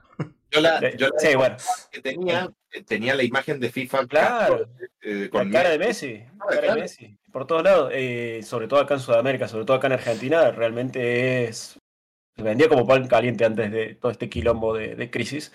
yo 0.50 0.60
la, 0.60 0.90
yo 0.96 1.08
la 1.08 1.18
Sí, 1.18 1.34
bueno, 1.36 1.56
que 1.90 2.00
tenía, 2.02 2.50
eh, 2.72 2.82
tenía 2.82 3.14
la 3.14 3.22
imagen 3.22 3.58
de 3.60 3.70
FIFA 3.70 4.06
Claro. 4.06 4.68
eh, 5.00 5.28
con 5.30 5.44
con 5.44 5.52
cara 5.52 5.70
de 5.70 5.78
Messi, 5.78 6.22
Ah, 6.38 6.44
cara 6.50 6.74
de. 6.74 6.80
Messi, 6.82 7.16
por 7.32 7.46
todos 7.46 7.62
lados, 7.62 7.90
eh, 7.94 8.40
sobre 8.42 8.68
todo 8.68 8.80
acá 8.80 8.92
en 8.94 9.00
Sudamérica, 9.00 9.48
sobre 9.48 9.64
todo 9.64 9.78
acá 9.78 9.86
en 9.86 9.94
Argentina, 9.94 10.50
realmente 10.50 11.44
es 11.44 11.78
vendía 12.36 12.68
como 12.68 12.86
pan 12.86 13.08
caliente 13.08 13.44
antes 13.44 13.70
de 13.70 13.94
todo 13.94 14.12
este 14.12 14.28
quilombo 14.28 14.74
de, 14.74 14.94
de 14.94 15.10
crisis. 15.10 15.52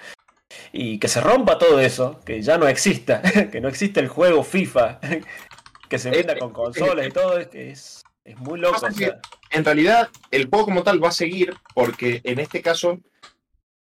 Y 0.73 0.99
que 0.99 1.07
se 1.07 1.21
rompa 1.21 1.57
todo 1.57 1.79
eso, 1.79 2.19
que 2.25 2.41
ya 2.41 2.57
no 2.57 2.67
exista, 2.67 3.21
que 3.51 3.61
no 3.61 3.69
existe 3.69 3.99
el 3.99 4.07
juego 4.07 4.43
FIFA, 4.43 4.99
que 5.89 5.99
se 5.99 6.09
venda 6.09 6.37
con 6.37 6.51
consolas 6.51 7.07
y 7.07 7.11
todo, 7.11 7.37
es, 7.37 7.49
es, 7.53 8.03
es 8.23 8.37
muy 8.37 8.59
loco. 8.59 8.85
o 8.85 8.91
sea, 8.91 9.19
En 9.49 9.65
realidad, 9.65 10.09
el 10.31 10.47
juego 10.47 10.65
como 10.65 10.83
tal 10.83 11.03
va 11.03 11.09
a 11.09 11.13
seguir 11.13 11.53
porque 11.73 12.21
en 12.23 12.39
este 12.39 12.61
caso 12.61 12.99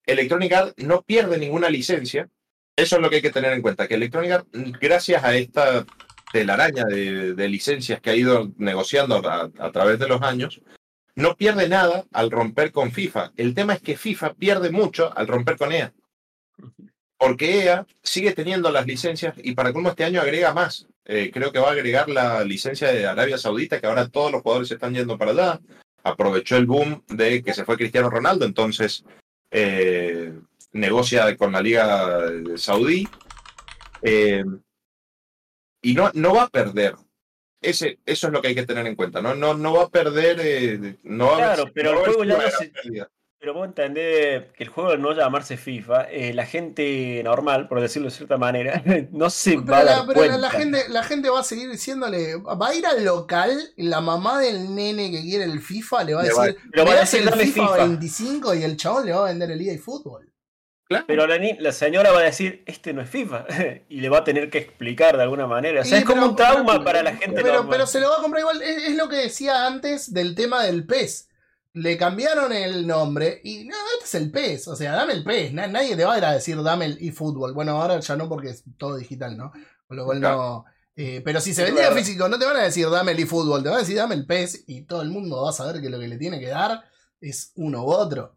Electronic 0.06 0.52
Arts 0.52 0.74
no 0.78 1.02
pierde 1.02 1.38
ninguna 1.38 1.68
licencia. 1.70 2.28
Eso 2.76 2.96
es 2.96 3.02
lo 3.02 3.10
que 3.10 3.16
hay 3.16 3.22
que 3.22 3.30
tener 3.30 3.52
en 3.52 3.62
cuenta, 3.62 3.86
que 3.86 3.94
Electronic 3.94 4.32
Arts, 4.32 4.48
gracias 4.80 5.22
a 5.22 5.36
esta 5.36 5.84
telaraña 6.32 6.84
de, 6.84 7.34
de 7.34 7.48
licencias 7.48 8.00
que 8.00 8.10
ha 8.10 8.16
ido 8.16 8.50
negociando 8.56 9.16
a, 9.28 9.50
a 9.58 9.72
través 9.72 9.98
de 9.98 10.08
los 10.08 10.22
años, 10.22 10.62
no 11.14 11.36
pierde 11.36 11.68
nada 11.68 12.04
al 12.12 12.30
romper 12.30 12.72
con 12.72 12.92
FIFA. 12.92 13.32
El 13.36 13.54
tema 13.54 13.74
es 13.74 13.82
que 13.82 13.96
FIFA 13.96 14.34
pierde 14.34 14.70
mucho 14.70 15.16
al 15.16 15.28
romper 15.28 15.56
con 15.56 15.72
EA. 15.72 15.92
Porque 17.18 17.64
EA 17.64 17.86
sigue 18.02 18.32
teniendo 18.32 18.70
las 18.70 18.86
licencias 18.86 19.34
y 19.42 19.54
para 19.54 19.72
colmo 19.72 19.90
este 19.90 20.04
año 20.04 20.20
agrega 20.20 20.52
más. 20.54 20.86
Eh, 21.04 21.30
creo 21.32 21.52
que 21.52 21.58
va 21.58 21.68
a 21.68 21.72
agregar 21.72 22.08
la 22.08 22.44
licencia 22.44 22.92
de 22.92 23.06
Arabia 23.06 23.38
Saudita, 23.38 23.80
que 23.80 23.86
ahora 23.86 24.08
todos 24.08 24.32
los 24.32 24.42
jugadores 24.42 24.68
se 24.68 24.74
están 24.74 24.94
yendo 24.94 25.18
para 25.18 25.32
allá. 25.32 25.60
Aprovechó 26.04 26.56
el 26.56 26.66
boom 26.66 27.04
de 27.08 27.42
que 27.42 27.54
se 27.54 27.64
fue 27.64 27.76
Cristiano 27.76 28.10
Ronaldo, 28.10 28.44
entonces 28.44 29.04
eh, 29.50 30.32
negocia 30.72 31.36
con 31.36 31.52
la 31.52 31.60
Liga 31.60 32.28
Saudí. 32.56 33.08
Eh, 34.00 34.44
y 35.82 35.94
no, 35.94 36.10
no 36.14 36.34
va 36.34 36.44
a 36.44 36.48
perder. 36.48 36.94
Ese, 37.62 38.00
eso 38.04 38.26
es 38.26 38.32
lo 38.32 38.42
que 38.42 38.48
hay 38.48 38.54
que 38.54 38.66
tener 38.66 38.86
en 38.86 38.96
cuenta. 38.96 39.22
No, 39.22 39.34
no, 39.34 39.54
no 39.54 39.72
va 39.74 39.84
a 39.84 39.88
perder. 39.88 40.40
eh, 40.42 40.96
no 41.04 41.26
va 41.28 41.32
a 41.32 41.36
Claro, 41.36 41.62
haber- 41.62 41.72
pero 41.72 41.90
el 41.90 41.96
va 41.96 42.00
a 42.00 42.04
juego 42.04 42.24
ya 42.24 42.36
no 42.36 42.50
se-. 42.50 42.72
Pero 43.38 43.54
vos 43.54 43.66
entendés 43.66 44.52
que 44.56 44.62
el 44.62 44.68
juego 44.68 44.96
no 44.96 45.12
llamarse 45.14 45.56
FIFA, 45.56 46.04
eh, 46.12 46.32
la 46.32 46.46
gente 46.46 47.20
normal, 47.24 47.66
por 47.66 47.80
decirlo 47.80 48.08
de 48.08 48.14
cierta 48.14 48.36
manera, 48.38 48.80
no 49.10 49.30
se 49.30 49.56
va 49.56 49.78
a 49.78 49.82
la, 49.84 49.90
dar 49.96 50.06
pero 50.06 50.20
la- 50.20 50.26
cuenta. 50.28 50.38
la 50.38 50.50
gente, 50.50 50.88
la 50.88 51.02
gente 51.02 51.28
va 51.28 51.40
a 51.40 51.42
seguir 51.42 51.68
diciéndole, 51.68 52.36
va 52.36 52.68
a 52.68 52.74
ir 52.74 52.86
al 52.86 53.04
local, 53.04 53.50
la 53.76 54.00
mamá 54.00 54.38
del 54.38 54.72
nene 54.72 55.10
que 55.10 55.22
quiere 55.22 55.42
el 55.42 55.60
FIFA 55.60 56.04
le 56.04 56.14
va 56.14 56.20
a 56.20 56.24
Le 56.24 56.32
va- 56.34 56.46
decir, 56.46 56.60
Pero 56.70 56.84
va 56.84 56.90
"Me 56.92 56.96
a 56.96 57.00
decir, 57.00 57.20
el 57.22 57.30
"Dame 57.30 57.42
FIFA, 57.46 57.62
FIFA". 57.68 57.76
25 57.86 58.54
y 58.54 58.62
el 58.62 58.76
chabón 58.76 59.06
le 59.06 59.12
va 59.12 59.24
a 59.26 59.28
vender 59.30 59.50
el 59.50 59.60
EA 59.60 59.76
Fútbol. 59.78 60.32
Claro. 60.92 61.04
Pero 61.08 61.26
la, 61.26 61.38
ni- 61.38 61.56
la 61.58 61.72
señora 61.72 62.12
va 62.12 62.20
a 62.20 62.22
decir, 62.22 62.62
este 62.66 62.92
no 62.92 63.02
es 63.02 63.08
FIFA, 63.10 63.46
y 63.88 64.00
le 64.00 64.08
va 64.08 64.18
a 64.18 64.24
tener 64.24 64.50
que 64.50 64.58
explicar 64.58 65.16
de 65.16 65.22
alguna 65.22 65.46
manera. 65.46 65.82
O 65.82 65.84
sea, 65.84 65.98
Y 65.98 66.00
es 66.00 66.06
como 66.06 66.26
un 66.26 66.36
trauma 66.36 66.82
para 66.84 67.02
la 67.02 67.16
gente 67.16 67.42
Pero, 67.42 67.54
normal. 67.54 67.68
pero 67.70 67.86
se 67.86 68.00
lo 68.00 68.08
va 68.10 68.16
a 68.16 68.20
comprar 68.22 68.40
igual. 68.40 68.62
Es, 68.62 68.84
es 68.84 68.96
lo 68.96 69.08
que 69.08 69.16
decía 69.16 69.66
antes 69.66 70.12
del 70.12 70.34
tema 70.34 70.64
del 70.64 70.86
PES. 70.86 71.28
Le 71.74 71.96
cambiaron 71.96 72.52
el 72.52 72.86
nombre 72.86 73.40
y 73.44 73.64
no, 73.64 73.74
este 73.94 74.04
es 74.04 74.14
el 74.16 74.30
PES. 74.30 74.68
O 74.68 74.76
sea, 74.76 74.92
dame 74.92 75.14
el 75.14 75.24
PES. 75.24 75.54
Na- 75.54 75.66
nadie 75.68 75.96
te 75.96 76.04
va 76.04 76.14
a 76.14 76.18
ir 76.18 76.24
a 76.26 76.32
decir 76.34 76.62
dame 76.62 76.84
el 76.84 76.98
eFootball. 77.00 77.54
Bueno, 77.54 77.80
ahora 77.80 77.98
ya 78.00 78.14
no 78.16 78.28
porque 78.28 78.50
es 78.50 78.62
todo 78.76 78.96
digital, 78.96 79.36
¿no? 79.38 79.52
Con 79.86 79.96
lo 79.96 80.04
cual 80.04 80.20
no. 80.20 80.64
eh, 80.96 81.22
pero 81.24 81.40
si 81.40 81.54
se 81.54 81.64
vendía 81.64 81.90
físico, 81.92 82.28
no 82.28 82.38
te 82.38 82.44
van 82.44 82.56
a 82.58 82.62
decir 82.64 82.90
dame 82.90 83.12
el 83.12 83.20
eFootball, 83.20 83.62
te 83.62 83.70
van 83.70 83.78
a 83.78 83.80
decir 83.80 83.96
dame 83.96 84.14
el 84.14 84.26
PES 84.26 84.64
y 84.66 84.82
todo 84.82 85.00
el 85.00 85.08
mundo 85.08 85.42
va 85.44 85.48
a 85.50 85.52
saber 85.54 85.80
que 85.80 85.88
lo 85.88 85.98
que 85.98 86.08
le 86.08 86.18
tiene 86.18 86.38
que 86.40 86.48
dar 86.48 86.82
es 87.22 87.52
uno 87.54 87.84
u 87.84 87.90
otro. 87.90 88.36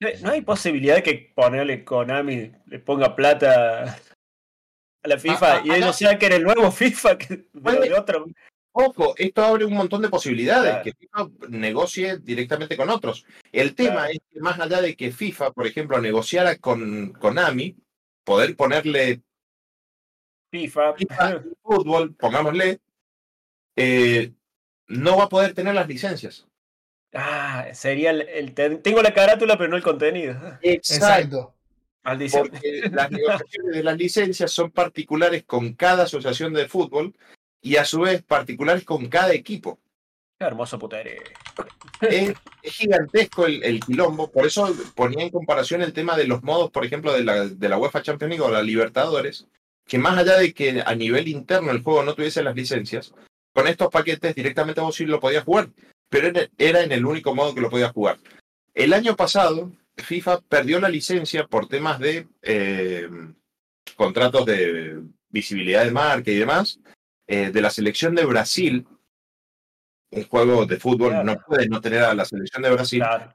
No 0.00 0.30
hay 0.30 0.42
posibilidad 0.42 0.96
de 0.96 1.02
que 1.02 1.32
ponerle 1.34 1.84
Konami 1.84 2.52
le 2.66 2.78
ponga 2.80 3.16
plata 3.16 3.98
a 5.02 5.08
la 5.08 5.18
FIFA 5.18 5.52
Ah, 5.54 5.56
ah, 5.58 5.62
y 5.64 5.70
ellos 5.70 5.96
sean 5.96 6.18
que 6.18 6.26
era 6.26 6.36
el 6.36 6.42
nuevo 6.42 6.70
FIFA 6.70 7.16
que 7.18 7.48
de 7.52 7.94
otro. 7.94 8.26
Ojo, 8.72 9.14
esto 9.16 9.42
abre 9.42 9.64
un 9.64 9.72
montón 9.72 10.02
de 10.02 10.10
posibilidades, 10.10 10.70
Claro. 10.70 10.84
que 10.84 10.92
FIFA 10.92 11.48
negocie 11.48 12.18
directamente 12.18 12.76
con 12.76 12.90
otros. 12.90 13.24
El 13.50 13.74
tema 13.74 14.02
Claro. 14.02 14.10
es 14.12 14.18
que 14.30 14.40
más 14.40 14.60
allá 14.60 14.82
de 14.82 14.94
que 14.96 15.12
FIFA, 15.12 15.52
por 15.52 15.66
ejemplo, 15.66 15.98
negociara 15.98 16.56
con 16.58 17.12
Konami, 17.14 17.74
poder 18.22 18.54
ponerle 18.54 19.22
FIFA. 20.52 20.94
FIFA 20.94 21.42
fútbol, 21.62 22.14
pongámosle, 22.14 22.80
eh, 23.76 24.32
no 24.88 25.16
va 25.16 25.24
a 25.24 25.28
poder 25.30 25.54
tener 25.54 25.74
las 25.74 25.88
licencias. 25.88 26.46
Ah, 27.12 27.68
sería 27.72 28.10
el, 28.10 28.22
el- 28.22 28.54
ten- 28.54 28.82
tengo 28.82 29.02
la 29.02 29.14
carátula 29.14 29.56
pero 29.56 29.70
no 29.70 29.76
el 29.76 29.82
contenido. 29.82 30.36
Exacto. 30.62 31.54
Maldición. 32.04 32.48
Porque 32.48 32.82
las 32.92 33.10
negociaciones 33.10 33.74
de 33.74 33.82
las 33.82 33.96
licencias 33.96 34.50
son 34.52 34.70
particulares 34.70 35.44
con 35.44 35.72
cada 35.74 36.04
asociación 36.04 36.52
de 36.52 36.68
fútbol 36.68 37.14
y 37.60 37.76
a 37.76 37.84
su 37.84 38.00
vez 38.00 38.22
particulares 38.22 38.84
con 38.84 39.08
cada 39.08 39.32
equipo. 39.34 39.78
Qué 40.38 40.46
hermoso 40.46 40.78
putere. 40.78 41.22
es, 42.02 42.32
es 42.62 42.72
gigantesco 42.74 43.46
el, 43.46 43.64
el 43.64 43.80
quilombo. 43.80 44.30
Por 44.30 44.46
eso 44.46 44.72
ponía 44.94 45.24
en 45.24 45.30
comparación 45.30 45.82
el 45.82 45.92
tema 45.94 46.16
de 46.16 46.26
los 46.28 46.42
modos, 46.44 46.70
por 46.70 46.84
ejemplo, 46.84 47.12
de 47.12 47.24
la, 47.24 47.46
de 47.46 47.68
la 47.68 47.78
UEFA 47.78 48.02
Champions 48.02 48.30
League 48.30 48.44
o 48.44 48.50
la 48.52 48.62
Libertadores, 48.62 49.48
que 49.86 49.98
más 49.98 50.16
allá 50.18 50.36
de 50.36 50.52
que 50.52 50.82
a 50.84 50.94
nivel 50.94 51.26
interno 51.26 51.72
el 51.72 51.82
juego 51.82 52.04
no 52.04 52.14
tuviese 52.14 52.42
las 52.44 52.54
licencias, 52.54 53.14
con 53.54 53.66
estos 53.66 53.88
paquetes 53.88 54.34
directamente 54.34 54.80
vos 54.82 54.94
sí 54.94 55.06
lo 55.06 55.18
podías 55.18 55.42
jugar, 55.44 55.70
pero 56.08 56.30
era, 56.58 56.82
en 56.82 56.92
el 56.92 57.04
único 57.04 57.34
modo 57.34 57.54
que 57.54 57.60
lo 57.60 57.70
podías 57.70 57.92
jugar. 57.92 58.18
El 58.74 58.92
año 58.92 59.16
pasado, 59.16 59.72
FIFA 59.96 60.40
perdió 60.42 60.78
la 60.80 60.88
licencia 60.88 61.46
por 61.46 61.68
temas 61.68 61.98
de 61.98 62.28
eh, 62.42 63.08
contratos 63.96 64.44
de 64.46 65.00
visibilidad 65.28 65.84
de 65.84 65.90
marca 65.90 66.30
y 66.30 66.36
demás, 66.36 66.80
eh, 67.26 67.50
de 67.50 67.60
la 67.60 67.70
selección 67.70 68.14
de 68.14 68.24
Brasil, 68.24 68.86
un 70.10 70.24
juego 70.24 70.66
de 70.66 70.78
fútbol 70.78 71.10
Claro. 71.10 71.24
no 71.24 71.36
puede 71.46 71.68
no 71.68 71.80
tener 71.80 72.02
a 72.04 72.14
la 72.14 72.24
selección 72.24 72.62
de 72.62 72.70
Brasil, 72.70 73.00
Claro. 73.00 73.34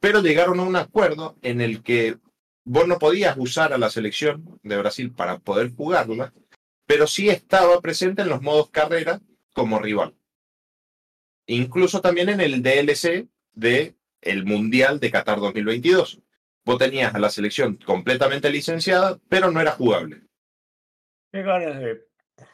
pero 0.00 0.20
llegaron 0.20 0.58
a 0.60 0.64
un 0.64 0.76
acuerdo 0.76 1.36
en 1.42 1.60
el 1.60 1.82
que 1.82 2.16
vos 2.64 2.86
no 2.88 2.98
podías 2.98 3.36
usar 3.38 3.72
a 3.72 3.78
la 3.78 3.88
selección 3.90 4.58
de 4.62 4.76
Brasil 4.76 5.12
para 5.12 5.38
poder 5.38 5.72
jugarla, 5.74 6.32
pero 6.86 7.06
sí 7.06 7.28
estaba 7.28 7.80
presente 7.80 8.22
en 8.22 8.28
los 8.28 8.42
modos 8.42 8.70
carrera 8.70 9.20
como 9.54 9.78
rival. 9.78 10.14
Incluso 11.48 12.00
también 12.00 12.28
en 12.28 12.40
el 12.40 12.62
DLC 12.62 13.26
de 13.54 13.94
el 14.20 14.44
Mundial 14.44 15.00
de 15.00 15.10
Qatar 15.10 15.40
2022. 15.40 16.20
Vos 16.64 16.78
tenías 16.78 17.14
a 17.14 17.18
la 17.18 17.30
selección 17.30 17.76
completamente 17.76 18.50
licenciada, 18.50 19.18
pero 19.28 19.50
no 19.50 19.60
era 19.60 19.72
jugable. 19.72 20.22
Qué 21.32 21.42
ganas 21.42 21.78
de. 21.80 22.06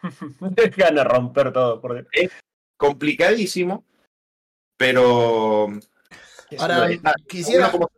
Qué 0.56 0.68
ganas 0.76 0.94
de 0.94 1.04
romper 1.04 1.52
todo. 1.52 1.80
Por... 1.80 2.08
Dios. 2.10 2.32
Complicadísimo, 2.76 3.84
pero... 4.76 5.68
Ahora, 6.58 6.90
Está- 6.90 7.14
quisiera- 7.28 7.70
como- 7.70 7.90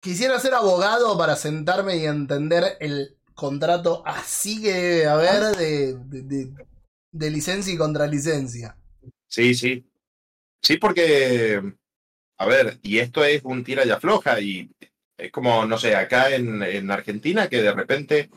Quisiera 0.00 0.38
ser 0.38 0.54
abogado 0.54 1.18
para 1.18 1.34
sentarme 1.34 1.96
y 1.96 2.06
entender 2.06 2.76
el 2.80 3.16
contrato 3.34 4.02
así 4.06 4.62
que 4.62 4.72
debe 4.72 5.06
haber 5.06 5.56
de, 5.56 5.94
de, 6.04 6.22
de- 6.22 6.54
de 7.10 7.30
licencia 7.30 7.74
y 7.74 7.76
contralicencia. 7.76 8.76
Sí, 9.28 9.54
sí. 9.54 9.84
Sí, 10.62 10.78
porque, 10.78 11.62
a 12.38 12.46
ver, 12.46 12.78
y 12.82 12.98
esto 12.98 13.24
es 13.24 13.42
un 13.44 13.62
tira 13.64 13.84
y 13.84 13.90
afloja, 13.90 14.40
y 14.40 14.70
es 15.16 15.30
como, 15.30 15.64
no 15.66 15.78
sé, 15.78 15.94
acá 15.94 16.34
en, 16.34 16.62
en 16.62 16.90
Argentina, 16.90 17.48
que 17.48 17.62
de 17.62 17.72
repente 17.72 18.30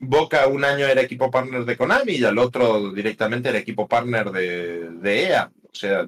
Boca 0.00 0.46
un 0.46 0.64
año 0.64 0.86
era 0.86 1.00
equipo 1.00 1.30
partner 1.30 1.64
de 1.64 1.76
Konami 1.76 2.12
y 2.12 2.24
al 2.24 2.38
otro 2.38 2.92
directamente 2.92 3.48
era 3.48 3.58
equipo 3.58 3.88
partner 3.88 4.30
de, 4.30 4.90
de 4.90 5.22
EA. 5.24 5.50
O 5.64 5.74
sea, 5.74 6.06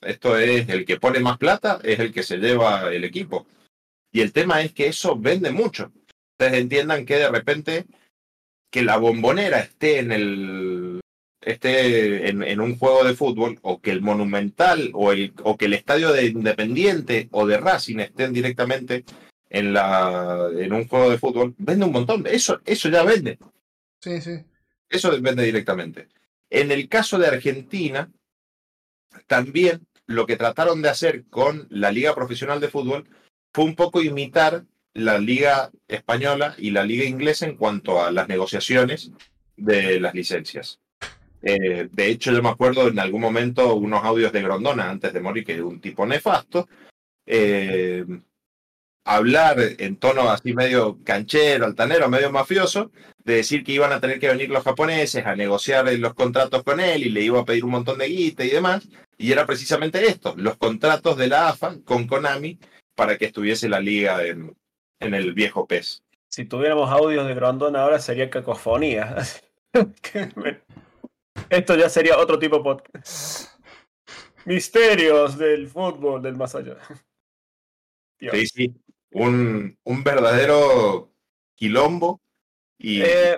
esto 0.00 0.38
es 0.38 0.68
el 0.68 0.84
que 0.84 1.00
pone 1.00 1.18
más 1.18 1.38
plata, 1.38 1.80
es 1.82 1.98
el 1.98 2.12
que 2.12 2.22
se 2.22 2.36
lleva 2.36 2.92
el 2.92 3.02
equipo. 3.02 3.46
Y 4.12 4.20
el 4.20 4.32
tema 4.32 4.62
es 4.62 4.72
que 4.72 4.86
eso 4.86 5.18
vende 5.18 5.50
mucho. 5.50 5.92
Ustedes 6.38 6.60
entiendan 6.60 7.04
que 7.04 7.16
de 7.16 7.30
repente 7.30 7.86
que 8.70 8.82
la 8.82 8.96
bombonera 8.96 9.58
esté 9.58 9.98
en 9.98 10.12
el 10.12 11.00
esté 11.42 12.28
en, 12.28 12.42
en 12.42 12.60
un 12.60 12.78
juego 12.78 13.04
de 13.04 13.14
fútbol 13.14 13.58
o 13.62 13.80
que 13.80 13.90
el 13.90 14.00
monumental 14.00 14.90
o 14.94 15.12
el 15.12 15.32
o 15.42 15.56
que 15.56 15.66
el 15.66 15.74
estadio 15.74 16.12
de 16.12 16.26
Independiente 16.26 17.28
o 17.32 17.46
de 17.46 17.58
Racing 17.58 17.98
estén 17.98 18.32
directamente 18.32 19.04
en 19.50 19.72
la 19.72 20.48
en 20.56 20.72
un 20.72 20.86
juego 20.88 21.10
de 21.10 21.18
fútbol 21.18 21.54
vende 21.58 21.84
un 21.84 21.92
montón 21.92 22.24
eso 22.26 22.60
eso 22.64 22.88
ya 22.88 23.02
vende 23.02 23.38
Sí, 24.00 24.20
sí. 24.20 24.44
eso 24.88 25.20
vende 25.20 25.42
directamente 25.44 26.08
en 26.50 26.70
el 26.70 26.88
caso 26.88 27.18
de 27.18 27.26
Argentina 27.28 28.10
también 29.26 29.86
lo 30.06 30.26
que 30.26 30.36
trataron 30.36 30.82
de 30.82 30.88
hacer 30.88 31.24
con 31.28 31.66
la 31.70 31.90
liga 31.90 32.14
profesional 32.14 32.60
de 32.60 32.68
fútbol 32.68 33.08
fue 33.52 33.64
un 33.64 33.74
poco 33.74 34.02
imitar 34.02 34.64
la 34.94 35.18
liga 35.18 35.70
española 35.88 36.54
y 36.58 36.70
la 36.70 36.84
liga 36.84 37.04
inglesa 37.04 37.46
en 37.46 37.56
cuanto 37.56 38.02
a 38.02 38.10
las 38.10 38.28
negociaciones 38.28 39.10
de 39.56 40.00
las 40.00 40.14
licencias. 40.14 40.80
Eh, 41.42 41.88
de 41.90 42.06
hecho, 42.06 42.32
yo 42.32 42.42
me 42.42 42.48
acuerdo 42.48 42.88
en 42.88 42.98
algún 42.98 43.20
momento 43.20 43.74
unos 43.74 44.04
audios 44.04 44.32
de 44.32 44.42
Grondona 44.42 44.90
antes 44.90 45.12
de 45.12 45.20
morir, 45.20 45.44
que 45.44 45.54
es 45.54 45.60
un 45.60 45.80
tipo 45.80 46.06
nefasto, 46.06 46.68
eh, 47.26 48.04
hablar 49.04 49.56
en 49.78 49.96
tono 49.96 50.30
así 50.30 50.54
medio 50.54 50.98
canchero, 51.04 51.66
altanero, 51.66 52.08
medio 52.08 52.30
mafioso, 52.30 52.92
de 53.24 53.36
decir 53.36 53.64
que 53.64 53.72
iban 53.72 53.92
a 53.92 54.00
tener 54.00 54.18
que 54.18 54.28
venir 54.28 54.50
los 54.50 54.64
japoneses 54.64 55.26
a 55.26 55.36
negociar 55.36 55.92
los 55.98 56.14
contratos 56.14 56.62
con 56.62 56.80
él 56.80 57.06
y 57.06 57.10
le 57.10 57.22
iba 57.22 57.40
a 57.40 57.44
pedir 57.44 57.64
un 57.64 57.72
montón 57.72 57.98
de 57.98 58.08
guita 58.08 58.44
y 58.44 58.50
demás. 58.50 58.88
Y 59.18 59.32
era 59.32 59.46
precisamente 59.46 60.04
esto, 60.06 60.34
los 60.36 60.56
contratos 60.56 61.16
de 61.16 61.28
la 61.28 61.48
AFA 61.48 61.76
con 61.84 62.06
Konami 62.06 62.58
para 62.94 63.16
que 63.16 63.26
estuviese 63.26 63.68
la 63.68 63.80
liga 63.80 64.24
en, 64.24 64.54
el 65.00 65.32
viejo 65.32 65.66
PES. 65.66 66.02
Si 66.28 66.44
tuviéramos 66.44 66.90
audios 66.90 67.26
de 67.26 67.34
Grondona 67.34 67.82
ahora 67.82 67.98
sería 67.98 68.30
cacofonía. 68.30 69.16
Esto 71.52 71.76
ya 71.76 71.90
sería 71.90 72.16
otro 72.16 72.38
tipo 72.38 72.56
de 72.56 72.62
podcast. 72.62 73.58
Misterios 74.46 75.36
del 75.36 75.68
fútbol 75.68 76.22
del 76.22 76.34
más 76.34 76.54
allá. 76.54 76.78
Dios. 78.18 78.34
Sí, 78.34 78.46
sí, 78.46 78.74
un, 79.10 79.76
un 79.84 80.02
verdadero 80.02 81.12
quilombo 81.54 82.22
y 82.78 83.02
Eh, 83.02 83.36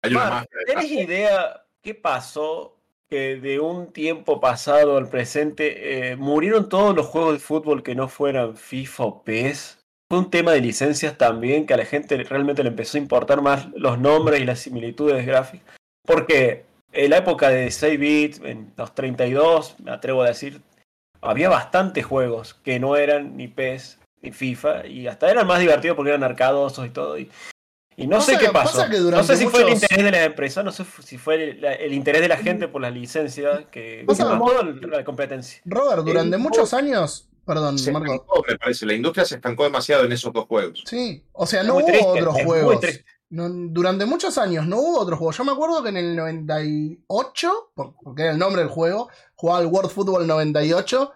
hay 0.00 0.10
una 0.12 0.20
Mar, 0.20 0.32
mafia 0.32 0.58
¿Tienes 0.64 0.92
idea 0.92 1.66
qué 1.82 1.96
pasó 1.96 2.78
que 3.08 3.34
de 3.34 3.58
un 3.58 3.92
tiempo 3.92 4.38
pasado 4.38 4.96
al 4.96 5.08
presente 5.08 6.10
eh, 6.10 6.16
murieron 6.16 6.68
todos 6.68 6.94
los 6.94 7.06
juegos 7.06 7.32
de 7.32 7.40
fútbol 7.40 7.82
que 7.82 7.96
no 7.96 8.06
fueran 8.06 8.56
FIFA 8.56 9.04
o 9.04 9.24
PES? 9.24 9.84
Fue 10.08 10.20
un 10.20 10.30
tema 10.30 10.52
de 10.52 10.60
licencias 10.60 11.18
también 11.18 11.66
que 11.66 11.74
a 11.74 11.78
la 11.78 11.84
gente 11.84 12.16
realmente 12.22 12.62
le 12.62 12.68
empezó 12.68 12.96
a 12.96 13.00
importar 13.00 13.42
más 13.42 13.66
los 13.74 13.98
nombres 13.98 14.40
y 14.40 14.44
las 14.44 14.60
similitudes 14.60 15.26
gráficas. 15.26 15.74
Porque 16.06 16.64
en 16.92 17.10
la 17.10 17.18
época 17.18 17.48
de 17.50 17.70
6 17.70 17.98
bits, 17.98 18.40
en 18.44 18.72
los 18.76 18.94
32, 18.94 19.76
me 19.80 19.90
atrevo 19.90 20.22
a 20.22 20.28
decir, 20.28 20.60
había 21.20 21.48
bastantes 21.48 22.04
juegos 22.04 22.54
que 22.62 22.78
no 22.78 22.96
eran 22.96 23.36
ni 23.36 23.48
PES 23.48 23.98
ni 24.22 24.32
FIFA 24.32 24.86
y 24.86 25.06
hasta 25.08 25.30
eran 25.30 25.46
más 25.46 25.60
divertidos 25.60 25.96
porque 25.96 26.10
eran 26.10 26.24
arcadosos 26.24 26.86
y 26.86 26.90
todo. 26.90 27.18
Y, 27.18 27.30
y 27.96 28.06
no 28.06 28.20
sé 28.20 28.38
qué 28.38 28.50
pasó. 28.50 28.78
pasa 28.78 28.90
que 28.90 28.98
no 28.98 29.22
sé 29.24 29.36
si 29.36 29.46
fue 29.46 29.62
el 29.62 29.70
interés 29.70 30.04
de 30.04 30.10
la 30.10 30.24
empresa, 30.24 30.62
no 30.62 30.70
sé 30.72 30.84
si 31.02 31.18
fue 31.18 31.34
el, 31.50 31.60
la- 31.60 31.72
el 31.74 31.92
interés 31.92 32.22
de 32.22 32.28
la 32.28 32.36
gente 32.36 32.68
por 32.68 32.80
las 32.82 32.92
licencias 32.92 33.64
que, 33.70 34.04
tomó 34.18 34.52
la 34.82 35.04
competencia. 35.04 35.60
Robert, 35.64 36.02
durante 36.04 36.36
El- 36.36 36.42
muchos 36.42 36.72
años. 36.74 37.28
Perdón, 37.46 37.78
Se 37.78 37.92
Marco. 37.92 38.12
estancó, 38.12 38.44
me 38.48 38.58
parece. 38.58 38.86
La 38.86 38.94
industria 38.94 39.24
se 39.24 39.36
estancó 39.36 39.62
demasiado 39.62 40.04
en 40.04 40.10
esos 40.10 40.32
dos 40.32 40.46
juegos. 40.46 40.82
Sí, 40.84 41.22
o 41.32 41.46
sea, 41.46 41.62
no 41.62 41.74
hubo 41.76 41.84
triste, 41.86 42.04
otros 42.04 42.42
juegos. 42.42 42.80
Durante 43.36 44.06
muchos 44.06 44.38
años 44.38 44.66
no 44.66 44.78
hubo 44.78 45.00
otros 45.00 45.18
juegos. 45.18 45.36
Yo 45.36 45.44
me 45.44 45.52
acuerdo 45.52 45.82
que 45.82 45.88
en 45.90 45.96
el 45.96 46.16
98, 46.16 47.72
por- 47.74 47.94
porque 48.02 48.22
era 48.22 48.32
el 48.32 48.38
nombre 48.38 48.62
del 48.62 48.70
juego, 48.70 49.08
jugaba 49.34 49.60
el 49.60 49.66
World 49.66 49.90
Football 49.90 50.26
98, 50.26 51.12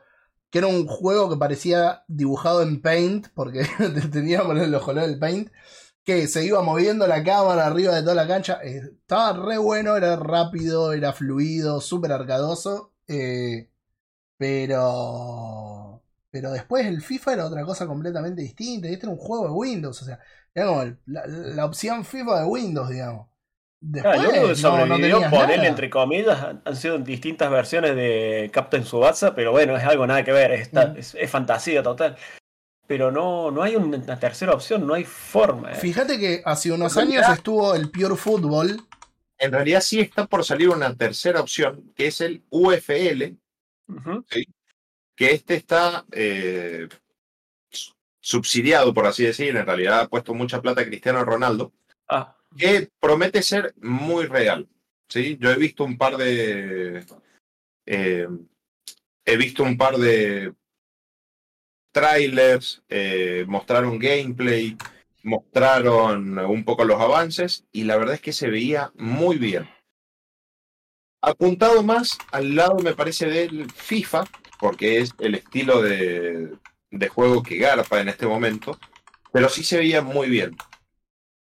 que 0.50 0.58
era 0.58 0.66
un 0.68 0.86
juego 0.86 1.30
que 1.30 1.36
parecía 1.36 2.04
dibujado 2.08 2.62
en 2.62 2.80
Paint, 2.82 3.28
porque 3.34 3.64
tenía 4.12 4.42
poner 4.42 4.68
los 4.68 4.82
colores 4.82 5.10
del 5.10 5.18
Paint, 5.18 5.50
que 6.04 6.26
se 6.28 6.44
iba 6.44 6.62
moviendo 6.62 7.06
la 7.06 7.22
cámara 7.24 7.66
arriba 7.66 7.94
de 7.94 8.02
toda 8.02 8.14
la 8.14 8.26
cancha. 8.26 8.60
Eh, 8.64 8.80
estaba 9.00 9.32
re 9.34 9.58
bueno, 9.58 9.96
era 9.96 10.16
rápido, 10.16 10.92
era 10.92 11.12
fluido, 11.12 11.80
súper 11.80 12.12
arcadoso. 12.12 12.92
eh, 13.08 13.68
pero... 14.36 16.02
Pero 16.32 16.52
después 16.52 16.86
el 16.86 17.02
FIFA 17.02 17.32
era 17.32 17.46
otra 17.46 17.64
cosa 17.64 17.86
completamente 17.88 18.42
distinta. 18.42 18.88
Y 18.88 18.92
este 18.92 19.06
era 19.06 19.12
un 19.12 19.18
juego 19.18 19.44
de 19.46 19.50
Windows, 19.50 20.00
o 20.00 20.04
sea, 20.04 20.20
era 20.54 20.66
como 20.66 20.82
el- 20.82 20.98
la, 21.06 21.26
la 21.26 21.64
opción 21.64 22.04
FIFA 22.04 22.40
de 22.40 22.46
Windows, 22.46 22.88
digamos. 22.90 23.26
Después, 23.82 24.14
Claro, 24.14 24.22
lo 24.22 24.28
único 24.28 24.54
que 24.54 24.62
no- 24.62 24.70
no 24.70 24.84
sobrevivió, 24.86 25.14
tenías 25.16 25.30
ponerle 25.32 25.56
nada. 25.56 25.68
entre 25.68 25.90
comillas, 25.90 26.42
han, 26.42 26.62
han 26.64 26.76
sido 26.76 26.98
distintas 26.98 27.50
versiones 27.50 27.96
de 27.96 28.50
Captain 28.52 28.84
Subasa, 28.84 29.34
pero 29.34 29.52
bueno, 29.52 29.76
es 29.76 29.84
algo 29.84 30.06
nada 30.06 30.22
que 30.22 30.32
ver, 30.32 30.52
está- 30.52 30.88
Mm. 30.88 30.96
es, 30.98 31.14
es 31.14 31.30
fantasía 31.30 31.82
total. 31.82 32.16
Pero 32.86 33.10
no, 33.12 33.50
no 33.50 33.62
hay 33.62 33.76
una 33.76 34.18
tercera 34.18 34.52
opción, 34.52 34.86
no 34.86 34.94
hay 34.94 35.04
forma. 35.04 35.72
eh. 35.72 35.76
Fíjate 35.76 36.18
que 36.18 36.42
hace 36.44 36.72
unos 36.72 36.94
En 36.96 37.02
años 37.02 37.12
realidad- 37.14 37.36
estuvo 37.36 37.74
el 37.74 37.90
Pure 37.90 38.16
Football. 38.16 38.80
En 39.38 39.52
realidad 39.52 39.80
sí 39.80 40.00
está 40.00 40.26
por 40.26 40.44
salir 40.44 40.68
una 40.68 40.94
tercera 40.94 41.40
opción, 41.40 41.90
que 41.96 42.08
es 42.08 42.20
el 42.20 42.44
UFL, 42.50 43.36
que 45.16 45.32
este 45.32 45.54
está 45.54 46.04
eh, 46.12 46.88
subsidiado, 48.20 48.94
por 48.94 49.06
así 49.06 49.24
decir. 49.24 49.56
En 49.56 49.66
realidad 49.66 50.00
ha 50.00 50.08
puesto 50.08 50.34
mucha 50.34 50.60
plata 50.60 50.84
Cristiano 50.84 51.24
Ronaldo, 51.24 51.72
Ah, 52.08 52.36
que 52.56 52.90
promete 52.98 53.42
ser 53.42 53.74
muy 53.80 54.26
real. 54.26 54.68
¿sí? 55.08 55.38
Yo 55.40 55.50
he 55.50 55.56
visto 55.56 55.84
un 55.84 55.96
par 55.96 56.16
de. 56.16 57.04
eh, 57.86 58.28
he 59.24 59.36
visto 59.36 59.62
un 59.62 59.76
par 59.76 59.96
de 59.96 60.52
trailers, 61.92 62.82
eh, 62.88 63.44
mostraron 63.46 63.98
gameplay, 63.98 64.76
mostraron 65.22 66.38
un 66.38 66.64
poco 66.64 66.84
los 66.84 67.00
avances 67.00 67.64
y 67.72 67.84
la 67.84 67.96
verdad 67.96 68.14
es 68.14 68.20
que 68.20 68.32
se 68.32 68.48
veía 68.48 68.92
muy 68.96 69.38
bien. 69.38 69.68
Apuntado 71.22 71.82
más 71.82 72.16
al 72.32 72.54
lado, 72.56 72.78
me 72.78 72.94
parece, 72.94 73.26
del 73.26 73.70
FIFA, 73.70 74.24
porque 74.58 74.98
es 74.98 75.12
el 75.18 75.34
estilo 75.34 75.82
de, 75.82 76.56
de 76.90 77.08
juego 77.08 77.42
que 77.42 77.58
garpa 77.58 78.00
en 78.00 78.08
este 78.08 78.26
momento, 78.26 78.78
pero 79.32 79.48
sí 79.48 79.62
se 79.62 79.78
veía 79.78 80.02
muy 80.02 80.28
bien. 80.28 80.56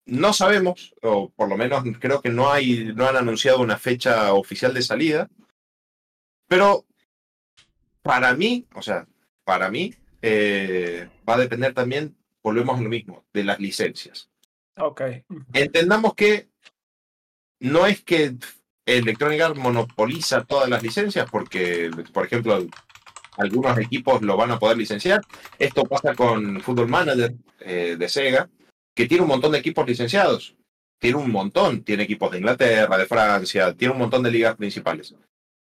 No 0.07 0.33
sabemos, 0.33 0.95
o 1.03 1.31
por 1.31 1.49
lo 1.49 1.57
menos 1.57 1.85
creo 2.01 2.21
que 2.23 2.31
no 2.31 2.51
hay, 2.51 2.93
no 2.95 3.07
han 3.07 3.17
anunciado 3.17 3.61
una 3.61 3.79
fecha 3.79 4.33
oficial 4.33 4.73
de 4.75 4.83
salida, 4.83 5.29
pero 6.47 6.87
para 8.03 8.35
mí, 8.35 8.67
o 8.75 8.83
sea, 8.83 9.07
para 9.45 9.71
mí, 9.71 9.95
eh, 10.23 11.09
va 11.29 11.35
a 11.35 11.39
depender 11.39 11.75
también, 11.75 12.17
volvemos 12.43 12.79
a 12.79 12.83
lo 12.83 12.89
mismo, 12.89 13.25
de 13.33 13.45
las 13.45 13.61
licencias. 13.61 14.31
ok. 14.77 15.03
Entendamos 15.53 16.15
que 16.15 16.49
no 17.61 17.87
es 17.87 18.03
que 18.03 18.35
Electronic 18.87 19.41
Arts 19.43 19.59
monopoliza 19.59 20.45
todas 20.45 20.69
las 20.71 20.83
licencias, 20.83 21.31
porque, 21.31 21.91
por 22.13 22.25
ejemplo, 22.25 22.67
algunos 23.39 23.79
equipos 23.79 24.23
lo 24.23 24.37
van 24.37 24.51
a 24.51 24.59
poder 24.59 24.77
licenciar. 24.77 25.21
Esto 25.59 25.85
pasa 25.85 26.15
con 26.15 26.61
Football 26.61 26.89
Manager 26.89 27.35
eh, 27.61 27.97
de 27.99 28.09
Sega, 28.09 28.49
que 28.95 29.07
tiene 29.07 29.23
un 29.23 29.29
montón 29.29 29.53
de 29.53 29.59
equipos 29.59 29.87
licenciados. 29.87 30.57
Tiene 30.99 31.17
un 31.17 31.31
montón. 31.31 31.83
Tiene 31.85 32.03
equipos 32.03 32.31
de 32.31 32.39
Inglaterra, 32.39 32.99
de 32.99 33.07
Francia, 33.07 33.73
tiene 33.75 33.93
un 33.93 34.01
montón 34.01 34.23
de 34.23 34.31
ligas 34.31 34.57
principales. 34.57 35.15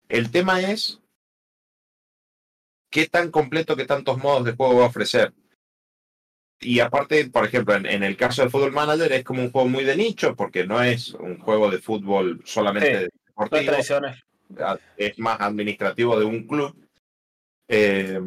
El 0.07 0.31
tema 0.31 0.61
es 0.61 1.01
qué 2.89 3.07
tan 3.07 3.29
completo, 3.29 3.75
qué 3.75 3.85
tantos 3.85 4.17
modos 4.17 4.45
de 4.45 4.53
juego 4.53 4.77
va 4.77 4.85
a 4.85 4.89
ofrecer. 4.89 5.33
Y 6.61 6.79
aparte, 6.79 7.29
por 7.29 7.45
ejemplo, 7.45 7.75
en, 7.75 7.85
en 7.85 8.03
el 8.03 8.15
caso 8.15 8.41
del 8.41 8.49
Football 8.49 8.71
Manager 8.71 9.11
es 9.11 9.23
como 9.25 9.41
un 9.41 9.51
juego 9.51 9.67
muy 9.67 9.83
de 9.83 9.97
nicho, 9.97 10.35
porque 10.35 10.65
no 10.65 10.81
es 10.81 11.13
un 11.13 11.37
juego 11.39 11.69
de 11.69 11.79
fútbol 11.79 12.41
solamente 12.45 13.01
Sí, 13.01 13.07
deportivo, 13.27 13.73
es 14.97 15.19
más 15.19 15.41
administrativo 15.41 16.17
de 16.17 16.25
un 16.25 16.47
club. 16.47 16.84
Eh, 17.67 18.19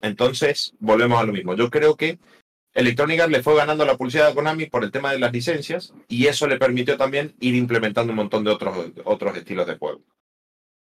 entonces, 0.00 0.74
volvemos 0.78 1.18
a 1.20 1.24
lo 1.24 1.32
mismo. 1.32 1.54
Yo 1.54 1.70
creo 1.70 1.96
que 1.96 2.18
Electronic 2.76 3.20
Arts 3.20 3.32
le 3.32 3.42
fue 3.42 3.56
ganando 3.56 3.86
la 3.86 3.96
pulsada 3.96 4.28
a 4.28 4.34
Konami 4.34 4.66
por 4.66 4.84
el 4.84 4.92
tema 4.92 5.10
de 5.10 5.18
las 5.18 5.32
licencias 5.32 5.94
y 6.08 6.26
eso 6.26 6.46
le 6.46 6.58
permitió 6.58 6.98
también 6.98 7.34
ir 7.40 7.54
implementando 7.54 8.12
un 8.12 8.16
montón 8.16 8.44
de 8.44 8.50
otros, 8.50 8.92
otros 9.04 9.36
estilos 9.36 9.66
de 9.66 9.78
juego. 9.78 10.02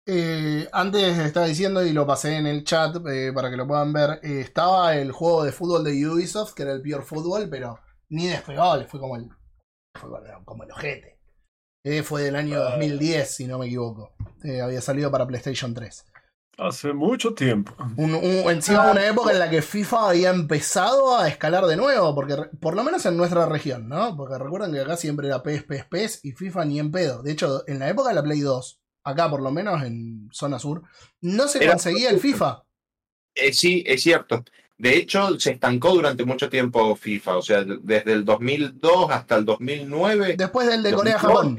Eh, 0.05 0.67
antes 0.71 1.17
estaba 1.17 1.45
diciendo 1.45 1.85
y 1.85 1.93
lo 1.93 2.05
pasé 2.07 2.37
en 2.37 2.47
el 2.47 2.63
chat 2.63 2.95
eh, 3.07 3.31
para 3.33 3.49
que 3.49 3.57
lo 3.57 3.67
puedan 3.67 3.91
ver. 3.91 4.19
eh, 4.23 4.41
estaba 4.41 4.95
el 4.95 5.11
juego 5.11 5.43
de 5.43 5.51
fútbol 5.51 5.83
de 5.83 6.07
Ubisoft, 6.07 6.53
que 6.53 6.63
era 6.63 6.71
el 6.73 6.81
Pure 6.81 7.03
Football, 7.03 7.49
pero 7.49 7.79
ni 8.09 8.27
despegado, 8.27 8.77
le 8.77 8.85
fue 8.87 8.99
como 8.99 9.17
el. 9.17 9.29
Fue 9.99 10.09
como 10.45 10.63
el 10.63 10.71
ojete. 10.71 11.19
Fue 12.03 12.23
del 12.23 12.37
año 12.37 12.61
2010, 12.61 13.29
si 13.29 13.45
no 13.45 13.59
me 13.59 13.65
equivoco. 13.65 14.13
Había 14.41 14.79
salido 14.79 15.11
para 15.11 15.27
PlayStation 15.27 15.73
3. 15.73 16.05
Hace 16.57 16.93
mucho 16.93 17.33
tiempo. 17.33 17.73
Un- 17.97 18.13
un- 18.13 18.23
encima 18.51 18.91
una 18.91 19.07
época 19.07 19.31
en 19.31 19.39
la 19.39 19.49
que 19.49 19.63
FIFA 19.63 20.09
había 20.09 20.29
empezado 20.29 21.17
a 21.17 21.27
escalar 21.27 21.65
de 21.65 21.75
nuevo, 21.75 22.13
porque 22.13 22.35
por 22.61 22.75
lo 22.75 22.83
menos 22.83 23.03
en 23.07 23.17
nuestra 23.17 23.47
región, 23.47 23.89
¿no? 23.89 24.15
Porque 24.15 24.37
recuerden 24.37 24.71
que 24.71 24.81
acá 24.81 24.95
siempre 24.95 25.27
era 25.27 25.41
PES, 25.41 25.63
PES, 25.63 25.85
PES 25.85 26.19
y 26.23 26.31
FIFA 26.33 26.65
ni 26.65 26.79
en 26.79 26.91
pedo. 26.91 27.23
De 27.23 27.31
hecho, 27.31 27.63
en 27.67 27.79
la 27.79 27.89
época 27.89 28.09
de 28.09 28.15
la 28.15 28.23
Play 28.23 28.41
2, 28.41 28.79
acá 29.03 29.29
por 29.31 29.41
lo 29.41 29.49
menos 29.51 29.81
en 29.83 30.29
zona 30.31 30.59
sur, 30.59 30.83
no 31.21 31.47
se 31.47 31.63
Era- 31.63 31.73
conseguía 31.73 32.11
el 32.11 32.19
FIFA. 32.19 32.63
Eh, 33.33 33.51
sí, 33.51 33.83
es 33.87 34.03
cierto. 34.03 34.43
De 34.77 34.95
hecho, 34.95 35.39
se 35.39 35.51
estancó 35.51 35.91
durante 35.93 36.23
mucho 36.23 36.49
tiempo 36.49 36.95
FIFA, 36.95 37.37
o 37.37 37.41
sea, 37.41 37.63
de- 37.63 37.79
desde 37.81 38.13
el 38.13 38.25
2002 38.25 39.09
hasta 39.09 39.37
el 39.37 39.45
2009. 39.45 40.35
Después 40.37 40.67
del 40.67 40.83
de 40.83 40.91
2008, 40.91 41.19
Corea-Japón. 41.27 41.57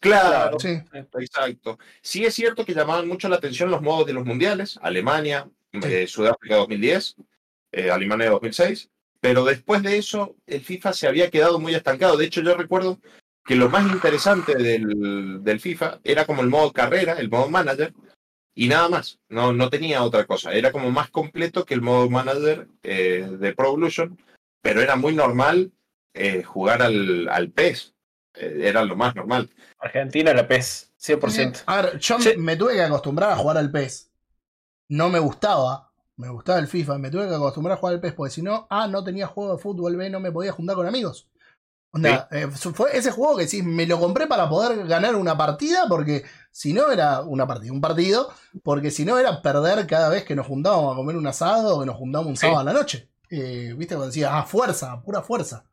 Claro, 0.00 0.58
Sí. 0.58 0.78
exacto. 1.18 1.78
Sí 2.02 2.24
es 2.24 2.34
cierto 2.34 2.64
que 2.64 2.74
llamaban 2.74 3.08
mucho 3.08 3.28
la 3.28 3.36
atención 3.36 3.70
los 3.70 3.82
modos 3.82 4.06
de 4.06 4.12
los 4.12 4.24
mundiales, 4.24 4.78
Alemania, 4.82 5.48
eh, 5.72 6.06
Sudáfrica 6.06 6.56
2010, 6.56 7.16
eh, 7.72 7.90
Alemania 7.90 8.30
2006, 8.30 8.90
pero 9.20 9.44
después 9.44 9.82
de 9.82 9.98
eso 9.98 10.36
el 10.46 10.60
FIFA 10.62 10.92
se 10.92 11.06
había 11.08 11.30
quedado 11.30 11.58
muy 11.58 11.74
estancado. 11.74 12.16
De 12.16 12.24
hecho, 12.26 12.40
yo 12.42 12.54
recuerdo 12.56 12.98
que 13.44 13.56
lo 13.56 13.68
más 13.68 13.86
interesante 13.92 14.54
del, 14.56 15.44
del 15.44 15.60
FIFA 15.60 16.00
era 16.04 16.24
como 16.24 16.42
el 16.42 16.48
modo 16.48 16.72
carrera, 16.72 17.14
el 17.14 17.30
modo 17.30 17.48
manager, 17.48 17.92
y 18.54 18.68
nada 18.68 18.88
más. 18.88 19.20
No, 19.28 19.52
no 19.52 19.68
tenía 19.68 20.02
otra 20.02 20.24
cosa. 20.24 20.52
Era 20.52 20.72
como 20.72 20.90
más 20.90 21.10
completo 21.10 21.64
que 21.64 21.74
el 21.74 21.82
modo 21.82 22.08
manager 22.08 22.68
eh, 22.82 23.28
de 23.38 23.52
Pro 23.54 23.68
Evolution, 23.68 24.18
pero 24.62 24.80
era 24.80 24.96
muy 24.96 25.14
normal 25.14 25.72
jugar 26.46 26.80
al, 26.80 27.28
al 27.28 27.50
PES. 27.50 27.94
Eh, 28.36 28.62
era 28.64 28.84
lo 28.84 28.96
más 28.96 29.14
normal. 29.14 29.50
Argentina, 29.78 30.32
la 30.34 30.46
PES, 30.46 30.92
100%. 30.98 31.62
A 31.66 31.82
ver, 31.82 31.98
yo 31.98 32.18
Sí. 32.20 32.34
me 32.36 32.56
tuve 32.56 32.74
que 32.74 32.82
acostumbrar 32.82 33.30
a 33.32 33.36
jugar 33.36 33.56
al 33.58 33.70
PES. 33.70 34.10
No 34.88 35.08
me 35.08 35.18
gustaba. 35.18 35.90
Me 36.16 36.28
gustaba 36.30 36.58
el 36.58 36.68
FIFA. 36.68 36.98
Me 36.98 37.10
tuve 37.10 37.28
que 37.28 37.34
acostumbrar 37.34 37.76
a 37.76 37.80
jugar 37.80 37.94
al 37.94 38.00
PES 38.00 38.12
porque 38.14 38.30
si 38.32 38.42
no, 38.42 38.66
A, 38.70 38.86
no 38.88 39.04
tenía 39.04 39.26
juego 39.26 39.52
de 39.56 39.62
fútbol, 39.62 39.96
B, 39.96 40.08
no 40.10 40.20
me 40.20 40.32
podía 40.32 40.52
juntar 40.52 40.76
con 40.76 40.86
amigos. 40.86 41.28
Onda, 41.92 42.28
eh, 42.30 42.48
fue 42.48 42.94
ese 42.96 43.10
juego 43.10 43.36
que 43.38 43.48
sí, 43.48 43.62
me 43.62 43.86
lo 43.86 43.98
compré 43.98 44.26
para 44.26 44.48
poder 44.50 44.86
ganar 44.86 45.14
una 45.16 45.36
partida 45.38 45.84
porque 45.88 46.24
si 46.50 46.74
no 46.74 46.90
era 46.90 47.22
una 47.22 47.46
partida, 47.46 47.72
un 47.72 47.80
partido, 47.80 48.28
porque 48.62 48.90
si 48.90 49.06
no 49.06 49.18
era 49.18 49.40
perder 49.40 49.86
cada 49.86 50.10
vez 50.10 50.24
que 50.24 50.34
nos 50.34 50.46
juntábamos 50.46 50.92
a 50.92 50.96
comer 50.96 51.16
un 51.16 51.26
asado 51.26 51.76
o 51.76 51.80
que 51.80 51.86
nos 51.86 51.96
juntábamos 51.96 52.30
un 52.30 52.36
Sí. 52.36 52.40
sábado 52.42 52.60
a 52.60 52.64
la 52.64 52.72
noche. 52.74 53.08
Eh, 53.30 53.72
Viste, 53.78 53.94
cuando 53.94 54.06
decía, 54.08 54.36
ah, 54.36 54.42
fuerza, 54.44 55.00
pura 55.02 55.22
fuerza. 55.22 55.64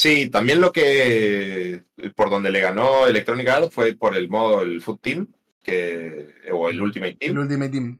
Sí, 0.00 0.30
también 0.30 0.60
lo 0.60 0.70
que 0.70 1.82
por 2.14 2.30
donde 2.30 2.52
le 2.52 2.60
ganó 2.60 3.08
Electronic 3.08 3.48
Arts 3.48 3.74
fue 3.74 3.94
por 3.96 4.16
el 4.16 4.28
modo 4.28 4.62
el 4.62 4.80
Foot 4.80 5.00
Team, 5.02 5.26
que, 5.60 6.34
o 6.52 6.68
el 6.68 6.80
Ultimate 6.80 7.16
El 7.18 7.32
Team, 7.32 7.38
Ultimate 7.38 7.68
Team. 7.70 7.98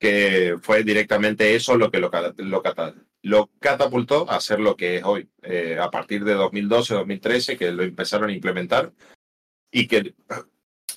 que 0.00 0.56
fue 0.60 0.82
directamente 0.82 1.54
eso 1.54 1.76
lo 1.76 1.88
que 1.92 2.00
lo, 2.00 2.10
lo, 2.38 2.62
cata- 2.62 2.94
lo 3.22 3.48
catapultó 3.60 4.28
a 4.28 4.40
ser 4.40 4.58
lo 4.58 4.76
que 4.76 4.96
es 4.96 5.04
hoy. 5.04 5.28
Eh, 5.42 5.78
a 5.80 5.88
partir 5.88 6.24
de 6.24 6.36
2012-2013, 6.36 7.56
que 7.56 7.70
lo 7.70 7.84
empezaron 7.84 8.30
a 8.30 8.32
implementar 8.34 8.92
y 9.70 9.86
que 9.86 10.16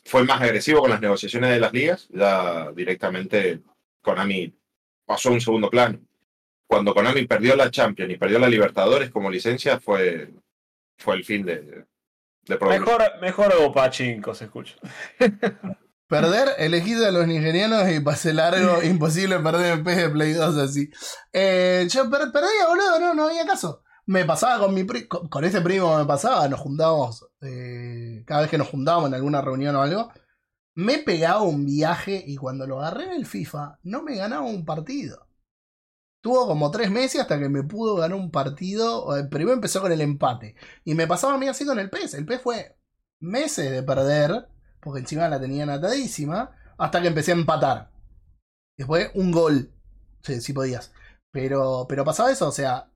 fue 0.06 0.24
más 0.24 0.42
agresivo 0.42 0.82
con 0.82 0.90
las 0.90 1.02
negociaciones 1.02 1.52
de 1.52 1.60
las 1.60 1.74
ligas, 1.74 2.08
ya 2.10 2.72
directamente 2.72 3.62
Konami 4.02 4.52
pasó 5.06 5.30
a 5.30 5.34
un 5.34 5.42
segundo 5.42 5.70
plano. 5.70 6.00
Cuando 6.72 6.94
Konami 6.94 7.28
perdió 7.28 7.58
la 7.58 7.70
Champions 7.70 8.14
y 8.14 8.16
perdió 8.18 8.40
la 8.40 8.48
Libertadores 8.48 9.12
como 9.12 9.30
licencia, 9.30 9.82
fue, 9.82 10.34
fue 10.98 11.16
el 11.16 11.26
fin 11.26 11.46
de, 11.46 11.60
de. 11.60 11.86
Mejor, 12.80 13.02
mejor 13.20 13.52
hago 13.52 13.74
pachinko, 13.74 14.34
se 14.34 14.46
escucha. 14.46 14.76
Perder, 16.08 16.50
elegiste 16.58 17.06
a 17.06 17.12
los 17.12 17.28
nigerianos 17.28 17.90
y 17.92 18.00
pasé 18.00 18.34
largo, 18.34 18.82
imposible 18.84 19.40
perder 19.40 19.80
en 19.80 19.84
de 19.84 20.10
Play 20.10 20.32
2 20.32 20.58
así. 20.58 20.90
Eh, 21.34 21.88
yo 21.90 22.10
per- 22.10 22.32
perdía, 22.32 22.68
boludo, 22.70 23.00
no, 23.02 23.14
no 23.16 23.26
había 23.28 23.46
caso. 23.46 23.84
Me 24.06 24.24
pasaba 24.24 24.60
con 24.66 24.74
mi 24.74 24.86
pri- 24.86 25.08
con, 25.10 25.28
con 25.28 25.44
ese 25.44 25.60
primo 25.60 25.98
me 25.98 26.06
pasaba, 26.06 26.48
nos 26.48 26.60
juntábamos, 26.62 27.28
eh, 27.42 28.24
cada 28.26 28.42
vez 28.42 28.50
que 28.50 28.58
nos 28.58 28.70
juntábamos 28.70 29.10
en 29.10 29.16
alguna 29.16 29.42
reunión 29.42 29.76
o 29.76 29.82
algo, 29.82 30.10
me 30.76 31.00
pegaba 31.00 31.42
un 31.44 31.66
viaje 31.66 32.24
y 32.26 32.38
cuando 32.38 32.66
lo 32.66 32.80
agarré 32.80 33.06
en 33.08 33.12
el 33.14 33.26
FIFA, 33.26 33.80
no 33.84 34.04
me 34.04 34.16
ganaba 34.16 34.44
un 34.44 34.64
partido. 34.66 35.28
Tuvo 36.22 36.48
como 36.48 36.70
tres 36.72 36.92
meses 36.92 37.22
hasta 37.22 37.40
que 37.40 37.50
me 37.50 37.64
pudo 37.64 37.96
ganar 37.96 38.18
un 38.18 38.32
partido. 38.32 39.18
eh, 39.18 39.26
Primero 39.26 39.54
empezó 39.54 39.82
con 39.82 39.92
el 39.92 40.02
empate. 40.02 40.56
Y 40.86 40.96
me 40.96 41.08
pasaba 41.08 41.34
a 41.34 41.38
mí 41.38 41.48
así 41.48 41.66
con 41.66 41.80
el 41.80 41.90
PES. 41.90 42.14
El 42.16 42.26
PES 42.26 42.42
fue 42.42 42.78
meses 43.20 43.72
de 43.72 43.84
perder 43.84 44.48
porque 44.82 45.00
encima 45.02 45.30
la 45.30 45.40
tenían 45.40 45.70
atadísima, 45.70 46.52
hasta 46.78 47.02
que 47.02 47.08
empecé 47.08 47.32
a 47.32 47.36
empatar. 47.36 47.92
Después 48.78 49.12
un 49.16 49.32
gol, 49.32 49.72
sí, 50.24 50.42
sí 50.42 50.54
podías. 50.54 50.92
Pero, 51.32 51.86
pero 51.88 52.04
pasaba 52.06 52.32
eso, 52.32 52.48
o 52.50 52.52
sea, 52.52 52.90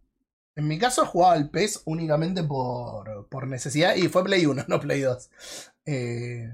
en 0.56 0.68
mi 0.68 0.80
caso 0.80 1.06
jugaba 1.06 1.34
al 1.36 1.50
PES 1.52 1.84
únicamente 1.86 2.44
por, 2.44 3.28
por 3.30 3.48
necesidad 3.48 3.96
y 3.96 4.10
fue 4.10 4.24
Play 4.24 4.46
1, 4.48 4.66
no 4.70 4.80
Play 4.80 5.02
2. 5.02 5.30
Eh, 5.86 6.50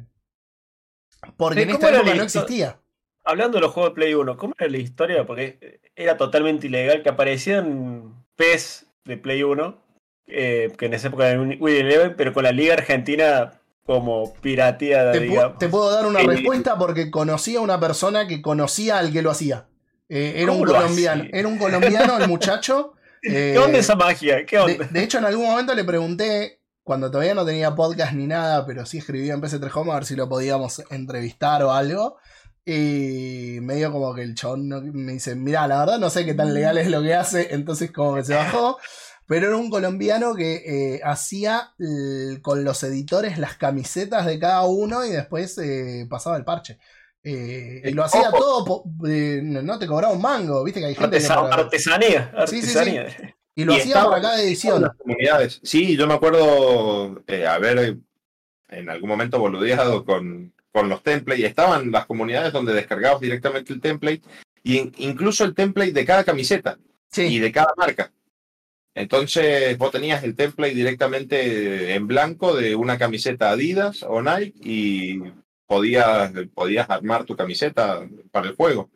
porque 1.38 1.62
en 1.64 1.72
¿cómo 1.72 1.86
esta 1.88 1.98
época 1.98 2.16
no 2.16 2.24
existía. 2.24 2.81
Hablando 3.24 3.58
de 3.58 3.62
los 3.62 3.72
juegos 3.72 3.92
de 3.92 3.96
Play 3.96 4.14
1, 4.14 4.38
¿cómo 4.38 4.54
era 4.58 4.70
la 4.70 4.78
historia? 4.78 5.26
Porque 5.26 5.80
era 5.96 6.18
totalmente 6.18 6.68
ilegal 6.68 7.04
que 7.04 7.10
aparecían 7.10 8.26
PES 8.36 8.86
de 9.06 9.18
Play 9.18 9.44
1, 9.44 9.78
eh, 10.28 10.72
que 10.78 10.86
en 10.88 10.94
esa 10.94 11.08
época 11.10 11.30
era 11.30 11.40
un 11.42 11.56
Win 11.60 11.76
Eleven, 11.76 12.16
pero 12.18 12.34
con 12.34 12.44
la 12.44 12.52
Liga 12.52 12.74
Argentina 12.74 13.54
como 13.86 14.34
pirateada, 14.42 15.12
Te, 15.12 15.20
digamos. 15.20 15.58
te 15.58 15.68
puedo 15.70 15.92
dar 15.92 16.06
una 16.06 16.22
Eh, 16.22 16.28
respuesta 16.28 16.78
porque 16.78 17.12
conocí 17.12 17.56
a 17.56 17.62
una 17.62 17.80
persona 17.80 18.28
que 18.28 18.42
conocía 18.42 18.98
al 19.00 19.12
que 19.12 19.22
lo 19.22 19.32
hacía. 19.32 19.66
Eh, 20.10 20.34
era 20.38 20.52
un 20.52 20.60
¿Cómo 20.60 20.66
lo 20.72 20.74
colombiano. 20.80 21.24
Era 21.32 21.48
un 21.48 21.58
colombiano 21.58 22.18
el 22.18 22.28
muchacho. 22.28 22.94
¿Qué 23.22 23.58
onda 23.58 23.78
esa 23.80 23.96
magia? 23.96 24.46
¿Qué 24.46 24.58
De, 24.58 24.62
onda? 24.64 24.88
de 24.90 25.04
hecho, 25.04 25.18
en 25.20 25.26
algún 25.26 25.46
momento 25.46 25.74
le 25.76 25.84
pregunté, 25.84 26.60
cuando 26.84 27.10
todavía 27.12 27.34
no 27.36 27.46
tenía 27.46 27.76
podcast 27.76 28.14
ni 28.14 28.26
nada, 28.28 28.66
pero 28.66 28.86
sí 28.86 28.98
escribía 28.98 29.34
en 29.34 29.42
PC3 29.42 29.70
Home 29.76 29.92
a 29.92 29.96
ver 29.96 30.06
si 30.06 30.16
lo 30.16 30.28
podíamos 30.28 30.82
entrevistar 30.90 31.64
o 31.64 31.72
algo. 31.72 32.18
Y 32.66 33.58
medio 33.62 33.92
como 33.92 34.14
que 34.14 34.22
el 34.22 34.36
no- 34.58 34.82
me 34.82 35.14
dice, 35.14 35.36
mira, 35.36 35.68
la 35.68 35.80
verdad 35.80 36.00
no 36.00 36.10
sé 36.10 36.26
qué 36.26 36.34
tan 36.34 36.54
legal 36.54 36.78
es 36.78 36.90
lo 36.90 37.02
que 37.02 37.14
hace, 37.16 37.48
entonces 37.56 37.92
como 37.92 38.16
que 38.16 38.24
se 38.24 38.36
bajó. 38.36 38.78
Pero 39.28 39.48
era 39.48 39.56
un 39.58 39.70
colombiano 39.70 40.36
que 40.36 40.56
eh, 40.96 41.02
hacía 41.04 41.74
con 42.42 42.64
los 42.66 42.84
editores 42.84 43.38
las 43.38 43.56
camisetas 43.56 44.26
de 44.26 44.38
cada 44.40 44.64
uno 44.66 45.06
y 45.06 45.10
después 45.12 45.58
eh, 45.58 46.06
pasaba 46.10 46.36
el 46.38 46.44
parche. 46.44 46.80
Eh, 47.24 47.82
y 47.86 47.92
lo 47.92 48.04
hacía 48.04 48.30
Ojo. 48.30 48.38
todo, 48.38 48.84
no 49.44 49.80
te 49.80 49.88
cobraba 49.88 50.14
un 50.14 50.22
mango, 50.22 50.64
viste 50.64 50.80
que 50.82 50.88
hay 50.88 50.96
gente 50.96 51.18
que 51.20 51.24
Artesa- 51.24 51.40
por- 51.50 51.54
artesanía, 51.54 52.34
Sí, 52.48 52.62
sí, 52.62 52.68
sí. 52.68 52.78
artesanía. 52.80 53.36
y 53.56 53.64
lo 53.64 53.74
Y 53.74 53.80
hacía 53.80 54.04
para 54.04 54.22
cada 54.22 54.42
edición. 54.42 54.82
las 54.82 54.96
comunidades. 54.98 55.62
Sí, 55.64 55.96
yo 55.96 56.08
me 56.08 56.16
acuerdo 56.16 57.24
haber 57.48 57.98
en 58.70 58.90
algún 58.90 59.08
momento 59.10 59.40
boludeado 59.40 60.04
con, 60.04 60.54
con 60.72 60.90
los 60.90 61.04
templates 61.04 61.46
estaban 61.46 61.92
las 61.92 62.06
comunidades 62.06 62.54
donde 62.54 62.74
descargabas 62.74 63.20
directamente 63.22 63.74
el 63.74 63.82
template 63.82 64.22
y 64.64 64.78
in- 64.78 64.94
incluso 64.98 65.44
el 65.44 65.54
template 65.56 65.92
de 65.92 66.06
cada 66.06 66.24
camiseta 66.24 66.78
Sí. 67.12 67.24
y 67.24 67.40
de 67.40 67.52
cada 67.52 67.74
marca. 67.78 68.12
Entonces 68.94 69.78
vos 69.78 69.92
tenías 69.92 70.24
el 70.24 70.36
template 70.36 70.74
directamente 70.76 71.94
en 71.94 72.08
blanco 72.08 72.56
de 72.56 72.76
una 72.76 72.98
camiseta 72.98 73.52
Adidas 73.52 74.04
o 74.04 74.22
Nike 74.22 74.54
y 74.62 75.20
podías, 75.66 76.32
podías 76.54 76.90
armar 76.90 77.24
tu 77.26 77.36
camiseta 77.36 78.08
para 78.32 78.50
el 78.50 78.56
juego. 78.56 78.90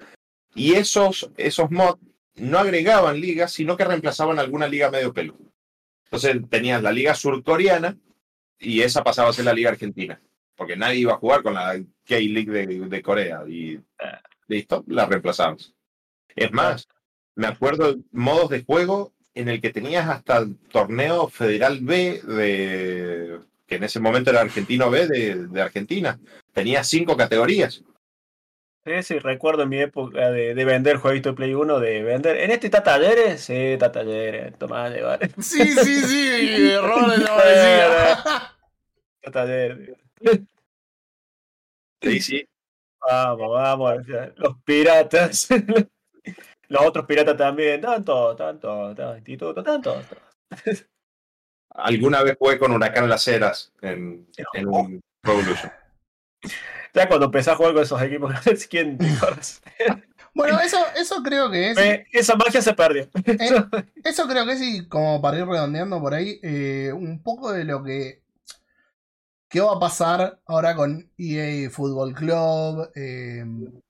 Y 0.53 0.73
esos, 0.73 1.29
esos 1.37 1.71
mods 1.71 1.99
no 2.35 2.59
agregaban 2.59 3.19
ligas, 3.21 3.53
sino 3.53 3.77
que 3.77 3.85
reemplazaban 3.85 4.39
alguna 4.39 4.67
liga 4.67 4.91
medio 4.91 5.13
pelo. 5.13 5.37
Entonces 6.05 6.37
tenías 6.49 6.81
la 6.83 6.91
liga 6.91 7.15
surcoreana 7.15 7.97
y 8.59 8.81
esa 8.81 9.03
pasaba 9.03 9.29
a 9.29 9.33
ser 9.33 9.45
la 9.45 9.53
liga 9.53 9.69
argentina, 9.69 10.21
porque 10.55 10.75
nadie 10.75 10.99
iba 10.99 11.13
a 11.13 11.17
jugar 11.17 11.43
con 11.43 11.53
la 11.53 11.75
K-League 12.05 12.51
de, 12.51 12.65
de 12.87 13.01
Corea 13.01 13.43
y 13.47 13.79
listo, 14.47 14.83
la 14.87 15.05
reemplazamos. 15.05 15.73
Es 16.35 16.51
más, 16.51 16.87
me 17.35 17.47
acuerdo 17.47 17.95
modos 18.11 18.49
de 18.49 18.63
juego 18.63 19.13
en 19.33 19.49
el 19.49 19.61
que 19.61 19.71
tenías 19.71 20.07
hasta 20.07 20.37
el 20.37 20.57
torneo 20.71 21.27
federal 21.27 21.79
B 21.81 22.21
de 22.21 23.39
que 23.67 23.75
en 23.75 23.83
ese 23.83 23.99
momento 23.99 24.29
era 24.29 24.41
argentino 24.41 24.89
B 24.89 25.07
de, 25.07 25.47
de 25.47 25.61
Argentina. 25.61 26.19
Tenía 26.53 26.83
cinco 26.83 27.17
categorías. 27.17 27.83
Sí, 28.85 29.01
sí, 29.01 29.17
recuerdo 29.17 29.63
en 29.63 29.69
mi 29.69 29.79
época 29.79 30.29
de, 30.29 30.53
de 30.53 30.65
vender 30.65 30.97
jueguitos 30.97 31.31
de 31.31 31.35
Play 31.35 31.55
1, 31.55 31.79
de 31.79 32.03
vender. 32.03 32.37
¿En 32.37 32.51
este 32.51 32.67
está 32.67 32.83
talleres? 32.83 33.41
Sí, 33.41 33.55
está 33.55 33.91
talleres. 33.91 34.55
Tomá, 34.59 34.89
llevar. 34.89 35.27
Sí, 35.41 35.65
sí, 35.65 36.01
sí, 36.01 36.69
errores 36.71 37.17
no 37.19 37.35
decía. 37.37 38.21
Está 39.21 39.41
talleres. 39.41 40.04
Sí, 42.01 42.19
sí. 42.19 42.47
Vamos, 43.01 43.49
vamos. 43.51 43.93
Los 44.35 44.61
piratas. 44.63 45.47
Los 46.67 46.81
otros 46.81 47.05
piratas 47.05 47.37
también. 47.37 47.81
Tanto, 47.81 48.35
tanto, 48.35 48.93
tanto, 48.95 49.15
instituto, 49.17 49.63
tanto. 49.63 50.01
Alguna 51.69 52.23
vez 52.23 52.37
jugué 52.39 52.57
con 52.57 52.71
Huracán 52.71 53.09
Las 53.09 53.27
Heras 53.27 53.73
en, 53.81 54.27
en 54.53 54.67
un 54.67 55.01
Pro 55.21 55.33
Evolution. 55.33 55.71
Ya 56.93 57.07
cuando 57.07 57.25
empecé 57.25 57.51
a 57.51 57.55
jugar 57.55 57.73
con 57.73 57.83
esos 57.83 58.01
equipos, 58.01 58.33
¿quién? 58.69 58.97
Bueno, 60.33 60.59
eso, 60.59 60.77
eso 60.97 61.21
creo 61.23 61.49
que 61.49 61.71
es. 61.71 61.77
Eh, 61.77 62.05
Esa 62.11 62.35
magia 62.35 62.61
se 62.61 62.73
perdió. 62.73 63.09
Eh, 63.25 63.49
eso 64.03 64.27
creo 64.27 64.45
que 64.45 64.53
es, 64.53 64.61
y 64.61 64.87
como 64.87 65.21
para 65.21 65.39
ir 65.39 65.45
redondeando 65.45 65.99
por 65.99 66.13
ahí, 66.13 66.39
eh, 66.43 66.91
un 66.93 67.21
poco 67.21 67.51
de 67.51 67.63
lo 67.63 67.83
que. 67.83 68.21
¿Qué 69.55 69.61
va 69.61 69.71
a 69.71 69.79
pasar 69.79 70.41
ahora 70.47 70.75
con 70.75 71.13
EA 71.17 71.69
Football 71.69 72.13
Club? 72.13 72.91
eh, 72.93 73.41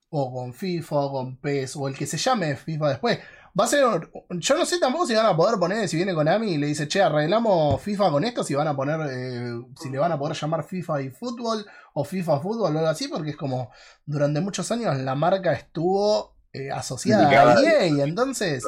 o 0.09 0.31
con 0.31 0.53
FIFA, 0.53 0.95
o 0.95 1.11
con 1.11 1.37
PES, 1.37 1.77
o 1.77 1.87
el 1.87 1.97
que 1.97 2.05
se 2.05 2.17
llame 2.17 2.55
FIFA 2.55 2.89
después. 2.89 3.17
Va 3.59 3.63
a 3.63 3.67
ser. 3.67 3.83
Yo 4.29 4.57
no 4.57 4.63
sé 4.63 4.77
tampoco 4.77 5.07
si 5.07 5.15
van 5.15 5.25
a 5.25 5.35
poder 5.35 5.57
poner, 5.57 5.87
si 5.87 5.97
viene 5.97 6.13
Konami 6.13 6.51
y 6.51 6.57
le 6.59 6.67
dice, 6.67 6.87
che, 6.87 7.01
arreglamos 7.01 7.81
FIFA 7.81 8.11
con 8.11 8.23
esto, 8.25 8.43
si 8.43 8.53
van 8.53 8.67
a 8.67 8.75
poner. 8.75 8.99
eh, 9.09 9.59
si 9.81 9.89
le 9.89 9.97
van 9.97 10.11
a 10.11 10.19
poder 10.19 10.37
llamar 10.37 10.63
FIFA 10.65 11.01
y 11.01 11.09
Fútbol, 11.09 11.65
o 11.95 12.03
FIFA 12.03 12.41
Fútbol, 12.41 12.75
o 12.75 12.77
algo 12.77 12.87
así, 12.87 13.07
porque 13.07 13.31
es 13.31 13.35
como. 13.35 13.71
Durante 14.05 14.41
muchos 14.41 14.71
años 14.71 14.95
la 14.99 15.15
marca 15.15 15.51
estuvo 15.51 16.37
eh, 16.53 16.69
asociada 16.69 17.27
a 17.27 17.59
EA, 17.59 17.87
y 17.87 18.01
entonces. 18.01 18.63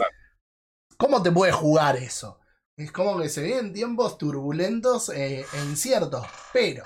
¿Cómo 0.98 1.22
te 1.22 1.32
puede 1.32 1.52
jugar 1.52 1.96
eso? 1.96 2.40
Es 2.78 2.94
como 2.94 3.20
que 3.20 3.28
se 3.28 3.44
vienen 3.44 3.74
tiempos 3.74 4.18
turbulentos 4.18 5.10
e 5.10 5.46
inciertos, 5.66 6.26
pero 6.54 6.86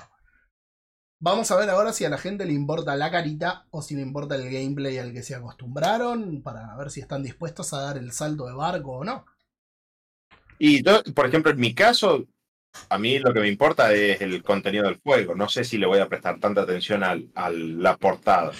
vamos 1.20 1.50
a 1.50 1.56
ver 1.56 1.70
ahora 1.70 1.94
si 1.94 2.04
a 2.04 2.10
la 2.10 2.18
gente 2.18 2.44
le 2.44 2.52
importa 2.52 2.94
la 2.96 3.10
carita 3.10 3.66
o 3.70 3.80
si 3.80 3.94
le 3.94 4.02
importa 4.02 4.34
el 4.36 4.50
gameplay 4.50 4.98
al 4.98 5.14
que 5.14 5.22
se 5.22 5.34
acostumbraron 5.34 6.42
para 6.42 6.76
ver 6.76 6.90
si 6.90 7.00
están 7.00 7.22
dispuestos 7.22 7.72
a 7.72 7.80
dar 7.80 7.96
el 7.96 8.12
salto 8.12 8.44
de 8.46 8.52
barco 8.52 8.90
o 8.98 9.04
no. 9.04 9.24
Y 10.58 10.82
yo, 10.84 11.02
por 11.14 11.26
ejemplo, 11.26 11.50
en 11.50 11.58
mi 11.60 11.74
caso, 11.74 12.26
a 12.90 12.98
mí 12.98 13.18
lo 13.18 13.32
que 13.34 13.40
me 13.40 13.48
importa 13.48 13.94
es 13.94 14.20
el 14.20 14.42
contenido 14.42 14.84
del 14.86 15.00
juego. 15.02 15.34
No 15.34 15.48
sé 15.48 15.64
si 15.64 15.78
le 15.78 15.86
voy 15.86 16.00
a 16.00 16.08
prestar 16.08 16.40
tanta 16.40 16.62
atención 16.62 17.04
al- 17.04 17.30
a 17.34 17.50
la 17.50 17.96
portada. 17.98 18.52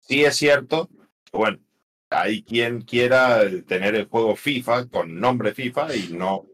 Sí 0.00 0.24
es 0.24 0.36
cierto, 0.36 0.90
bueno, 1.32 1.58
hay 2.10 2.42
quien 2.44 2.82
quiera 2.82 3.42
tener 3.66 3.94
el 3.96 4.06
juego 4.06 4.36
FIFA 4.36 4.88
con 4.88 5.20
nombre 5.20 5.54
FIFA 5.54 5.96
y 5.96 6.08
no 6.12 6.46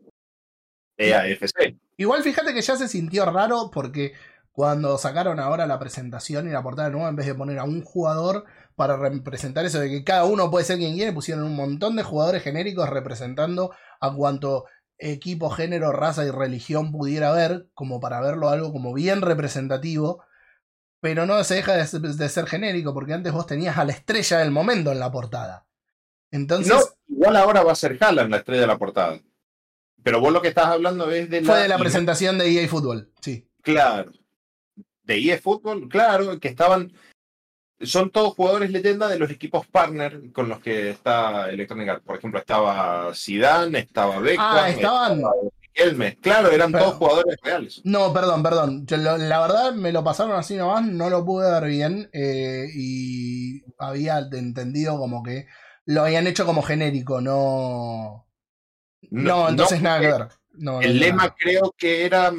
EAFC. 0.96 1.76
Igual 1.96 2.22
fíjate 2.22 2.52
que 2.54 2.62
ya 2.62 2.76
se 2.76 2.88
sintió 2.88 3.24
raro 3.26 3.70
porque 3.72 4.12
cuando 4.52 4.96
sacaron 4.96 5.38
ahora 5.38 5.66
la 5.66 5.78
presentación 5.78 6.48
y 6.48 6.52
la 6.52 6.62
portada 6.62 6.88
nueva, 6.90 7.08
en 7.08 7.16
vez 7.16 7.26
de 7.26 7.34
poner 7.34 7.58
a 7.58 7.64
un 7.64 7.82
jugador 7.82 8.44
para 8.74 8.96
representar 8.96 9.64
eso 9.64 9.80
de 9.80 9.88
que 9.88 10.04
cada 10.04 10.24
uno 10.24 10.50
puede 10.50 10.64
ser 10.64 10.78
quien 10.78 10.94
quiere, 10.94 11.12
pusieron 11.12 11.44
un 11.44 11.56
montón 11.56 11.96
de 11.96 12.02
jugadores 12.02 12.42
genéricos 12.42 12.88
representando 12.88 13.72
a 14.00 14.14
cuanto 14.14 14.64
equipo, 14.98 15.50
género, 15.50 15.92
raza 15.92 16.24
y 16.24 16.30
religión 16.30 16.92
pudiera 16.92 17.30
haber, 17.30 17.68
como 17.74 18.00
para 18.00 18.20
verlo 18.20 18.48
algo 18.48 18.72
como 18.72 18.94
bien 18.94 19.22
representativo. 19.22 20.24
Pero 21.00 21.26
no 21.26 21.42
se 21.44 21.56
deja 21.56 21.76
de 21.76 21.86
ser, 21.86 22.00
de 22.00 22.28
ser 22.28 22.46
genérico, 22.46 22.94
porque 22.94 23.12
antes 23.12 23.32
vos 23.32 23.46
tenías 23.46 23.76
a 23.76 23.84
la 23.84 23.92
estrella 23.92 24.38
del 24.38 24.50
momento 24.50 24.90
en 24.92 24.98
la 24.98 25.10
portada. 25.10 25.66
Entonces, 26.30 26.72
No, 26.72 26.80
igual 27.14 27.36
ahora 27.36 27.62
va 27.62 27.72
a 27.72 27.76
ser 27.76 27.98
Haaland 28.00 28.30
la 28.30 28.38
estrella 28.38 28.62
de 28.62 28.66
la 28.66 28.78
portada. 28.78 29.20
Pero 30.06 30.20
vos 30.20 30.32
lo 30.32 30.40
que 30.40 30.46
estás 30.46 30.66
hablando 30.66 31.10
es 31.10 31.28
de 31.28 31.40
la... 31.40 31.46
fue 31.48 31.62
de 31.62 31.66
la 31.68 31.78
presentación 31.78 32.38
de 32.38 32.48
EA 32.48 32.68
Fútbol, 32.68 33.10
sí. 33.20 33.44
Claro. 33.60 34.12
De 35.02 35.16
EA 35.18 35.36
Fútbol, 35.36 35.88
claro, 35.88 36.38
que 36.38 36.46
estaban. 36.46 36.92
Son 37.80 38.10
todos 38.10 38.34
jugadores 38.34 38.70
leyenda 38.70 39.08
de 39.08 39.18
los 39.18 39.28
equipos 39.32 39.66
partner 39.66 40.30
con 40.32 40.48
los 40.48 40.60
que 40.60 40.90
está 40.90 41.50
Electronic 41.50 41.88
Arts. 41.88 42.04
Por 42.04 42.18
ejemplo, 42.18 42.38
estaba 42.38 43.12
Zidane, 43.16 43.80
estaba 43.80 44.20
Beckham, 44.20 44.46
Ah, 44.56 44.68
estaban. 44.70 45.22
Riquelme. 45.60 46.16
Claro, 46.20 46.52
eran 46.52 46.70
Pero- 46.70 46.84
todos 46.84 46.96
jugadores 46.98 47.36
reales. 47.42 47.80
No, 47.82 48.12
perdón, 48.12 48.44
perdón. 48.44 48.86
Yo 48.86 48.98
lo- 48.98 49.18
la 49.18 49.40
verdad 49.40 49.74
me 49.74 49.90
lo 49.90 50.04
pasaron 50.04 50.36
así 50.36 50.54
nomás, 50.54 50.84
no 50.84 51.10
lo 51.10 51.24
pude 51.24 51.50
ver 51.50 51.68
bien 51.68 52.08
eh, 52.12 52.66
y 52.76 53.60
había 53.76 54.20
entendido 54.20 54.98
como 54.98 55.24
que 55.24 55.46
lo 55.84 56.02
habían 56.04 56.28
hecho 56.28 56.46
como 56.46 56.62
genérico, 56.62 57.20
no... 57.20 58.25
No, 59.10 59.48
entonces 59.48 59.80
nada 59.82 60.00
que 60.00 60.06
ver. 60.06 60.28
No, 60.54 60.72
no 60.72 60.80
El 60.80 60.98
lema 60.98 61.16
nada. 61.24 61.34
creo 61.38 61.74
que 61.76 62.04
era 62.04 62.32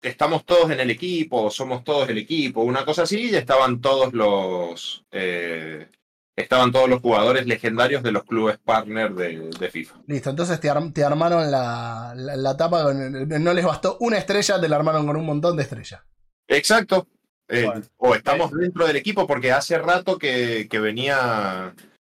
estamos 0.00 0.44
todos 0.44 0.70
en 0.70 0.80
el 0.80 0.90
equipo, 0.90 1.50
somos 1.50 1.84
todos 1.84 2.08
el 2.08 2.18
equipo, 2.18 2.62
una 2.62 2.84
cosa 2.84 3.02
así, 3.02 3.30
y 3.30 3.34
estaban 3.36 3.80
todos 3.80 4.12
los 4.12 5.04
eh, 5.12 5.88
estaban 6.36 6.72
todos 6.72 6.88
los 6.88 7.00
jugadores 7.00 7.46
legendarios 7.46 8.02
de 8.02 8.10
los 8.10 8.24
clubes 8.24 8.58
partner 8.58 9.14
de, 9.14 9.50
de 9.50 9.70
FIFA. 9.70 10.00
Listo, 10.06 10.30
entonces 10.30 10.58
te, 10.58 10.68
arm- 10.70 10.92
te 10.92 11.04
armaron 11.04 11.50
la, 11.50 12.14
la, 12.16 12.36
la 12.36 12.56
tapa 12.56 12.82
con... 12.82 13.28
No 13.44 13.52
les 13.52 13.64
bastó 13.64 13.96
una 14.00 14.16
estrella, 14.18 14.60
te 14.60 14.68
la 14.68 14.76
armaron 14.76 15.06
con 15.06 15.16
un 15.16 15.26
montón 15.26 15.56
de 15.56 15.62
estrellas. 15.62 16.00
Exacto. 16.48 17.06
Eh, 17.48 17.66
Bueno, 17.66 17.82
o 17.98 18.14
estamos 18.14 18.50
dentro 18.52 18.86
del 18.86 18.96
equipo 18.96 19.26
porque 19.26 19.52
hace 19.52 19.78
rato 19.78 20.18
que, 20.18 20.68
que 20.70 20.80
venía 20.80 21.74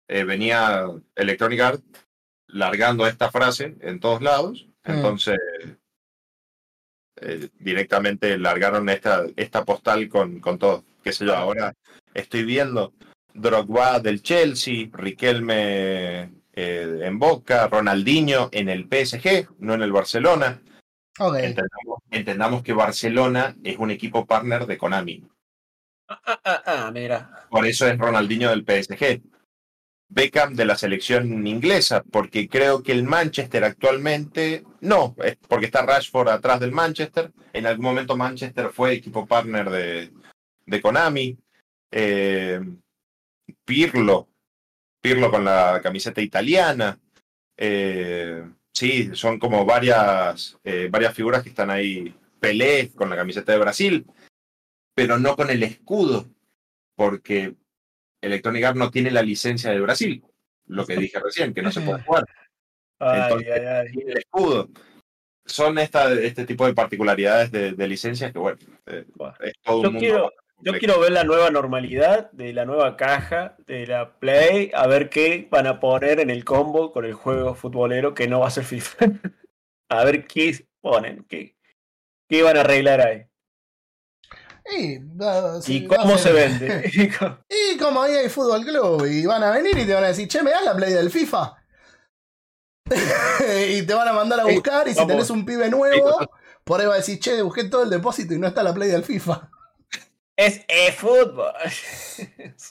eh, 0.08 0.24
venía 0.24 0.84
Electronic 1.16 1.60
Arts 1.60 1.82
largando 2.52 3.06
esta 3.06 3.30
frase 3.30 3.76
en 3.80 4.00
todos 4.00 4.22
lados. 4.22 4.66
Mm. 4.84 4.92
Entonces 4.92 5.38
eh, 7.20 7.48
directamente 7.58 8.38
largaron 8.38 8.88
esta, 8.88 9.24
esta 9.36 9.64
postal 9.64 10.08
con, 10.08 10.40
con 10.40 10.58
todo. 10.58 10.84
Qué 11.02 11.12
sé 11.12 11.26
yo, 11.26 11.36
ahora 11.36 11.74
estoy 12.14 12.44
viendo 12.44 12.92
Drogba 13.34 14.00
del 14.00 14.22
Chelsea, 14.22 14.88
Riquelme 14.92 16.32
eh, 16.54 17.00
en 17.02 17.18
Boca, 17.18 17.68
Ronaldinho 17.68 18.48
en 18.52 18.68
el 18.68 18.84
PSG, 18.84 19.48
no 19.58 19.74
en 19.74 19.82
el 19.82 19.92
Barcelona. 19.92 20.60
Entendamos, 21.18 21.98
entendamos 22.10 22.62
que 22.62 22.72
Barcelona 22.72 23.54
es 23.62 23.78
un 23.78 23.90
equipo 23.90 24.26
partner 24.26 24.66
de 24.66 24.78
Konami. 24.78 25.24
Ah, 26.08 26.40
ah, 26.44 26.62
ah, 26.66 26.90
mira. 26.92 27.46
Por 27.50 27.66
eso 27.66 27.86
es 27.86 27.98
Ronaldinho 27.98 28.50
del 28.50 28.64
PSG. 28.64 29.22
Beckham 30.14 30.54
de 30.54 30.66
la 30.66 30.76
selección 30.76 31.46
inglesa, 31.46 32.02
porque 32.02 32.46
creo 32.46 32.82
que 32.82 32.92
el 32.92 33.02
Manchester 33.02 33.64
actualmente, 33.64 34.62
no, 34.80 35.16
porque 35.48 35.66
está 35.66 35.86
Rashford 35.86 36.28
atrás 36.28 36.60
del 36.60 36.72
Manchester. 36.72 37.32
En 37.54 37.66
algún 37.66 37.86
momento 37.86 38.16
Manchester 38.16 38.68
fue 38.72 38.92
equipo 38.92 39.26
partner 39.26 39.70
de, 39.70 40.12
de 40.66 40.80
Konami. 40.82 41.38
Eh, 41.90 42.60
Pirlo, 43.64 44.28
Pirlo 45.00 45.30
con 45.30 45.44
la 45.46 45.80
camiseta 45.82 46.20
italiana. 46.20 46.98
Eh, 47.56 48.44
sí, 48.72 49.10
son 49.14 49.38
como 49.38 49.64
varias, 49.64 50.58
eh, 50.62 50.88
varias 50.90 51.14
figuras 51.14 51.42
que 51.42 51.48
están 51.48 51.70
ahí. 51.70 52.14
Pelé 52.38 52.90
con 52.90 53.08
la 53.08 53.16
camiseta 53.16 53.52
de 53.52 53.58
Brasil, 53.58 54.06
pero 54.94 55.18
no 55.18 55.36
con 55.36 55.48
el 55.48 55.62
escudo, 55.62 56.28
porque 56.96 57.54
Electronic 58.22 58.64
Arts 58.64 58.78
no 58.78 58.90
tiene 58.90 59.10
la 59.10 59.22
licencia 59.22 59.70
de 59.70 59.80
Brasil, 59.80 60.24
lo 60.66 60.86
que 60.86 60.96
dije 60.96 61.18
recién, 61.18 61.52
que 61.52 61.60
no 61.60 61.70
se 61.70 61.80
puede 61.82 62.02
jugar. 62.02 62.24
Entonces, 63.00 63.52
ay, 63.52 63.66
ay. 63.66 63.92
Tiene 63.92 64.12
el 64.12 64.18
escudo. 64.18 64.70
Son 65.44 65.76
esta, 65.78 66.10
este 66.12 66.46
tipo 66.46 66.64
de 66.64 66.72
particularidades 66.72 67.50
de, 67.50 67.72
de 67.72 67.88
licencias 67.88 68.32
que, 68.32 68.38
bueno, 68.38 68.58
eh, 68.86 69.04
es 69.40 69.54
todo 69.60 69.78
un 69.78 69.84
mundo. 69.86 69.98
quiero, 69.98 70.32
yo 70.64 70.72
quiero 70.78 71.00
ver 71.00 71.10
la 71.10 71.24
nueva 71.24 71.50
normalidad 71.50 72.30
de 72.30 72.52
la 72.52 72.64
nueva 72.64 72.96
caja 72.96 73.56
de 73.66 73.84
la 73.88 74.20
Play, 74.20 74.70
a 74.72 74.86
ver 74.86 75.10
qué 75.10 75.48
van 75.50 75.66
a 75.66 75.80
poner 75.80 76.20
en 76.20 76.30
el 76.30 76.44
combo 76.44 76.92
con 76.92 77.04
el 77.04 77.14
juego 77.14 77.56
futbolero 77.56 78.14
que 78.14 78.28
no 78.28 78.38
va 78.38 78.46
a 78.46 78.52
ser 78.52 78.62
FIFA. 78.62 79.06
a 79.88 80.04
ver 80.04 80.24
qué 80.28 80.64
ponen, 80.80 81.24
qué, 81.28 81.56
qué 82.28 82.44
van 82.44 82.56
a 82.56 82.60
arreglar 82.60 83.00
ahí. 83.00 83.24
Y, 85.66 85.86
cómo 85.86 86.18
se 86.18 86.32
vende. 86.32 86.90
Y 87.48 87.76
como 87.78 88.02
ahí 88.02 88.14
hay 88.14 88.28
fútbol 88.28 88.64
club, 88.64 89.06
y 89.06 89.26
van 89.26 89.42
a 89.42 89.50
venir 89.50 89.76
y 89.76 89.86
te 89.86 89.94
van 89.94 90.04
a 90.04 90.08
decir, 90.08 90.28
che, 90.28 90.42
me 90.42 90.50
das 90.50 90.64
la 90.64 90.74
play 90.74 90.92
del 90.92 91.10
FIFA. 91.10 91.56
y 93.70 93.82
te 93.82 93.94
van 93.94 94.08
a 94.08 94.12
mandar 94.12 94.40
a 94.40 94.44
buscar, 94.44 94.88
y 94.88 94.94
si 94.94 95.06
tenés 95.06 95.30
un 95.30 95.44
pibe 95.44 95.68
nuevo, 95.68 96.16
por 96.64 96.80
ahí 96.80 96.86
va 96.86 96.94
a 96.94 96.98
decir, 96.98 97.18
che, 97.18 97.40
busqué 97.42 97.64
todo 97.64 97.82
el 97.82 97.90
depósito 97.90 98.34
y 98.34 98.38
no 98.38 98.46
está 98.46 98.62
la 98.62 98.74
play 98.74 98.88
del 98.88 99.04
FIFA. 99.04 99.50
es 100.36 100.62
eFootball. 100.68 101.54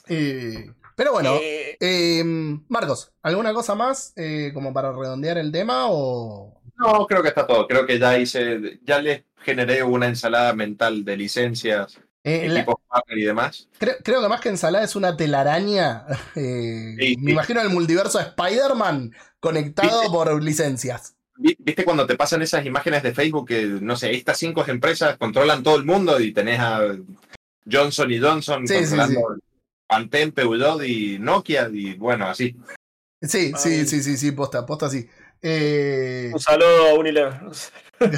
Y- 0.08 0.70
pero 0.94 1.12
bueno, 1.12 1.36
Eh, 1.40 1.76
eh, 1.80 2.22
Marcos, 2.68 3.12
¿alguna 3.22 3.54
cosa 3.54 3.74
más 3.74 4.12
eh, 4.16 4.50
como 4.52 4.72
para 4.72 4.92
redondear 4.92 5.38
el 5.38 5.50
tema? 5.50 5.86
O... 5.88 6.60
No, 6.76 7.06
creo 7.06 7.22
que 7.22 7.28
está 7.28 7.46
todo. 7.46 7.66
Creo 7.66 7.86
que 7.86 7.98
ya 7.98 8.18
hice, 8.18 8.78
ya 8.82 9.00
les 9.00 9.24
generé 9.42 9.82
una 9.82 10.06
ensalada 10.06 10.52
mental 10.54 11.04
de 11.04 11.16
licencias, 11.16 11.98
Eh, 12.24 12.48
la- 12.48 12.60
equipos 12.60 12.76
partner 12.88 13.18
y 13.18 13.24
demás. 13.24 13.68
creo, 13.78 13.96
creo 14.02 14.22
que 14.22 14.28
más 14.28 14.40
que 14.40 14.48
ensalada 14.48 14.84
es 14.84 14.94
una 14.96 15.16
telaraña. 15.16 16.04
eh, 16.36 16.96
Sí, 16.98 17.16
Me 17.18 17.26
sí. 17.26 17.30
imagino 17.32 17.60
el 17.60 17.70
multiverso 17.70 18.18
de 18.18 18.24
Spider-Man 18.24 19.12
conectado 19.40 20.00
¿Viste? 20.02 20.12
por 20.14 20.42
licencias. 20.42 21.14
Vi- 21.36 21.56
¿Viste 21.58 21.84
cuando 21.84 22.06
te 22.06 22.14
pasan 22.16 22.42
esas 22.42 22.64
imágenes 22.66 23.02
de 23.02 23.12
Facebook 23.14 23.48
que, 23.48 23.64
no 23.66 23.96
sé, 23.96 24.12
estas 24.12 24.38
cinco 24.38 24.64
empresas 24.66 25.16
controlan 25.16 25.62
todo 25.62 25.76
el 25.76 25.84
mundo 25.84 26.20
y 26.20 26.32
tenés 26.32 26.60
a 26.60 26.80
Johnson 27.70 28.10
y 28.12 28.20
Johnson 28.20 28.66
Sí, 28.66 28.74
sí, 28.74 28.80
controlando 28.80 29.20
Pantene, 29.86 30.32
Peugeot 30.32 30.82
y 30.84 31.18
Nokia 31.18 31.68
y 31.72 31.94
bueno, 31.94 32.26
así. 32.26 32.56
Sí, 33.20 33.52
sí, 33.56 33.70
Ay. 33.70 33.86
sí, 33.86 34.02
sí, 34.02 34.16
sí, 34.16 34.32
posta, 34.32 34.64
posta 34.66 34.88
sí. 34.90 35.08
Eh, 35.42 36.30
un 36.32 36.40
saludo 36.40 36.88
a 36.90 36.94
Unilever. 36.94 37.40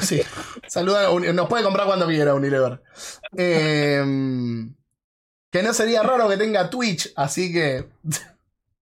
sí. 0.03 0.21
Saluda, 0.67 1.09
nos 1.33 1.49
puede 1.49 1.65
comprar 1.65 1.87
cuando 1.87 2.07
quiera 2.07 2.35
Unilever. 2.35 2.83
Eh, 3.37 4.03
Que 5.51 5.63
no 5.63 5.73
sería 5.73 6.03
raro 6.03 6.29
que 6.29 6.37
tenga 6.37 6.69
Twitch, 6.69 7.13
así 7.17 7.53
que. 7.53 7.89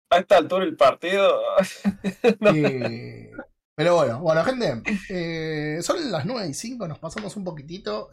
A 0.09 0.17
esta 0.19 0.37
altura 0.37 0.65
el 0.65 0.75
partido. 0.75 1.39
no. 2.39 2.51
eh, 2.51 3.31
pero 3.75 3.95
bueno, 3.95 4.19
bueno, 4.19 4.43
gente, 4.43 4.81
eh, 5.09 5.79
son 5.81 6.11
las 6.11 6.25
9 6.25 6.49
y 6.49 6.53
5, 6.53 6.87
nos 6.87 6.99
pasamos 6.99 7.35
un 7.35 7.43
poquitito. 7.43 8.09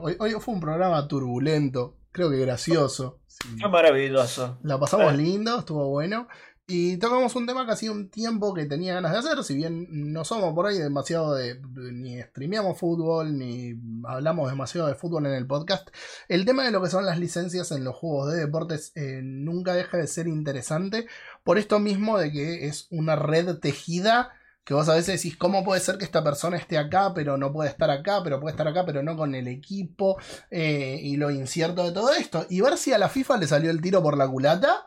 hoy, 0.00 0.16
hoy 0.18 0.32
fue 0.40 0.54
un 0.54 0.60
programa 0.60 1.06
turbulento, 1.06 1.96
creo 2.10 2.30
que 2.30 2.38
gracioso. 2.38 3.20
sí. 3.26 3.48
Qué 3.60 3.68
maravilloso. 3.68 4.58
La 4.62 4.80
pasamos 4.80 5.14
lindo, 5.14 5.58
estuvo 5.60 5.88
bueno. 5.90 6.26
Y 6.68 6.96
tocamos 6.96 7.34
un 7.34 7.46
tema 7.46 7.66
que 7.66 7.72
hacía 7.72 7.90
un 7.90 8.08
tiempo 8.08 8.54
que 8.54 8.66
tenía 8.66 8.94
ganas 8.94 9.12
de 9.12 9.18
hacer, 9.18 9.44
si 9.44 9.56
bien 9.56 9.86
no 9.90 10.24
somos 10.24 10.54
por 10.54 10.66
ahí 10.66 10.78
demasiado 10.78 11.34
de... 11.34 11.60
ni 11.92 12.22
streameamos 12.22 12.78
fútbol, 12.78 13.36
ni 13.36 13.74
hablamos 14.04 14.48
demasiado 14.48 14.86
de 14.86 14.94
fútbol 14.94 15.26
en 15.26 15.32
el 15.32 15.46
podcast. 15.46 15.88
El 16.28 16.44
tema 16.44 16.64
de 16.64 16.70
lo 16.70 16.80
que 16.80 16.88
son 16.88 17.04
las 17.04 17.18
licencias 17.18 17.72
en 17.72 17.84
los 17.84 17.96
juegos 17.96 18.32
de 18.32 18.38
deportes 18.38 18.92
eh, 18.94 19.20
nunca 19.22 19.74
deja 19.74 19.98
de 19.98 20.06
ser 20.06 20.28
interesante, 20.28 21.06
por 21.42 21.58
esto 21.58 21.80
mismo 21.80 22.16
de 22.16 22.30
que 22.30 22.66
es 22.68 22.86
una 22.90 23.16
red 23.16 23.58
tejida 23.58 24.30
que 24.64 24.74
vos 24.74 24.88
a 24.88 24.94
veces 24.94 25.20
decís, 25.20 25.36
¿cómo 25.36 25.64
puede 25.64 25.80
ser 25.80 25.98
que 25.98 26.04
esta 26.04 26.22
persona 26.22 26.56
esté 26.56 26.78
acá, 26.78 27.12
pero 27.12 27.36
no 27.36 27.52
puede 27.52 27.70
estar 27.70 27.90
acá, 27.90 28.20
pero 28.22 28.40
puede 28.40 28.52
estar 28.52 28.68
acá, 28.68 28.86
pero 28.86 29.02
no 29.02 29.16
con 29.16 29.34
el 29.34 29.48
equipo? 29.48 30.16
eh, 30.50 31.00
y 31.02 31.16
lo 31.16 31.32
incierto 31.32 31.84
de 31.84 31.92
todo 31.92 32.12
esto. 32.12 32.46
Y 32.48 32.60
ver 32.60 32.78
si 32.78 32.92
a 32.92 32.98
la 32.98 33.08
FIFA 33.08 33.38
le 33.38 33.48
salió 33.48 33.70
el 33.72 33.80
tiro 33.80 34.02
por 34.02 34.16
la 34.16 34.28
culata 34.28 34.86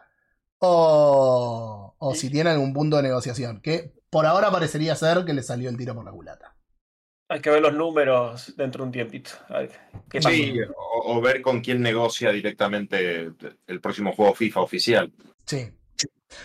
o, 0.60 1.95
o 1.98 2.15
si 2.15 2.30
tiene 2.30 2.49
algún 2.52 2.73
punto 2.73 2.98
de 2.98 3.03
negociación. 3.03 3.61
Que 3.61 3.94
por 4.10 4.26
ahora 4.26 4.52
parecería 4.52 4.95
ser 4.95 5.26
que 5.26 5.34
le 5.34 5.44
salió 5.44 5.69
el 5.69 5.77
tiro 5.77 5.95
por 5.95 6.06
la 6.06 6.11
culata. 6.11 6.56
Hay 7.27 7.41
que 7.41 7.49
ver 7.49 7.61
los 7.61 7.73
números 7.73 8.53
dentro 8.56 8.84
de 8.84 8.88
un 8.88 8.91
tiempito. 8.91 9.32
Sí, 10.22 10.53
o, 10.77 11.15
o 11.18 11.22
ver 11.22 11.41
con 11.41 11.61
quién 11.61 11.82
negocia 11.82 12.32
directamente 12.32 13.32
el 13.68 13.82
próximo 13.82 14.14
juego 14.14 14.36
FIFA 14.36 14.61
oficial. 14.61 15.11
Sí. 15.45 15.72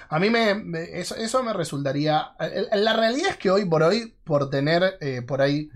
A 0.09 0.19
mí 0.19 0.31
me, 0.31 0.55
me- 0.55 0.99
eso, 1.01 1.17
eso 1.17 1.43
me 1.43 1.53
resultaría. 1.53 2.33
La 2.73 2.95
realidad 2.95 3.31
es 3.31 3.37
que 3.37 3.51
hoy 3.51 3.67
por 3.67 3.83
hoy, 3.83 4.15
por 4.25 4.49
tener 4.49 4.97
eh, 5.01 5.21
por 5.23 5.43
ahí 5.43 5.69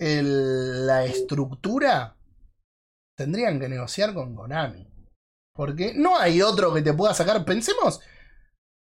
el- 0.00 0.86
la 0.86 1.04
estructura, 1.04 2.16
tendrían 3.16 3.60
que 3.60 3.68
negociar 3.68 4.14
con 4.14 4.34
Konami. 4.34 4.88
Porque 5.54 5.94
no 5.94 6.18
hay 6.18 6.42
otro 6.42 6.74
que 6.74 6.82
te 6.82 6.92
pueda 6.92 7.14
sacar. 7.14 7.44
Pensemos, 7.44 8.00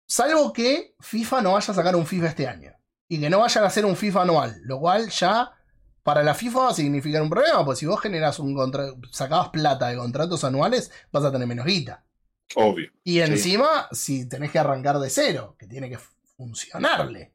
salvo 0.06 0.52
que 0.52 0.94
FIFA 1.00 1.42
no 1.42 1.52
vaya 1.52 1.72
a 1.72 1.76
sacar 1.76 1.96
un 1.96 2.06
FIFA 2.06 2.28
este 2.28 2.48
año. 2.48 2.72
Y 3.08 3.20
que 3.20 3.28
no 3.28 3.40
vayan 3.40 3.64
a 3.64 3.66
hacer 3.66 3.84
un 3.84 3.96
FIFA 3.96 4.22
anual. 4.22 4.60
Lo 4.62 4.78
cual 4.78 5.10
ya 5.10 5.52
para 6.04 6.22
la 6.22 6.34
FIFA 6.34 6.58
va 6.60 6.70
a 6.70 6.74
significar 6.74 7.22
un 7.22 7.30
problema. 7.30 7.64
Pues 7.64 7.80
si 7.80 7.86
vos 7.86 8.00
generas 8.00 8.38
un 8.38 8.54
contrato, 8.54 8.96
sacabas 9.10 9.48
plata 9.48 9.88
de 9.88 9.96
contratos 9.96 10.44
anuales, 10.44 10.92
vas 11.10 11.24
a 11.24 11.32
tener 11.32 11.48
menos 11.48 11.66
guita. 11.66 12.04
Obvio. 12.54 12.90
Y 13.02 13.20
encima, 13.20 13.88
si 13.90 14.28
tenés 14.28 14.52
que 14.52 14.58
arrancar 14.60 15.00
de 15.00 15.10
cero, 15.10 15.56
que 15.58 15.66
tiene 15.66 15.90
que 15.90 15.98
funcionarle. 16.36 17.32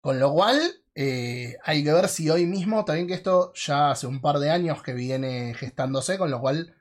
Con 0.00 0.20
lo 0.20 0.32
cual, 0.32 0.60
eh, 0.94 1.56
hay 1.64 1.82
que 1.82 1.92
ver 1.92 2.08
si 2.08 2.30
hoy 2.30 2.46
mismo, 2.46 2.84
también 2.84 3.08
que 3.08 3.14
esto 3.14 3.52
ya 3.54 3.90
hace 3.90 4.06
un 4.06 4.20
par 4.20 4.38
de 4.38 4.50
años 4.50 4.82
que 4.82 4.92
viene 4.92 5.54
gestándose, 5.54 6.18
con 6.18 6.30
lo 6.30 6.40
cual 6.40 6.76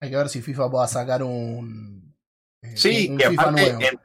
hay 0.00 0.10
que 0.10 0.16
ver 0.16 0.28
si 0.28 0.42
FIFA 0.42 0.70
pueda 0.70 0.88
sacar 0.88 1.22
un, 1.22 2.14
eh, 2.62 2.72
Sí, 2.76 3.08
un 3.10 3.18
que 3.18 3.28
FIFA 3.28 3.42
aparte 3.42 3.72
nuevo. 3.72 4.00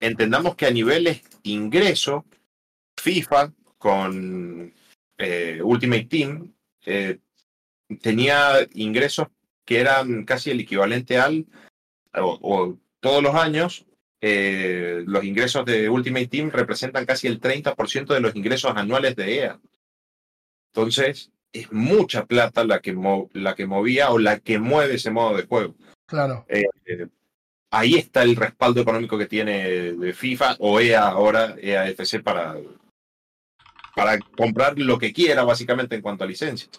entendamos 0.00 0.54
que 0.56 0.66
a 0.66 0.70
niveles 0.70 1.22
ingreso, 1.42 2.26
FIFA 3.00 3.52
con 3.78 4.72
eh, 5.18 5.60
Ultimate 5.62 6.04
Team 6.04 6.52
eh, 6.84 7.18
tenía 8.00 8.66
ingresos 8.74 9.28
que 9.64 9.80
eran 9.80 10.24
casi 10.24 10.50
el 10.50 10.60
equivalente 10.60 11.18
al, 11.18 11.46
o, 12.14 12.38
o 12.42 12.78
todos 13.00 13.22
los 13.22 13.34
años, 13.34 13.86
eh, 14.20 15.04
los 15.06 15.24
ingresos 15.24 15.64
de 15.64 15.88
Ultimate 15.88 16.26
Team 16.26 16.50
representan 16.50 17.06
casi 17.06 17.26
el 17.28 17.40
30% 17.40 18.06
de 18.14 18.20
los 18.20 18.34
ingresos 18.34 18.72
anuales 18.74 19.14
de 19.14 19.38
EA. 19.38 19.60
Entonces, 20.72 21.30
es 21.52 21.72
mucha 21.72 22.26
plata 22.26 22.64
la 22.64 22.80
que, 22.80 22.96
la 23.32 23.54
que 23.54 23.66
movía 23.66 24.10
o 24.10 24.18
la 24.18 24.38
que 24.40 24.58
mueve 24.58 24.94
ese 24.94 25.10
modo 25.10 25.36
de 25.36 25.46
juego 25.46 25.74
Claro, 26.06 26.46
eh, 26.48 26.64
ahí 27.70 27.94
está 27.94 28.22
el 28.22 28.36
respaldo 28.36 28.80
económico 28.80 29.18
que 29.18 29.26
tiene 29.26 29.92
de 29.92 30.12
FIFA 30.12 30.56
o 30.60 30.80
EA 30.80 31.08
ahora, 31.08 31.54
EAFC, 31.60 32.22
para, 32.22 32.56
para 33.94 34.18
comprar 34.18 34.78
lo 34.78 34.98
que 34.98 35.12
quiera, 35.12 35.44
básicamente, 35.44 35.94
en 35.94 36.02
cuanto 36.02 36.24
a 36.24 36.26
licencias. 36.26 36.70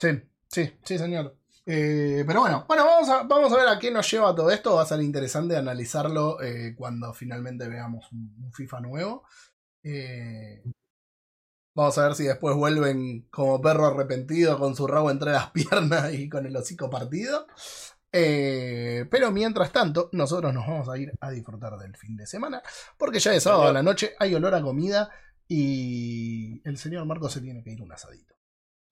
sí, 0.00 0.08
sí, 0.48 0.72
sí, 0.84 0.98
señor. 0.98 1.36
Eh, 1.68 2.22
pero 2.24 2.42
bueno, 2.42 2.64
bueno, 2.68 2.84
vamos 2.84 3.08
a, 3.08 3.24
vamos 3.24 3.52
a 3.52 3.56
ver 3.56 3.68
a 3.68 3.78
qué 3.80 3.90
nos 3.90 4.08
lleva 4.08 4.34
todo 4.34 4.50
esto. 4.52 4.76
Va 4.76 4.82
a 4.82 4.86
ser 4.86 5.00
interesante 5.00 5.56
analizarlo 5.56 6.40
eh, 6.40 6.74
cuando 6.76 7.12
finalmente 7.12 7.68
veamos 7.68 8.12
un, 8.12 8.32
un 8.44 8.52
FIFA 8.52 8.80
nuevo. 8.80 9.24
Eh, 9.82 10.62
vamos 11.76 11.96
a 11.98 12.08
ver 12.08 12.16
si 12.16 12.24
después 12.24 12.56
vuelven 12.56 13.28
como 13.30 13.60
perro 13.60 13.86
arrepentido 13.86 14.58
con 14.58 14.74
su 14.74 14.86
rabo 14.86 15.10
entre 15.10 15.30
las 15.30 15.50
piernas 15.52 16.12
y 16.14 16.28
con 16.28 16.46
el 16.46 16.56
hocico 16.56 16.90
partido. 16.90 17.46
Eh, 18.12 19.04
pero 19.10 19.30
mientras 19.30 19.72
tanto, 19.72 20.08
nosotros 20.12 20.54
nos 20.54 20.66
vamos 20.66 20.88
a 20.88 20.96
ir 20.96 21.12
a 21.20 21.30
disfrutar 21.30 21.76
del 21.76 21.94
fin 21.96 22.16
de 22.16 22.26
semana. 22.26 22.62
Porque 22.96 23.20
ya 23.20 23.34
es 23.34 23.42
sábado 23.42 23.68
a 23.68 23.72
la 23.72 23.82
noche, 23.82 24.14
hay 24.18 24.34
olor 24.34 24.54
a 24.54 24.62
comida 24.62 25.10
y 25.46 26.66
el 26.66 26.78
señor 26.78 27.04
Marco 27.04 27.28
se 27.28 27.42
tiene 27.42 27.62
que 27.62 27.72
ir 27.72 27.80
a 27.80 27.84
un 27.84 27.92
asadito. 27.92 28.34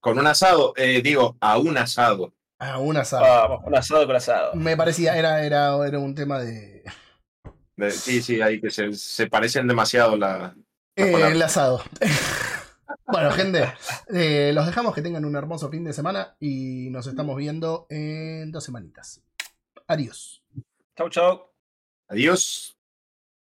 Con 0.00 0.18
un 0.18 0.26
asado, 0.26 0.74
eh, 0.76 1.00
digo, 1.02 1.38
a 1.40 1.56
un 1.56 1.78
asado. 1.78 2.34
A 2.58 2.78
un 2.78 2.98
asado. 2.98 3.22
Vamos, 3.22 3.60
un 3.64 3.74
asado 3.74 4.06
con 4.06 4.16
asado. 4.16 4.54
Me 4.54 4.76
parecía, 4.76 5.16
era, 5.16 5.42
era, 5.42 5.74
era 5.86 5.98
un 5.98 6.14
tema 6.14 6.40
de. 6.40 6.84
De- 7.76 7.90
sí, 7.90 8.20
sí, 8.20 8.42
ahí 8.42 8.60
que 8.60 8.70
se, 8.70 8.92
se 8.92 9.26
parecen 9.26 9.66
demasiado 9.66 10.16
la. 10.18 10.54
Eh, 10.96 11.14
el 11.30 11.40
asado. 11.40 11.82
bueno, 13.06 13.30
gente, 13.32 13.72
eh, 14.12 14.52
los 14.54 14.66
dejamos 14.66 14.94
que 14.94 15.02
tengan 15.02 15.24
un 15.24 15.36
hermoso 15.36 15.70
fin 15.70 15.84
de 15.84 15.92
semana 15.92 16.36
y 16.40 16.88
nos 16.90 17.06
estamos 17.06 17.36
viendo 17.36 17.86
en 17.88 18.50
dos 18.52 18.64
semanitas. 18.64 19.22
Adiós. 19.86 20.42
Chau, 20.96 21.08
chau. 21.08 21.50
Adiós. 22.08 22.76